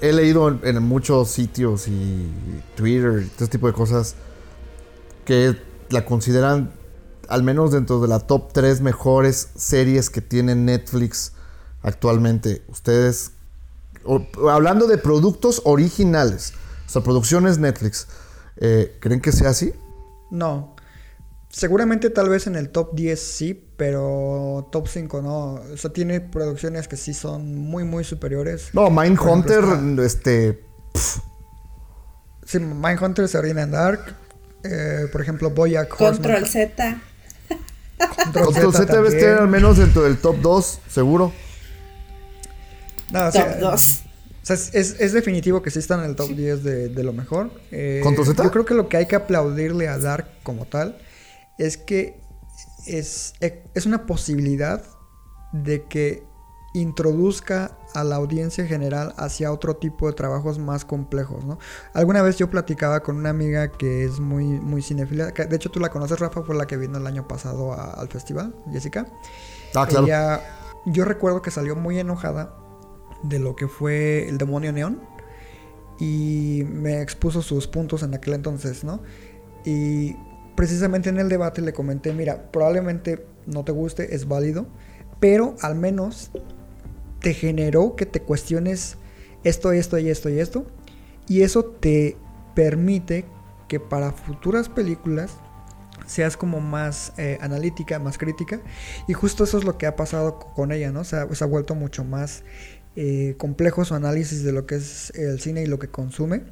He 0.00 0.12
leído 0.12 0.48
en, 0.48 0.60
en 0.64 0.82
muchos 0.82 1.30
sitios 1.30 1.86
y 1.86 2.28
Twitter 2.74 3.22
y 3.24 3.28
todo 3.28 3.44
este 3.44 3.48
tipo 3.58 3.66
de 3.68 3.72
cosas 3.72 4.16
que 5.24 5.56
la 5.90 6.04
consideran, 6.04 6.72
al 7.28 7.42
menos 7.44 7.70
dentro 7.70 8.00
de 8.00 8.08
la 8.08 8.18
top 8.18 8.52
3 8.52 8.80
mejores 8.80 9.50
series 9.54 10.10
que 10.10 10.20
tiene 10.20 10.54
Netflix 10.56 11.32
actualmente. 11.82 12.62
Ustedes, 12.68 13.32
o- 14.04 14.26
hablando 14.50 14.86
de 14.88 14.98
productos 14.98 15.62
originales, 15.64 16.54
o 16.86 16.90
sea, 16.90 17.02
producciones 17.02 17.58
Netflix, 17.58 18.08
eh, 18.56 18.96
¿creen 19.00 19.20
que 19.20 19.30
sea 19.32 19.50
así? 19.50 19.72
No. 20.30 20.74
Seguramente 21.48 22.10
tal 22.10 22.28
vez 22.28 22.46
en 22.46 22.56
el 22.56 22.70
top 22.70 22.94
10 22.94 23.20
sí, 23.20 23.68
pero 23.82 24.68
top 24.70 24.86
5 24.86 25.22
no. 25.22 25.54
O 25.54 25.76
sea, 25.76 25.92
tiene 25.92 26.20
producciones 26.20 26.86
que 26.86 26.96
sí 26.96 27.12
son 27.14 27.56
muy, 27.56 27.82
muy 27.82 28.04
superiores. 28.04 28.68
No, 28.74 28.88
Mindhunter, 28.90 29.64
este, 30.04 30.64
Sí, 32.46 32.60
Mindhunter 32.60 33.26
se 33.26 33.38
orina 33.38 33.62
en 33.62 33.72
Dark. 33.72 34.14
Eh, 34.62 35.08
por 35.10 35.20
ejemplo, 35.20 35.50
Boyack 35.50 35.88
Control 35.88 36.46
Z. 36.46 37.00
Control, 38.24 38.44
Control 38.44 38.72
Z 38.72 38.84
debe 38.84 39.08
también. 39.08 39.18
estar 39.30 39.42
al 39.42 39.48
menos 39.48 39.78
dentro 39.78 40.02
del 40.04 40.18
top 40.18 40.36
2, 40.40 40.80
seguro. 40.88 41.32
No, 43.10 43.18
o 43.22 43.24
Top 43.24 43.32
sea, 43.32 43.56
2. 43.56 43.74
O 43.74 44.46
sea, 44.46 44.54
es, 44.54 44.70
es- 44.74 45.00
es 45.00 45.12
definitivo 45.12 45.60
que 45.60 45.70
sí 45.72 45.80
están 45.80 46.04
en 46.04 46.10
el 46.10 46.14
top 46.14 46.30
10 46.30 46.62
de, 46.62 46.88
de 46.88 47.02
lo 47.02 47.12
mejor. 47.12 47.50
Eh, 47.72 47.98
¿Control 48.04 48.28
Z? 48.28 48.44
Yo 48.44 48.50
creo 48.52 48.64
que 48.64 48.74
lo 48.74 48.88
que 48.88 48.96
hay 48.98 49.06
que 49.06 49.16
aplaudirle 49.16 49.88
a 49.88 49.98
Dark 49.98 50.28
como 50.44 50.66
tal 50.66 50.98
es 51.58 51.76
que 51.76 52.21
es, 52.86 53.34
e, 53.40 53.64
es 53.74 53.86
una 53.86 54.06
posibilidad 54.06 54.82
de 55.52 55.84
que 55.84 56.24
introduzca 56.74 57.76
a 57.94 58.02
la 58.02 58.16
audiencia 58.16 58.64
general 58.66 59.12
hacia 59.18 59.52
otro 59.52 59.76
tipo 59.76 60.06
de 60.06 60.14
trabajos 60.14 60.58
más 60.58 60.86
complejos, 60.86 61.44
¿no? 61.44 61.58
Alguna 61.92 62.22
vez 62.22 62.38
yo 62.38 62.48
platicaba 62.48 63.02
con 63.02 63.16
una 63.16 63.28
amiga 63.28 63.70
que 63.70 64.04
es 64.04 64.20
muy, 64.20 64.44
muy 64.46 64.80
cinéfila, 64.80 65.26
de 65.32 65.54
hecho 65.56 65.70
tú 65.70 65.80
la 65.80 65.90
conoces, 65.90 66.18
Rafa, 66.18 66.42
fue 66.42 66.54
la 66.54 66.66
que 66.66 66.78
vino 66.78 66.96
el 66.96 67.06
año 67.06 67.28
pasado 67.28 67.74
a- 67.74 67.90
al 67.90 68.08
festival, 68.08 68.54
Jessica. 68.72 69.06
Ah, 69.74 69.86
claro. 69.86 70.06
Ella, 70.06 70.40
yo 70.86 71.04
recuerdo 71.04 71.42
que 71.42 71.50
salió 71.50 71.76
muy 71.76 71.98
enojada 71.98 72.56
de 73.22 73.38
lo 73.38 73.54
que 73.54 73.68
fue 73.68 74.26
el 74.28 74.38
demonio 74.38 74.72
neón 74.72 75.02
y 75.98 76.64
me 76.70 77.02
expuso 77.02 77.42
sus 77.42 77.68
puntos 77.68 78.02
en 78.02 78.14
aquel 78.14 78.32
entonces, 78.32 78.82
¿no? 78.82 79.02
Y 79.64 80.16
precisamente 80.54 81.08
en 81.08 81.18
el 81.18 81.28
debate 81.28 81.60
le 81.62 81.72
comenté, 81.72 82.12
mira, 82.12 82.50
probablemente 82.50 83.26
no 83.46 83.64
te 83.64 83.72
guste, 83.72 84.14
es 84.14 84.28
válido, 84.28 84.66
pero 85.20 85.56
al 85.60 85.74
menos 85.74 86.30
te 87.20 87.34
generó 87.34 87.96
que 87.96 88.06
te 88.06 88.20
cuestiones 88.20 88.96
esto, 89.44 89.72
esto 89.72 89.98
y 89.98 90.08
esto 90.10 90.28
y 90.28 90.38
esto, 90.40 90.66
y 91.28 91.42
eso 91.42 91.64
te 91.64 92.16
permite 92.54 93.24
que 93.68 93.80
para 93.80 94.12
futuras 94.12 94.68
películas 94.68 95.32
seas 96.06 96.36
como 96.36 96.60
más 96.60 97.12
eh, 97.16 97.38
analítica, 97.40 97.98
más 97.98 98.18
crítica. 98.18 98.60
Y 99.06 99.12
justo 99.14 99.44
eso 99.44 99.56
es 99.58 99.64
lo 99.64 99.78
que 99.78 99.86
ha 99.86 99.96
pasado 99.96 100.38
co- 100.38 100.52
con 100.52 100.72
ella, 100.72 100.90
¿no? 100.92 101.04
Se 101.04 101.16
ha, 101.16 101.32
se 101.34 101.44
ha 101.44 101.46
vuelto 101.46 101.74
mucho 101.74 102.04
más 102.04 102.42
eh, 102.96 103.34
complejo 103.38 103.84
su 103.84 103.94
análisis 103.94 104.42
de 104.42 104.52
lo 104.52 104.66
que 104.66 104.74
es 104.74 105.10
el 105.14 105.40
cine 105.40 105.62
y 105.62 105.66
lo 105.66 105.78
que 105.78 105.88
consume. 105.88 106.42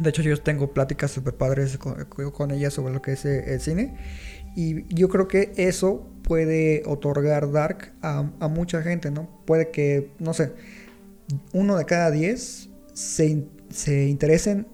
De 0.00 0.10
hecho, 0.10 0.22
yo 0.22 0.36
tengo 0.40 0.72
pláticas 0.72 1.10
súper 1.10 1.34
padres 1.34 1.76
con, 1.78 2.04
con 2.04 2.50
ella 2.50 2.70
sobre 2.70 2.94
lo 2.94 3.02
que 3.02 3.12
es 3.12 3.24
eh, 3.24 3.54
el 3.54 3.60
cine. 3.60 3.96
Y 4.54 4.92
yo 4.94 5.08
creo 5.08 5.28
que 5.28 5.52
eso 5.56 6.06
puede 6.22 6.82
otorgar 6.86 7.50
Dark 7.52 7.92
a, 8.02 8.22
mucha 8.48 8.82
gente, 8.82 9.10
¿no? 9.10 9.28
Puede 9.44 9.70
que, 9.70 10.12
no 10.18 10.34
sé, 10.34 10.52
uno 11.52 11.76
de 11.76 11.84
cada 11.84 12.10
diez 12.10 12.68
se, 12.92 13.44
se 13.70 14.08
interesen 14.08 14.66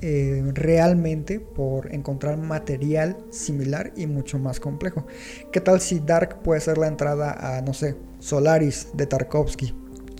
eh, 0.00 0.42
realmente 0.52 1.38
por 1.38 1.94
encontrar 1.94 2.36
material 2.36 3.16
similar 3.30 3.92
y 3.96 4.06
mucho 4.06 4.38
más 4.38 4.58
complejo. 4.58 5.06
¿Qué 5.52 5.60
tal 5.60 5.80
si 5.80 6.00
Dark 6.00 6.42
puede 6.42 6.60
ser 6.60 6.78
la 6.78 6.88
entrada 6.88 7.56
a, 7.56 7.62
no 7.62 7.72
sé, 7.72 7.96
Solaris 8.18 8.88
de 8.94 9.06
Tarkovsky, 9.06 9.74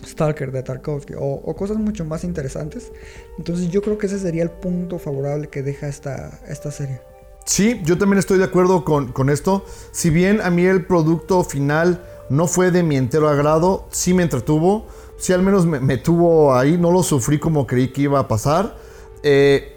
Stalker 0.05 0.53
de 0.53 0.63
Tarkovsky 0.63 1.15
o, 1.19 1.55
cosas 1.57 1.77
mucho 1.77 2.05
más 2.05 2.25
interesantes? 2.25 2.93
Entonces 3.39 3.71
yo 3.71 3.83
creo 3.83 3.99
que 3.99 4.07
ese 4.07 4.19
sería 4.19 4.43
el 4.43 4.51
punto 4.51 4.99
favorable 4.99 5.49
que 5.49 5.63
deja 5.63 5.89
esta, 5.89 6.41
esta 6.49 6.71
serie. 6.71 7.01
Sí, 7.45 7.81
yo 7.85 7.99
también 7.99 8.19
estoy 8.19 8.39
de 8.39 8.45
acuerdo 8.45 8.85
con, 8.85 9.13
con 9.13 9.29
esto. 9.29 9.65
Si 9.91 10.11
bien 10.11 10.41
a 10.41 10.51
mí 10.51 10.65
el 10.65 10.87
producto 10.87 11.43
final 11.43 12.05
no 12.31 12.47
fue 12.47 12.71
de 12.71 12.83
mi 12.83 12.97
entero 12.97 13.29
agrado, 13.29 13.87
sí 13.91 14.15
me 14.15 14.23
entretuvo. 14.23 14.87
Sí 15.19 15.33
al 15.33 15.43
menos 15.43 15.67
me, 15.67 15.81
me 15.81 15.99
tuvo 15.99 16.55
ahí, 16.55 16.79
no 16.79 16.91
lo 16.91 17.03
sufrí 17.03 17.39
como 17.39 17.67
creí 17.67 17.89
que 17.89 18.03
iba 18.03 18.19
a 18.19 18.29
pasar. 18.29 18.77
Eh, 19.23 19.77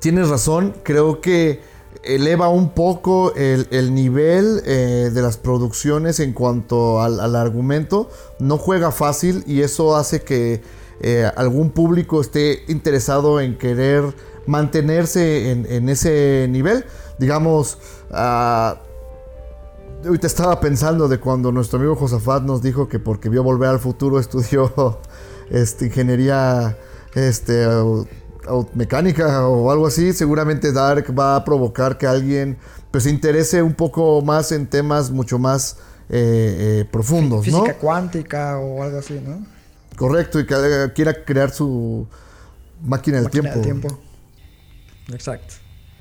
tienes 0.00 0.28
razón, 0.28 0.74
creo 0.82 1.20
que 1.20 1.60
eleva 2.06 2.48
un 2.48 2.70
poco 2.70 3.34
el, 3.34 3.66
el 3.70 3.94
nivel 3.94 4.62
eh, 4.64 5.10
de 5.12 5.22
las 5.22 5.36
producciones 5.36 6.20
en 6.20 6.32
cuanto 6.32 7.00
al, 7.00 7.36
argumento. 7.36 8.10
No 8.38 8.58
juega 8.58 8.92
fácil 8.92 9.44
y 9.46 9.62
eso 9.62 9.96
hace 9.96 10.22
que 10.22 10.62
eh, 11.00 11.30
algún 11.36 11.70
público 11.70 12.20
esté 12.20 12.64
interesado 12.68 13.40
en 13.40 13.58
querer 13.58 14.14
mantenerse 14.46 15.50
en, 15.50 15.88
ese 15.88 16.46
nivel. 16.48 16.84
Digamos, 17.18 17.78
ah, 18.10 18.80
ahorita 20.04 20.26
estaba 20.26 20.60
pensando 20.60 21.08
de 21.08 21.18
cuando 21.18 21.52
nuestro 21.52 21.78
amigo 21.78 21.96
Josafat 21.96 22.42
nos 22.42 22.62
dijo 22.62 22.88
que 22.88 22.98
porque 22.98 23.28
vio 23.28 23.42
volver 23.42 23.70
al 23.70 23.80
futuro 23.80 24.18
estudió 24.20 24.98
este, 25.50 25.86
ingeniería 25.86 26.76
este, 27.14 27.66
au- 28.46 28.68
mecánica 28.74 29.46
o 29.48 29.70
algo 29.70 29.86
así. 29.86 30.12
Seguramente 30.12 30.72
Dark 30.72 31.06
va 31.18 31.36
a 31.36 31.44
provocar 31.44 31.98
que 31.98 32.06
alguien 32.06 32.56
pues, 32.90 33.04
se 33.04 33.10
interese 33.10 33.62
un 33.62 33.74
poco 33.74 34.22
más 34.22 34.52
en 34.52 34.66
temas 34.66 35.10
mucho 35.10 35.38
más 35.38 35.76
eh, 36.08 36.80
eh, 36.82 36.84
profundos, 36.90 37.46
¿no? 37.48 37.60
Física 37.62 37.78
cuántica 37.78 38.58
o 38.58 38.82
algo 38.82 38.98
así, 38.98 39.20
¿no? 39.24 39.44
Correcto, 39.96 40.38
y 40.40 40.46
que 40.46 40.54
eh, 40.54 40.92
quiera 40.94 41.24
crear 41.24 41.50
su 41.52 42.06
máquina 42.82 43.16
del 43.16 43.24
Máquina 43.24 43.52
tiempo. 43.52 43.58
del 43.58 43.80
tiempo. 43.80 44.00
Exacto. 45.12 45.54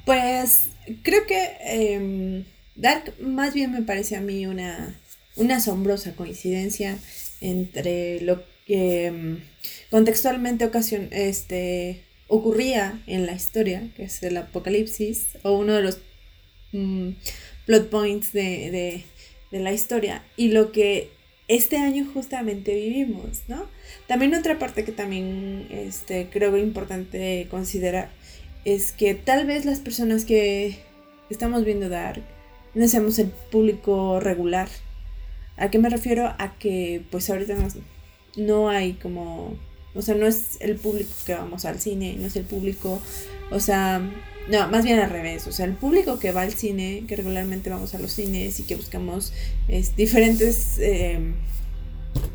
Pues 0.06 0.70
creo 1.04 1.26
que 1.26 1.50
em, 1.66 2.46
Dark 2.76 3.14
más 3.22 3.54
bien 3.54 3.72
me 3.72 3.82
parece 3.82 4.16
a 4.16 4.22
mí 4.22 4.46
una, 4.46 4.96
una 5.36 5.58
asombrosa 5.58 6.16
coincidencia 6.16 6.98
entre 7.42 8.22
lo 8.22 8.42
que 8.68 9.06
em, 9.08 9.40
contextualmente 9.92 10.66
ocasión, 10.66 11.08
este, 11.12 12.05
ocurría 12.28 13.02
en 13.08 13.26
la 13.26 13.34
historia, 13.34 13.90
que 13.96 14.04
es 14.04 14.24
el 14.24 14.38
apocalipsis, 14.38 15.38
o 15.44 15.58
uno 15.58 15.74
de 15.74 15.82
los 15.82 16.00
mm, 16.72 17.10
plot 17.66 17.90
points 17.90 18.34
de, 18.34 18.72
de, 18.72 19.06
de 19.52 19.60
la 19.60 19.74
historia, 19.74 20.24
y 20.38 20.50
lo 20.50 20.72
que 20.72 21.10
este 21.48 21.78
año 21.78 22.08
justamente 22.12 22.74
vivimos, 22.74 23.44
¿no? 23.48 23.68
También 24.08 24.34
otra 24.34 24.58
parte 24.58 24.84
que 24.84 24.92
también 24.92 25.68
este, 25.70 26.30
creo 26.30 26.58
importante 26.58 27.48
considerar 27.52 28.10
es 28.66 28.92
que 28.92 29.14
tal 29.14 29.46
vez 29.46 29.66
las 29.66 29.80
personas 29.80 30.26
que 30.26 30.80
estamos 31.30 31.64
viendo 31.64 31.88
Dark 31.88 32.24
no 32.74 32.88
seamos 32.88 33.20
el 33.20 33.28
público 33.28 34.20
regular. 34.20 34.68
¿A 35.56 35.70
qué 35.70 35.78
me 35.78 35.90
refiero? 35.90 36.34
A 36.38 36.56
que 36.58 37.04
pues 37.12 37.30
ahorita 37.30 37.56
no, 37.56 37.68
no 38.38 38.70
hay 38.70 38.94
como... 38.94 39.58
O 39.96 40.02
sea, 40.02 40.16
no 40.16 40.28
es 40.28 40.58
el 40.60 40.76
público 40.76 41.12
que 41.26 41.34
vamos 41.34 41.66
al 41.66 41.80
cine, 41.80 42.16
no 42.20 42.28
es 42.28 42.36
el 42.36 42.44
público... 42.44 43.02
O 43.52 43.60
sea, 43.60 44.02
no, 44.50 44.68
más 44.70 44.84
bien 44.84 45.00
al 45.00 45.10
revés. 45.10 45.48
O 45.48 45.52
sea, 45.52 45.66
el 45.66 45.74
público 45.74 46.20
que 46.20 46.32
va 46.32 46.42
al 46.42 46.54
cine, 46.54 47.04
que 47.08 47.16
regularmente 47.16 47.70
vamos 47.70 47.94
a 47.96 48.00
los 48.00 48.12
cines 48.12 48.60
y 48.60 48.64
que 48.64 48.76
buscamos 48.76 49.34
es, 49.68 49.96
diferentes... 49.96 50.78
eh, 50.80 51.20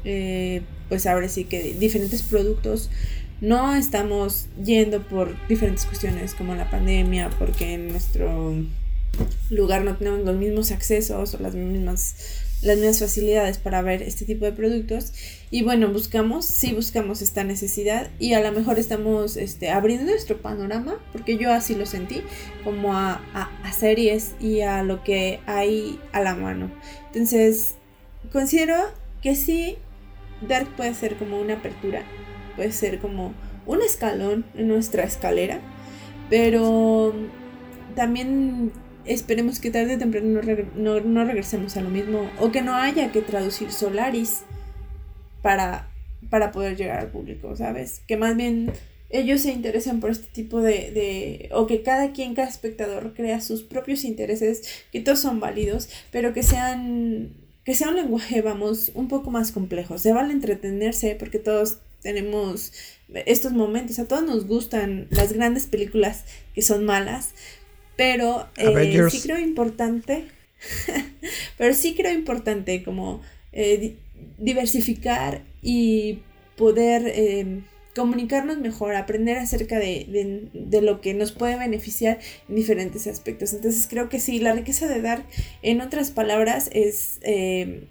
eh, 0.05 0.63
pues 0.89 1.07
ahora 1.07 1.29
sí 1.29 1.45
que 1.45 1.75
diferentes 1.75 2.23
productos 2.23 2.91
no 3.41 3.75
estamos 3.75 4.47
yendo 4.63 5.03
por 5.03 5.35
diferentes 5.49 5.87
cuestiones 5.87 6.35
como 6.35 6.55
la 6.55 6.69
pandemia, 6.69 7.31
porque 7.39 7.75
en 7.75 7.89
nuestro 7.89 8.55
lugar 9.49 9.83
no 9.85 9.97
tenemos 9.97 10.21
los 10.21 10.37
mismos 10.37 10.73
accesos 10.73 11.35
o 11.35 11.39
las 11.39 11.55
mismas, 11.55 12.17
las 12.63 12.77
mismas 12.77 13.01
facilidades 13.01 13.59
para 13.59 13.83
ver 13.83 14.03
este 14.03 14.25
tipo 14.25 14.45
de 14.45 14.53
productos. 14.53 15.13
Y 15.51 15.63
bueno, 15.63 15.89
buscamos, 15.89 16.45
sí 16.45 16.73
buscamos 16.73 17.23
esta 17.23 17.45
necesidad 17.45 18.11
y 18.19 18.35
a 18.35 18.41
lo 18.41 18.53
mejor 18.53 18.79
estamos 18.79 19.37
este, 19.37 19.71
abriendo 19.71 20.11
nuestro 20.11 20.39
panorama, 20.39 20.99
porque 21.13 21.37
yo 21.37 21.53
así 21.53 21.75
lo 21.75 21.87
sentí, 21.87 22.23
como 22.65 22.95
a, 22.95 23.21
a, 23.35 23.51
a 23.65 23.73
series 23.73 24.35
y 24.41 24.61
a 24.61 24.83
lo 24.83 25.03
que 25.03 25.41
hay 25.47 25.99
a 26.13 26.21
la 26.21 26.35
mano. 26.35 26.71
Entonces, 27.07 27.75
considero 28.33 28.77
que 29.23 29.35
sí, 29.35 29.77
Dark 30.47 30.69
puede 30.77 30.95
ser 30.95 31.17
como 31.17 31.41
una 31.41 31.55
apertura 31.55 32.05
puede 32.61 32.73
ser 32.73 32.99
como 32.99 33.33
un 33.67 33.81
escalón 33.81 34.45
en 34.55 34.69
nuestra 34.69 35.05
escalera, 35.05 35.61
pero 36.29 37.15
también 37.95 38.71
esperemos 39.05 39.61
que 39.61 39.71
tarde 39.71 39.97
o 39.97 39.99
temprano 39.99 40.29
no, 40.29 40.41
reg 40.41 40.75
no, 40.75 41.01
no, 41.01 41.25
regresemos 41.25 41.77
a 41.77 41.81
lo 41.81 41.91
mismo 41.91 42.31
o 42.39 42.51
que 42.51 42.63
no 42.63 42.75
haya 42.75 43.13
que 43.13 43.23
traducir 43.23 43.73
Solaris 43.73 44.43
para, 45.43 45.89
para 46.29 46.53
poder 46.53 46.77
llegar 46.77 46.99
al 46.99 47.09
público, 47.09 47.57
¿sabes? 47.57 48.03
Que 48.07 48.17
más 48.17 48.37
bien 48.37 48.73
ellos 49.09 49.41
se 49.41 49.53
interesan 49.53 50.01
por 50.01 50.11
este 50.11 50.29
tipo 50.29 50.61
de, 50.61 50.93
de, 50.93 51.49
o 51.53 51.67
que 51.67 51.83
cada 51.83 52.13
quien, 52.13 52.35
cada 52.35 52.49
espectador 52.49 53.15
crea 53.15 53.41
sus 53.41 53.63
propios 53.63 54.05
intereses, 54.05 54.63
que 54.93 55.01
todos 55.01 55.19
son 55.19 55.41
válidos, 55.41 55.89
pero 56.11 56.33
que 56.33 56.43
sean 56.43 57.33
que 57.65 57.75
sea 57.75 57.91
un 57.91 57.97
lenguaje, 57.97 58.41
vamos, 58.41 58.91
un 58.95 59.09
poco 59.09 59.31
más 59.31 59.53
complejo. 59.53 59.99
Se 59.99 60.13
vale 60.13 60.33
entretenerse 60.33 61.15
porque 61.15 61.39
todos 61.39 61.79
tenemos 62.03 62.73
estos 63.27 63.53
momentos, 63.53 63.99
a 63.99 64.09
todos 64.09 64.23
nos 64.23 64.47
gustan 64.47 65.07
las 65.11 65.33
grandes 65.33 65.67
películas 65.67 66.25
que 66.55 66.63
son 66.63 66.85
malas, 66.85 67.35
pero 67.97 68.49
eh, 68.57 69.07
sí 69.11 69.21
creo 69.21 69.39
importante, 69.39 70.27
pero 71.59 71.75
sí 71.75 71.95
creo 71.95 72.13
importante 72.13 72.83
como 72.83 73.21
eh, 73.53 73.79
di 73.79 73.97
diversificar 74.39 75.43
y 75.63 76.21
poder 76.57 77.05
eh, 77.07 77.63
comunicarnos 77.95 78.59
mejor, 78.59 78.95
aprender 78.95 79.39
acerca 79.39 79.79
de, 79.79 80.07
de, 80.09 80.49
de, 80.53 80.83
lo 80.83 81.01
que 81.01 81.15
nos 81.15 81.33
puede 81.33 81.57
beneficiar 81.57 82.19
en 82.49 82.55
diferentes 82.55 83.07
aspectos. 83.07 83.53
Entonces 83.53 83.87
creo 83.89 84.09
que 84.09 84.21
sí, 84.21 84.39
la 84.39 84.53
riqueza 84.53 84.87
de 84.87 85.01
Dark, 85.01 85.25
en 85.63 85.81
otras 85.81 86.11
palabras, 86.11 86.71
es 86.73 87.19
eh, 87.23 87.89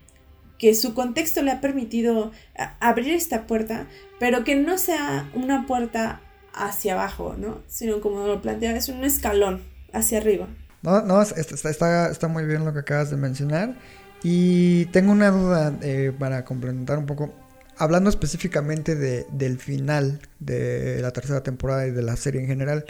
que 0.57 0.75
su 0.75 0.93
contexto 0.93 1.41
le 1.41 1.51
ha 1.51 1.61
permitido 1.61 2.31
abrir 2.79 3.13
esta 3.13 3.47
puerta, 3.47 3.87
pero 4.19 4.43
que 4.43 4.55
no 4.55 4.77
sea 4.77 5.29
una 5.33 5.65
puerta 5.65 6.21
hacia 6.53 6.93
abajo, 6.93 7.35
¿no? 7.37 7.61
Sino 7.67 8.01
como 8.01 8.25
lo 8.27 8.41
planteaba, 8.41 8.77
es 8.77 8.89
un 8.89 9.03
escalón 9.03 9.61
hacia 9.93 10.19
arriba. 10.19 10.47
No, 10.81 11.01
no, 11.01 11.21
está, 11.21 11.69
está, 11.69 12.09
está 12.09 12.27
muy 12.27 12.45
bien 12.45 12.65
lo 12.65 12.73
que 12.73 12.79
acabas 12.79 13.09
de 13.09 13.17
mencionar. 13.17 13.75
Y 14.23 14.85
tengo 14.87 15.11
una 15.11 15.31
duda 15.31 15.77
eh, 15.81 16.11
para 16.17 16.43
complementar 16.45 16.97
un 16.97 17.05
poco 17.05 17.33
hablando 17.79 18.09
específicamente 18.09 18.95
de, 18.95 19.25
del 19.31 19.57
final 19.57 20.19
de 20.39 21.01
la 21.01 21.11
tercera 21.11 21.41
temporada 21.41 21.87
y 21.87 21.91
de 21.91 22.01
la 22.01 22.17
serie 22.17 22.41
en 22.41 22.47
general, 22.47 22.85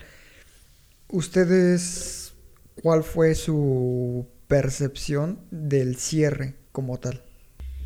¿ustedes 1.10 2.34
cuál 2.82 3.04
fue 3.04 3.36
su 3.36 4.28
percepción 4.48 5.40
del 5.52 5.96
cierre 5.98 6.56
como 6.72 6.98
tal? 6.98 7.24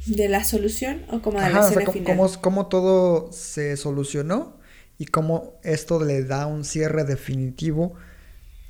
¿De 0.06 0.30
la 0.30 0.46
solución 0.46 1.04
o 1.10 1.22
como 1.22 1.42
de 1.42 1.50
la 1.50 1.64
serie 1.64 1.88
final? 1.92 2.32
Cómo, 2.42 2.68
todo 2.68 3.32
se 3.34 3.76
solucionó 3.76 4.58
y 4.98 5.06
cómo 5.06 5.60
esto 5.64 6.04
le 6.04 6.24
da 6.24 6.48
un 6.48 6.64
cierre 6.64 7.04
definitivo 7.04 7.96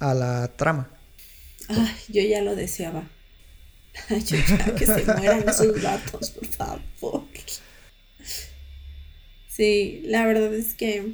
a 0.04 0.14
la 0.14 0.48
trama. 0.56 0.90
Ay, 1.70 1.96
yo 2.10 2.22
ya 2.22 2.42
lo 2.42 2.56
deseaba. 2.56 3.10
yo 4.10 4.38
ya 4.38 4.76
que 4.76 4.86
se 4.86 5.06
mueran 5.06 5.48
esos 5.48 5.82
gatos, 5.82 6.32
por 6.32 6.46
favor. 6.48 7.24
Sí, 9.48 10.02
la 10.06 10.26
verdad 10.26 10.54
es 10.54 10.74
que 10.74 11.14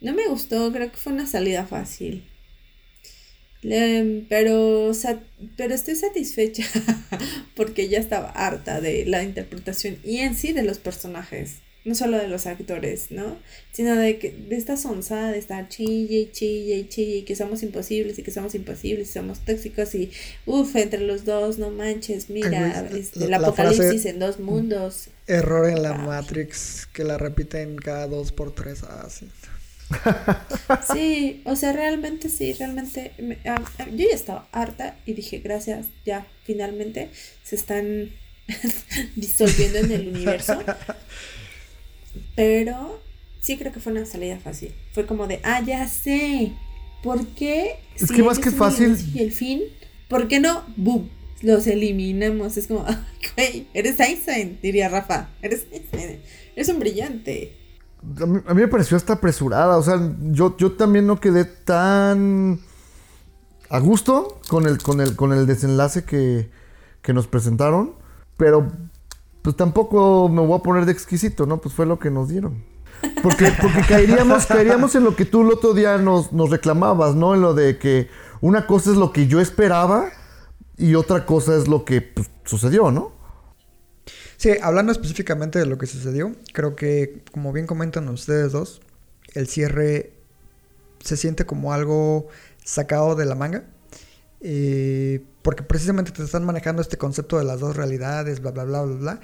no 0.00 0.14
me 0.14 0.26
gustó, 0.28 0.72
creo 0.72 0.90
que 0.90 0.96
fue 0.96 1.12
una 1.12 1.26
salida 1.26 1.66
fácil. 1.66 2.24
pero, 3.60 4.92
pero 5.56 5.74
estoy 5.74 5.96
satisfecha 5.96 6.64
porque 7.56 7.88
ya 7.88 7.98
estaba 7.98 8.30
harta 8.30 8.80
de 8.80 9.04
la 9.06 9.22
interpretación 9.22 9.98
y 10.04 10.18
en 10.18 10.34
sí 10.34 10.52
de 10.52 10.62
los 10.62 10.78
personajes 10.78 11.58
no 11.84 11.94
solo 11.94 12.16
de 12.18 12.28
los 12.28 12.46
actores, 12.46 13.10
¿no? 13.10 13.36
Sino 13.72 13.96
de, 13.96 14.18
que, 14.18 14.30
de 14.30 14.56
esta 14.56 14.76
sonza, 14.76 15.32
de 15.32 15.38
estar 15.38 15.68
chille 15.68 16.20
y 16.20 16.30
chille 16.30 16.76
y 16.76 16.88
chille 16.88 17.24
que 17.24 17.34
somos 17.34 17.62
imposibles 17.62 18.18
y 18.18 18.22
que 18.22 18.30
somos 18.30 18.54
imposibles 18.54 19.10
y 19.10 19.12
somos 19.12 19.40
tóxicos 19.40 19.94
y 19.94 20.12
uff, 20.46 20.76
entre 20.76 21.00
los 21.00 21.24
dos, 21.24 21.58
no 21.58 21.70
manches, 21.70 22.30
mira, 22.30 22.88
este, 22.92 23.24
el 23.24 23.34
apocalipsis 23.34 24.06
en 24.06 24.18
dos 24.20 24.38
mundos. 24.38 25.08
Error 25.26 25.68
en 25.68 25.82
la 25.82 25.94
Matrix, 25.94 26.86
que 26.92 27.04
la 27.04 27.18
repiten 27.18 27.76
cada 27.76 28.06
dos 28.06 28.30
por 28.32 28.54
tres. 28.54 28.82
Ah, 28.84 29.08
sí. 29.10 29.28
o 31.44 31.56
sea, 31.56 31.72
realmente 31.72 32.28
sí, 32.28 32.52
realmente 32.52 33.12
ah, 33.44 33.62
ah, 33.78 33.86
yo 33.90 34.08
ya 34.08 34.14
estaba 34.14 34.48
harta 34.52 34.96
y 35.04 35.14
dije, 35.14 35.38
gracias, 35.38 35.86
ya, 36.04 36.26
finalmente 36.44 37.10
se 37.42 37.56
están 37.56 38.10
disolviendo 39.16 39.78
en 39.78 39.92
el 39.92 40.08
universo. 40.08 40.62
Pero 42.36 43.00
sí 43.40 43.58
creo 43.58 43.72
que 43.72 43.80
fue 43.80 43.92
una 43.92 44.06
salida 44.06 44.38
fácil. 44.38 44.72
Fue 44.92 45.06
como 45.06 45.26
de, 45.26 45.40
ah, 45.42 45.60
ya 45.60 45.86
sé. 45.88 46.52
¿Por 47.02 47.26
qué? 47.28 47.80
Es 47.96 48.10
que 48.10 48.22
más 48.22 48.38
que 48.38 48.50
fácil. 48.50 48.96
Y 49.12 49.20
el 49.20 49.32
fin, 49.32 49.62
¿por 50.08 50.28
qué 50.28 50.40
no? 50.40 50.62
¡Boom! 50.76 51.10
Los 51.42 51.66
eliminamos. 51.66 52.56
Es 52.56 52.68
como, 52.68 52.84
güey, 53.36 53.66
eres 53.74 53.98
Einstein, 53.98 54.58
diría 54.62 54.88
Rafa. 54.88 55.28
Eres 55.42 55.66
Einstein. 55.72 56.20
Eres 56.54 56.68
un 56.68 56.78
brillante. 56.78 57.56
A 58.20 58.26
mí, 58.26 58.40
me 58.54 58.68
pareció 58.68 58.96
hasta 58.96 59.14
apresurada. 59.14 59.76
O 59.76 59.82
sea, 59.82 60.00
yo, 60.30 60.56
yo 60.56 60.72
también 60.72 61.06
no 61.06 61.20
quedé 61.20 61.44
tan 61.44 62.60
a 63.68 63.78
gusto 63.78 64.40
con 64.48 64.66
el, 64.66 64.78
con 64.78 65.00
el, 65.00 65.16
con 65.16 65.32
el 65.32 65.46
desenlace 65.46 66.04
que, 66.04 66.50
que 67.00 67.12
nos 67.12 67.26
presentaron. 67.26 67.94
Pero 68.36 68.72
pues 69.42 69.56
tampoco 69.56 70.28
me 70.28 70.40
voy 70.40 70.58
a 70.58 70.62
poner 70.62 70.86
de 70.86 70.92
exquisito, 70.92 71.46
¿no? 71.46 71.60
Pues 71.60 71.74
fue 71.74 71.86
lo 71.86 71.98
que 71.98 72.10
nos 72.10 72.28
dieron. 72.28 72.64
Porque, 73.22 73.52
porque 73.60 73.80
caeríamos, 73.88 74.46
caeríamos 74.46 74.94
en 74.94 75.04
lo 75.04 75.16
que 75.16 75.24
tú 75.24 75.42
el 75.42 75.50
otro 75.50 75.74
día 75.74 75.98
nos, 75.98 76.32
nos 76.32 76.50
reclamabas, 76.50 77.16
¿no? 77.16 77.34
En 77.34 77.40
lo 77.40 77.52
de 77.52 77.78
que 77.78 78.08
una 78.40 78.66
cosa 78.66 78.90
es 78.90 78.96
lo 78.96 79.12
que 79.12 79.26
yo 79.26 79.40
esperaba 79.40 80.10
y 80.76 80.94
otra 80.94 81.26
cosa 81.26 81.56
es 81.56 81.68
lo 81.68 81.84
que 81.84 82.00
pues, 82.00 82.30
sucedió, 82.44 82.90
¿no? 82.90 83.12
Sí, 84.36 84.50
hablando 84.60 84.92
específicamente 84.92 85.58
de 85.58 85.66
lo 85.66 85.78
que 85.78 85.86
sucedió, 85.86 86.34
creo 86.52 86.74
que, 86.74 87.22
como 87.32 87.52
bien 87.52 87.66
comentan 87.66 88.08
ustedes 88.08 88.52
dos, 88.52 88.80
el 89.34 89.46
cierre 89.46 90.12
se 91.00 91.16
siente 91.16 91.46
como 91.46 91.72
algo 91.72 92.28
sacado 92.64 93.14
de 93.14 93.26
la 93.26 93.34
manga. 93.34 93.64
Eh, 94.40 95.24
porque 95.42 95.62
precisamente 95.62 96.12
te 96.12 96.22
están 96.22 96.44
manejando 96.44 96.82
este 96.82 96.96
concepto 96.96 97.38
de 97.38 97.44
las 97.44 97.60
dos 97.60 97.76
realidades, 97.76 98.40
bla, 98.40 98.50
bla, 98.50 98.64
bla, 98.64 98.82
bla, 98.82 98.96
bla. 98.96 99.20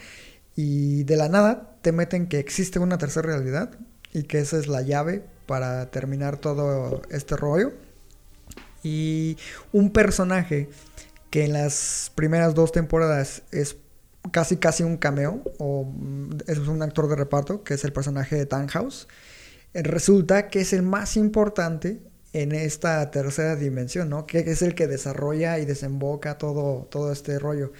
Y 0.57 1.05
de 1.05 1.16
la 1.16 1.28
nada 1.28 1.77
te 1.82 1.93
meten 1.93 2.27
que 2.27 2.39
existe 2.39 2.78
una 2.78 2.99
tercera 2.99 3.28
realidad 3.28 3.70
y 4.12 4.24
que 4.24 4.40
esa 4.40 4.59
es 4.59 4.66
la 4.66 4.82
llave 4.82 5.24
para 5.47 5.90
terminar 5.90 6.39
todo 6.39 7.03
este 7.11 7.36
rollo. 7.36 7.73
Y 8.82 9.36
un 9.73 9.90
personaje 9.90 10.69
que 11.31 11.45
en 11.45 11.53
las 11.53 12.11
primeras 12.15 12.55
dos 12.55 12.73
temporadas 12.73 13.43
es 13.53 13.77
casi 14.32 14.57
casi 14.57 14.82
un 14.82 14.97
cameo 14.97 15.43
o 15.59 15.93
es 16.47 16.59
un 16.59 16.82
actor 16.82 17.09
de 17.09 17.16
reparto 17.16 17.62
que 17.62 17.74
es 17.74 17.85
el 17.85 17.93
personaje 17.93 18.36
de 18.36 18.47
Tannhaus 18.47 19.07
resulta 19.74 20.49
que 20.49 20.61
es 20.61 20.73
el 20.73 20.82
más 20.82 21.16
importante 21.16 22.01
en 22.33 22.53
esta 22.53 23.11
tercera 23.11 23.57
dimensión, 23.57 24.11
¿no? 24.11 24.27
Que 24.27 24.39
es 24.41 24.63
el 24.63 24.75
que 24.75 24.87
desarrolla 24.87 25.59
y 25.59 25.65
desemboca 25.65 26.39
todo, 26.39 26.87
todo 26.91 27.13
este 27.13 27.39
rollo. 27.39 27.73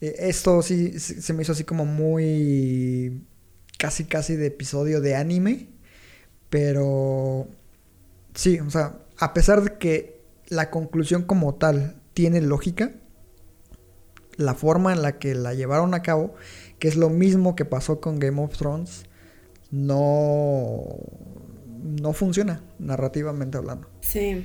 Eh, 0.00 0.16
esto 0.20 0.62
sí 0.62 0.98
se 0.98 1.32
me 1.32 1.42
hizo 1.42 1.52
así 1.52 1.64
como 1.64 1.84
muy 1.84 3.26
casi 3.78 4.04
casi 4.04 4.36
de 4.36 4.46
episodio 4.46 5.00
de 5.00 5.16
anime, 5.16 5.68
pero 6.50 7.48
sí, 8.34 8.60
o 8.60 8.70
sea, 8.70 8.98
a 9.18 9.32
pesar 9.34 9.62
de 9.62 9.78
que 9.78 10.20
la 10.48 10.70
conclusión 10.70 11.22
como 11.22 11.54
tal 11.54 11.96
tiene 12.12 12.40
lógica, 12.40 12.92
la 14.36 14.54
forma 14.54 14.92
en 14.92 15.02
la 15.02 15.18
que 15.18 15.34
la 15.34 15.54
llevaron 15.54 15.94
a 15.94 16.02
cabo, 16.02 16.34
que 16.78 16.88
es 16.88 16.96
lo 16.96 17.10
mismo 17.10 17.54
que 17.54 17.64
pasó 17.64 18.00
con 18.00 18.18
Game 18.18 18.40
of 18.42 18.56
Thrones, 18.56 19.04
no 19.70 20.84
no 21.82 22.12
funciona 22.12 22.62
narrativamente 22.78 23.58
hablando. 23.58 23.88
Sí. 24.00 24.44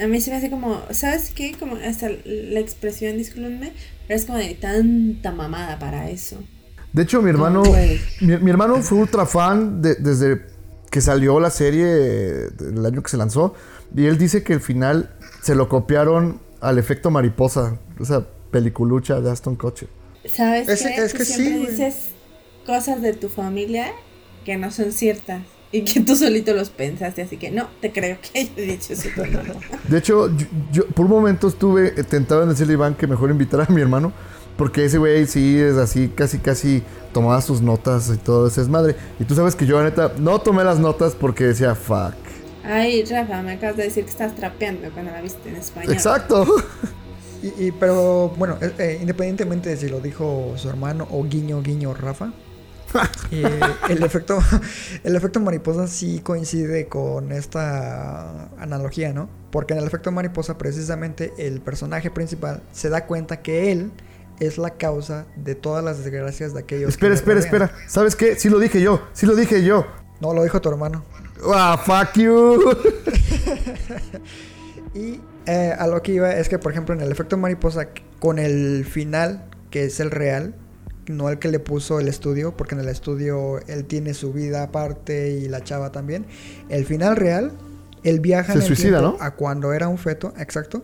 A 0.00 0.06
mí 0.06 0.20
se 0.20 0.30
me 0.30 0.36
hace 0.36 0.50
como, 0.50 0.80
¿sabes 0.90 1.32
qué? 1.34 1.54
Como 1.58 1.76
hasta 1.76 2.08
la 2.24 2.60
expresión, 2.60 3.16
discúlpenme, 3.16 3.72
pero 4.06 4.18
es 4.18 4.24
como 4.24 4.38
de 4.38 4.54
tanta 4.54 5.32
mamada 5.32 5.78
para 5.78 6.10
eso. 6.10 6.36
De 6.92 7.02
hecho, 7.02 7.22
mi 7.22 7.30
hermano, 7.30 7.62
mi, 8.20 8.50
hermano 8.50 8.82
fue 8.82 8.98
ultra 8.98 9.26
fan 9.26 9.80
desde 9.80 10.42
que 10.90 11.00
salió 11.00 11.38
la 11.38 11.50
serie, 11.50 12.48
el 12.58 12.84
año 12.84 13.02
que 13.02 13.10
se 13.10 13.16
lanzó, 13.16 13.54
y 13.96 14.06
él 14.06 14.18
dice 14.18 14.42
que 14.42 14.52
el 14.52 14.60
final 14.60 15.10
se 15.42 15.54
lo 15.54 15.68
copiaron 15.68 16.40
al 16.60 16.78
efecto 16.78 17.10
mariposa, 17.10 17.78
esa 18.00 18.26
peliculucha 18.50 19.20
de 19.20 19.30
Aston 19.30 19.56
Kutcher. 19.56 19.88
¿Sabes 20.28 20.66
qué? 20.66 20.96
Es 20.96 21.14
que 21.14 21.24
siempre 21.24 21.70
dices 21.70 22.10
cosas 22.66 23.00
de 23.02 23.12
tu 23.12 23.28
familia 23.28 23.92
que 24.44 24.56
no 24.56 24.70
son 24.70 24.92
ciertas. 24.92 25.42
Y 25.72 25.82
que 25.82 26.00
tú 26.00 26.16
solito 26.16 26.52
los 26.52 26.68
pensaste, 26.68 27.22
así 27.22 27.36
que 27.36 27.50
no, 27.50 27.68
te 27.80 27.92
creo 27.92 28.18
que 28.20 28.40
haya 28.40 28.54
dicho 28.54 28.92
eso. 28.92 29.08
De 29.88 29.98
hecho, 29.98 30.30
yo, 30.72 30.86
por 30.88 31.06
un 31.06 31.12
momento 31.12 31.46
estuve 31.46 31.90
tentado 32.04 32.42
en 32.42 32.48
decirle 32.48 32.72
a 32.72 32.74
Iván 32.74 32.94
que 32.94 33.06
mejor 33.06 33.30
invitara 33.30 33.66
a 33.68 33.72
mi 33.72 33.80
hermano, 33.80 34.12
porque 34.56 34.84
ese 34.84 34.98
güey 34.98 35.26
sí 35.26 35.58
es 35.60 35.76
así, 35.76 36.08
casi, 36.08 36.38
casi 36.38 36.82
tomaba 37.12 37.40
sus 37.40 37.60
notas 37.60 38.10
y 38.12 38.16
todo 38.16 38.48
ese 38.48 38.62
es 38.62 38.68
madre. 38.68 38.96
Y 39.20 39.24
tú 39.24 39.36
sabes 39.36 39.54
que 39.54 39.64
yo, 39.64 39.80
neta, 39.82 40.12
no 40.18 40.40
tomé 40.40 40.64
las 40.64 40.80
notas 40.80 41.14
porque 41.14 41.44
decía 41.44 41.76
fuck. 41.76 42.14
Ay, 42.64 43.04
Rafa, 43.04 43.40
me 43.42 43.52
acabas 43.52 43.76
de 43.76 43.84
decir 43.84 44.04
que 44.04 44.10
estás 44.10 44.34
trapeando 44.34 44.90
cuando 44.90 45.12
la 45.12 45.22
viste 45.22 45.48
en 45.48 45.56
español. 45.56 45.92
Exacto. 45.92 46.46
Y, 47.42 47.72
pero 47.72 48.28
bueno, 48.36 48.58
eh, 48.60 48.70
eh, 48.78 48.98
independientemente 49.00 49.70
de 49.70 49.78
si 49.78 49.88
lo 49.88 50.00
dijo 50.00 50.52
su 50.56 50.68
hermano 50.68 51.08
o 51.10 51.24
guiño 51.24 51.62
guiño 51.62 51.94
Rafa, 51.94 52.34
eh, 53.30 53.60
el, 53.88 54.02
efecto, 54.02 54.38
el 55.04 55.16
efecto 55.16 55.40
mariposa 55.40 55.86
sí 55.86 56.20
coincide 56.20 56.88
con 56.88 57.32
esta 57.32 58.48
analogía, 58.58 59.12
¿no? 59.12 59.28
Porque 59.50 59.74
en 59.74 59.80
el 59.80 59.86
efecto 59.86 60.12
mariposa 60.12 60.58
precisamente 60.58 61.32
el 61.38 61.60
personaje 61.60 62.10
principal 62.10 62.62
se 62.72 62.88
da 62.88 63.06
cuenta 63.06 63.42
que 63.42 63.72
él 63.72 63.92
es 64.40 64.58
la 64.58 64.70
causa 64.70 65.26
de 65.36 65.54
todas 65.54 65.84
las 65.84 66.02
desgracias 66.02 66.54
de 66.54 66.60
aquellos. 66.60 66.90
Espera, 66.90 67.14
espera, 67.14 67.40
espera. 67.40 67.72
¿Sabes 67.86 68.16
qué? 68.16 68.36
Sí 68.36 68.48
lo 68.48 68.58
dije 68.58 68.80
yo, 68.80 69.06
sí 69.12 69.26
lo 69.26 69.36
dije 69.36 69.62
yo. 69.62 69.86
No, 70.20 70.34
lo 70.34 70.42
dijo 70.42 70.60
tu 70.60 70.68
hermano. 70.68 71.04
Ah, 71.52 71.80
fuck 71.82 72.14
you. 72.18 72.76
y 74.94 75.20
eh, 75.46 75.74
a 75.78 75.86
lo 75.86 76.02
que 76.02 76.12
iba 76.12 76.32
es 76.34 76.48
que, 76.48 76.58
por 76.58 76.72
ejemplo, 76.72 76.94
en 76.94 77.00
el 77.00 77.10
efecto 77.10 77.36
mariposa, 77.36 77.88
con 78.18 78.38
el 78.38 78.84
final, 78.84 79.46
que 79.70 79.84
es 79.84 80.00
el 80.00 80.10
real, 80.10 80.54
no 81.10 81.28
el 81.28 81.38
que 81.38 81.48
le 81.48 81.58
puso 81.58 82.00
el 82.00 82.08
estudio, 82.08 82.56
porque 82.56 82.74
en 82.74 82.80
el 82.80 82.88
estudio 82.88 83.58
él 83.66 83.84
tiene 83.84 84.14
su 84.14 84.32
vida 84.32 84.62
aparte 84.62 85.30
y 85.32 85.48
la 85.48 85.62
chava 85.62 85.92
también. 85.92 86.26
El 86.68 86.84
final 86.84 87.16
real, 87.16 87.52
él 88.02 88.20
viaja 88.20 88.52
Se 88.52 88.58
en 88.58 88.62
el 88.62 88.66
suicida, 88.66 89.00
¿no? 89.00 89.16
a 89.20 89.32
cuando 89.32 89.72
era 89.72 89.88
un 89.88 89.98
feto, 89.98 90.32
exacto, 90.38 90.82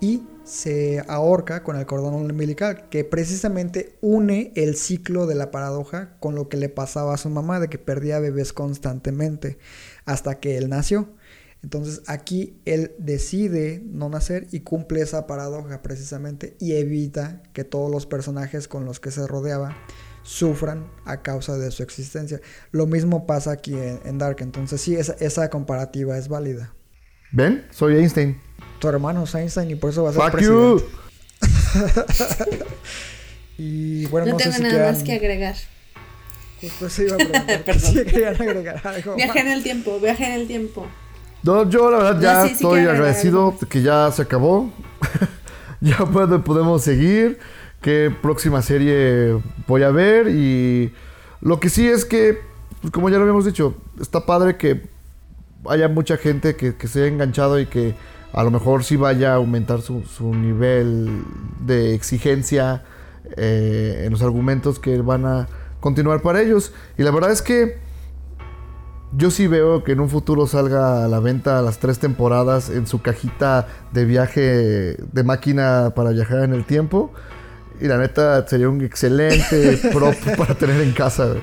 y 0.00 0.22
se 0.44 1.02
ahorca 1.06 1.62
con 1.62 1.76
el 1.76 1.86
cordón 1.86 2.14
umbilical, 2.14 2.88
que 2.90 3.04
precisamente 3.04 3.96
une 4.00 4.52
el 4.56 4.76
ciclo 4.76 5.26
de 5.26 5.34
la 5.34 5.50
paradoja 5.50 6.16
con 6.18 6.34
lo 6.34 6.48
que 6.48 6.56
le 6.56 6.68
pasaba 6.68 7.14
a 7.14 7.16
su 7.16 7.30
mamá, 7.30 7.60
de 7.60 7.68
que 7.68 7.78
perdía 7.78 8.18
bebés 8.18 8.52
constantemente 8.52 9.58
hasta 10.04 10.40
que 10.40 10.58
él 10.58 10.68
nació. 10.68 11.08
Entonces 11.62 12.02
aquí 12.06 12.56
él 12.64 12.92
decide 12.98 13.82
no 13.84 14.08
nacer 14.08 14.48
y 14.50 14.60
cumple 14.60 15.00
esa 15.00 15.26
paradoja 15.26 15.80
precisamente 15.82 16.56
y 16.58 16.72
evita 16.72 17.42
que 17.52 17.64
todos 17.64 17.90
los 17.90 18.06
personajes 18.06 18.66
con 18.66 18.84
los 18.84 18.98
que 18.98 19.10
se 19.10 19.26
rodeaba 19.26 19.76
sufran 20.24 20.86
a 21.04 21.22
causa 21.22 21.56
de 21.56 21.70
su 21.70 21.82
existencia. 21.82 22.40
Lo 22.72 22.86
mismo 22.86 23.26
pasa 23.26 23.52
aquí 23.52 23.74
en, 23.74 24.00
en 24.04 24.18
Dark, 24.18 24.38
entonces 24.40 24.80
sí, 24.80 24.96
esa, 24.96 25.14
esa 25.20 25.50
comparativa 25.50 26.18
es 26.18 26.28
válida. 26.28 26.74
¿Ven? 27.30 27.64
Soy 27.70 27.96
Einstein. 27.96 28.40
Tu 28.80 28.88
hermano 28.88 29.24
es 29.24 29.34
Einstein 29.34 29.70
y 29.70 29.74
por 29.76 29.90
eso 29.90 30.02
va 30.02 30.10
a 30.10 30.12
ser 30.12 30.22
Fuck 30.22 30.32
presidente. 30.32 30.84
you. 30.84 31.02
Y 33.58 34.06
bueno, 34.06 34.26
no, 34.26 34.32
no, 34.32 34.38
tengo 34.38 34.52
sé 34.52 34.56
si 34.58 34.62
nada 34.64 34.92
más 34.92 35.02
que 35.02 35.12
agregar. 35.12 35.54
Justo 36.60 36.86
eso 36.86 37.02
iba 37.02 37.14
a 37.14 37.18
preguntar. 37.18 37.62
Perdón. 37.64 37.92
Si 37.92 38.04
querían 38.04 38.34
agregar 38.40 38.80
algo 38.84 39.14
Viaje 39.14 39.40
en 39.40 39.48
el 39.48 39.62
tiempo, 39.62 40.00
viaje 40.00 40.24
en 40.26 40.32
el 40.32 40.46
tiempo. 40.46 40.86
No, 41.42 41.68
yo 41.68 41.90
la 41.90 41.98
verdad 41.98 42.20
ya 42.20 42.46
sí, 42.46 42.52
estoy 42.54 42.80
agradecido 42.82 43.54
que 43.68 43.82
ya 43.82 44.10
se 44.12 44.22
acabó. 44.22 44.70
ya 45.80 45.96
puede- 45.98 46.38
podemos 46.38 46.82
seguir. 46.82 47.38
¿Qué 47.80 48.14
próxima 48.22 48.62
serie 48.62 49.38
voy 49.66 49.82
a 49.82 49.90
ver? 49.90 50.28
Y 50.28 50.92
lo 51.40 51.58
que 51.58 51.68
sí 51.68 51.88
es 51.88 52.04
que, 52.04 52.38
pues, 52.80 52.92
como 52.92 53.08
ya 53.10 53.16
lo 53.16 53.22
habíamos 53.22 53.44
dicho, 53.44 53.74
está 54.00 54.24
padre 54.24 54.56
que 54.56 54.82
haya 55.68 55.88
mucha 55.88 56.16
gente 56.16 56.54
que, 56.54 56.76
que 56.76 56.86
se 56.86 57.00
haya 57.00 57.08
enganchado 57.08 57.58
y 57.58 57.66
que 57.66 57.96
a 58.32 58.44
lo 58.44 58.52
mejor 58.52 58.84
sí 58.84 58.94
vaya 58.96 59.32
a 59.32 59.36
aumentar 59.36 59.80
su, 59.82 60.02
su 60.04 60.32
nivel 60.32 61.22
de 61.66 61.94
exigencia 61.94 62.84
eh, 63.36 64.02
en 64.06 64.12
los 64.12 64.22
argumentos 64.22 64.78
que 64.78 64.98
van 64.98 65.26
a 65.26 65.48
continuar 65.80 66.22
para 66.22 66.40
ellos. 66.40 66.72
Y 66.96 67.02
la 67.02 67.10
verdad 67.10 67.32
es 67.32 67.42
que 67.42 67.78
yo 69.16 69.30
sí 69.30 69.46
veo 69.46 69.84
que 69.84 69.92
en 69.92 70.00
un 70.00 70.08
futuro 70.08 70.46
salga 70.46 71.04
a 71.04 71.08
la 71.08 71.20
venta 71.20 71.60
las 71.62 71.78
tres 71.78 71.98
temporadas 71.98 72.70
en 72.70 72.86
su 72.86 73.02
cajita 73.02 73.68
de 73.92 74.04
viaje 74.04 74.40
de 74.96 75.22
máquina 75.22 75.92
para 75.94 76.10
viajar 76.10 76.44
en 76.44 76.54
el 76.54 76.64
tiempo. 76.64 77.12
Y 77.80 77.86
la 77.86 77.98
neta 77.98 78.46
sería 78.46 78.68
un 78.68 78.82
excelente 78.82 79.76
prop 79.92 80.14
para 80.36 80.54
tener 80.54 80.80
en 80.80 80.92
casa. 80.92 81.34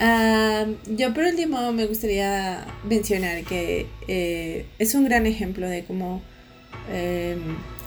Ah, 0.00 0.64
yo 0.86 1.14
por 1.14 1.24
último 1.24 1.72
me 1.72 1.86
gustaría 1.86 2.66
mencionar 2.88 3.44
que 3.44 3.86
eh, 4.08 4.66
es 4.78 4.94
un 4.94 5.04
gran 5.04 5.26
ejemplo 5.26 5.68
de 5.68 5.84
cómo 5.84 6.20
eh, 6.90 7.36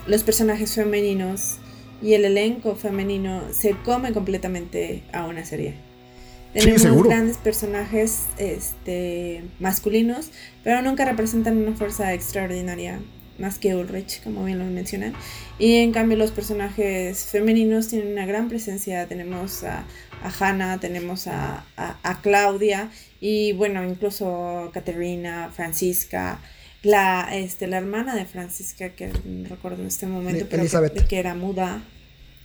los 0.08 0.24
personajes 0.24 0.74
femeninos 0.74 1.58
y 2.02 2.14
el 2.14 2.24
elenco 2.24 2.76
femenino 2.76 3.42
se 3.52 3.76
come 3.84 4.14
completamente 4.14 5.04
a 5.12 5.26
una 5.26 5.44
serie. 5.44 5.87
Tenemos 6.54 6.82
grandes 7.10 7.38
personajes 7.38 8.24
este, 8.38 9.44
masculinos, 9.60 10.32
pero 10.64 10.82
nunca 10.82 11.06
representan 11.06 11.58
una 11.58 11.76
fuerza 11.76 12.14
extraordinaria 12.14 13.00
más 13.38 13.60
que 13.60 13.76
Ulrich, 13.76 14.24
como 14.24 14.44
bien 14.46 14.58
lo 14.58 14.66
mencionan. 14.66 15.14
Y 15.60 15.76
en 15.76 15.92
cambio 15.92 16.18
los 16.18 16.32
personajes 16.32 17.26
femeninos 17.26 17.88
tienen 17.90 18.12
una 18.14 18.26
gran 18.26 18.50
presencia. 18.50 19.06
Tenemos 19.08 19.64
a, 19.64 19.84
a 20.24 20.32
Hannah, 20.40 20.80
tenemos 20.80 21.28
a, 21.28 21.64
a- 21.78 21.98
a 22.02 22.22
Claudia 22.22 22.90
y 23.22 23.52
bueno, 23.54 23.84
incluso 23.84 24.72
Caterina, 24.74 25.52
Francisca, 25.56 26.40
la, 26.82 27.30
este, 27.32 27.68
la 27.68 27.78
hermana 27.78 28.16
de 28.16 28.26
Francisca, 28.26 28.90
que 28.90 29.12
no 29.26 29.50
recuerdo 29.50 29.82
en 29.82 29.88
este 29.88 30.08
momento, 30.08 30.46
Li- 30.46 30.48
pero 30.50 30.64
que, 31.08 31.20
era 31.20 31.36
muda, 31.36 31.84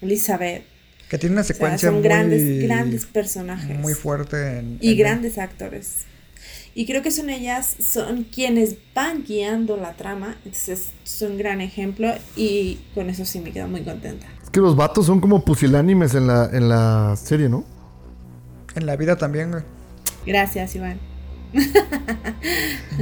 Elizabeth. 0.02 0.64
Que 1.12 1.18
tiene 1.18 1.34
una 1.34 1.42
O 1.42 1.44
sea, 1.44 1.54
secuencia 1.54 1.88
son 1.90 1.96
muy, 1.96 2.04
grandes, 2.04 2.62
grandes 2.62 3.04
personajes. 3.04 3.78
muy 3.78 3.92
fuerte 3.92 4.60
en, 4.60 4.78
y 4.80 4.92
en- 4.92 4.98
grandes 4.98 5.36
actores. 5.36 6.04
Y 6.74 6.86
creo 6.86 7.02
que 7.02 7.10
son 7.10 7.28
ellas, 7.28 7.76
son 7.86 8.24
quienes 8.24 8.76
van 8.94 9.22
guiando 9.22 9.76
la 9.76 9.92
trama. 9.92 10.36
Entonces 10.46 10.92
es 11.04 11.20
un 11.20 11.36
gran 11.36 11.60
ejemplo 11.60 12.14
y 12.34 12.78
con 12.94 13.10
eso 13.10 13.26
sí 13.26 13.40
me 13.40 13.52
quedo 13.52 13.68
muy 13.68 13.82
contenta. 13.82 14.26
Es 14.42 14.48
que 14.48 14.60
los 14.60 14.74
vatos 14.74 15.04
son 15.04 15.20
como 15.20 15.44
pusilánimes 15.44 16.14
en 16.14 16.26
la, 16.28 16.48
en 16.50 16.70
la 16.70 17.14
serie, 17.22 17.50
¿no? 17.50 17.66
en 18.74 18.86
la 18.86 18.96
vida 18.96 19.16
también, 19.16 19.50
güey. 19.50 19.64
Gracias, 20.24 20.74
Iván. 20.76 20.98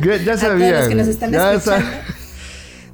Ya, 0.03 0.17
ya 0.17 0.33
A 0.33 0.37
sabía. 0.37 0.69
todos 0.71 0.81
los 0.81 0.89
que 0.89 0.95
nos 0.97 1.05
güey. 1.07 1.11
están 1.15 1.31
Ya 1.33 1.53
escuchando. 1.55 1.87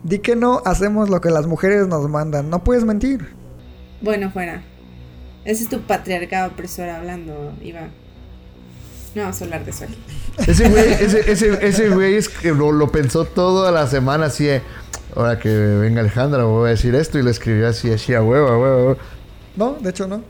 Di 0.03 0.19
que 0.19 0.37
no 0.37 0.61
hacemos 0.67 1.09
lo 1.09 1.23
que 1.23 1.31
las 1.31 1.47
mujeres 1.47 1.87
nos 1.89 2.07
mandan. 2.11 2.51
No 2.51 2.63
puedes 2.63 2.85
mentir. 2.85 3.27
Bueno, 4.03 4.31
fuera. 4.31 4.63
Ese 5.47 5.63
es 5.63 5.71
tu 5.71 5.81
patriarcado 5.81 6.49
opresor 6.49 6.89
hablando, 6.89 7.55
Iván. 7.63 7.91
No 9.15 9.23
vamos 9.23 9.41
a 9.41 9.45
hablar 9.45 9.65
de 9.65 9.71
eso 9.71 9.85
aquí. 9.85 9.97
Ese 10.47 10.69
güey, 10.69 10.93
ese, 10.93 11.31
ese, 11.31 11.67
ese 11.67 11.89
güey 11.89 12.17
es 12.17 12.29
que 12.29 12.53
lo, 12.53 12.73
lo 12.73 12.91
pensó 12.91 13.25
toda 13.25 13.71
la 13.71 13.87
semana 13.87 14.27
así 14.27 14.45
de, 14.45 14.61
ahora 15.15 15.39
que 15.39 15.49
venga 15.49 16.01
Alejandra 16.01 16.45
voy 16.45 16.67
a 16.67 16.71
decir 16.71 16.95
esto 16.97 17.19
y 17.19 17.23
lo 17.23 17.31
escribió 17.31 17.69
así, 17.69 17.91
así 17.93 18.13
a 18.13 18.23
huevo, 18.23 18.49
a 18.49 18.59
huevo. 18.59 18.97
No, 19.55 19.77
de 19.81 19.91
hecho 19.91 20.09
no. 20.09 20.23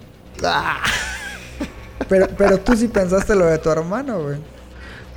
Pero, 2.09 2.28
pero 2.36 2.59
tú 2.60 2.76
sí 2.76 2.88
pensaste 2.88 3.34
lo 3.34 3.47
de 3.47 3.56
tu 3.56 3.70
hermano, 3.70 4.22
güey. 4.22 4.36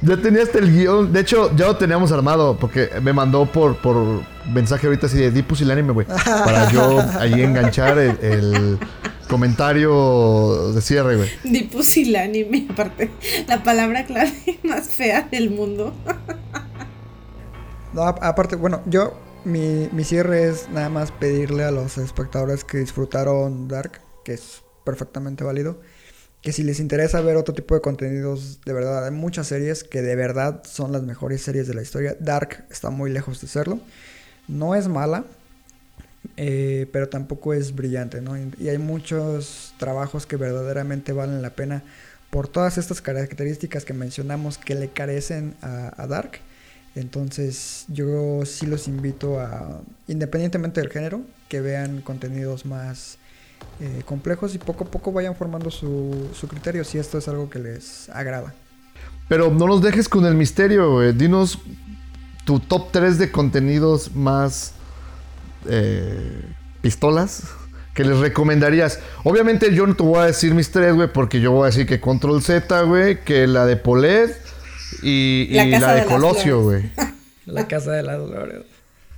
Ya 0.02 0.16
tenía 0.16 0.44
hasta 0.44 0.60
el 0.60 0.72
guion. 0.72 1.12
De 1.12 1.20
hecho, 1.20 1.54
ya 1.58 1.68
lo 1.68 1.76
teníamos 1.76 2.12
armado. 2.14 2.58
Porque 2.58 2.90
me 3.02 3.12
mandó 3.12 3.46
por, 3.46 3.76
por 3.76 4.24
mensaje 4.52 4.88
ahorita 4.88 5.08
así 5.08 5.18
de 5.18 5.30
di 5.30 5.44
pusilánime, 5.44 5.92
güey. 5.92 6.08
Para 6.08 6.72
yo 6.72 7.04
ahí 7.20 7.42
enganchar 7.42 8.00
el, 8.00 8.18
el 8.22 8.80
comentario 9.30 10.74
de 10.74 10.82
cierre, 10.82 11.16
güey. 11.16 11.30
Di 11.44 11.64
pusilánime, 11.64 12.68
aparte, 12.70 13.12
la 13.48 13.64
palabra 13.64 14.06
clave 14.06 14.60
más 14.64 14.90
fea 14.90 15.30
del 15.32 15.52
mundo. 15.52 15.94
No, 17.94 18.02
aparte, 18.02 18.56
bueno, 18.56 18.82
yo, 18.88 19.18
mi, 19.46 19.88
mi 19.92 20.04
cierre 20.04 20.50
es 20.50 20.68
nada 20.70 20.90
más 20.90 21.12
pedirle 21.12 21.64
a 21.64 21.72
los 21.72 21.98
espectadores 21.98 22.64
que 22.64 22.80
disfrutaron 22.80 23.68
Dark, 23.68 24.02
que 24.26 24.34
es 24.34 24.64
perfectamente 24.84 25.44
válido, 25.44 25.80
que 26.42 26.52
si 26.52 26.64
les 26.64 26.80
interesa 26.80 27.22
ver 27.22 27.38
otro 27.38 27.54
tipo 27.54 27.76
de 27.76 27.82
contenidos, 27.82 28.62
de 28.66 28.74
verdad, 28.74 29.06
hay 29.06 29.12
muchas 29.12 29.48
series 29.48 29.84
que 29.84 30.02
de 30.02 30.16
verdad 30.16 30.64
son 30.66 30.92
las 30.92 31.04
mejores 31.04 31.42
series 31.42 31.68
de 31.68 31.76
la 31.76 31.84
historia. 31.84 32.18
Dark 32.20 32.66
está 32.72 32.90
muy 32.90 33.12
lejos 33.12 33.42
de 33.42 33.48
serlo. 33.48 33.80
No 34.48 34.74
es 34.74 34.88
mala, 34.88 35.26
eh, 36.42 36.88
pero 36.94 37.10
tampoco 37.10 37.54
es 37.54 37.76
brillante, 37.76 38.22
¿no? 38.22 38.38
Y, 38.38 38.70
hay 38.70 38.78
muchos 38.78 39.74
trabajos 39.78 40.26
que 40.26 40.38
verdaderamente 40.38 41.12
valen 41.12 41.42
la 41.42 41.50
pena 41.50 41.84
por 42.30 42.48
todas 42.48 42.78
estas 42.78 43.02
características 43.02 43.84
que 43.84 43.94
mencionamos 43.94 44.58
que 44.58 44.74
le 44.74 44.88
carecen 44.88 45.56
a, 45.62 46.08
Dark. 46.08 46.40
Entonces 46.96 47.84
yo 47.90 48.46
sí 48.46 48.68
los 48.68 48.88
invito 48.88 49.42
a, 49.42 49.82
independientemente 50.08 50.80
del 50.80 50.90
género, 50.90 51.24
que 51.50 51.60
vean 51.60 52.00
contenidos 52.00 52.66
más 52.66 53.18
eh, 53.82 54.04
complejos 54.06 54.56
y 54.56 54.60
poco 54.60 54.86
a 54.86 54.88
poco 54.88 55.12
vayan 55.12 55.36
formando 55.36 55.70
su, 55.70 56.30
criterio 56.48 56.86
si 56.86 57.00
esto 57.00 57.18
es 57.18 57.28
algo 57.28 57.50
que 57.50 57.60
les 57.60 58.08
agrada. 58.12 58.54
Pero 59.28 59.52
no 59.52 59.68
nos 59.68 59.82
dejes 59.82 60.08
con 60.08 60.26
el 60.26 60.36
misterio, 60.36 60.94
güey. 60.94 61.12
Dinos 61.12 61.60
tu 62.46 62.62
top 62.62 62.94
3 62.94 63.18
de 63.18 63.30
contenidos 63.30 64.16
más 64.16 64.79
eh, 65.68 66.42
pistolas 66.82 67.44
que 67.94 68.04
les 68.04 68.18
recomendarías. 68.18 69.00
Obviamente 69.24 69.74
yo 69.74 69.86
no 69.86 69.96
te 69.96 70.04
voy 70.04 70.20
a 70.20 70.26
decir 70.26 70.54
mis 70.54 70.72
tres, 70.72 70.96
güey, 70.96 71.12
porque 71.12 71.42
yo 71.42 71.52
voy 71.52 71.64
a 71.64 71.66
decir 71.68 71.86
que 71.86 72.00
Control 72.00 72.42
Z, 72.42 72.82
güey, 72.84 73.24
que 73.24 73.48
la 73.48 73.66
de 73.66 73.76
Polet 73.76 74.36
y, 75.02 75.48
y 75.50 75.80
La 75.80 75.96
de 75.96 76.06
Colosio, 76.06 76.64
güey. 76.64 76.92
La 77.46 77.68
casa 77.68 77.92
de 77.92 78.04
las 78.04 78.18
Dolores. 78.20 78.66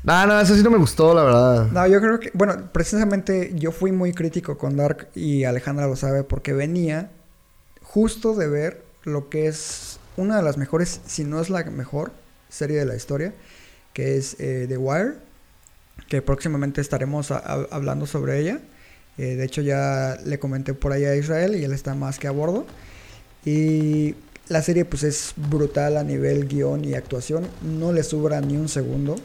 No, 0.03 0.25
no, 0.25 0.39
esa 0.39 0.55
sí 0.55 0.63
no 0.63 0.71
me 0.71 0.77
gustó, 0.77 1.13
la 1.13 1.23
verdad. 1.23 1.67
No, 1.67 1.85
yo 1.85 1.99
creo 1.99 2.19
que, 2.19 2.31
bueno, 2.33 2.69
precisamente 2.71 3.51
yo 3.55 3.71
fui 3.71 3.91
muy 3.91 4.13
crítico 4.13 4.57
con 4.57 4.77
Dark 4.77 5.09
y 5.13 5.43
Alejandra 5.43 5.85
lo 5.85 5.95
sabe 5.95 6.23
porque 6.23 6.53
venía 6.53 7.11
justo 7.83 8.33
de 8.33 8.47
ver 8.47 8.83
lo 9.03 9.29
que 9.29 9.47
es 9.47 9.99
una 10.17 10.37
de 10.37 10.43
las 10.43 10.57
mejores, 10.57 11.01
si 11.05 11.23
no 11.23 11.39
es 11.39 11.49
la 11.49 11.63
mejor 11.65 12.13
serie 12.49 12.77
de 12.77 12.85
la 12.85 12.95
historia, 12.95 13.33
que 13.93 14.17
es 14.17 14.37
eh, 14.39 14.65
The 14.67 14.77
Wire, 14.77 15.17
que 16.11 16.21
próximamente 16.21 16.81
estaremos 16.81 17.31
hablando 17.31 18.05
sobre 18.05 18.39
ella. 18.39 18.59
Eh, 19.17 19.35
de 19.35 19.45
hecho 19.45 19.61
ya 19.61 20.17
le 20.23 20.37
comenté 20.39 20.73
por 20.73 20.91
ahí 20.91 21.05
a 21.05 21.15
Israel 21.15 21.55
y 21.55 21.63
él 21.63 21.71
está 21.73 21.95
más 21.95 22.19
que 22.19 22.27
a 22.27 22.31
bordo. 22.31 22.67
Y 23.45 24.15
la 24.47 24.61
serie 24.61 24.85
pues 24.85 25.03
es 25.03 25.33
brutal 25.35 25.97
a 25.97 26.03
nivel 26.03 26.47
guion 26.47 26.85
y 26.85 26.93
actuación, 26.93 27.47
no 27.61 27.91
le 27.93 28.03
sobra 28.03 28.41
ni 28.41 28.57
un 28.57 28.69
segundo 28.69 29.15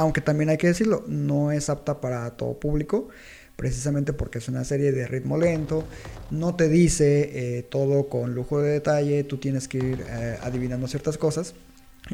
aunque 0.00 0.22
también 0.22 0.48
hay 0.48 0.56
que 0.56 0.68
decirlo, 0.68 1.04
no 1.08 1.52
es 1.52 1.68
apta 1.68 2.00
para 2.00 2.30
todo 2.30 2.54
público, 2.54 3.08
precisamente 3.56 4.14
porque 4.14 4.38
es 4.38 4.48
una 4.48 4.64
serie 4.64 4.92
de 4.92 5.06
ritmo 5.06 5.36
lento, 5.36 5.84
no 6.30 6.56
te 6.56 6.70
dice 6.70 7.58
eh, 7.58 7.62
todo 7.64 8.08
con 8.08 8.34
lujo 8.34 8.60
de 8.62 8.72
detalle, 8.72 9.24
tú 9.24 9.36
tienes 9.36 9.68
que 9.68 9.76
ir 9.76 10.04
eh, 10.08 10.38
adivinando 10.40 10.88
ciertas 10.88 11.18
cosas. 11.18 11.54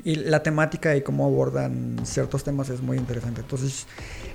Y 0.05 0.17
la 0.17 0.43
temática 0.43 0.95
y 0.97 1.03
cómo 1.03 1.25
abordan 1.25 2.01
ciertos 2.05 2.45
temas 2.45 2.69
es 2.69 2.81
muy 2.81 2.97
interesante. 2.99 3.41
Entonces, 3.41 3.87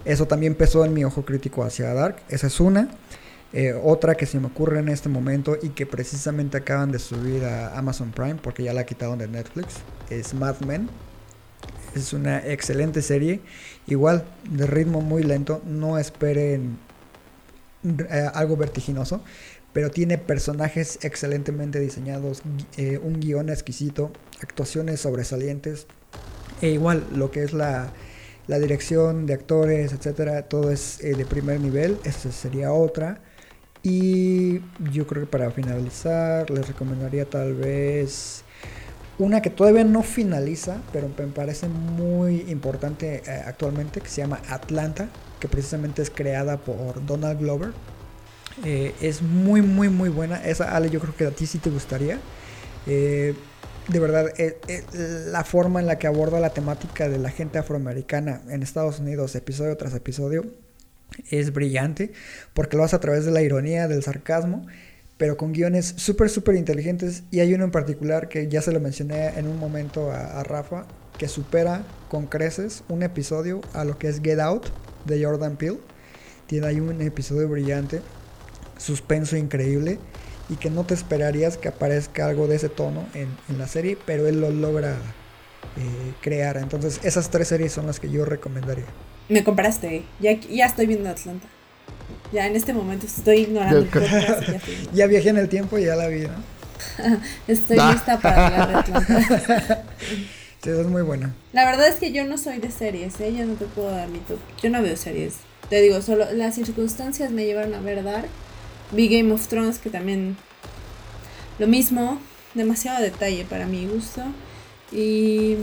eso 0.06 0.26
también 0.28 0.56
pesó 0.56 0.84
en 0.86 0.94
mi 0.94 1.04
ojo 1.04 1.24
crítico 1.24 1.64
hacia 1.64 1.94
Dark. 1.94 2.18
Esa 2.30 2.48
es 2.48 2.60
una. 2.60 2.90
Eh, 3.54 3.74
otra 3.74 4.16
que 4.16 4.26
se 4.26 4.40
me 4.40 4.48
ocurre 4.48 4.80
en 4.80 4.88
este 4.88 5.10
momento 5.10 5.58
y 5.62 5.70
que 5.70 5.86
precisamente 5.86 6.58
acaban 6.58 6.92
de 6.92 7.00
subir 7.00 7.44
a 7.44 7.78
Amazon 7.78 8.12
Prime 8.12 8.36
porque 8.36 8.64
ya 8.64 8.72
la 8.72 8.86
quitaron 8.86 9.20
de 9.20 9.28
Netflix 9.28 9.76
es 10.10 10.34
Mad 10.34 10.60
Men. 10.62 10.90
Es 11.96 12.14
una 12.14 12.40
excelente 12.48 13.02
serie. 13.02 13.42
Igual, 13.88 14.24
de 14.50 14.66
ritmo 14.66 15.02
muy 15.02 15.24
lento. 15.24 15.62
No 15.66 15.98
esperen 15.98 16.78
eh, 17.84 18.30
algo 18.34 18.56
vertiginoso. 18.56 19.22
Pero 19.74 19.90
tiene 19.90 20.18
personajes 20.18 21.00
excelentemente 21.02 21.80
diseñados. 21.80 22.44
eh, 22.78 22.98
un 23.02 23.20
guion 23.20 23.50
exquisito. 23.50 24.12
Actuaciones 24.42 25.02
sobresalientes. 25.02 25.88
E 26.62 26.70
igual, 26.70 27.06
lo 27.14 27.32
que 27.32 27.44
es 27.44 27.54
la, 27.54 27.92
la 28.48 28.60
dirección 28.60 29.26
de 29.26 29.34
actores, 29.34 29.94
etcétera, 29.94 30.44
todo 30.44 30.72
es 30.72 31.04
eh, 31.04 31.16
de 31.16 31.26
primer 31.26 31.60
nivel. 31.60 31.98
Esa 32.04 32.32
sería 32.32 32.74
otra. 32.74 33.22
Y 33.84 34.60
yo 34.92 35.08
creo 35.08 35.24
que 35.24 35.30
para 35.30 35.50
finalizar, 35.52 36.50
les 36.52 36.68
recomendaría 36.68 37.26
tal 37.26 37.56
vez 37.56 38.44
una 39.18 39.42
que 39.42 39.50
todavía 39.50 39.84
no 39.84 40.04
finaliza, 40.04 40.82
pero 40.92 41.10
me 41.18 41.28
parece 41.28 41.68
muy 41.68 42.46
importante 42.48 43.24
eh, 43.26 43.44
actualmente, 43.46 44.02
que 44.02 44.10
se 44.10 44.22
llama 44.22 44.40
Atlanta, 44.50 45.10
que 45.40 45.48
precisamente 45.48 46.02
es 46.02 46.10
creada 46.10 46.58
por 46.58 47.06
Donald 47.06 47.40
Glover. 47.40 47.72
Eh, 48.66 48.94
es 49.02 49.22
muy, 49.22 49.62
muy, 49.62 49.90
muy 49.90 50.10
buena. 50.10 50.44
Esa, 50.44 50.76
Ale, 50.76 50.90
yo 50.90 51.00
creo 51.00 51.16
que 51.16 51.26
a 51.26 51.32
ti 51.32 51.46
sí 51.46 51.58
te 51.58 51.70
gustaría. 51.70 52.20
De 53.88 54.00
verdad, 54.00 54.28
eh, 54.38 54.58
eh, 54.68 54.84
la 55.28 55.44
forma 55.44 55.80
en 55.80 55.88
la 55.88 55.98
que 55.98 56.08
aborda 56.08 56.40
la 56.40 56.52
temática 56.52 57.10
de 57.10 57.18
la 57.18 57.30
gente 57.30 57.58
afroamericana 57.58 58.42
en 58.50 58.64
Estados 58.64 59.00
Unidos, 59.00 59.36
episodio 59.36 59.76
tras 59.78 59.94
episodio, 59.94 60.46
es 61.30 61.52
brillante, 61.52 62.14
porque 62.54 62.78
lo 62.78 62.84
hace 62.84 62.96
a 62.96 63.00
través 63.00 63.26
de 63.26 63.32
la 63.32 63.42
ironía, 63.42 63.88
del 63.88 64.04
sarcasmo, 64.04 64.66
pero 65.18 65.36
con 65.36 65.52
guiones 65.52 65.94
súper, 65.98 66.30
súper 66.30 66.56
inteligentes. 66.56 67.24
Y 67.32 67.42
hay 67.42 67.54
uno 67.54 67.66
en 67.66 67.72
particular 67.72 68.30
que 68.30 68.48
ya 68.48 68.62
se 68.62 68.72
lo 68.72 68.80
mencioné 68.80 69.28
en 69.38 69.48
un 69.48 69.60
momento 69.60 70.12
a, 70.12 70.40
a 70.40 70.44
Rafa, 70.44 70.86
que 71.18 71.28
supera 71.28 71.84
con 72.10 72.28
creces 72.28 72.84
un 72.88 73.04
episodio 73.04 73.62
a 73.74 73.84
lo 73.84 73.98
que 73.98 74.08
es 74.08 74.22
Get 74.22 74.40
Out 74.40 74.68
de 75.06 75.24
Jordan 75.24 75.58
Peele. 75.58 75.80
Tiene 76.48 76.68
ahí 76.68 76.80
un 76.80 77.02
episodio 77.02 77.48
brillante, 77.50 78.02
suspenso 78.78 79.38
increíble 79.38 80.00
y 80.52 80.58
que 80.58 80.70
no 80.70 80.84
te 80.84 80.94
esperarías 80.94 81.58
que 81.58 81.70
aparezca 81.70 82.28
algo 82.28 82.46
de 82.48 82.58
ese 82.58 82.70
tono 82.70 83.06
en, 83.16 83.30
en 83.50 83.58
la 83.58 83.68
serie, 83.68 83.98
pero 84.06 84.28
él 84.28 84.40
lo 84.42 84.52
logra 84.52 84.92
eh, 85.78 86.14
crear. 86.22 86.58
Entonces 86.58 87.00
esas 87.04 87.32
tres 87.32 87.48
series 87.48 87.72
son 87.72 87.88
las 87.88 88.00
que 88.00 88.10
yo 88.12 88.26
recomendaría. 88.26 88.86
Me 89.30 89.44
compraste. 89.44 90.04
Ya, 90.20 90.34
ya 90.34 90.66
estoy 90.66 90.86
viendo 90.86 91.10
Atlanta. 91.10 91.48
Ya 92.34 92.46
en 92.48 92.56
este 92.56 92.74
momento 92.74 93.06
estoy 93.08 93.40
ignorando 93.40 93.80
el 93.80 93.86
Ya- 93.86 93.92
podcast. 93.92 94.50
viajé 95.10 95.30
en 95.30 95.38
el 95.38 95.50
tiempo 95.50 95.78
y 95.80 95.86
ya 95.86 95.96
la 95.96 96.08
vi, 96.08 96.22
¿no? 96.22 96.52
Estoy 97.48 97.78
lista 97.78 98.20
para 98.20 98.48
hablar 98.48 98.68
de 98.70 98.76
Atlanta. 98.76 99.84
Sí, 100.64 100.70
es 100.70 100.86
muy 100.86 101.02
buena. 101.02 101.34
La 101.54 101.66
verdad 101.66 101.88
es 101.88 101.96
que 101.96 102.12
yo 102.12 102.24
no 102.24 102.38
soy 102.38 102.60
de 102.60 102.70
series, 102.70 103.20
¿eh? 103.20 103.34
Yo 103.36 103.46
no 103.48 103.56
te 103.56 103.66
puedo 103.66 103.90
dar 103.90 104.08
mi 104.10 104.20
top. 104.20 104.38
Yo 104.62 104.70
no 104.70 104.84
veo 104.84 104.96
series. 104.96 105.34
Te 105.72 105.82
digo, 105.82 106.04
solo 106.04 106.32
las 106.34 106.54
circunstancias 106.54 107.32
me 107.32 107.46
llevaron 107.46 107.74
a 107.74 107.80
ver 107.80 108.04
Dark. 108.04 108.28
Vi 108.92 109.08
Game 109.08 109.32
of 109.34 109.48
Thrones, 109.48 109.80
que 109.80 109.90
también 109.90 110.36
lo 111.60 111.68
mismo, 111.68 112.20
demasiado 112.54 113.02
detalle 113.02 113.46
para 113.46 113.66
mi 113.66 113.86
gusto. 113.88 114.22
Y 114.92 115.56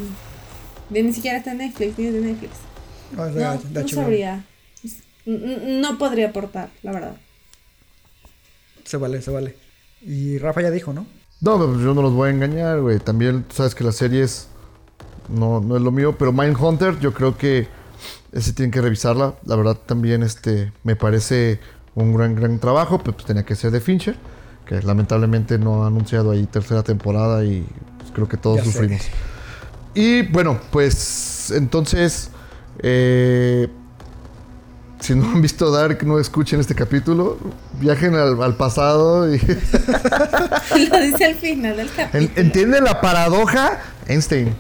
ni 0.91 1.03
ni 1.03 1.13
siquiera 1.13 1.39
está 1.39 1.53
en 1.53 1.59
Netflix, 1.59 1.99
ni 1.99 2.07
es 2.07 2.15
de 2.15 2.21
Netflix. 2.21 2.53
No, 3.13 3.25
de- 3.27 3.83
No, 3.83 3.89
sabría. 3.89 4.45
No 5.27 5.99
podría 5.99 6.29
aportar, 6.29 6.71
la 6.83 6.93
verdad. 6.93 7.17
Se 8.85 8.97
vale, 8.97 9.21
se 9.21 9.31
vale. 9.31 9.57
Y 10.01 10.39
Rafa 10.39 10.63
ya 10.63 10.71
dijo, 10.71 10.93
¿no? 10.93 11.07
No, 11.41 11.59
pues 11.59 11.81
yo 11.81 11.95
no 11.95 12.03
los 12.03 12.13
voy 12.15 12.29
a 12.29 12.33
engañar, 12.33 12.81
güey. 12.81 12.99
También 12.99 13.43
tú 13.45 13.57
sabes 13.57 13.75
que 13.75 13.85
las 13.85 13.97
series 13.97 14.49
no, 15.29 15.61
no 15.61 15.77
es 15.77 15.83
lo 15.83 15.91
mío, 15.93 16.17
pero 16.19 16.33
Mindhunter 16.33 16.99
yo 16.99 17.13
creo 17.13 17.37
que 17.37 17.69
ese 18.33 18.53
tienen 18.55 18.71
que 18.71 18.81
revisarla. 18.81 19.35
La 19.45 19.57
verdad 19.57 19.77
también 19.77 20.23
este 20.23 20.73
me 20.85 20.97
parece 20.97 21.61
un 22.03 22.15
gran 22.15 22.35
gran 22.35 22.59
trabajo, 22.59 22.99
pero 22.99 23.13
pues 23.15 23.27
tenía 23.27 23.45
que 23.45 23.55
ser 23.55 23.71
de 23.71 23.81
Fincher, 23.81 24.17
que 24.67 24.81
lamentablemente 24.83 25.59
no 25.59 25.85
ha 25.85 25.89
anunciado 25.89 26.31
ahí 26.31 26.47
tercera 26.47 26.83
temporada 26.83 27.45
y 27.45 27.67
pues, 27.99 28.11
creo 28.13 28.29
que 28.29 28.37
todos 28.37 28.59
Ya 28.59 28.65
sé. 28.65 28.73
sufrimos. 28.73 29.03
Y 29.95 30.23
bueno, 30.23 30.59
pues 30.71 31.51
entonces 31.51 32.31
eh, 32.81 33.69
si 35.01 35.15
no 35.15 35.27
han 35.31 35.41
visto 35.43 35.71
Dark, 35.71 36.05
no 36.05 36.19
escuchen 36.19 36.61
este 36.61 36.75
capítulo. 36.75 37.39
Viajen 37.81 38.15
al, 38.15 38.41
al 38.43 38.57
pasado 38.57 39.33
y 39.33 39.39
Lo 40.91 41.01
dice 41.01 41.25
al 41.25 41.35
final 41.37 41.77
del 41.77 41.91
capítulo. 41.91 42.31
¿Entienden 42.37 42.85
la 42.85 43.01
paradoja? 43.01 43.81
Einstein. 44.07 44.55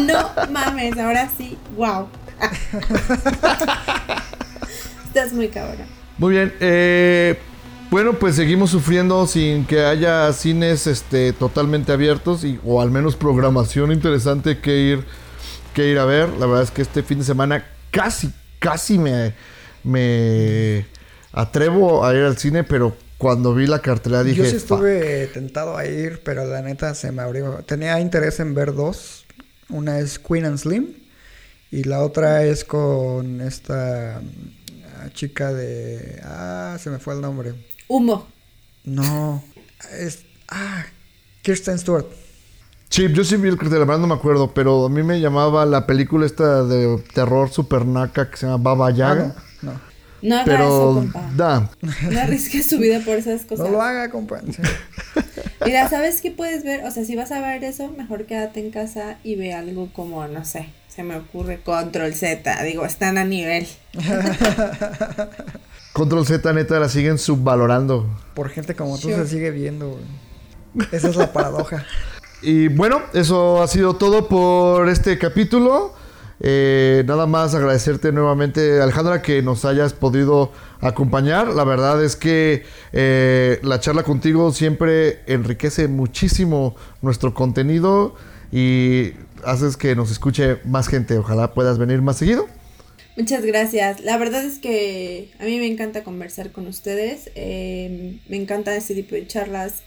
No 0.00 0.30
mames, 0.50 0.98
ahora 0.98 1.28
sí, 1.38 1.56
wow. 1.76 2.08
Estás 5.06 5.32
muy 5.32 5.48
cabrón. 5.48 5.86
Muy 6.22 6.34
bien. 6.34 6.54
eh, 6.60 7.36
bueno, 7.90 8.12
pues 8.12 8.36
seguimos 8.36 8.70
sufriendo 8.70 9.26
sin 9.26 9.66
que 9.66 9.80
haya 9.84 10.32
cines 10.32 10.86
este, 10.86 11.32
totalmente 11.32 11.90
abiertos 11.90 12.44
y, 12.44 12.60
o 12.64 12.80
al 12.80 12.92
menos 12.92 13.16
programación 13.16 13.90
interesante 13.90 14.60
que 14.60 14.78
ir, 14.78 15.04
que 15.74 15.88
ir 15.88 15.98
a 15.98 16.04
ver. 16.04 16.28
La 16.34 16.46
verdad 16.46 16.62
es 16.62 16.70
que 16.70 16.82
este 16.82 17.02
fin 17.02 17.18
de 17.18 17.24
semana 17.24 17.66
casi, 17.90 18.30
casi 18.60 19.00
me, 19.00 19.34
me 19.82 20.86
atrevo 21.32 22.06
a 22.06 22.14
ir 22.14 22.22
al 22.22 22.38
cine, 22.38 22.62
pero 22.62 22.96
cuando 23.18 23.52
vi 23.52 23.66
la 23.66 23.80
cartelera 23.80 24.22
dije... 24.22 24.44
Yo 24.44 24.44
sí 24.44 24.52
"Fuck". 24.60 24.78
estuve 24.78 25.26
tentado 25.26 25.76
a 25.76 25.86
ir, 25.86 26.20
pero 26.24 26.46
la 26.46 26.62
neta 26.62 26.94
se 26.94 27.10
me 27.10 27.22
abrió. 27.22 27.64
Tenía 27.66 27.98
interés 27.98 28.38
en 28.38 28.54
ver 28.54 28.74
dos. 28.74 29.26
Una 29.68 29.98
es 29.98 30.20
Queen 30.20 30.44
and 30.44 30.58
Slim 30.58 30.94
y 31.72 31.82
la 31.82 32.00
otra 32.00 32.44
es 32.44 32.62
con 32.64 33.40
esta 33.40 34.22
chica 35.10 35.52
de... 35.52 36.20
Ah, 36.24 36.76
se 36.80 36.90
me 36.90 36.98
fue 36.98 37.14
el 37.14 37.20
nombre. 37.20 37.54
Humo. 37.88 38.26
No, 38.84 39.42
es... 39.98 40.24
Ah, 40.48 40.84
Kirsten 41.42 41.78
Stewart. 41.78 42.06
Sí, 42.90 43.06
yo 43.12 43.24
sí 43.24 43.36
vi 43.36 43.48
el 43.48 43.56
cartel, 43.56 43.78
la 43.78 43.84
verdad 43.86 44.00
no 44.00 44.06
me 44.06 44.14
acuerdo, 44.14 44.52
pero 44.52 44.84
a 44.84 44.88
mí 44.90 45.02
me 45.02 45.18
llamaba 45.20 45.64
la 45.64 45.86
película 45.86 46.26
esta 46.26 46.62
de 46.64 47.02
terror 47.14 47.50
super 47.50 47.86
naca 47.86 48.30
que 48.30 48.36
se 48.36 48.46
llama 48.46 48.62
Baba 48.62 48.90
Yaga. 48.90 49.34
Ah, 49.36 49.42
no, 49.62 49.72
no. 49.72 49.80
No 50.22 50.34
haga 50.36 50.44
pero 50.44 50.64
eso, 50.64 50.94
compa. 50.94 51.30
da, 51.34 51.70
No 51.80 52.20
arriesgue 52.20 52.62
su 52.62 52.78
vida 52.78 53.00
por 53.00 53.16
esas 53.16 53.42
No 53.42 53.48
cosas. 53.48 53.70
lo 53.70 53.80
haga, 53.82 54.10
compa. 54.10 54.40
Mira, 55.64 55.88
¿sabes 55.88 56.20
qué 56.20 56.30
puedes 56.30 56.64
ver? 56.64 56.84
O 56.84 56.90
sea, 56.90 57.04
si 57.04 57.16
vas 57.16 57.32
a 57.32 57.40
ver 57.40 57.62
eso, 57.64 57.88
mejor 57.96 58.26
quédate 58.26 58.60
en 58.60 58.70
casa 58.70 59.16
y 59.24 59.36
ve 59.36 59.52
algo 59.54 59.88
como, 59.92 60.26
no 60.28 60.44
sé, 60.44 60.68
se 60.88 61.02
me 61.02 61.16
ocurre 61.16 61.60
Control 61.62 62.12
Z. 62.14 62.62
Digo, 62.64 62.84
están 62.84 63.18
a 63.18 63.24
nivel. 63.24 63.66
Control 65.92 66.26
Z 66.26 66.52
neta 66.52 66.78
la 66.80 66.88
siguen 66.88 67.18
subvalorando. 67.18 68.06
Por 68.34 68.48
gente 68.48 68.74
como 68.74 68.96
tú 68.96 69.08
Sure. 69.10 69.16
se 69.16 69.26
sigue 69.28 69.50
viendo. 69.50 69.90
güey. 69.90 70.88
Esa 70.92 71.08
es 71.08 71.16
la 71.16 71.32
paradoja. 71.32 71.84
Y 72.44 72.66
bueno, 72.66 73.00
eso 73.14 73.62
ha 73.62 73.68
sido 73.68 73.94
todo 73.94 74.26
por 74.26 74.88
este 74.88 75.16
capítulo. 75.16 75.94
Eh, 76.40 77.04
nada 77.06 77.26
más 77.26 77.54
agradecerte 77.54 78.10
nuevamente, 78.10 78.82
Alejandra, 78.82 79.22
que 79.22 79.42
nos 79.42 79.64
hayas 79.64 79.92
podido 79.92 80.50
acompañar. 80.82 81.48
La 81.48 81.64
verdad 81.64 82.04
es 82.04 82.16
que 82.16 82.64
eh, 82.92 83.58
la 83.62 83.80
charla 83.80 84.02
contigo 84.02 84.52
siempre 84.52 85.20
enriquece 85.26 85.88
muchísimo 85.88 86.76
nuestro 87.00 87.32
contenido 87.32 88.14
y 88.50 89.12
haces 89.44 89.76
que 89.78 89.96
nos 89.96 90.10
escuche 90.10 90.58
más 90.64 90.88
gente. 90.88 91.16
Ojalá 91.16 91.54
puedas 91.54 91.78
venir 91.78 92.02
más 92.02 92.18
seguido. 92.18 92.46
Muchas 93.16 93.44
gracias. 93.44 94.00
La 94.00 94.18
verdad 94.18 94.44
es 94.44 94.58
que 94.58 95.30
a 95.38 95.44
mí 95.44 95.58
me 95.58 95.66
encanta 95.66 96.02
conversar 96.02 96.50
con 96.52 96.66
ustedes. 96.66 97.30
eh, 97.34 98.18
me 98.28 98.36
encanta 98.36 98.76
este 98.76 98.94
tipo 98.94 99.14
de 99.14 99.26
charlas. 99.26 99.82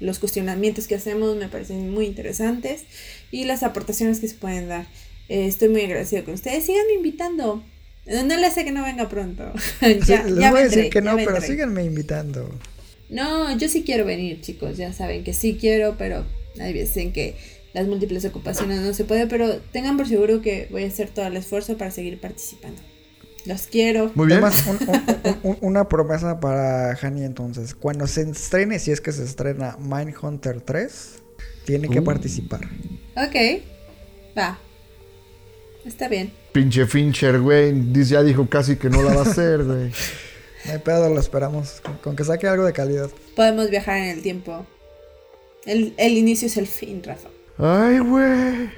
los 0.00 0.18
cuestionamientos 0.18 0.86
que 0.86 0.94
hacemos 0.96 1.34
me 1.36 1.48
parecen 1.48 1.90
muy 1.90 2.04
interesantes 2.04 2.84
y 3.30 3.44
las 3.44 3.62
aportaciones 3.62 4.20
que 4.20 4.28
se 4.28 4.34
pueden 4.34 4.68
dar. 4.68 4.86
Eh, 5.30 5.46
estoy 5.46 5.68
muy 5.68 5.82
agradecido 5.82 6.24
con 6.24 6.34
ustedes. 6.34 6.66
Síganme 6.66 6.94
invitando. 6.94 7.62
No 8.10 8.36
le 8.36 8.46
hace 8.46 8.64
que 8.64 8.72
no 8.72 8.82
venga 8.82 9.08
pronto. 9.08 9.52
Sí, 9.80 9.98
ya, 10.06 10.22
les 10.24 10.36
ya 10.36 10.50
voy 10.50 10.60
a 10.60 10.64
decir 10.64 10.90
que 10.90 11.00
no, 11.00 11.16
pero 11.16 11.40
síganme 11.40 11.84
invitando. 11.84 12.50
No, 13.08 13.56
yo 13.56 13.68
sí 13.68 13.82
quiero 13.84 14.04
venir, 14.04 14.40
chicos. 14.40 14.76
Ya 14.76 14.92
saben 14.92 15.24
que 15.24 15.32
sí 15.32 15.56
quiero, 15.60 15.96
pero 15.98 16.24
hay 16.60 16.72
veces 16.72 16.96
en 16.98 17.12
que 17.12 17.36
las 17.72 17.86
múltiples 17.86 18.24
ocupaciones 18.24 18.80
no 18.80 18.92
se 18.94 19.04
puede. 19.04 19.26
Pero 19.26 19.58
tengan 19.72 19.96
por 19.96 20.06
seguro 20.08 20.42
que 20.42 20.68
voy 20.70 20.84
a 20.84 20.88
hacer 20.88 21.08
todo 21.10 21.26
el 21.26 21.36
esfuerzo 21.36 21.76
para 21.78 21.90
seguir 21.90 22.20
participando. 22.20 22.80
Los 23.46 23.62
quiero. 23.68 24.10
Muy 24.14 24.26
bien. 24.26 24.44
Además, 24.44 24.66
un- 24.66 24.88
un- 24.88 25.38
un- 25.50 25.58
una 25.62 25.88
promesa 25.88 26.40
para 26.40 26.92
Hani 27.00 27.24
entonces. 27.24 27.74
Cuando 27.74 28.06
se 28.06 28.22
estrene, 28.22 28.78
si 28.78 28.90
es 28.90 29.00
que 29.00 29.12
se 29.12 29.24
estrena 29.24 29.76
Mindhunter 29.80 30.60
3, 30.60 31.22
tiene 31.64 31.88
que 31.88 32.00
Uh. 32.00 32.04
participar. 32.04 32.60
Ok. 33.16 33.62
Va. 34.36 34.58
Está 35.86 36.08
bien. 36.08 36.32
Pinche 36.52 36.86
Fincher, 36.86 37.40
güey. 37.40 37.74
Ya 38.04 38.22
dijo 38.22 38.48
casi 38.48 38.76
que 38.76 38.90
no 38.90 39.02
la 39.02 39.14
va 39.14 39.22
a 39.22 39.24
hacer, 39.24 39.64
güey. 39.64 39.92
No 40.66 40.72
hay 40.72 40.78
pedo, 40.78 41.08
lo 41.08 41.18
esperamos. 41.18 41.80
Con, 41.82 41.96
con 41.96 42.16
que 42.16 42.22
saque 42.22 42.46
algo 42.46 42.66
de 42.66 42.74
calidad. 42.74 43.08
Podemos 43.34 43.70
viajar 43.70 43.96
en 43.96 44.10
el 44.10 44.20
tiempo. 44.20 44.66
El, 45.64 45.94
el 45.96 46.18
inicio 46.18 46.48
es 46.48 46.58
el 46.58 46.66
fin, 46.66 47.02
Rafa. 47.02 47.28
Ay, 47.56 47.98
güey. 48.00 48.70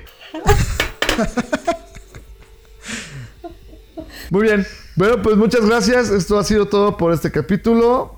Muy 4.30 4.42
bien. 4.44 4.64
Bueno, 4.96 5.20
pues 5.22 5.36
muchas 5.36 5.66
gracias. 5.66 6.10
Esto 6.10 6.38
ha 6.38 6.44
sido 6.44 6.66
todo 6.66 6.96
por 6.96 7.12
este 7.12 7.30
capítulo. 7.32 8.14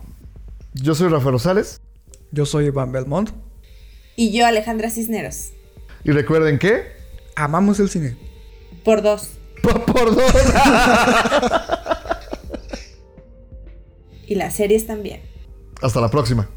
Yo 0.74 0.94
soy 0.94 1.09
Rafa 1.09 1.31
Rosales. 1.31 1.81
Yo 2.32 2.47
soy 2.47 2.66
Iván 2.66 2.93
Belmont. 2.93 3.31
Y 4.16 4.36
yo, 4.36 4.47
Alejandra 4.47 4.90
Cisneros. 4.90 5.52
Y 6.05 6.10
recuerden 6.10 6.59
que. 6.59 6.93
Amamos 7.35 7.81
el 7.81 7.89
cine. 7.89 8.16
Por 8.85 9.02
dos. 9.02 9.31
Por, 9.65 9.85
por 9.85 10.15
dos. 10.15 10.32
Y 14.27 14.36
las 14.36 14.55
series 14.55 14.86
también. 14.86 15.20
Hasta 15.82 16.01
la 16.01 16.09
próxima. 16.11 16.49